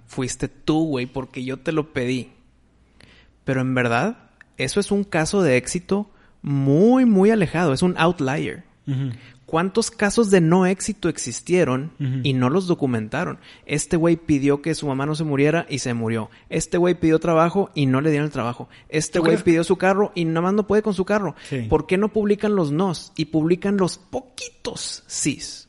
Fuiste 0.07 0.49
tú, 0.49 0.87
güey, 0.87 1.05
porque 1.05 1.45
yo 1.45 1.59
te 1.59 1.73
lo 1.73 1.93
pedí. 1.93 2.31
Pero 3.45 3.61
en 3.61 3.75
verdad, 3.75 4.31
eso 4.57 4.81
es 4.81 4.91
un 4.91 5.05
caso 5.05 5.43
de 5.43 5.59
éxito 5.59 6.11
muy, 6.41 7.05
muy 7.05 7.31
alejado. 7.31 7.75
Es 7.75 7.83
un 7.83 7.95
outlier. 7.99 8.65
¿Cuántos 9.53 9.91
casos 9.91 10.31
de 10.31 10.41
no 10.41 10.65
éxito 10.65 11.11
existieron 11.11 11.93
y 12.23 12.33
no 12.33 12.49
los 12.49 12.67
documentaron? 12.69 13.39
Este 13.67 13.99
güey 13.99 14.17
pidió 14.17 14.63
que 14.63 14.75
su 14.75 14.87
mamá 14.87 15.05
no 15.05 15.15
se 15.15 15.25
muriera 15.25 15.67
y 15.69 15.81
se 15.81 15.93
murió. 15.93 16.31
Este 16.49 16.79
güey 16.79 16.99
pidió 16.99 17.19
trabajo 17.19 17.71
y 17.75 17.85
no 17.85 18.01
le 18.01 18.09
dieron 18.09 18.25
el 18.25 18.33
trabajo. 18.33 18.71
Este 18.89 19.19
¿Tú 19.19 19.27
güey 19.27 19.37
pidió 19.43 19.63
su 19.63 19.77
carro 19.77 20.11
y 20.15 20.25
nada 20.25 20.41
más 20.41 20.55
no 20.55 20.67
puede 20.67 20.81
con 20.81 20.95
su 20.95 21.05
carro. 21.05 21.37
Sí. 21.51 21.67
¿Por 21.69 21.87
qué 21.87 21.99
no 21.99 22.15
publican 22.15 22.57
los 22.57 22.73
nos 22.73 23.13
y 23.15 23.27
publican 23.27 23.77
los 23.77 23.99
poquitos 23.99 25.05
sís? 25.07 25.69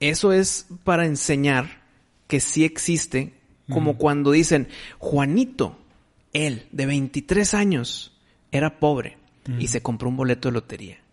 Eso 0.00 0.32
es 0.32 0.66
para 0.82 1.06
enseñar 1.06 1.84
que 2.26 2.40
sí 2.40 2.64
existe, 2.64 3.34
como 3.70 3.96
cuando 3.96 4.32
dicen, 4.32 4.66
Juanito, 4.98 5.78
él, 6.32 6.66
de 6.72 6.86
23 6.86 7.54
años, 7.54 8.18
era 8.50 8.80
pobre 8.80 9.18
y 9.60 9.68
se 9.68 9.82
compró 9.82 10.08
un 10.08 10.16
boleto 10.16 10.48
de 10.48 10.54
lotería. 10.54 11.03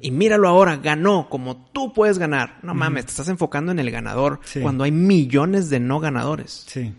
Y 0.00 0.10
míralo 0.10 0.48
ahora, 0.48 0.76
ganó 0.76 1.28
como 1.28 1.56
tú 1.72 1.92
puedes 1.92 2.18
ganar. 2.18 2.58
No 2.62 2.74
mames, 2.74 3.06
te 3.06 3.10
estás 3.10 3.28
enfocando 3.28 3.72
en 3.72 3.78
el 3.78 3.90
ganador 3.90 4.40
Sí. 4.44 4.60
cuando 4.60 4.84
hay 4.84 4.92
millones 4.92 5.70
de 5.70 5.80
no 5.80 6.00
ganadores. 6.00 6.64
Sí. 6.68 6.92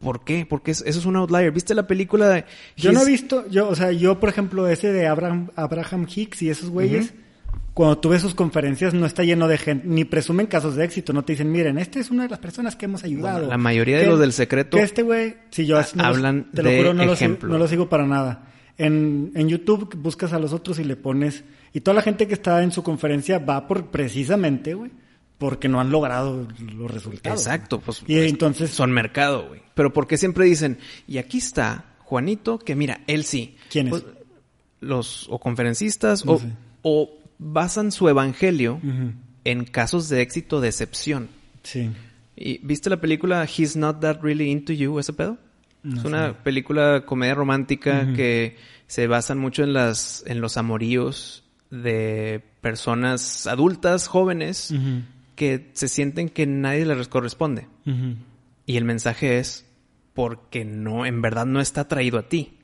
¿Por 0.00 0.24
qué? 0.24 0.46
Porque 0.48 0.70
es- 0.70 0.82
eso 0.86 0.98
es 0.98 1.04
un 1.06 1.16
outlier. 1.16 1.52
¿Viste 1.52 1.74
la 1.74 1.86
película 1.86 2.28
de... 2.28 2.44
Yo 2.76 2.90
no 2.92 3.02
he 3.02 3.06
visto, 3.06 3.46
yo, 3.50 3.68
o 3.68 3.74
sea, 3.74 3.92
yo, 3.92 4.18
por 4.18 4.30
ejemplo, 4.30 4.66
ese 4.66 4.92
de 4.92 5.06
Abraham, 5.06 5.48
Abraham 5.56 6.06
Hicks 6.14 6.40
y 6.40 6.48
esos 6.48 6.70
güeyes, 6.70 7.12
cuando 7.74 7.98
tú 7.98 8.08
ves 8.08 8.22
sus 8.22 8.34
conferencias, 8.34 8.94
no 8.94 9.04
está 9.04 9.24
lleno 9.24 9.46
de 9.46 9.58
gente, 9.58 9.86
ni 9.86 10.04
presumen 10.06 10.46
casos 10.46 10.74
de 10.74 10.86
éxito, 10.86 11.12
no 11.12 11.22
te 11.22 11.34
dicen, 11.34 11.52
miren, 11.52 11.76
este 11.76 12.00
es 12.00 12.10
una 12.10 12.22
de 12.22 12.30
las 12.30 12.38
personas 12.38 12.76
que 12.76 12.86
hemos 12.86 13.04
ayudado. 13.04 13.38
Bueno, 13.40 13.50
la 13.50 13.58
mayoría 13.58 13.98
de 13.98 14.06
los 14.06 14.18
del 14.18 14.32
secreto 14.32 14.78
que 14.78 14.82
este 14.84 15.02
güey, 15.02 15.36
si 15.50 15.66
yo 15.66 15.74
no 15.76 15.82
los- 15.82 15.96
hablan 15.98 16.50
te 16.50 16.62
lo 16.62 16.70
de 16.70 16.78
juro, 16.78 16.94
no 16.94 17.04
lo, 17.04 17.14
sigo, 17.14 17.26
ejemplo. 17.26 17.48
no 17.50 17.58
lo 17.58 17.68
sigo 17.68 17.88
para 17.90 18.06
nada. 18.06 18.46
En, 18.84 19.32
en 19.34 19.48
YouTube 19.48 19.94
buscas 19.96 20.32
a 20.32 20.38
los 20.38 20.52
otros 20.52 20.78
y 20.78 20.84
le 20.84 20.96
pones, 20.96 21.44
y 21.72 21.80
toda 21.80 21.94
la 21.94 22.02
gente 22.02 22.26
que 22.26 22.34
está 22.34 22.62
en 22.62 22.72
su 22.72 22.82
conferencia 22.82 23.38
va 23.38 23.66
por 23.66 23.90
precisamente, 23.90 24.74
güey, 24.74 24.90
porque 25.38 25.68
no 25.68 25.80
han 25.80 25.90
logrado 25.90 26.46
los 26.74 26.90
resultados. 26.90 27.40
Exacto, 27.40 27.80
pues, 27.80 28.00
Y 28.02 28.16
pues, 28.16 28.30
entonces, 28.30 28.70
son 28.70 28.90
mercado, 28.92 29.48
güey. 29.48 29.60
Pero 29.74 29.92
porque 29.92 30.16
siempre 30.16 30.44
dicen, 30.46 30.78
y 31.06 31.18
aquí 31.18 31.38
está 31.38 31.94
Juanito, 31.98 32.58
que 32.58 32.74
mira, 32.74 33.02
él 33.06 33.24
sí. 33.24 33.56
¿Quién 33.70 33.88
es? 33.88 33.90
Pues, 33.90 34.04
los 34.80 35.26
o 35.28 35.38
conferencistas 35.38 36.24
No 36.24 36.32
o, 36.32 36.40
o 36.82 37.10
basan 37.38 37.92
su 37.92 38.08
evangelio 38.08 38.80
en 39.44 39.64
casos 39.64 40.08
de 40.08 40.22
éxito 40.22 40.60
de 40.60 40.68
excepción. 40.68 41.28
sí. 41.62 41.90
¿Y 42.42 42.56
viste 42.64 42.88
la 42.88 42.98
película 42.98 43.44
He's 43.44 43.76
Not 43.76 44.00
That 44.00 44.22
Really 44.22 44.50
Into 44.50 44.72
You, 44.72 44.98
ese 44.98 45.12
pedo? 45.12 45.36
No 45.82 45.96
es 45.96 46.02
sé. 46.02 46.08
una 46.08 46.32
película 46.42 47.04
comedia 47.06 47.34
romántica 47.34 48.12
que 48.14 48.56
se 48.86 49.06
basan 49.06 49.38
mucho 49.38 49.62
en 49.62 49.72
las 49.72 50.22
en 50.26 50.40
los 50.40 50.56
amoríos 50.56 51.44
de 51.70 52.42
personas 52.60 53.46
adultas, 53.46 54.06
jóvenes, 54.08 54.74
que 55.36 55.70
se 55.74 55.88
sienten 55.88 56.28
que 56.28 56.46
nadie 56.46 56.84
les 56.84 57.08
corresponde. 57.08 57.66
Y 58.66 58.76
el 58.76 58.84
mensaje 58.84 59.38
es 59.38 59.66
porque 60.14 60.64
no, 60.64 61.06
en 61.06 61.22
verdad 61.22 61.46
no 61.46 61.60
está 61.60 61.88
traído 61.88 62.18
a 62.18 62.28
ti. 62.28 62.54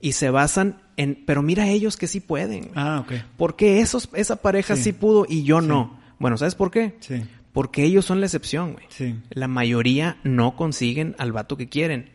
Y 0.00 0.12
se 0.12 0.30
basan 0.30 0.82
en, 0.96 1.22
pero 1.26 1.40
mira 1.42 1.68
ellos 1.68 1.96
que 1.96 2.08
sí 2.08 2.18
pueden. 2.20 2.70
Ah, 2.74 3.00
ok. 3.04 3.12
¿Por 3.36 3.54
qué 3.56 3.80
esos, 3.80 4.08
esa 4.14 4.36
pareja 4.36 4.74
Sí. 4.76 4.82
sí. 4.84 4.92
pudo 4.92 5.26
y 5.28 5.44
yo 5.44 5.60
Sí. 5.60 5.68
no? 5.68 5.98
Bueno, 6.18 6.36
¿sabes 6.36 6.54
por 6.56 6.70
qué? 6.72 6.96
Sí, 7.00 7.22
Porque 7.52 7.84
ellos 7.84 8.04
son 8.04 8.18
la 8.20 8.26
excepción, 8.26 8.72
güey. 8.72 8.86
sí, 8.88 9.14
La 9.30 9.46
mayoría 9.46 10.16
no 10.24 10.56
consiguen 10.56 11.14
al 11.18 11.30
vato 11.32 11.56
que 11.56 11.68
quieren 11.68 12.10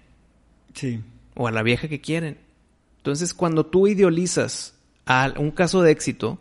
sí. 0.73 1.01
o 1.35 1.47
a 1.47 1.51
la 1.51 1.63
vieja 1.63 1.87
que 1.87 2.01
quieren. 2.01 2.37
Entonces, 2.97 3.33
cuando 3.33 3.65
tú 3.65 3.87
idealizas 3.87 4.75
a 5.05 5.33
un 5.37 5.51
caso 5.51 5.81
de 5.81 5.91
éxito, 5.91 6.39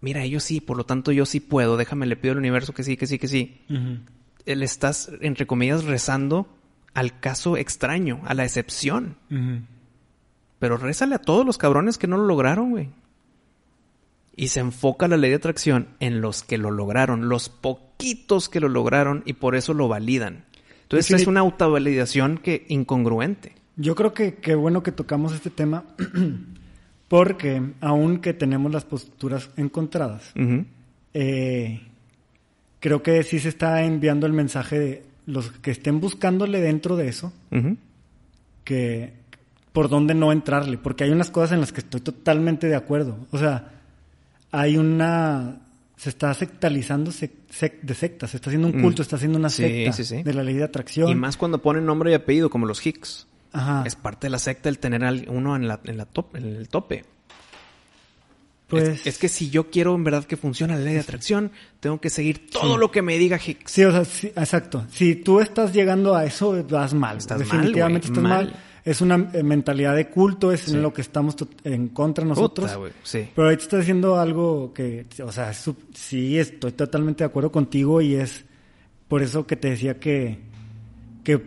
mira, 0.00 0.22
ellos 0.22 0.44
sí, 0.44 0.60
por 0.60 0.76
lo 0.76 0.84
tanto 0.84 1.12
yo 1.12 1.24
sí 1.24 1.40
puedo, 1.40 1.76
déjame, 1.76 2.06
le 2.06 2.16
pido 2.16 2.32
al 2.32 2.38
universo 2.38 2.74
que 2.74 2.84
sí, 2.84 2.96
que 2.96 3.06
sí, 3.06 3.18
que 3.18 3.28
sí. 3.28 3.60
Ujú. 3.70 3.98
Le 4.44 4.64
estás, 4.64 5.10
entre 5.20 5.46
comillas, 5.46 5.84
rezando 5.84 6.46
al 6.92 7.18
caso 7.18 7.56
extraño, 7.56 8.20
a 8.24 8.34
la 8.34 8.44
excepción. 8.44 9.16
Pero 10.58 10.76
rézale 10.76 11.16
a 11.16 11.20
todos 11.20 11.44
los 11.44 11.58
cabrones 11.58 11.98
que 11.98 12.06
no 12.06 12.16
lo 12.16 12.24
lograron, 12.24 12.70
güey. 12.70 12.90
Y 14.36 14.48
se 14.48 14.60
enfoca 14.60 15.08
la 15.08 15.16
ley 15.16 15.30
de 15.30 15.36
atracción 15.36 15.88
en 16.00 16.20
los 16.20 16.42
que 16.42 16.58
lo 16.58 16.70
lograron, 16.70 17.28
los 17.28 17.48
poquitos 17.48 18.48
que 18.48 18.60
lo 18.60 18.68
lograron 18.68 19.22
y 19.26 19.34
por 19.34 19.54
eso 19.54 19.74
lo 19.74 19.88
validan. 19.88 20.44
Entonces 20.84 21.22
es 21.22 21.26
una 21.26 21.40
autovalidación 21.40 22.38
que 22.38 22.64
incongruente. 22.68 23.52
Yo 23.76 23.94
creo 23.94 24.14
que 24.14 24.34
qué 24.36 24.54
bueno 24.54 24.82
que 24.82 24.92
tocamos 24.92 25.34
este 25.34 25.50
tema 25.50 25.84
porque 27.08 27.62
aunque 27.80 28.32
tenemos 28.32 28.72
las 28.72 28.84
posturas 28.84 29.50
encontradas, 29.56 30.32
eh, 31.12 31.80
creo 32.80 33.02
que 33.02 33.22
sí 33.22 33.38
se 33.40 33.48
está 33.48 33.82
enviando 33.82 34.26
el 34.26 34.32
mensaje 34.32 34.78
de 34.78 35.02
los 35.26 35.50
que 35.50 35.70
estén 35.70 36.00
buscándole 36.00 36.60
dentro 36.60 36.96
de 36.96 37.08
eso, 37.08 37.32
que 38.62 39.12
por 39.72 39.88
dónde 39.88 40.14
no 40.14 40.32
entrarle, 40.32 40.78
porque 40.78 41.04
hay 41.04 41.10
unas 41.10 41.30
cosas 41.30 41.52
en 41.52 41.60
las 41.60 41.72
que 41.72 41.80
estoy 41.80 42.00
totalmente 42.00 42.68
de 42.68 42.76
acuerdo. 42.76 43.16
O 43.32 43.38
sea, 43.38 43.72
hay 44.52 44.76
una 44.76 45.63
se 45.96 46.08
está 46.10 46.34
sectalizando 46.34 47.10
sec- 47.12 47.46
sec- 47.50 47.80
de 47.82 47.94
sectas, 47.94 48.30
se 48.30 48.36
está 48.38 48.50
haciendo 48.50 48.68
un 48.68 48.78
Mm. 48.78 48.82
culto, 48.82 49.02
está 49.02 49.16
haciendo 49.16 49.38
una 49.38 49.48
secta 49.50 49.92
sí, 49.92 50.04
sí. 50.04 50.22
de 50.22 50.34
la 50.34 50.42
ley 50.42 50.54
de 50.54 50.64
atracción. 50.64 51.08
Y 51.08 51.14
más 51.14 51.36
cuando 51.36 51.62
ponen 51.62 51.86
nombre 51.86 52.10
y 52.10 52.14
apellido, 52.14 52.50
como 52.50 52.66
los 52.66 52.84
Hicks. 52.84 53.26
Ajá. 53.52 53.84
Es 53.86 53.94
parte 53.94 54.26
de 54.26 54.30
la 54.30 54.38
secta 54.40 54.68
el 54.68 54.78
tener 54.80 55.04
a 55.04 55.12
uno 55.28 55.54
en, 55.54 55.68
la, 55.68 55.80
en, 55.84 55.96
la 55.96 56.06
top, 56.06 56.34
en 56.36 56.44
el 56.56 56.68
tope. 56.68 57.04
Pues 58.66 58.88
es, 58.88 59.06
es 59.06 59.18
que 59.18 59.28
si 59.28 59.50
yo 59.50 59.70
quiero 59.70 59.94
en 59.94 60.02
verdad 60.04 60.24
que 60.24 60.36
funcione 60.36 60.74
la 60.76 60.80
ley 60.82 60.94
de 60.94 61.00
atracción, 61.00 61.52
tengo 61.80 62.00
que 62.00 62.08
seguir 62.10 62.48
todo 62.50 62.78
lo 62.78 62.90
que 62.90 63.02
me 63.02 63.16
diga 63.18 63.38
Hicks. 63.44 63.70
Sí, 63.70 63.84
o 63.84 63.92
sea, 63.92 64.30
exacto. 64.42 64.86
Si 64.90 65.16
tú 65.16 65.40
estás 65.40 65.72
llegando 65.72 66.16
a 66.16 66.24
eso, 66.24 66.64
vas 66.68 66.94
mal. 66.94 67.18
Estás 67.18 67.38
mal, 67.40 67.48
Definitivamente 67.48 68.06
estás 68.08 68.22
mal. 68.22 68.46
mal. 68.46 68.56
Es 68.84 69.00
una 69.00 69.30
eh, 69.32 69.42
mentalidad 69.42 69.96
de 69.96 70.08
culto, 70.10 70.52
es 70.52 70.60
Sí. 70.62 70.72
en 70.74 70.82
lo 70.82 70.92
que 70.92 71.00
estamos 71.00 71.36
en 71.64 71.88
contra 71.88 72.24
nosotros. 72.24 72.70
Puta, 72.72 72.92
sí. 73.02 73.28
Pero 73.34 73.46
ahorita 73.46 73.62
estás 73.62 73.80
diciendo 73.80 74.20
algo 74.20 74.74
que, 74.74 75.06
o 75.24 75.32
sea, 75.32 75.52
sí, 75.54 76.38
estoy 76.38 76.72
totalmente 76.72 77.24
de 77.24 77.28
acuerdo 77.28 77.50
contigo 77.50 78.02
y 78.02 78.14
es 78.16 78.44
por 79.08 79.22
eso 79.22 79.46
que 79.46 79.56
te 79.56 79.70
decía 79.70 79.98
que, 79.98 80.38
que, 81.22 81.40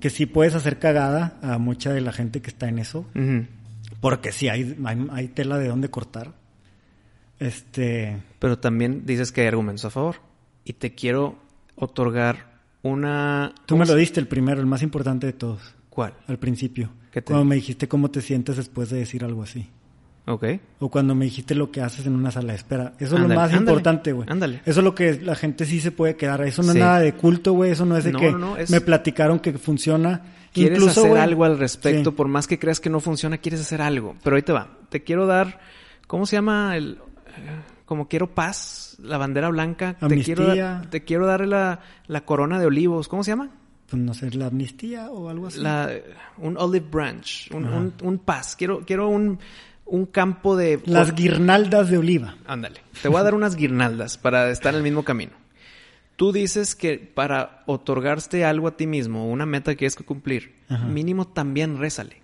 que 0.00 0.08
sí 0.10 0.24
puedes 0.24 0.54
hacer 0.54 0.78
cagada 0.78 1.38
a 1.42 1.58
mucha 1.58 1.92
de 1.92 2.00
la 2.00 2.12
gente 2.12 2.40
que 2.40 2.48
está 2.48 2.68
en 2.68 2.78
eso. 2.78 3.04
Porque 4.00 4.32
sí, 4.32 4.48
hay, 4.48 4.76
hay, 4.84 5.06
hay 5.10 5.28
tela 5.28 5.58
de 5.58 5.68
dónde 5.68 5.90
cortar. 5.90 6.32
Este, 7.38 8.16
Pero 8.38 8.58
también 8.58 9.04
dices 9.04 9.32
que 9.32 9.42
hay 9.42 9.48
argumentos 9.48 9.84
a 9.84 9.90
favor. 9.90 10.16
Y 10.64 10.74
te 10.74 10.94
quiero 10.94 11.36
otorgar 11.76 12.58
una... 12.82 13.52
tú 13.66 13.74
¿cómo 13.74 13.84
me 13.84 13.86
lo 13.86 13.94
diste 13.94 14.20
el 14.20 14.26
primero, 14.28 14.60
el 14.60 14.66
más 14.66 14.82
importante 14.82 15.26
de 15.26 15.32
todos. 15.32 15.74
¿Cuál? 15.98 16.14
al 16.28 16.38
principio. 16.38 16.90
¿Qué 17.10 17.20
te 17.22 17.32
Cuando 17.32 17.44
me 17.44 17.56
dijiste 17.56 17.88
cómo 17.88 18.08
te 18.08 18.20
sientes 18.20 18.56
después 18.56 18.88
de 18.90 18.98
decir 18.98 19.24
algo 19.24 19.42
así. 19.42 19.68
Ok. 20.26 20.44
O 20.78 20.90
cuando 20.90 21.16
me 21.16 21.24
dijiste 21.24 21.56
lo 21.56 21.72
que 21.72 21.80
haces 21.80 22.06
en 22.06 22.14
una 22.14 22.30
sala 22.30 22.52
de 22.52 22.58
espera. 22.58 22.92
Eso 23.00 23.16
es 23.16 23.20
lo 23.22 23.26
más 23.28 23.38
ándale, 23.50 23.56
importante, 23.56 24.12
güey. 24.12 24.28
ándale. 24.30 24.60
Eso 24.64 24.78
es 24.78 24.84
lo 24.84 24.94
que 24.94 25.14
la 25.20 25.34
gente 25.34 25.64
sí 25.64 25.80
se 25.80 25.90
puede 25.90 26.14
quedar. 26.14 26.42
Eso 26.42 26.62
no 26.62 26.70
Sí. 26.72 26.78
es 26.78 26.84
nada 26.84 27.00
de 27.00 27.14
culto, 27.14 27.52
güey. 27.54 27.72
Eso 27.72 27.84
no 27.84 27.96
es 27.96 28.04
de 28.04 28.12
No, 28.12 28.20
que 28.20 28.30
no, 28.30 28.38
no, 28.38 28.56
es- 28.56 28.70
me 28.70 28.80
platicaron 28.80 29.40
que 29.40 29.54
funciona. 29.58 30.20
Quieres 30.52 30.78
Incluso, 30.78 31.00
hacer 31.04 31.16
algo 31.18 31.44
al 31.44 31.58
respecto, 31.58 32.10
sí. 32.10 32.16
por 32.16 32.28
más 32.28 32.46
que 32.46 32.58
creas 32.60 32.78
que 32.78 32.90
no 32.90 33.00
funciona, 33.00 33.38
quieres 33.38 33.60
hacer 33.62 33.82
algo. 33.82 34.14
Pero 34.22 34.36
ahí 34.36 34.42
te 34.42 34.52
va. 34.52 34.68
Te 34.90 35.02
quiero 35.02 35.26
dar, 35.26 35.58
¿cómo 36.06 36.26
se 36.26 36.36
llama? 36.36 36.76
El, 36.76 36.98
eh, 37.36 37.40
como 37.86 38.06
quiero 38.06 38.28
paz, 38.34 38.96
la 39.02 39.18
bandera 39.18 39.48
blanca. 39.48 39.96
Te 40.08 40.22
quiero, 40.22 40.46
te 40.90 41.02
quiero 41.04 41.26
dar 41.26 41.46
la, 41.46 41.80
la 42.06 42.20
corona 42.22 42.60
de 42.60 42.66
olivos. 42.66 43.08
¿Cómo 43.08 43.24
se 43.24 43.30
llama? 43.32 43.50
Pues 43.88 44.02
no 44.02 44.12
sé, 44.12 44.30
la 44.32 44.46
amnistía 44.46 45.10
o 45.10 45.28
algo 45.30 45.46
así. 45.46 45.60
La, 45.60 45.90
un 46.36 46.58
olive 46.58 46.86
branch, 46.90 47.50
un, 47.52 47.64
un, 47.64 47.94
un 48.02 48.18
paz. 48.18 48.54
Quiero, 48.54 48.84
quiero 48.84 49.08
un, 49.08 49.38
un 49.86 50.06
campo 50.06 50.56
de... 50.56 50.82
Las 50.84 51.14
guirnaldas 51.14 51.88
de 51.88 51.96
oliva. 51.96 52.36
Ándale. 52.46 52.80
Te 53.00 53.08
voy 53.08 53.18
a 53.18 53.22
dar 53.22 53.34
unas 53.34 53.56
guirnaldas 53.56 54.18
para 54.18 54.50
estar 54.50 54.74
en 54.74 54.78
el 54.78 54.82
mismo 54.82 55.04
camino. 55.04 55.32
Tú 56.16 56.32
dices 56.32 56.74
que 56.74 56.98
para 56.98 57.62
otorgarte 57.66 58.44
algo 58.44 58.68
a 58.68 58.76
ti 58.76 58.86
mismo, 58.86 59.30
una 59.30 59.46
meta 59.46 59.70
que 59.72 59.78
quieres 59.78 59.94
que 59.94 60.04
cumplir, 60.04 60.52
Ajá. 60.68 60.84
mínimo 60.84 61.28
también 61.28 61.78
rézale. 61.78 62.20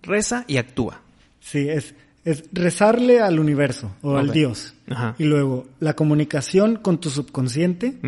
Reza 0.00 0.44
y 0.46 0.58
actúa. 0.58 1.00
Sí, 1.40 1.68
es, 1.68 1.94
es 2.24 2.44
rezarle 2.52 3.20
al 3.20 3.40
universo 3.40 3.96
o 4.00 4.16
al. 4.16 4.30
Dios. 4.30 4.74
Ajá. 4.88 5.16
Y 5.18 5.24
luego 5.24 5.66
la 5.80 5.94
comunicación 5.94 6.76
con 6.76 7.00
tu 7.00 7.10
subconsciente. 7.10 7.98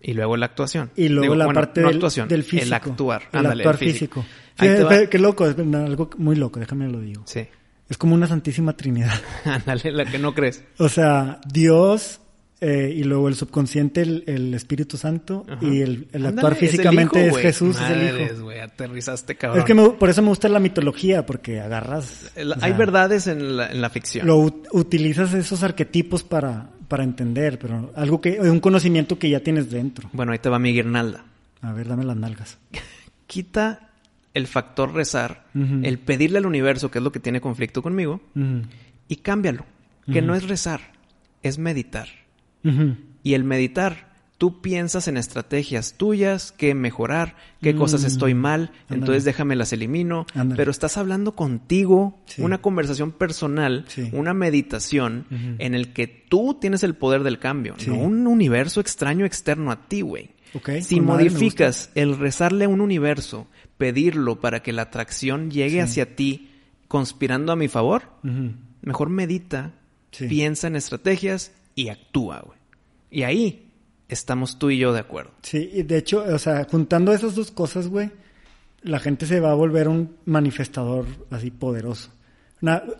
Y 0.00 0.12
luego 0.14 0.36
la 0.36 0.46
actuación. 0.46 0.90
Y 0.96 1.08
luego 1.08 1.22
Digo, 1.22 1.34
la 1.34 1.44
bueno, 1.46 1.60
parte 1.60 1.80
no 1.80 1.88
del, 1.88 1.96
actuación, 1.96 2.28
del 2.28 2.44
físico. 2.44 2.66
El 2.66 2.72
actuar. 2.72 3.22
El 3.32 3.38
Ándale, 3.38 3.62
actuar 3.62 3.76
físico. 3.78 4.24
Ahí 4.58 4.68
Sí, 4.76 5.06
qué 5.10 5.18
loco, 5.18 5.46
es 5.46 5.56
algo 5.58 6.10
muy 6.18 6.36
loco, 6.36 6.58
déjame 6.60 6.88
lo 6.88 7.00
digo. 7.00 7.22
Sí. 7.26 7.46
Es 7.88 7.96
como 7.96 8.14
una 8.14 8.26
santísima 8.26 8.76
trinidad. 8.76 9.12
Ándale, 9.44 9.92
la 9.92 10.04
que 10.04 10.18
no 10.18 10.34
crees. 10.34 10.62
O 10.78 10.88
sea, 10.88 11.40
Dios 11.50 12.20
eh, 12.60 12.92
y 12.94 13.04
luego 13.04 13.28
el 13.28 13.34
subconsciente, 13.36 14.02
el, 14.02 14.24
el 14.26 14.52
Espíritu 14.54 14.96
Santo 14.96 15.46
Ajá. 15.48 15.58
y 15.64 15.80
el, 15.80 16.08
el 16.12 16.26
actuar 16.26 16.54
es 16.54 16.62
el 16.62 16.68
físicamente 16.70 17.26
hijo, 17.28 17.36
es. 17.38 17.42
Jesús, 17.42 17.76
es 17.80 17.90
el 17.90 18.20
Hijo. 18.32 18.42
güey, 18.44 18.58
aterrizaste, 18.60 19.36
cabrón. 19.36 19.60
Es 19.60 19.64
que 19.64 19.74
me- 19.74 19.90
por 19.90 20.10
eso 20.10 20.22
me 20.22 20.28
gusta 20.28 20.48
la 20.48 20.58
mitología, 20.58 21.24
porque 21.24 21.60
agarras... 21.60 22.32
El- 22.34 22.52
Hay 22.54 22.58
sea, 22.60 22.72
verdades 22.76 23.26
en 23.28 23.56
la, 23.56 23.70
en 23.70 23.80
la 23.80 23.90
ficción. 23.90 24.26
Lo 24.26 24.38
ut- 24.40 24.66
utilizas 24.72 25.32
esos 25.34 25.62
arquetipos 25.62 26.24
para, 26.24 26.70
para 26.88 27.04
entender, 27.04 27.58
pero 27.58 27.92
algo 27.94 28.20
que, 28.20 28.40
un 28.40 28.60
conocimiento 28.60 29.18
que 29.18 29.30
ya 29.30 29.40
tienes 29.40 29.70
dentro. 29.70 30.08
Bueno, 30.12 30.32
ahí 30.32 30.38
te 30.38 30.48
va 30.48 30.58
mi 30.58 30.72
guirnalda. 30.72 31.24
A 31.60 31.72
ver, 31.72 31.88
dame 31.88 32.04
las 32.04 32.16
nalgas. 32.16 32.58
Quita 33.26 33.90
el 34.34 34.46
factor 34.46 34.94
rezar, 34.94 35.46
el 35.54 35.98
pedirle 35.98 36.38
al 36.38 36.46
universo, 36.46 36.90
que 36.90 36.98
es 36.98 37.04
lo 37.04 37.12
que 37.12 37.18
tiene 37.20 37.40
conflicto 37.40 37.82
conmigo, 37.82 38.20
y 39.08 39.16
cámbialo. 39.16 39.64
Que 40.10 40.22
no 40.22 40.34
es 40.34 40.48
rezar, 40.48 40.80
es 41.42 41.58
meditar. 41.58 42.08
Y 43.22 43.34
el 43.34 43.44
meditar 43.44 44.07
Tú 44.38 44.60
piensas 44.60 45.08
en 45.08 45.16
estrategias 45.16 45.94
tuyas, 45.94 46.52
qué 46.52 46.72
mejorar, 46.74 47.34
qué 47.60 47.74
cosas 47.74 48.04
estoy 48.04 48.34
mal, 48.34 48.70
entonces 48.88 49.24
déjame 49.24 49.56
las 49.56 49.72
elimino. 49.72 50.26
Pero 50.56 50.70
estás 50.70 50.96
hablando 50.96 51.34
contigo, 51.34 52.20
Sí. 52.26 52.42
una 52.42 52.58
conversación 52.58 53.10
personal, 53.10 53.84
Sí. 53.88 54.08
una 54.12 54.34
meditación 54.34 55.26
en 55.58 55.74
el 55.74 55.92
que 55.92 56.06
tú 56.06 56.56
tienes 56.60 56.84
el 56.84 56.94
poder 56.94 57.24
del 57.24 57.40
cambio, 57.40 57.74
Sí. 57.78 57.90
no 57.90 57.96
un 57.96 58.28
universo 58.28 58.80
extraño 58.80 59.26
externo 59.26 59.72
a 59.72 59.88
ti, 59.88 60.02
güey. 60.02 60.30
Si 60.82 60.96
con 60.98 61.06
modificas 61.06 61.90
el 61.96 62.16
rezarle 62.16 62.66
a 62.66 62.68
un 62.68 62.80
universo, 62.80 63.48
pedirlo 63.76 64.40
para 64.40 64.62
que 64.62 64.72
la 64.72 64.82
atracción 64.82 65.50
llegue 65.50 65.82
hacia 65.82 66.14
ti, 66.14 66.50
conspirando 66.86 67.50
a 67.52 67.56
mi 67.56 67.66
favor, 67.66 68.02
mejor 68.82 69.08
medita, 69.10 69.72
piensa 70.16 70.68
en 70.68 70.76
estrategias 70.76 71.52
y 71.74 71.88
actúa, 71.88 72.40
güey. 72.46 72.58
Y 73.10 73.22
ahí 73.24 73.67
estamos 74.08 74.58
tú 74.58 74.70
y 74.70 74.78
yo 74.78 74.92
de 74.92 75.00
acuerdo. 75.00 75.30
Sí, 75.42 75.70
y 75.72 75.82
de 75.82 75.98
hecho, 75.98 76.24
o 76.26 76.38
sea, 76.38 76.66
juntando 76.70 77.12
esas 77.12 77.34
dos 77.34 77.50
cosas, 77.50 77.88
güey, 77.88 78.10
la 78.82 78.98
gente 78.98 79.26
se 79.26 79.40
va 79.40 79.50
a 79.50 79.54
volver 79.54 79.88
un 79.88 80.16
manifestador 80.24 81.06
así 81.30 81.50
poderoso. 81.50 82.10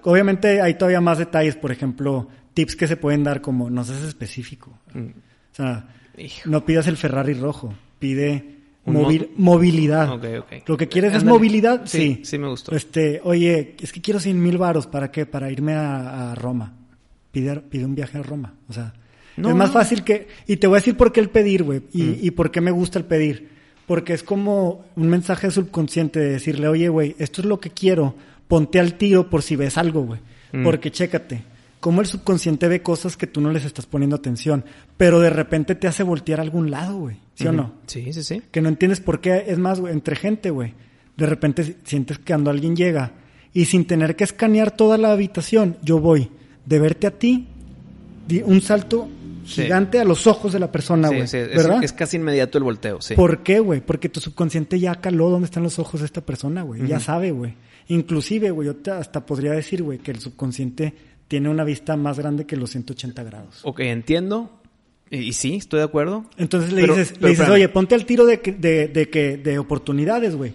Obviamente 0.04 0.60
hay 0.60 0.74
todavía 0.74 1.00
más 1.00 1.18
detalles, 1.18 1.56
por 1.56 1.72
ejemplo, 1.72 2.28
tips 2.54 2.76
que 2.76 2.86
se 2.86 2.96
pueden 2.96 3.24
dar 3.24 3.40
como 3.40 3.70
no 3.70 3.84
seas 3.84 4.02
específico. 4.02 4.78
Mm. 4.94 5.06
O 5.08 5.54
sea, 5.54 5.88
Hijo. 6.16 6.48
no 6.50 6.64
pidas 6.64 6.86
el 6.86 6.96
Ferrari 6.96 7.34
rojo, 7.34 7.74
pide 7.98 8.56
movilidad. 9.36 10.10
Ok, 10.12 10.24
ok. 10.40 10.52
Lo 10.68 10.76
que 10.76 10.88
quieres 10.88 11.14
es 11.14 11.24
movilidad, 11.24 11.82
Sí, 11.86 11.98
sí. 11.98 12.20
sí 12.24 12.38
me 12.38 12.48
gustó. 12.48 12.74
Este, 12.74 13.20
oye, 13.24 13.76
es 13.80 13.92
que 13.92 14.00
quiero 14.00 14.20
100 14.20 14.40
mil 14.42 14.58
varos, 14.58 14.86
¿para 14.86 15.10
qué? 15.10 15.26
Para 15.26 15.50
irme 15.50 15.74
a, 15.74 16.32
a 16.32 16.34
Roma. 16.34 16.74
Pide, 17.32 17.56
pide 17.60 17.84
un 17.84 17.94
viaje 17.94 18.18
a 18.18 18.22
Roma. 18.22 18.54
O 18.68 18.72
sea, 18.72 18.94
No, 19.42 19.50
es 19.50 19.54
más 19.54 19.70
fácil 19.70 20.04
que... 20.04 20.28
Y 20.46 20.56
te 20.56 20.66
voy 20.66 20.76
a 20.76 20.80
decir 20.80 20.96
por 20.96 21.12
qué 21.12 21.20
el 21.20 21.30
pedir, 21.30 21.62
güey. 21.62 21.82
Y, 21.92 22.02
Mm. 22.02 22.16
y 22.22 22.30
por 22.32 22.50
qué 22.50 22.60
me 22.60 22.70
gusta 22.70 22.98
el 22.98 23.04
pedir. 23.04 23.48
Porque 23.86 24.12
es 24.12 24.22
como 24.22 24.84
un 24.96 25.08
mensaje 25.08 25.50
subconsciente 25.50 26.20
de 26.20 26.30
decirle, 26.32 26.68
oye, 26.68 26.88
güey, 26.88 27.16
esto 27.18 27.40
es 27.40 27.46
lo 27.46 27.58
que 27.60 27.70
quiero. 27.70 28.14
Ponte 28.48 28.78
al 28.80 28.94
tiro 28.94 29.30
por 29.30 29.42
si 29.42 29.56
ves 29.56 29.78
algo, 29.78 30.02
güey. 30.02 30.20
Mm. 30.52 30.64
Porque 30.64 30.90
chécate. 30.90 31.42
Cómo 31.80 32.00
el 32.00 32.06
subconsciente 32.08 32.66
ve 32.68 32.82
cosas 32.82 33.16
que 33.16 33.26
tú 33.28 33.40
no 33.40 33.52
les 33.52 33.64
estás 33.64 33.86
poniendo 33.86 34.16
atención. 34.16 34.64
Pero 34.96 35.20
de 35.20 35.30
repente 35.30 35.74
te 35.76 35.86
hace 35.86 36.02
voltear 36.02 36.40
a 36.40 36.42
algún 36.42 36.70
lado, 36.70 36.98
güey. 36.98 37.16
¿Sí 37.34 37.46
o 37.46 37.52
no? 37.52 37.72
Sí, 37.86 38.12
sí, 38.12 38.22
sí. 38.24 38.42
que 38.50 38.60
no 38.60 38.68
entiendes 38.68 39.00
por 39.00 39.20
qué. 39.20 39.44
Es 39.46 39.58
más, 39.58 39.78
güey, 39.80 39.92
entre 39.92 40.16
gente, 40.16 40.50
güey. 40.50 40.74
De 41.16 41.26
repente 41.26 41.62
si- 41.64 41.76
sientes 41.84 42.18
que 42.18 42.32
cuando 42.32 42.50
alguien 42.50 42.74
llega 42.74 43.12
y 43.54 43.66
sin 43.66 43.84
tener 43.86 44.16
que 44.16 44.24
escanear 44.24 44.72
toda 44.72 44.98
la 44.98 45.12
habitación, 45.12 45.76
yo 45.82 46.00
voy 46.00 46.28
de 46.66 46.78
verte 46.80 47.06
a 47.06 47.12
ti, 47.12 47.46
di 48.26 48.42
un 48.44 48.60
salto 48.60 49.08
Sí. 49.48 49.62
gigante 49.62 49.98
a 49.98 50.04
los 50.04 50.26
ojos 50.26 50.52
de 50.52 50.58
la 50.58 50.70
persona, 50.70 51.08
güey. 51.08 51.26
sí, 51.26 51.38
es, 51.38 51.48
¿Verdad? 51.56 51.82
es 51.82 51.92
casi 51.92 52.16
inmediato 52.18 52.58
el 52.58 52.64
volteo, 52.64 53.00
sí. 53.00 53.14
¿Por 53.14 53.42
qué, 53.42 53.60
güey? 53.60 53.80
Porque 53.80 54.08
tu 54.08 54.20
subconsciente 54.20 54.78
ya 54.78 54.96
caló 54.96 55.30
dónde 55.30 55.46
están 55.46 55.62
los 55.62 55.78
ojos 55.78 56.00
de 56.00 56.06
esta 56.06 56.20
persona, 56.20 56.62
güey. 56.62 56.86
Ya 56.86 57.00
sabe, 57.00 57.30
güey. 57.30 57.54
Inclusive, 57.88 58.50
güey, 58.50 58.66
yo 58.66 58.76
te- 58.76 58.90
hasta 58.90 59.24
podría 59.24 59.52
decir, 59.52 59.82
güey, 59.82 59.98
que 59.98 60.10
el 60.10 60.20
subconsciente 60.20 60.94
tiene 61.26 61.48
una 61.48 61.64
vista 61.64 61.96
más 61.96 62.18
grande 62.18 62.44
que 62.46 62.56
los 62.56 62.70
180 62.70 63.22
grados. 63.22 63.60
Ok, 63.64 63.80
entiendo. 63.80 64.60
Y, 65.10 65.18
y 65.18 65.32
sí, 65.32 65.56
estoy 65.56 65.78
de 65.78 65.84
acuerdo. 65.86 66.26
Entonces 66.36 66.72
le 66.72 66.82
Pero- 66.82 66.94
dices, 66.94 67.12
pero 67.14 67.24
le 67.26 67.30
dices, 67.30 67.48
oye, 67.48 67.68
ponte 67.70 67.94
al 67.94 68.04
tiro 68.04 68.26
de, 68.26 68.40
que- 68.40 68.52
de, 68.52 68.88
de, 68.88 69.08
que, 69.08 69.38
de 69.38 69.58
oportunidades, 69.58 70.36
güey. 70.36 70.52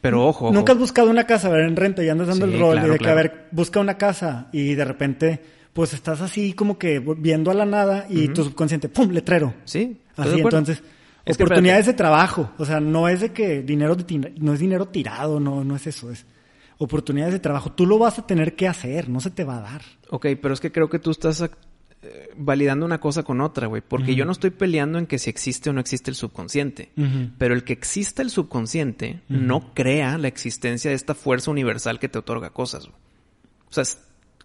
Pero 0.00 0.24
ojo, 0.26 0.46
ojo. 0.46 0.54
Nunca 0.54 0.72
has 0.74 0.78
buscado 0.78 1.10
una 1.10 1.24
casa, 1.26 1.48
a 1.48 1.50
ver, 1.50 1.62
en 1.62 1.74
renta 1.74 2.04
y 2.04 2.08
andas 2.08 2.28
dando 2.28 2.44
el 2.44 2.52
rol 2.58 2.72
claro, 2.74 2.86
de 2.92 2.92
que, 2.92 2.98
claro. 2.98 3.18
a 3.18 3.22
ver, 3.22 3.46
busca 3.50 3.80
una 3.80 3.98
casa 3.98 4.48
y 4.52 4.74
de 4.74 4.84
repente, 4.84 5.40
pues 5.76 5.92
estás 5.92 6.22
así 6.22 6.54
como 6.54 6.78
que 6.78 7.00
viendo 7.18 7.50
a 7.50 7.54
la 7.54 7.66
nada 7.66 8.06
y 8.08 8.28
tu 8.28 8.42
subconsciente, 8.42 8.88
¡pum!, 8.88 9.10
letrero. 9.10 9.52
Sí, 9.66 9.98
Así, 10.16 10.40
entonces, 10.40 10.82
Es 11.26 11.36
que 11.36 11.44
oportunidades 11.44 11.84
de 11.84 11.92
trabajo. 11.92 12.50
O 12.56 12.64
sea, 12.64 12.80
no 12.80 13.08
es 13.08 13.20
de 13.20 13.32
que 13.32 13.60
dinero, 13.60 13.94
de 13.94 14.32
no 14.40 14.54
es 14.54 14.60
dinero 14.60 14.88
tirado, 14.88 15.38
no, 15.38 15.64
no 15.64 15.76
es 15.76 15.86
eso, 15.86 16.10
es 16.10 16.24
oportunidades 16.78 17.34
de 17.34 17.40
trabajo. 17.40 17.72
Tú 17.72 17.84
lo 17.84 17.98
vas 17.98 18.18
a 18.18 18.26
tener 18.26 18.56
que 18.56 18.66
hacer, 18.66 19.10
no 19.10 19.20
se 19.20 19.30
te 19.30 19.44
va 19.44 19.58
a 19.58 19.60
dar. 19.60 19.82
Ok, 20.08 20.28
pero 20.40 20.54
es 20.54 20.60
que 20.60 20.72
creo 20.72 20.88
que 20.88 20.98
tú 20.98 21.10
estás 21.10 21.42
eh, 21.42 22.30
validando 22.38 22.86
una 22.86 22.98
cosa 22.98 23.22
con 23.22 23.42
otra, 23.42 23.66
güey. 23.66 23.82
Porque 23.86 24.14
yo 24.14 24.24
no 24.24 24.32
estoy 24.32 24.52
peleando 24.52 24.98
en 24.98 25.06
que 25.06 25.18
si 25.18 25.28
existe 25.28 25.68
o 25.68 25.74
no 25.74 25.80
existe 25.80 26.10
el 26.10 26.14
subconsciente. 26.14 26.90
Pero 27.36 27.52
el 27.52 27.64
que 27.64 27.74
exista 27.74 28.22
el 28.22 28.30
subconsciente 28.30 29.20
no 29.28 29.74
crea 29.74 30.16
la 30.16 30.28
existencia 30.28 30.88
de 30.88 30.96
esta 30.96 31.14
fuerza 31.14 31.50
universal 31.50 31.98
que 31.98 32.08
te 32.08 32.18
otorga 32.18 32.48
cosas. 32.48 32.86
O 32.86 33.72
sea, 33.72 33.84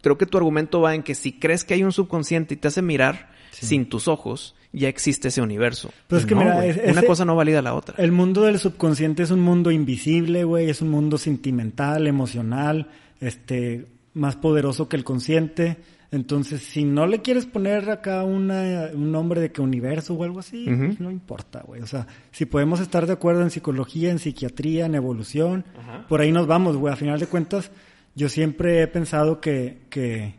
creo 0.01 0.17
que 0.17 0.25
tu 0.25 0.37
argumento 0.37 0.81
va 0.81 0.95
en 0.95 1.03
que 1.03 1.15
si 1.15 1.33
crees 1.33 1.63
que 1.63 1.73
hay 1.73 1.83
un 1.83 1.91
subconsciente 1.91 2.53
y 2.53 2.57
te 2.57 2.67
hace 2.67 2.81
mirar 2.81 3.29
sin 3.51 3.87
tus 3.87 4.07
ojos, 4.07 4.55
ya 4.73 4.87
existe 4.87 5.27
ese 5.27 5.41
universo. 5.41 5.91
Pero 6.07 6.19
es 6.19 6.25
que 6.25 6.35
no, 6.35 6.41
mira, 6.41 6.63
una 6.87 7.03
cosa 7.03 7.25
no 7.25 7.35
valida 7.35 7.61
la 7.61 7.73
otra. 7.73 7.95
El 7.97 8.11
mundo 8.11 8.43
del 8.43 8.59
subconsciente 8.59 9.23
es 9.23 9.31
un 9.31 9.41
mundo 9.41 9.71
invisible, 9.71 10.43
güey, 10.43 10.69
es 10.69 10.81
un 10.81 10.89
mundo 10.89 11.17
sentimental, 11.17 12.07
emocional, 12.07 12.89
este, 13.19 13.87
más 14.13 14.35
poderoso 14.35 14.87
que 14.87 14.95
el 14.95 15.03
consciente. 15.03 15.77
Entonces, 16.11 16.61
si 16.61 16.83
no 16.83 17.07
le 17.07 17.21
quieres 17.21 17.45
poner 17.45 17.89
acá 17.89 18.23
una, 18.25 18.89
un 18.93 19.13
nombre 19.13 19.39
de 19.39 19.51
que 19.53 19.61
universo 19.61 20.13
o 20.13 20.23
algo 20.25 20.39
así, 20.39 20.65
pues 20.65 20.99
no 20.99 21.09
importa, 21.09 21.63
güey. 21.65 21.81
O 21.81 21.87
sea, 21.87 22.05
si 22.31 22.45
podemos 22.45 22.81
estar 22.81 23.07
de 23.07 23.13
acuerdo 23.13 23.43
en 23.43 23.49
psicología, 23.49 24.11
en 24.11 24.19
psiquiatría, 24.19 24.87
en 24.87 24.95
evolución, 24.95 25.63
por 26.09 26.19
ahí 26.19 26.33
nos 26.33 26.47
vamos, 26.47 26.75
güey. 26.75 26.93
A 26.93 26.97
final 26.97 27.17
de 27.17 27.27
cuentas, 27.27 27.71
yo 28.15 28.29
siempre 28.29 28.81
he 28.81 28.87
pensado 28.87 29.39
que, 29.39 29.81
que, 29.89 30.35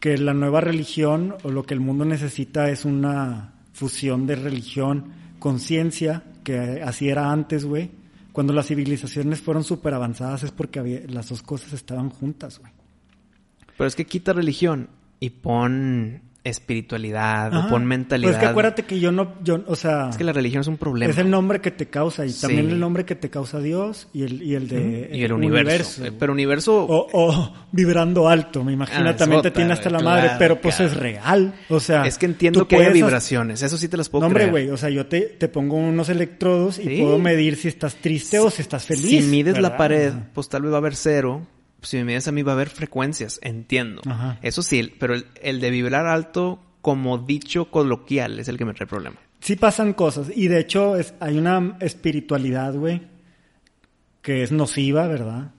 que 0.00 0.18
la 0.18 0.34
nueva 0.34 0.60
religión 0.60 1.34
o 1.42 1.50
lo 1.50 1.64
que 1.64 1.74
el 1.74 1.80
mundo 1.80 2.04
necesita 2.04 2.70
es 2.70 2.84
una 2.84 3.54
fusión 3.72 4.26
de 4.26 4.36
religión, 4.36 5.12
conciencia, 5.38 6.22
que 6.42 6.82
así 6.82 7.08
era 7.08 7.32
antes, 7.32 7.64
güey. 7.64 7.90
Cuando 8.32 8.52
las 8.52 8.66
civilizaciones 8.66 9.40
fueron 9.40 9.64
súper 9.64 9.94
avanzadas 9.94 10.42
es 10.42 10.50
porque 10.50 11.06
las 11.08 11.28
dos 11.28 11.42
cosas 11.42 11.72
estaban 11.72 12.10
juntas, 12.10 12.58
güey. 12.58 12.72
Pero 13.76 13.88
es 13.88 13.96
que 13.96 14.06
quita 14.06 14.32
religión 14.32 14.88
y 15.20 15.30
pon 15.30 16.22
espiritualidad 16.44 17.48
o 17.54 17.62
pon 17.62 17.68
Pero 17.70 17.78
mentalidad. 17.80 18.32
es 18.32 18.38
que 18.38 18.46
acuérdate 18.46 18.82
que 18.84 19.00
yo 19.00 19.10
no, 19.12 19.34
yo, 19.42 19.62
o 19.66 19.76
sea, 19.76 20.10
Es 20.10 20.16
que 20.16 20.24
la 20.24 20.32
religión 20.32 20.60
es 20.60 20.66
un 20.68 20.76
problema. 20.76 21.10
es 21.10 21.18
el 21.18 21.30
nombre 21.30 21.60
que 21.60 21.70
te 21.70 21.86
causa 21.86 22.24
y 22.26 22.30
Sí. 22.30 22.42
también 22.42 22.70
el 22.70 22.78
nombre 22.80 23.04
que 23.04 23.14
te 23.14 23.30
causa 23.30 23.60
Dios 23.60 24.08
y 24.12 24.22
el, 24.22 24.42
y 24.42 24.54
el 24.54 24.68
de 24.68 25.10
y 25.12 25.22
el 25.24 25.32
universo. 25.32 26.04
Eh. 26.04 26.12
Pero 26.18 26.32
universo... 26.32 26.84
O, 26.84 27.08
o 27.12 27.52
vibrando 27.72 28.28
alto, 28.28 28.62
me 28.62 28.72
imagino 28.72 29.08
Ah, 29.08 29.16
también 29.16 29.42
te 29.42 29.50
tiene 29.50 29.72
hasta 29.72 29.90
la 29.90 29.98
claro, 29.98 30.22
madre, 30.22 30.36
pero 30.38 30.60
pues 30.60 30.76
claro. 30.76 30.90
es 30.92 30.96
real. 30.98 31.54
O 31.68 31.80
sea, 31.80 32.06
es 32.06 32.18
que 32.18 32.26
entiendo 32.26 32.68
que 32.68 32.76
hasta- 32.76 32.92
vibraciones. 32.92 33.62
Eso 33.62 33.76
sí 33.78 33.88
te 33.88 33.96
las 33.96 34.08
puedo 34.08 34.20
No, 34.22 34.26
hombre, 34.28 34.48
güey, 34.50 34.68
o 34.70 34.76
sea, 34.76 34.90
yo 34.90 35.06
te, 35.06 35.22
te 35.22 35.48
pongo 35.48 35.76
unos 35.76 36.08
electrodos 36.08 36.78
y 36.78 36.82
Sí. 36.84 37.00
puedo 37.02 37.18
medir 37.18 37.56
si 37.56 37.68
estás 37.68 37.96
triste 37.96 38.38
o 38.38 38.50
si 38.50 38.62
estás 38.62 38.84
feliz. 38.84 39.04
Si 39.08 39.20
mides 39.22 39.58
la 39.58 39.76
pared, 39.76 40.12
pues 40.32 40.48
tal 40.48 40.62
vez 40.62 40.70
va 40.72 40.76
a 40.76 40.78
haber 40.78 40.94
cero. 40.94 41.46
Si 41.84 41.96
me 41.98 42.04
mides 42.04 42.26
a 42.28 42.32
mí 42.32 42.42
va 42.42 42.52
a 42.52 42.54
haber 42.54 42.68
frecuencias. 42.70 43.38
Entiendo. 43.42 44.02
Ajá. 44.06 44.38
Eso 44.42 44.62
sí, 44.62 44.78
el- 44.78 44.92
pero 44.98 45.14
el, 45.14 45.26
el 45.42 45.60
de 45.60 45.70
vibrar 45.70 46.06
alto 46.06 46.60
como 46.80 47.18
dicho 47.18 47.70
coloquial 47.70 48.38
es 48.40 48.48
el 48.48 48.58
que 48.58 48.64
me 48.64 48.74
trae 48.74 48.86
problema. 48.86 49.16
Sí 49.40 49.56
pasan 49.56 49.92
cosas 49.92 50.28
y 50.34 50.48
de 50.48 50.60
hecho 50.60 50.96
es, 50.96 51.14
hay 51.20 51.36
una 51.38 51.76
espiritualidad, 51.80 52.74
güey, 52.74 53.02
que 54.22 54.42
es 54.42 54.52
nociva, 54.52 55.06
¿verdad? 55.06 55.50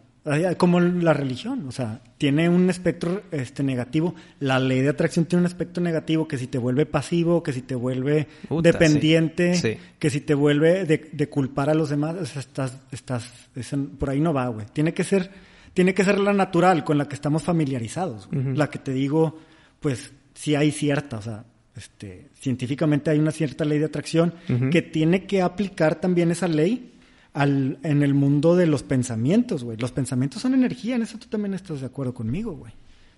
Como 0.57 0.79
la 0.79 1.13
religión, 1.13 1.67
o 1.67 1.71
sea, 1.71 2.01
tiene 2.17 2.49
un 2.49 2.67
espectro 2.71 3.21
este 3.31 3.61
negativo. 3.61 4.15
La 4.39 4.57
ley 4.59 4.81
de 4.81 4.89
atracción 4.89 5.25
tiene 5.25 5.41
un 5.41 5.45
aspecto 5.45 5.81
negativo 5.81 6.27
que 6.27 6.39
si 6.39 6.47
te 6.47 6.57
vuelve 6.57 6.87
pasivo, 6.87 7.43
que 7.43 7.53
si 7.53 7.61
te 7.61 7.75
vuelve 7.75 8.27
Puta, 8.47 8.71
dependiente, 8.71 9.53
sí. 9.53 9.73
Sí. 9.73 9.77
que 9.99 10.09
si 10.09 10.21
te 10.21 10.33
vuelve 10.33 10.85
de, 10.85 11.09
de 11.11 11.29
culpar 11.29 11.69
a 11.69 11.75
los 11.75 11.89
demás, 11.89 12.15
o 12.19 12.25
sea, 12.25 12.39
estás, 12.39 12.75
estás, 12.91 13.31
es 13.55 13.71
por 13.99 14.09
ahí 14.09 14.19
no 14.19 14.33
va, 14.33 14.47
güey. 14.47 14.65
Tiene 14.73 14.95
que 14.95 15.03
ser, 15.03 15.29
tiene 15.75 15.93
que 15.93 16.03
ser 16.03 16.17
la 16.19 16.33
natural 16.33 16.83
con 16.83 16.97
la 16.97 17.07
que 17.07 17.13
estamos 17.13 17.43
familiarizados, 17.43 18.27
la 18.31 18.69
que 18.71 18.79
te 18.79 18.91
digo, 18.93 19.37
pues 19.79 20.11
sí 20.33 20.55
hay 20.55 20.71
cierta, 20.71 21.17
o 21.19 21.21
sea, 21.21 21.45
este, 21.75 22.29
científicamente 22.39 23.11
hay 23.11 23.19
una 23.19 23.31
cierta 23.31 23.63
ley 23.65 23.77
de 23.77 23.85
atracción 23.85 24.33
que 24.71 24.81
tiene 24.81 25.25
que 25.27 25.41
aplicar 25.43 25.95
también 25.95 26.31
esa 26.31 26.47
ley 26.47 26.93
al, 27.33 27.77
en 27.83 28.01
el 28.01 28.13
mundo 28.13 28.55
de 28.55 28.65
los 28.65 28.81
pensamientos, 28.83 29.63
güey. 29.65 29.77
Los 29.77 29.91
pensamientos 29.91 30.41
son 30.41 30.53
energía, 30.53 30.95
en 30.95 31.01
eso 31.03 31.17
tú 31.19 31.27
también 31.27 31.53
estás 31.53 31.81
de 31.81 31.85
acuerdo 31.87 32.13
conmigo, 32.13 32.53
güey. 32.53 32.71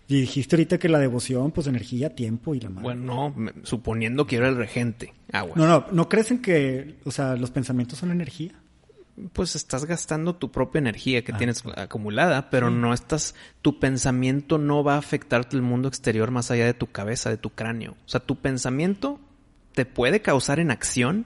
Y 0.09 0.21
dijiste 0.21 0.55
ahorita 0.55 0.79
que 0.79 0.89
la 0.89 0.99
devoción, 0.99 1.51
pues 1.51 1.67
energía, 1.67 2.15
tiempo 2.15 2.55
y 2.55 2.59
la 2.61 2.69
madre. 2.69 2.81
Bueno, 2.83 3.03
no, 3.03 3.29
me- 3.35 3.51
suponiendo 3.63 4.25
que 4.25 4.37
era 4.37 4.47
el 4.49 4.55
regente. 4.55 5.13
Agua. 5.31 5.53
No, 5.55 5.67
no, 5.67 5.85
¿no 5.91 6.09
crees 6.09 6.31
en 6.31 6.39
que, 6.41 6.95
o 7.03 7.11
sea, 7.11 7.35
los 7.35 7.51
pensamientos 7.51 7.99
son 7.99 8.09
energía? 8.11 8.53
Pues 9.33 9.55
estás 9.55 9.85
gastando 9.85 10.35
tu 10.35 10.51
propia 10.51 10.77
energía 10.79 11.23
que 11.23 11.31
Ah, 11.31 11.37
tienes 11.37 11.63
acumulada, 11.75 12.49
pero 12.51 12.69
no 12.69 12.93
estás, 12.93 13.33
tu 13.63 13.79
pensamiento 13.79 14.57
no 14.59 14.83
va 14.83 14.93
a 14.95 14.99
afectarte 14.99 15.55
el 15.55 15.63
mundo 15.63 15.87
exterior 15.87 16.29
más 16.29 16.51
allá 16.51 16.65
de 16.65 16.75
tu 16.75 16.87
cabeza, 16.87 17.29
de 17.31 17.37
tu 17.37 17.49
cráneo. 17.49 17.93
O 18.05 18.09
sea, 18.09 18.19
tu 18.19 18.35
pensamiento 18.35 19.19
te 19.73 19.85
puede 19.85 20.21
causar 20.21 20.59
en 20.59 20.69
acción, 20.69 21.25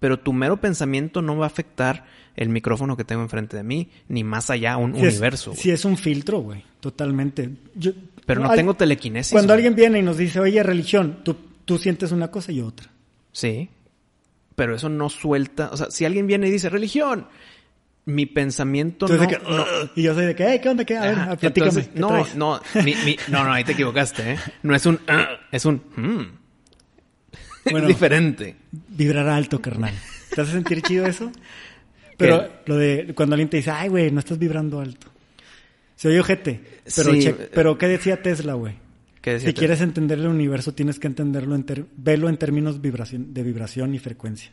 pero 0.00 0.18
tu 0.18 0.32
mero 0.32 0.60
pensamiento 0.60 1.22
no 1.22 1.36
va 1.36 1.44
a 1.44 1.46
afectar 1.46 2.06
el 2.34 2.48
micrófono 2.48 2.96
que 2.96 3.04
tengo 3.04 3.22
enfrente 3.22 3.56
de 3.56 3.62
mí, 3.62 3.88
ni 4.08 4.24
más 4.24 4.50
allá 4.50 4.76
un 4.76 4.96
es- 4.96 5.02
universo. 5.02 5.50
güey. 5.52 5.62
Sí, 5.62 5.70
es 5.70 5.84
un 5.84 5.96
filtro, 5.96 6.40
güey, 6.40 6.64
totalmente. 6.80 7.50
Yo- 7.76 7.92
pero 8.26 8.40
no 8.40 8.50
al- 8.50 8.56
tengo 8.56 8.74
telequinesis. 8.74 9.30
Cuando 9.32 9.52
alguien 9.52 9.76
viene 9.76 10.00
y 10.00 10.02
nos 10.02 10.16
dice, 10.16 10.40
oye, 10.40 10.60
religión, 10.64 11.20
tú, 11.22 11.36
tú 11.64 11.78
sientes 11.78 12.10
una 12.10 12.32
cosa 12.32 12.50
y 12.50 12.60
otra. 12.62 12.90
Sí, 13.30 13.68
pero 14.54 14.74
eso 14.74 14.88
no 14.88 15.08
suelta. 15.08 15.70
O 15.72 15.76
sea, 15.76 15.90
si 15.90 16.04
alguien 16.04 16.26
viene 16.26 16.48
y 16.48 16.50
dice 16.50 16.68
religión, 16.68 17.26
mi 18.04 18.26
pensamiento 18.26 19.06
no. 19.08 19.28
que, 19.28 19.38
no- 19.38 19.64
y 19.94 20.02
yo 20.02 20.14
soy 20.14 20.26
de 20.26 20.34
que, 20.34 20.44
"Hey, 20.48 20.60
¿qué 20.62 20.68
onda? 20.68 20.84
¿Qué? 20.84 20.96
A 20.96 21.02
ver, 21.02 21.14
Ajá, 21.18 21.36
platícame. 21.36 21.68
entonces, 21.70 21.88
¿qué 21.94 22.00
no, 22.00 22.08
traes?". 22.08 22.34
no, 22.34 22.60
mi- 22.84 22.94
mi- 23.04 23.16
no, 23.28 23.44
no, 23.44 23.52
ahí 23.52 23.64
te 23.64 23.72
equivocaste, 23.72 24.32
¿eh? 24.32 24.38
No 24.62 24.74
es 24.74 24.84
un, 24.86 24.98
"Ah", 25.06 25.28
es 25.52 25.64
un, 25.64 25.82
"Hmm". 25.96 26.38
Bueno. 27.70 27.86
es 27.86 27.88
diferente. 27.88 28.56
Vibrar 28.88 29.28
alto, 29.28 29.60
carnal. 29.60 29.94
¿Te 30.34 30.40
hace 30.40 30.52
sentir 30.52 30.82
chido 30.82 31.06
eso? 31.06 31.30
Pero 32.18 32.48
lo 32.66 32.76
de 32.76 33.12
cuando 33.14 33.34
alguien 33.34 33.48
te 33.48 33.56
dice, 33.58 33.70
ay, 33.70 33.88
güey, 33.88 34.10
no 34.10 34.18
estás 34.20 34.38
vibrando 34.38 34.80
alto. 34.80 35.08
Se 35.96 36.08
oye 36.08 36.20
ojete. 36.20 36.60
Pero, 36.96 37.12
Sí. 37.12 37.20
che- 37.20 37.32
pero 37.34 37.78
¿qué 37.78 37.86
decía 37.88 38.20
Tesla, 38.22 38.54
güey? 38.54 38.74
¿Qué 39.22 39.34
decía 39.34 39.48
Si 39.48 39.54
quieres 39.54 39.80
entender 39.80 40.18
el 40.18 40.26
universo, 40.26 40.74
tienes 40.74 40.98
que 40.98 41.06
entenderlo, 41.06 41.54
en 41.54 41.64
verlo 41.96 42.28
en 42.28 42.36
términos 42.36 42.80
vibración, 42.82 43.32
de 43.32 43.42
vibración 43.42 43.94
y 43.94 43.98
frecuencia. 43.98 44.52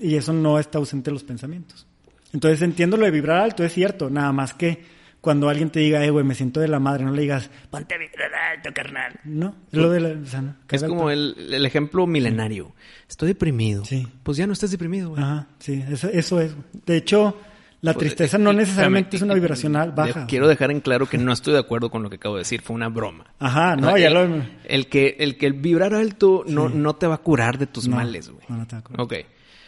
Y 0.00 0.16
eso 0.16 0.32
no 0.32 0.58
está 0.58 0.78
ausente 0.78 1.10
de 1.10 1.14
los 1.14 1.24
pensamientos. 1.24 1.86
Entonces 2.32 2.60
entiendo 2.62 2.96
lo 2.96 3.04
de 3.04 3.10
vibrar 3.10 3.38
alto, 3.38 3.64
es 3.64 3.72
cierto. 3.72 4.10
Nada 4.10 4.32
más 4.32 4.54
que 4.54 4.82
cuando 5.20 5.48
alguien 5.48 5.70
te 5.70 5.78
diga, 5.78 6.04
eh, 6.04 6.10
güey, 6.10 6.24
me 6.24 6.34
siento 6.34 6.58
de 6.58 6.66
la 6.66 6.80
madre, 6.80 7.04
no 7.04 7.12
le 7.12 7.22
digas, 7.22 7.48
ponte 7.70 7.94
a 7.94 7.98
vibrar 7.98 8.34
alto, 8.34 8.70
carnal. 8.74 9.20
No, 9.24 9.54
es 9.70 9.78
lo 9.78 9.90
de 9.90 10.00
la... 10.00 10.08
o 10.20 10.26
sea, 10.26 10.42
no, 10.42 10.56
Es 10.68 10.82
como 10.82 11.10
el 11.10 11.64
ejemplo 11.64 12.06
milenario. 12.08 12.74
Estoy 13.08 13.28
deprimido. 13.28 13.84
Sí. 13.84 14.08
Pues 14.24 14.36
ya 14.36 14.48
no 14.48 14.52
estás 14.52 14.72
deprimido, 14.72 15.10
güey. 15.10 15.22
Ajá, 15.22 15.46
sí, 15.60 15.84
eso, 15.88 16.08
eso 16.08 16.40
es. 16.40 16.54
De 16.86 16.96
hecho, 16.96 17.38
la 17.82 17.92
Pues, 17.92 18.06
tristeza 18.06 18.36
eh, 18.36 18.40
no 18.40 18.52
eh, 18.52 18.54
necesariamente 18.54 19.16
es 19.16 19.22
una 19.22 19.34
vibración 19.34 19.72
baja. 19.94 20.26
Quiero 20.26 20.48
dejar 20.48 20.70
en 20.70 20.80
claro 20.80 21.06
que 21.06 21.18
no 21.18 21.32
estoy 21.32 21.52
de 21.52 21.58
acuerdo 21.58 21.90
con 21.90 22.02
lo 22.02 22.08
que 22.08 22.16
acabo 22.16 22.36
de 22.36 22.40
decir. 22.40 22.62
Fue 22.62 22.74
una 22.74 22.88
broma. 22.88 23.26
Ajá, 23.38 23.76
no, 23.76 23.88
O 23.88 23.90
sea, 23.90 23.98
ya 23.98 24.08
el, 24.08 24.14
lo... 24.14 24.42
el 24.64 24.86
que 24.88 25.16
el 25.18 25.36
que 25.36 25.50
vibrar 25.50 25.92
alto 25.94 26.44
no, 26.46 26.68
no 26.68 26.94
te 26.94 27.06
va 27.06 27.16
a 27.16 27.18
curar 27.18 27.58
de 27.58 27.66
tus 27.66 27.86
No, 27.88 27.96
males, 27.96 28.30
güey. 28.30 28.44
no, 28.48 28.56
no 28.56 28.66
te 28.66 28.76
va 28.76 28.80
a 28.80 28.84
curar. 28.84 29.00
Ok. 29.02 29.14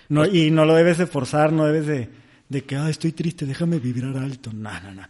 No, 0.08 0.24
y 0.26 0.50
no 0.50 0.64
lo 0.64 0.74
debes 0.74 0.98
de 0.98 1.06
forzar, 1.06 1.52
no 1.52 1.64
debes 1.66 1.86
de, 1.86 2.08
de 2.48 2.62
que, 2.64 2.76
ah, 2.76 2.88
estoy 2.88 3.12
triste, 3.12 3.46
déjame 3.46 3.78
vibrar 3.78 4.16
alto. 4.16 4.50
No, 4.54 4.70
no, 4.80 4.92
no. 4.94 5.02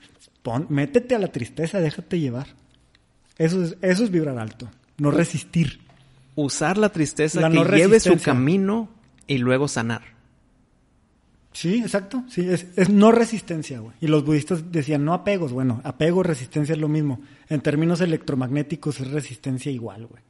Pon- 0.43 0.67
métete 0.71 1.15
a 1.15 1.19
la 1.19 1.29
tristeza, 1.29 1.81
déjate 1.81 2.19
llevar. 2.21 2.47
Eso 3.37 3.63
es, 3.65 3.77
eso 3.83 4.05
es 4.05 4.11
vibrar 4.11 4.39
alto, 4.39 4.71
no 4.99 5.11
resistir. 5.11 5.81
Usar 6.37 6.79
la 6.79 6.89
tristeza 6.89 7.41
La 7.41 7.51
que 7.51 7.57
no 7.57 7.65
lleve 7.65 8.01
su 8.01 8.19
camino 8.21 8.89
y 9.27 9.39
luego 9.39 9.69
sanar. 9.69 10.14
Sí, 11.55 11.77
exacto. 11.79 12.23
Sí, 12.29 12.47
es, 12.49 12.67
es 12.77 12.91
no 12.91 13.11
resistencia, 13.13 13.79
güey. 13.81 13.95
Y 14.01 14.09
los 14.09 14.25
budistas 14.25 14.71
decían 14.73 15.05
no 15.05 15.15
apegos. 15.15 15.53
Bueno, 15.53 15.81
apego, 15.85 16.23
resistencia 16.23 16.75
es 16.75 16.79
lo 16.81 16.89
mismo. 16.89 17.21
En 17.49 17.61
términos 17.63 18.01
electromagnéticos 18.03 19.01
es 19.01 19.11
resistencia 19.11 19.73
igual, 19.73 20.07
güey. 20.07 20.23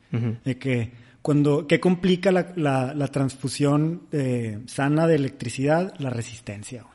De 0.44 0.58
que 0.58 0.92
cuando, 1.22 1.66
¿qué 1.66 1.80
complica 1.80 2.30
la, 2.30 2.52
la, 2.54 2.94
la 2.94 3.08
transfusión 3.08 4.02
eh, 4.12 4.60
sana 4.66 5.06
de 5.08 5.16
electricidad? 5.16 5.94
La 5.98 6.10
resistencia, 6.10 6.82
güey. 6.82 6.94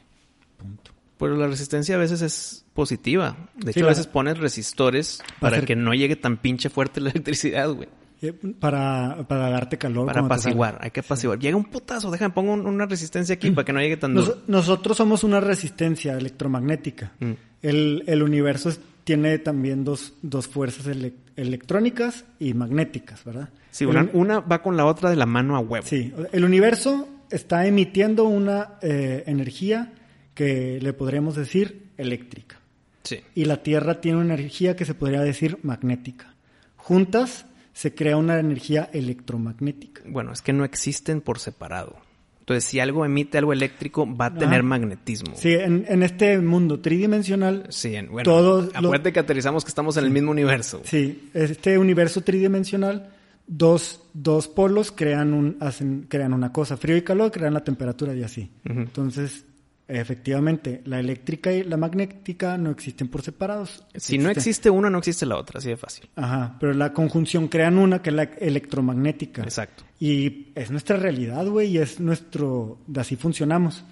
Punto. 0.58 0.92
Pero 1.18 1.36
la 1.36 1.48
resistencia 1.48 1.96
a 1.96 1.98
veces 1.98 2.22
es 2.22 2.64
positiva. 2.74 3.50
De 3.58 3.72
hecho, 3.72 3.86
a 3.86 3.90
veces 3.90 4.08
pones 4.08 4.38
resistores 4.38 5.22
para 5.42 5.58
hacer- 5.58 5.66
que 5.68 5.76
no 5.76 5.94
llegue 5.94 6.16
tan 6.16 6.38
pinche 6.38 6.70
fuerte 6.70 7.02
la 7.02 7.10
electricidad, 7.12 7.70
güey. 7.74 7.90
Eh, 8.22 8.34
Para, 8.60 9.26
para 9.28 9.50
darte 9.50 9.78
calor. 9.78 10.06
Para 10.08 10.22
apaciguar. 10.22 10.78
Hay 10.82 10.92
que 10.92 11.00
apaciguar. 11.00 11.40
Llega 11.40 11.56
un 11.56 11.66
putazo. 11.66 12.12
Déjame, 12.12 12.34
pongo 12.34 12.54
un- 12.54 12.66
una 12.66 12.86
resistencia 12.86 13.36
aquí 13.36 13.50
para 13.52 13.64
que 13.66 13.72
no 13.74 13.80
llegue 13.80 13.98
tan 13.98 14.14
Nos- 14.14 14.26
duro. 14.28 14.40
nosotros 14.48 14.98
somos 14.98 15.24
una 15.24 15.40
resistencia 15.40 16.18
electromagnética. 16.18 17.14
Mm. 17.20 17.32
El, 17.62 18.04
el 18.08 18.22
universo 18.24 18.70
es- 18.70 18.80
tiene 19.06 19.38
también 19.40 19.84
dos, 19.86 20.14
dos 20.22 20.48
fuerzas 20.48 20.86
ele- 20.88 21.14
electrónicas 21.36 22.26
y 22.40 22.54
magnéticas, 22.54 23.24
¿verdad? 23.24 23.50
Sí, 23.72 23.86
El 23.86 23.92
una, 23.92 24.02
uni- 24.02 24.12
una 24.14 24.40
va 24.42 24.62
con 24.62 24.76
la 24.78 24.86
otra 24.86 25.10
de 25.10 25.16
la 25.16 25.26
mano 25.26 25.56
a 25.56 25.60
huevo. 25.60 25.86
Sí, 25.88 26.14
el 26.32 26.44
universo 26.44 27.08
está 27.32 27.66
emitiendo 27.66 28.26
una 28.26 28.74
eh, 28.82 29.24
energía 29.28 29.94
que 30.34 30.80
le 30.82 30.94
podríamos 30.94 31.36
decir 31.36 31.88
eléctrica. 31.98 32.58
Sí. 33.04 33.20
Y 33.36 33.46
la 33.46 33.64
Tierra 33.64 34.02
tiene 34.02 34.18
una 34.20 34.34
energía 34.36 34.76
que 34.76 34.86
se 34.86 34.94
podría 34.94 35.22
decir 35.22 35.58
magnética. 35.64 36.34
Juntas 36.76 37.46
se 37.80 37.96
crea 37.96 38.18
una 38.18 38.38
energía 38.40 38.90
electromagnética. 38.92 40.02
Bueno, 40.06 40.34
es 40.34 40.42
que 40.42 40.52
no 40.52 40.66
existen 40.66 41.22
por 41.22 41.40
separado. 41.40 41.96
Entonces, 42.42 42.66
si 42.66 42.80
algo 42.82 43.06
emite 43.06 43.38
algo 43.38 43.54
eléctrico, 43.54 44.06
va 44.18 44.26
a 44.26 44.34
tener 44.34 44.64
magnetismo. 44.64 45.34
Sí, 45.36 45.54
en, 45.54 45.86
en 45.88 46.04
este 46.04 46.38
mundo 46.40 46.82
tridimensional, 46.82 47.68
Sí, 47.70 47.96
en- 47.96 48.10
bueno, 48.10 48.30
Todos 48.30 48.72
acuérdate 48.76 49.14
que 49.14 49.20
aterrizamos 49.22 49.64
que 49.64 49.70
estamos 49.70 49.96
en 49.96 50.04
el 50.04 50.12
mismo 50.12 50.32
universo. 50.32 50.82
sí, 50.84 51.30
este 51.34 51.78
universo 51.78 52.20
tridimensional, 52.22 53.12
dos, 53.48 54.02
dos 54.14 54.50
polos 54.50 54.92
crean, 54.92 55.34
un, 55.34 55.56
hacen, 55.62 56.06
crean 56.10 56.34
una 56.34 56.52
cosa, 56.52 56.76
frío 56.76 56.98
y 56.98 57.04
calor 57.04 57.32
crean 57.32 57.54
la 57.54 57.64
temperatura 57.64 58.14
y 58.14 58.24
así. 58.24 58.50
Entonces, 58.66 59.46
efectivamente, 59.90 60.82
la 60.86 61.00
eléctrica 61.00 61.52
y 61.52 61.64
la 61.64 61.76
magnética 61.78 62.58
no 62.58 62.70
existen 62.70 63.08
por 63.08 63.24
separados. 63.24 63.84
Si 63.96 64.18
no 64.18 64.30
existe 64.30 64.70
una, 64.70 64.90
no 64.90 65.00
existe 65.00 65.26
la 65.26 65.36
otra, 65.38 65.58
así 65.58 65.70
de 65.70 65.78
fácil. 65.78 66.08
Ajá, 66.16 66.58
pero 66.60 66.74
la 66.74 66.94
conjunción 66.94 67.48
crean 67.48 67.78
una 67.78 68.02
que 68.02 68.12
es 68.12 68.16
la 68.16 68.24
electromagnética. 68.24 69.42
Exacto. 69.42 69.84
Y 70.00 70.48
es 70.56 70.70
nuestra 70.72 70.98
realidad, 70.98 71.46
güey, 71.48 71.72
y 71.72 71.78
es 71.80 72.00
nuestro, 72.00 72.78
de 72.88 73.02
así 73.02 73.16
funcionamos. 73.16 73.84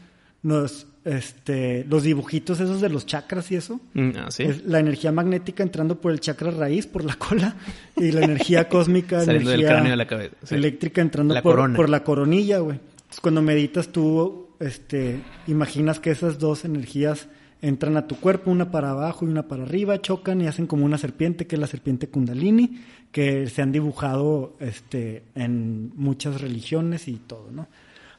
Nos, 0.43 0.85
este, 1.03 1.83
los 1.89 2.03
dibujitos 2.03 2.59
esos 2.59 2.79
de 2.79 2.89
los 2.89 3.05
chakras 3.05 3.51
y 3.51 3.55
eso, 3.55 3.81
Mm, 3.93 4.11
ah, 4.17 4.27
¿sí? 4.29 4.43
es 4.43 4.65
la 4.65 4.79
energía 4.79 5.11
magnética 5.11 5.63
entrando 5.63 5.99
por 5.99 6.11
el 6.11 6.19
chakra 6.19 6.51
raíz, 6.51 6.85
por 6.85 7.03
la 7.03 7.15
cola, 7.17 7.55
y 7.95 8.11
la 8.11 8.21
energía 8.23 8.69
cósmica, 8.69 9.21
Saliendo 9.25 9.49
del 9.49 9.61
energía 9.61 9.75
cráneo 9.75 9.91
de 9.91 9.97
la 9.97 10.07
cabeza, 10.07 10.35
sí. 10.43 10.55
eléctrica 10.55 11.01
entrando 11.01 11.33
La 11.33 11.41
por, 11.41 11.75
por 11.75 11.89
la 11.89 12.03
coronilla, 12.03 12.59
güey. 12.59 12.77
Entonces, 12.77 13.19
cuando 13.19 13.41
meditas 13.41 13.87
tú, 13.89 14.46
este, 14.59 15.21
imaginas 15.47 15.99
que 15.99 16.11
esas 16.11 16.39
dos 16.39 16.65
energías 16.65 17.27
entran 17.61 17.97
a 17.97 18.07
tu 18.07 18.19
cuerpo, 18.19 18.51
una 18.51 18.71
para 18.71 18.91
abajo 18.91 19.25
y 19.25 19.29
una 19.29 19.47
para 19.47 19.63
arriba, 19.63 20.01
chocan 20.01 20.41
y 20.41 20.47
hacen 20.47 20.67
como 20.67 20.85
una 20.85 20.97
serpiente, 20.97 21.47
que 21.47 21.55
es 21.55 21.59
la 21.59 21.67
serpiente 21.67 22.07
kundalini, 22.07 22.81
que 23.11 23.47
se 23.47 23.61
han 23.61 23.71
dibujado 23.71 24.55
este, 24.59 25.23
en 25.35 25.91
muchas 25.95 26.41
religiones 26.41 27.07
y 27.07 27.15
todo, 27.15 27.49
¿no? 27.51 27.67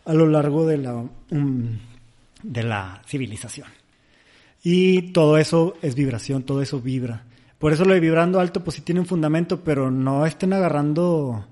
A 0.04 0.14
lo 0.14 0.26
largo 0.26 0.66
de 0.66 0.78
la, 0.78 0.94
um, 0.94 1.78
de 2.42 2.62
la 2.62 3.02
civilización. 3.06 3.68
Y 4.62 5.12
todo 5.12 5.38
eso 5.38 5.74
es 5.82 5.94
vibración, 5.94 6.42
todo 6.42 6.62
eso 6.62 6.80
vibra. 6.80 7.24
Por 7.58 7.72
eso 7.72 7.84
lo 7.84 7.94
de 7.94 8.00
vibrando 8.00 8.40
alto, 8.40 8.62
pues 8.64 8.76
sí 8.76 8.82
tiene 8.82 9.00
un 9.00 9.06
fundamento, 9.06 9.60
pero 9.62 9.90
no 9.90 10.26
estén 10.26 10.52
agarrando 10.52 11.44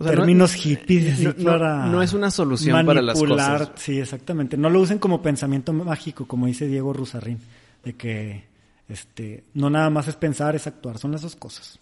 O 0.00 0.04
sea, 0.04 0.12
no- 0.12 0.18
términos 0.18 0.54
hippies 0.54 1.20
no- 1.20 1.34
para 1.52 1.86
no 1.86 2.02
es 2.02 2.12
una 2.14 2.30
solución 2.30 2.84
para 2.86 3.02
las 3.02 3.16
manipular. 3.16 3.58
cosas. 3.68 3.72
Sí, 3.76 3.98
exactamente. 4.00 4.56
No 4.56 4.70
lo 4.70 4.80
usen 4.80 4.98
como 4.98 5.20
pensamiento 5.22 5.72
mágico, 5.72 6.26
como 6.26 6.46
dice 6.46 6.66
Diego 6.66 6.92
Rusarrín, 6.92 7.38
de 7.84 7.92
que 7.94 8.44
este 8.88 9.44
no 9.54 9.70
nada 9.70 9.90
más 9.90 10.08
es 10.08 10.16
pensar, 10.16 10.56
es 10.56 10.66
actuar, 10.66 10.98
son 10.98 11.12
las 11.12 11.22
dos 11.22 11.36
cosas. 11.36 11.78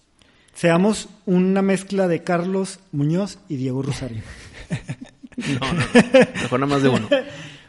Seamos 0.53 1.09
una 1.25 1.63
mezcla 1.63 2.09
de 2.09 2.25
Carlos 2.25 2.81
Muñoz 2.93 3.39
y 3.49 3.57
Diego 3.57 3.83
Rusarín. 3.83 4.23
No, 5.39 5.73
no, 5.73 5.81
mejor 6.43 6.59
nada 6.61 6.67
más 6.75 6.83
de 6.83 6.89
uno. 6.89 7.09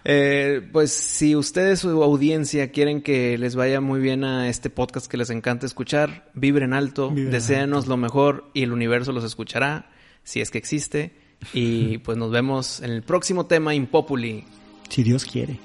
Eh, 0.05 0.67
pues 0.71 0.91
si 0.93 1.35
ustedes, 1.35 1.80
su 1.81 2.01
audiencia, 2.01 2.71
quieren 2.71 3.01
que 3.01 3.38
les 3.38 3.55
vaya 3.55 3.81
muy 3.81 3.99
bien 3.99 4.23
a 4.23 4.47
este 4.47 4.69
podcast 4.69 5.07
que 5.07 5.17
les 5.17 5.30
encanta 5.30 5.65
escuchar, 5.65 6.31
vibren 6.34 6.71
alto, 6.73 7.11
deséanos 7.13 7.85
lo 7.85 7.97
mejor 7.97 8.49
y 8.53 8.63
el 8.63 8.71
universo 8.71 9.11
los 9.11 9.26
escuchará, 9.26 9.89
si 10.23 10.41
es 10.41 10.51
que 10.51 10.57
existe. 10.57 11.13
Y 11.53 11.99
pues 11.99 12.17
nos 12.17 12.31
vemos 12.31 12.81
en 12.81 12.91
el 12.91 13.01
próximo 13.01 13.45
tema 13.45 13.73
Impopuli. 13.73 14.43
Si 14.89 15.03
Dios 15.03 15.23
quiere. 15.23 15.57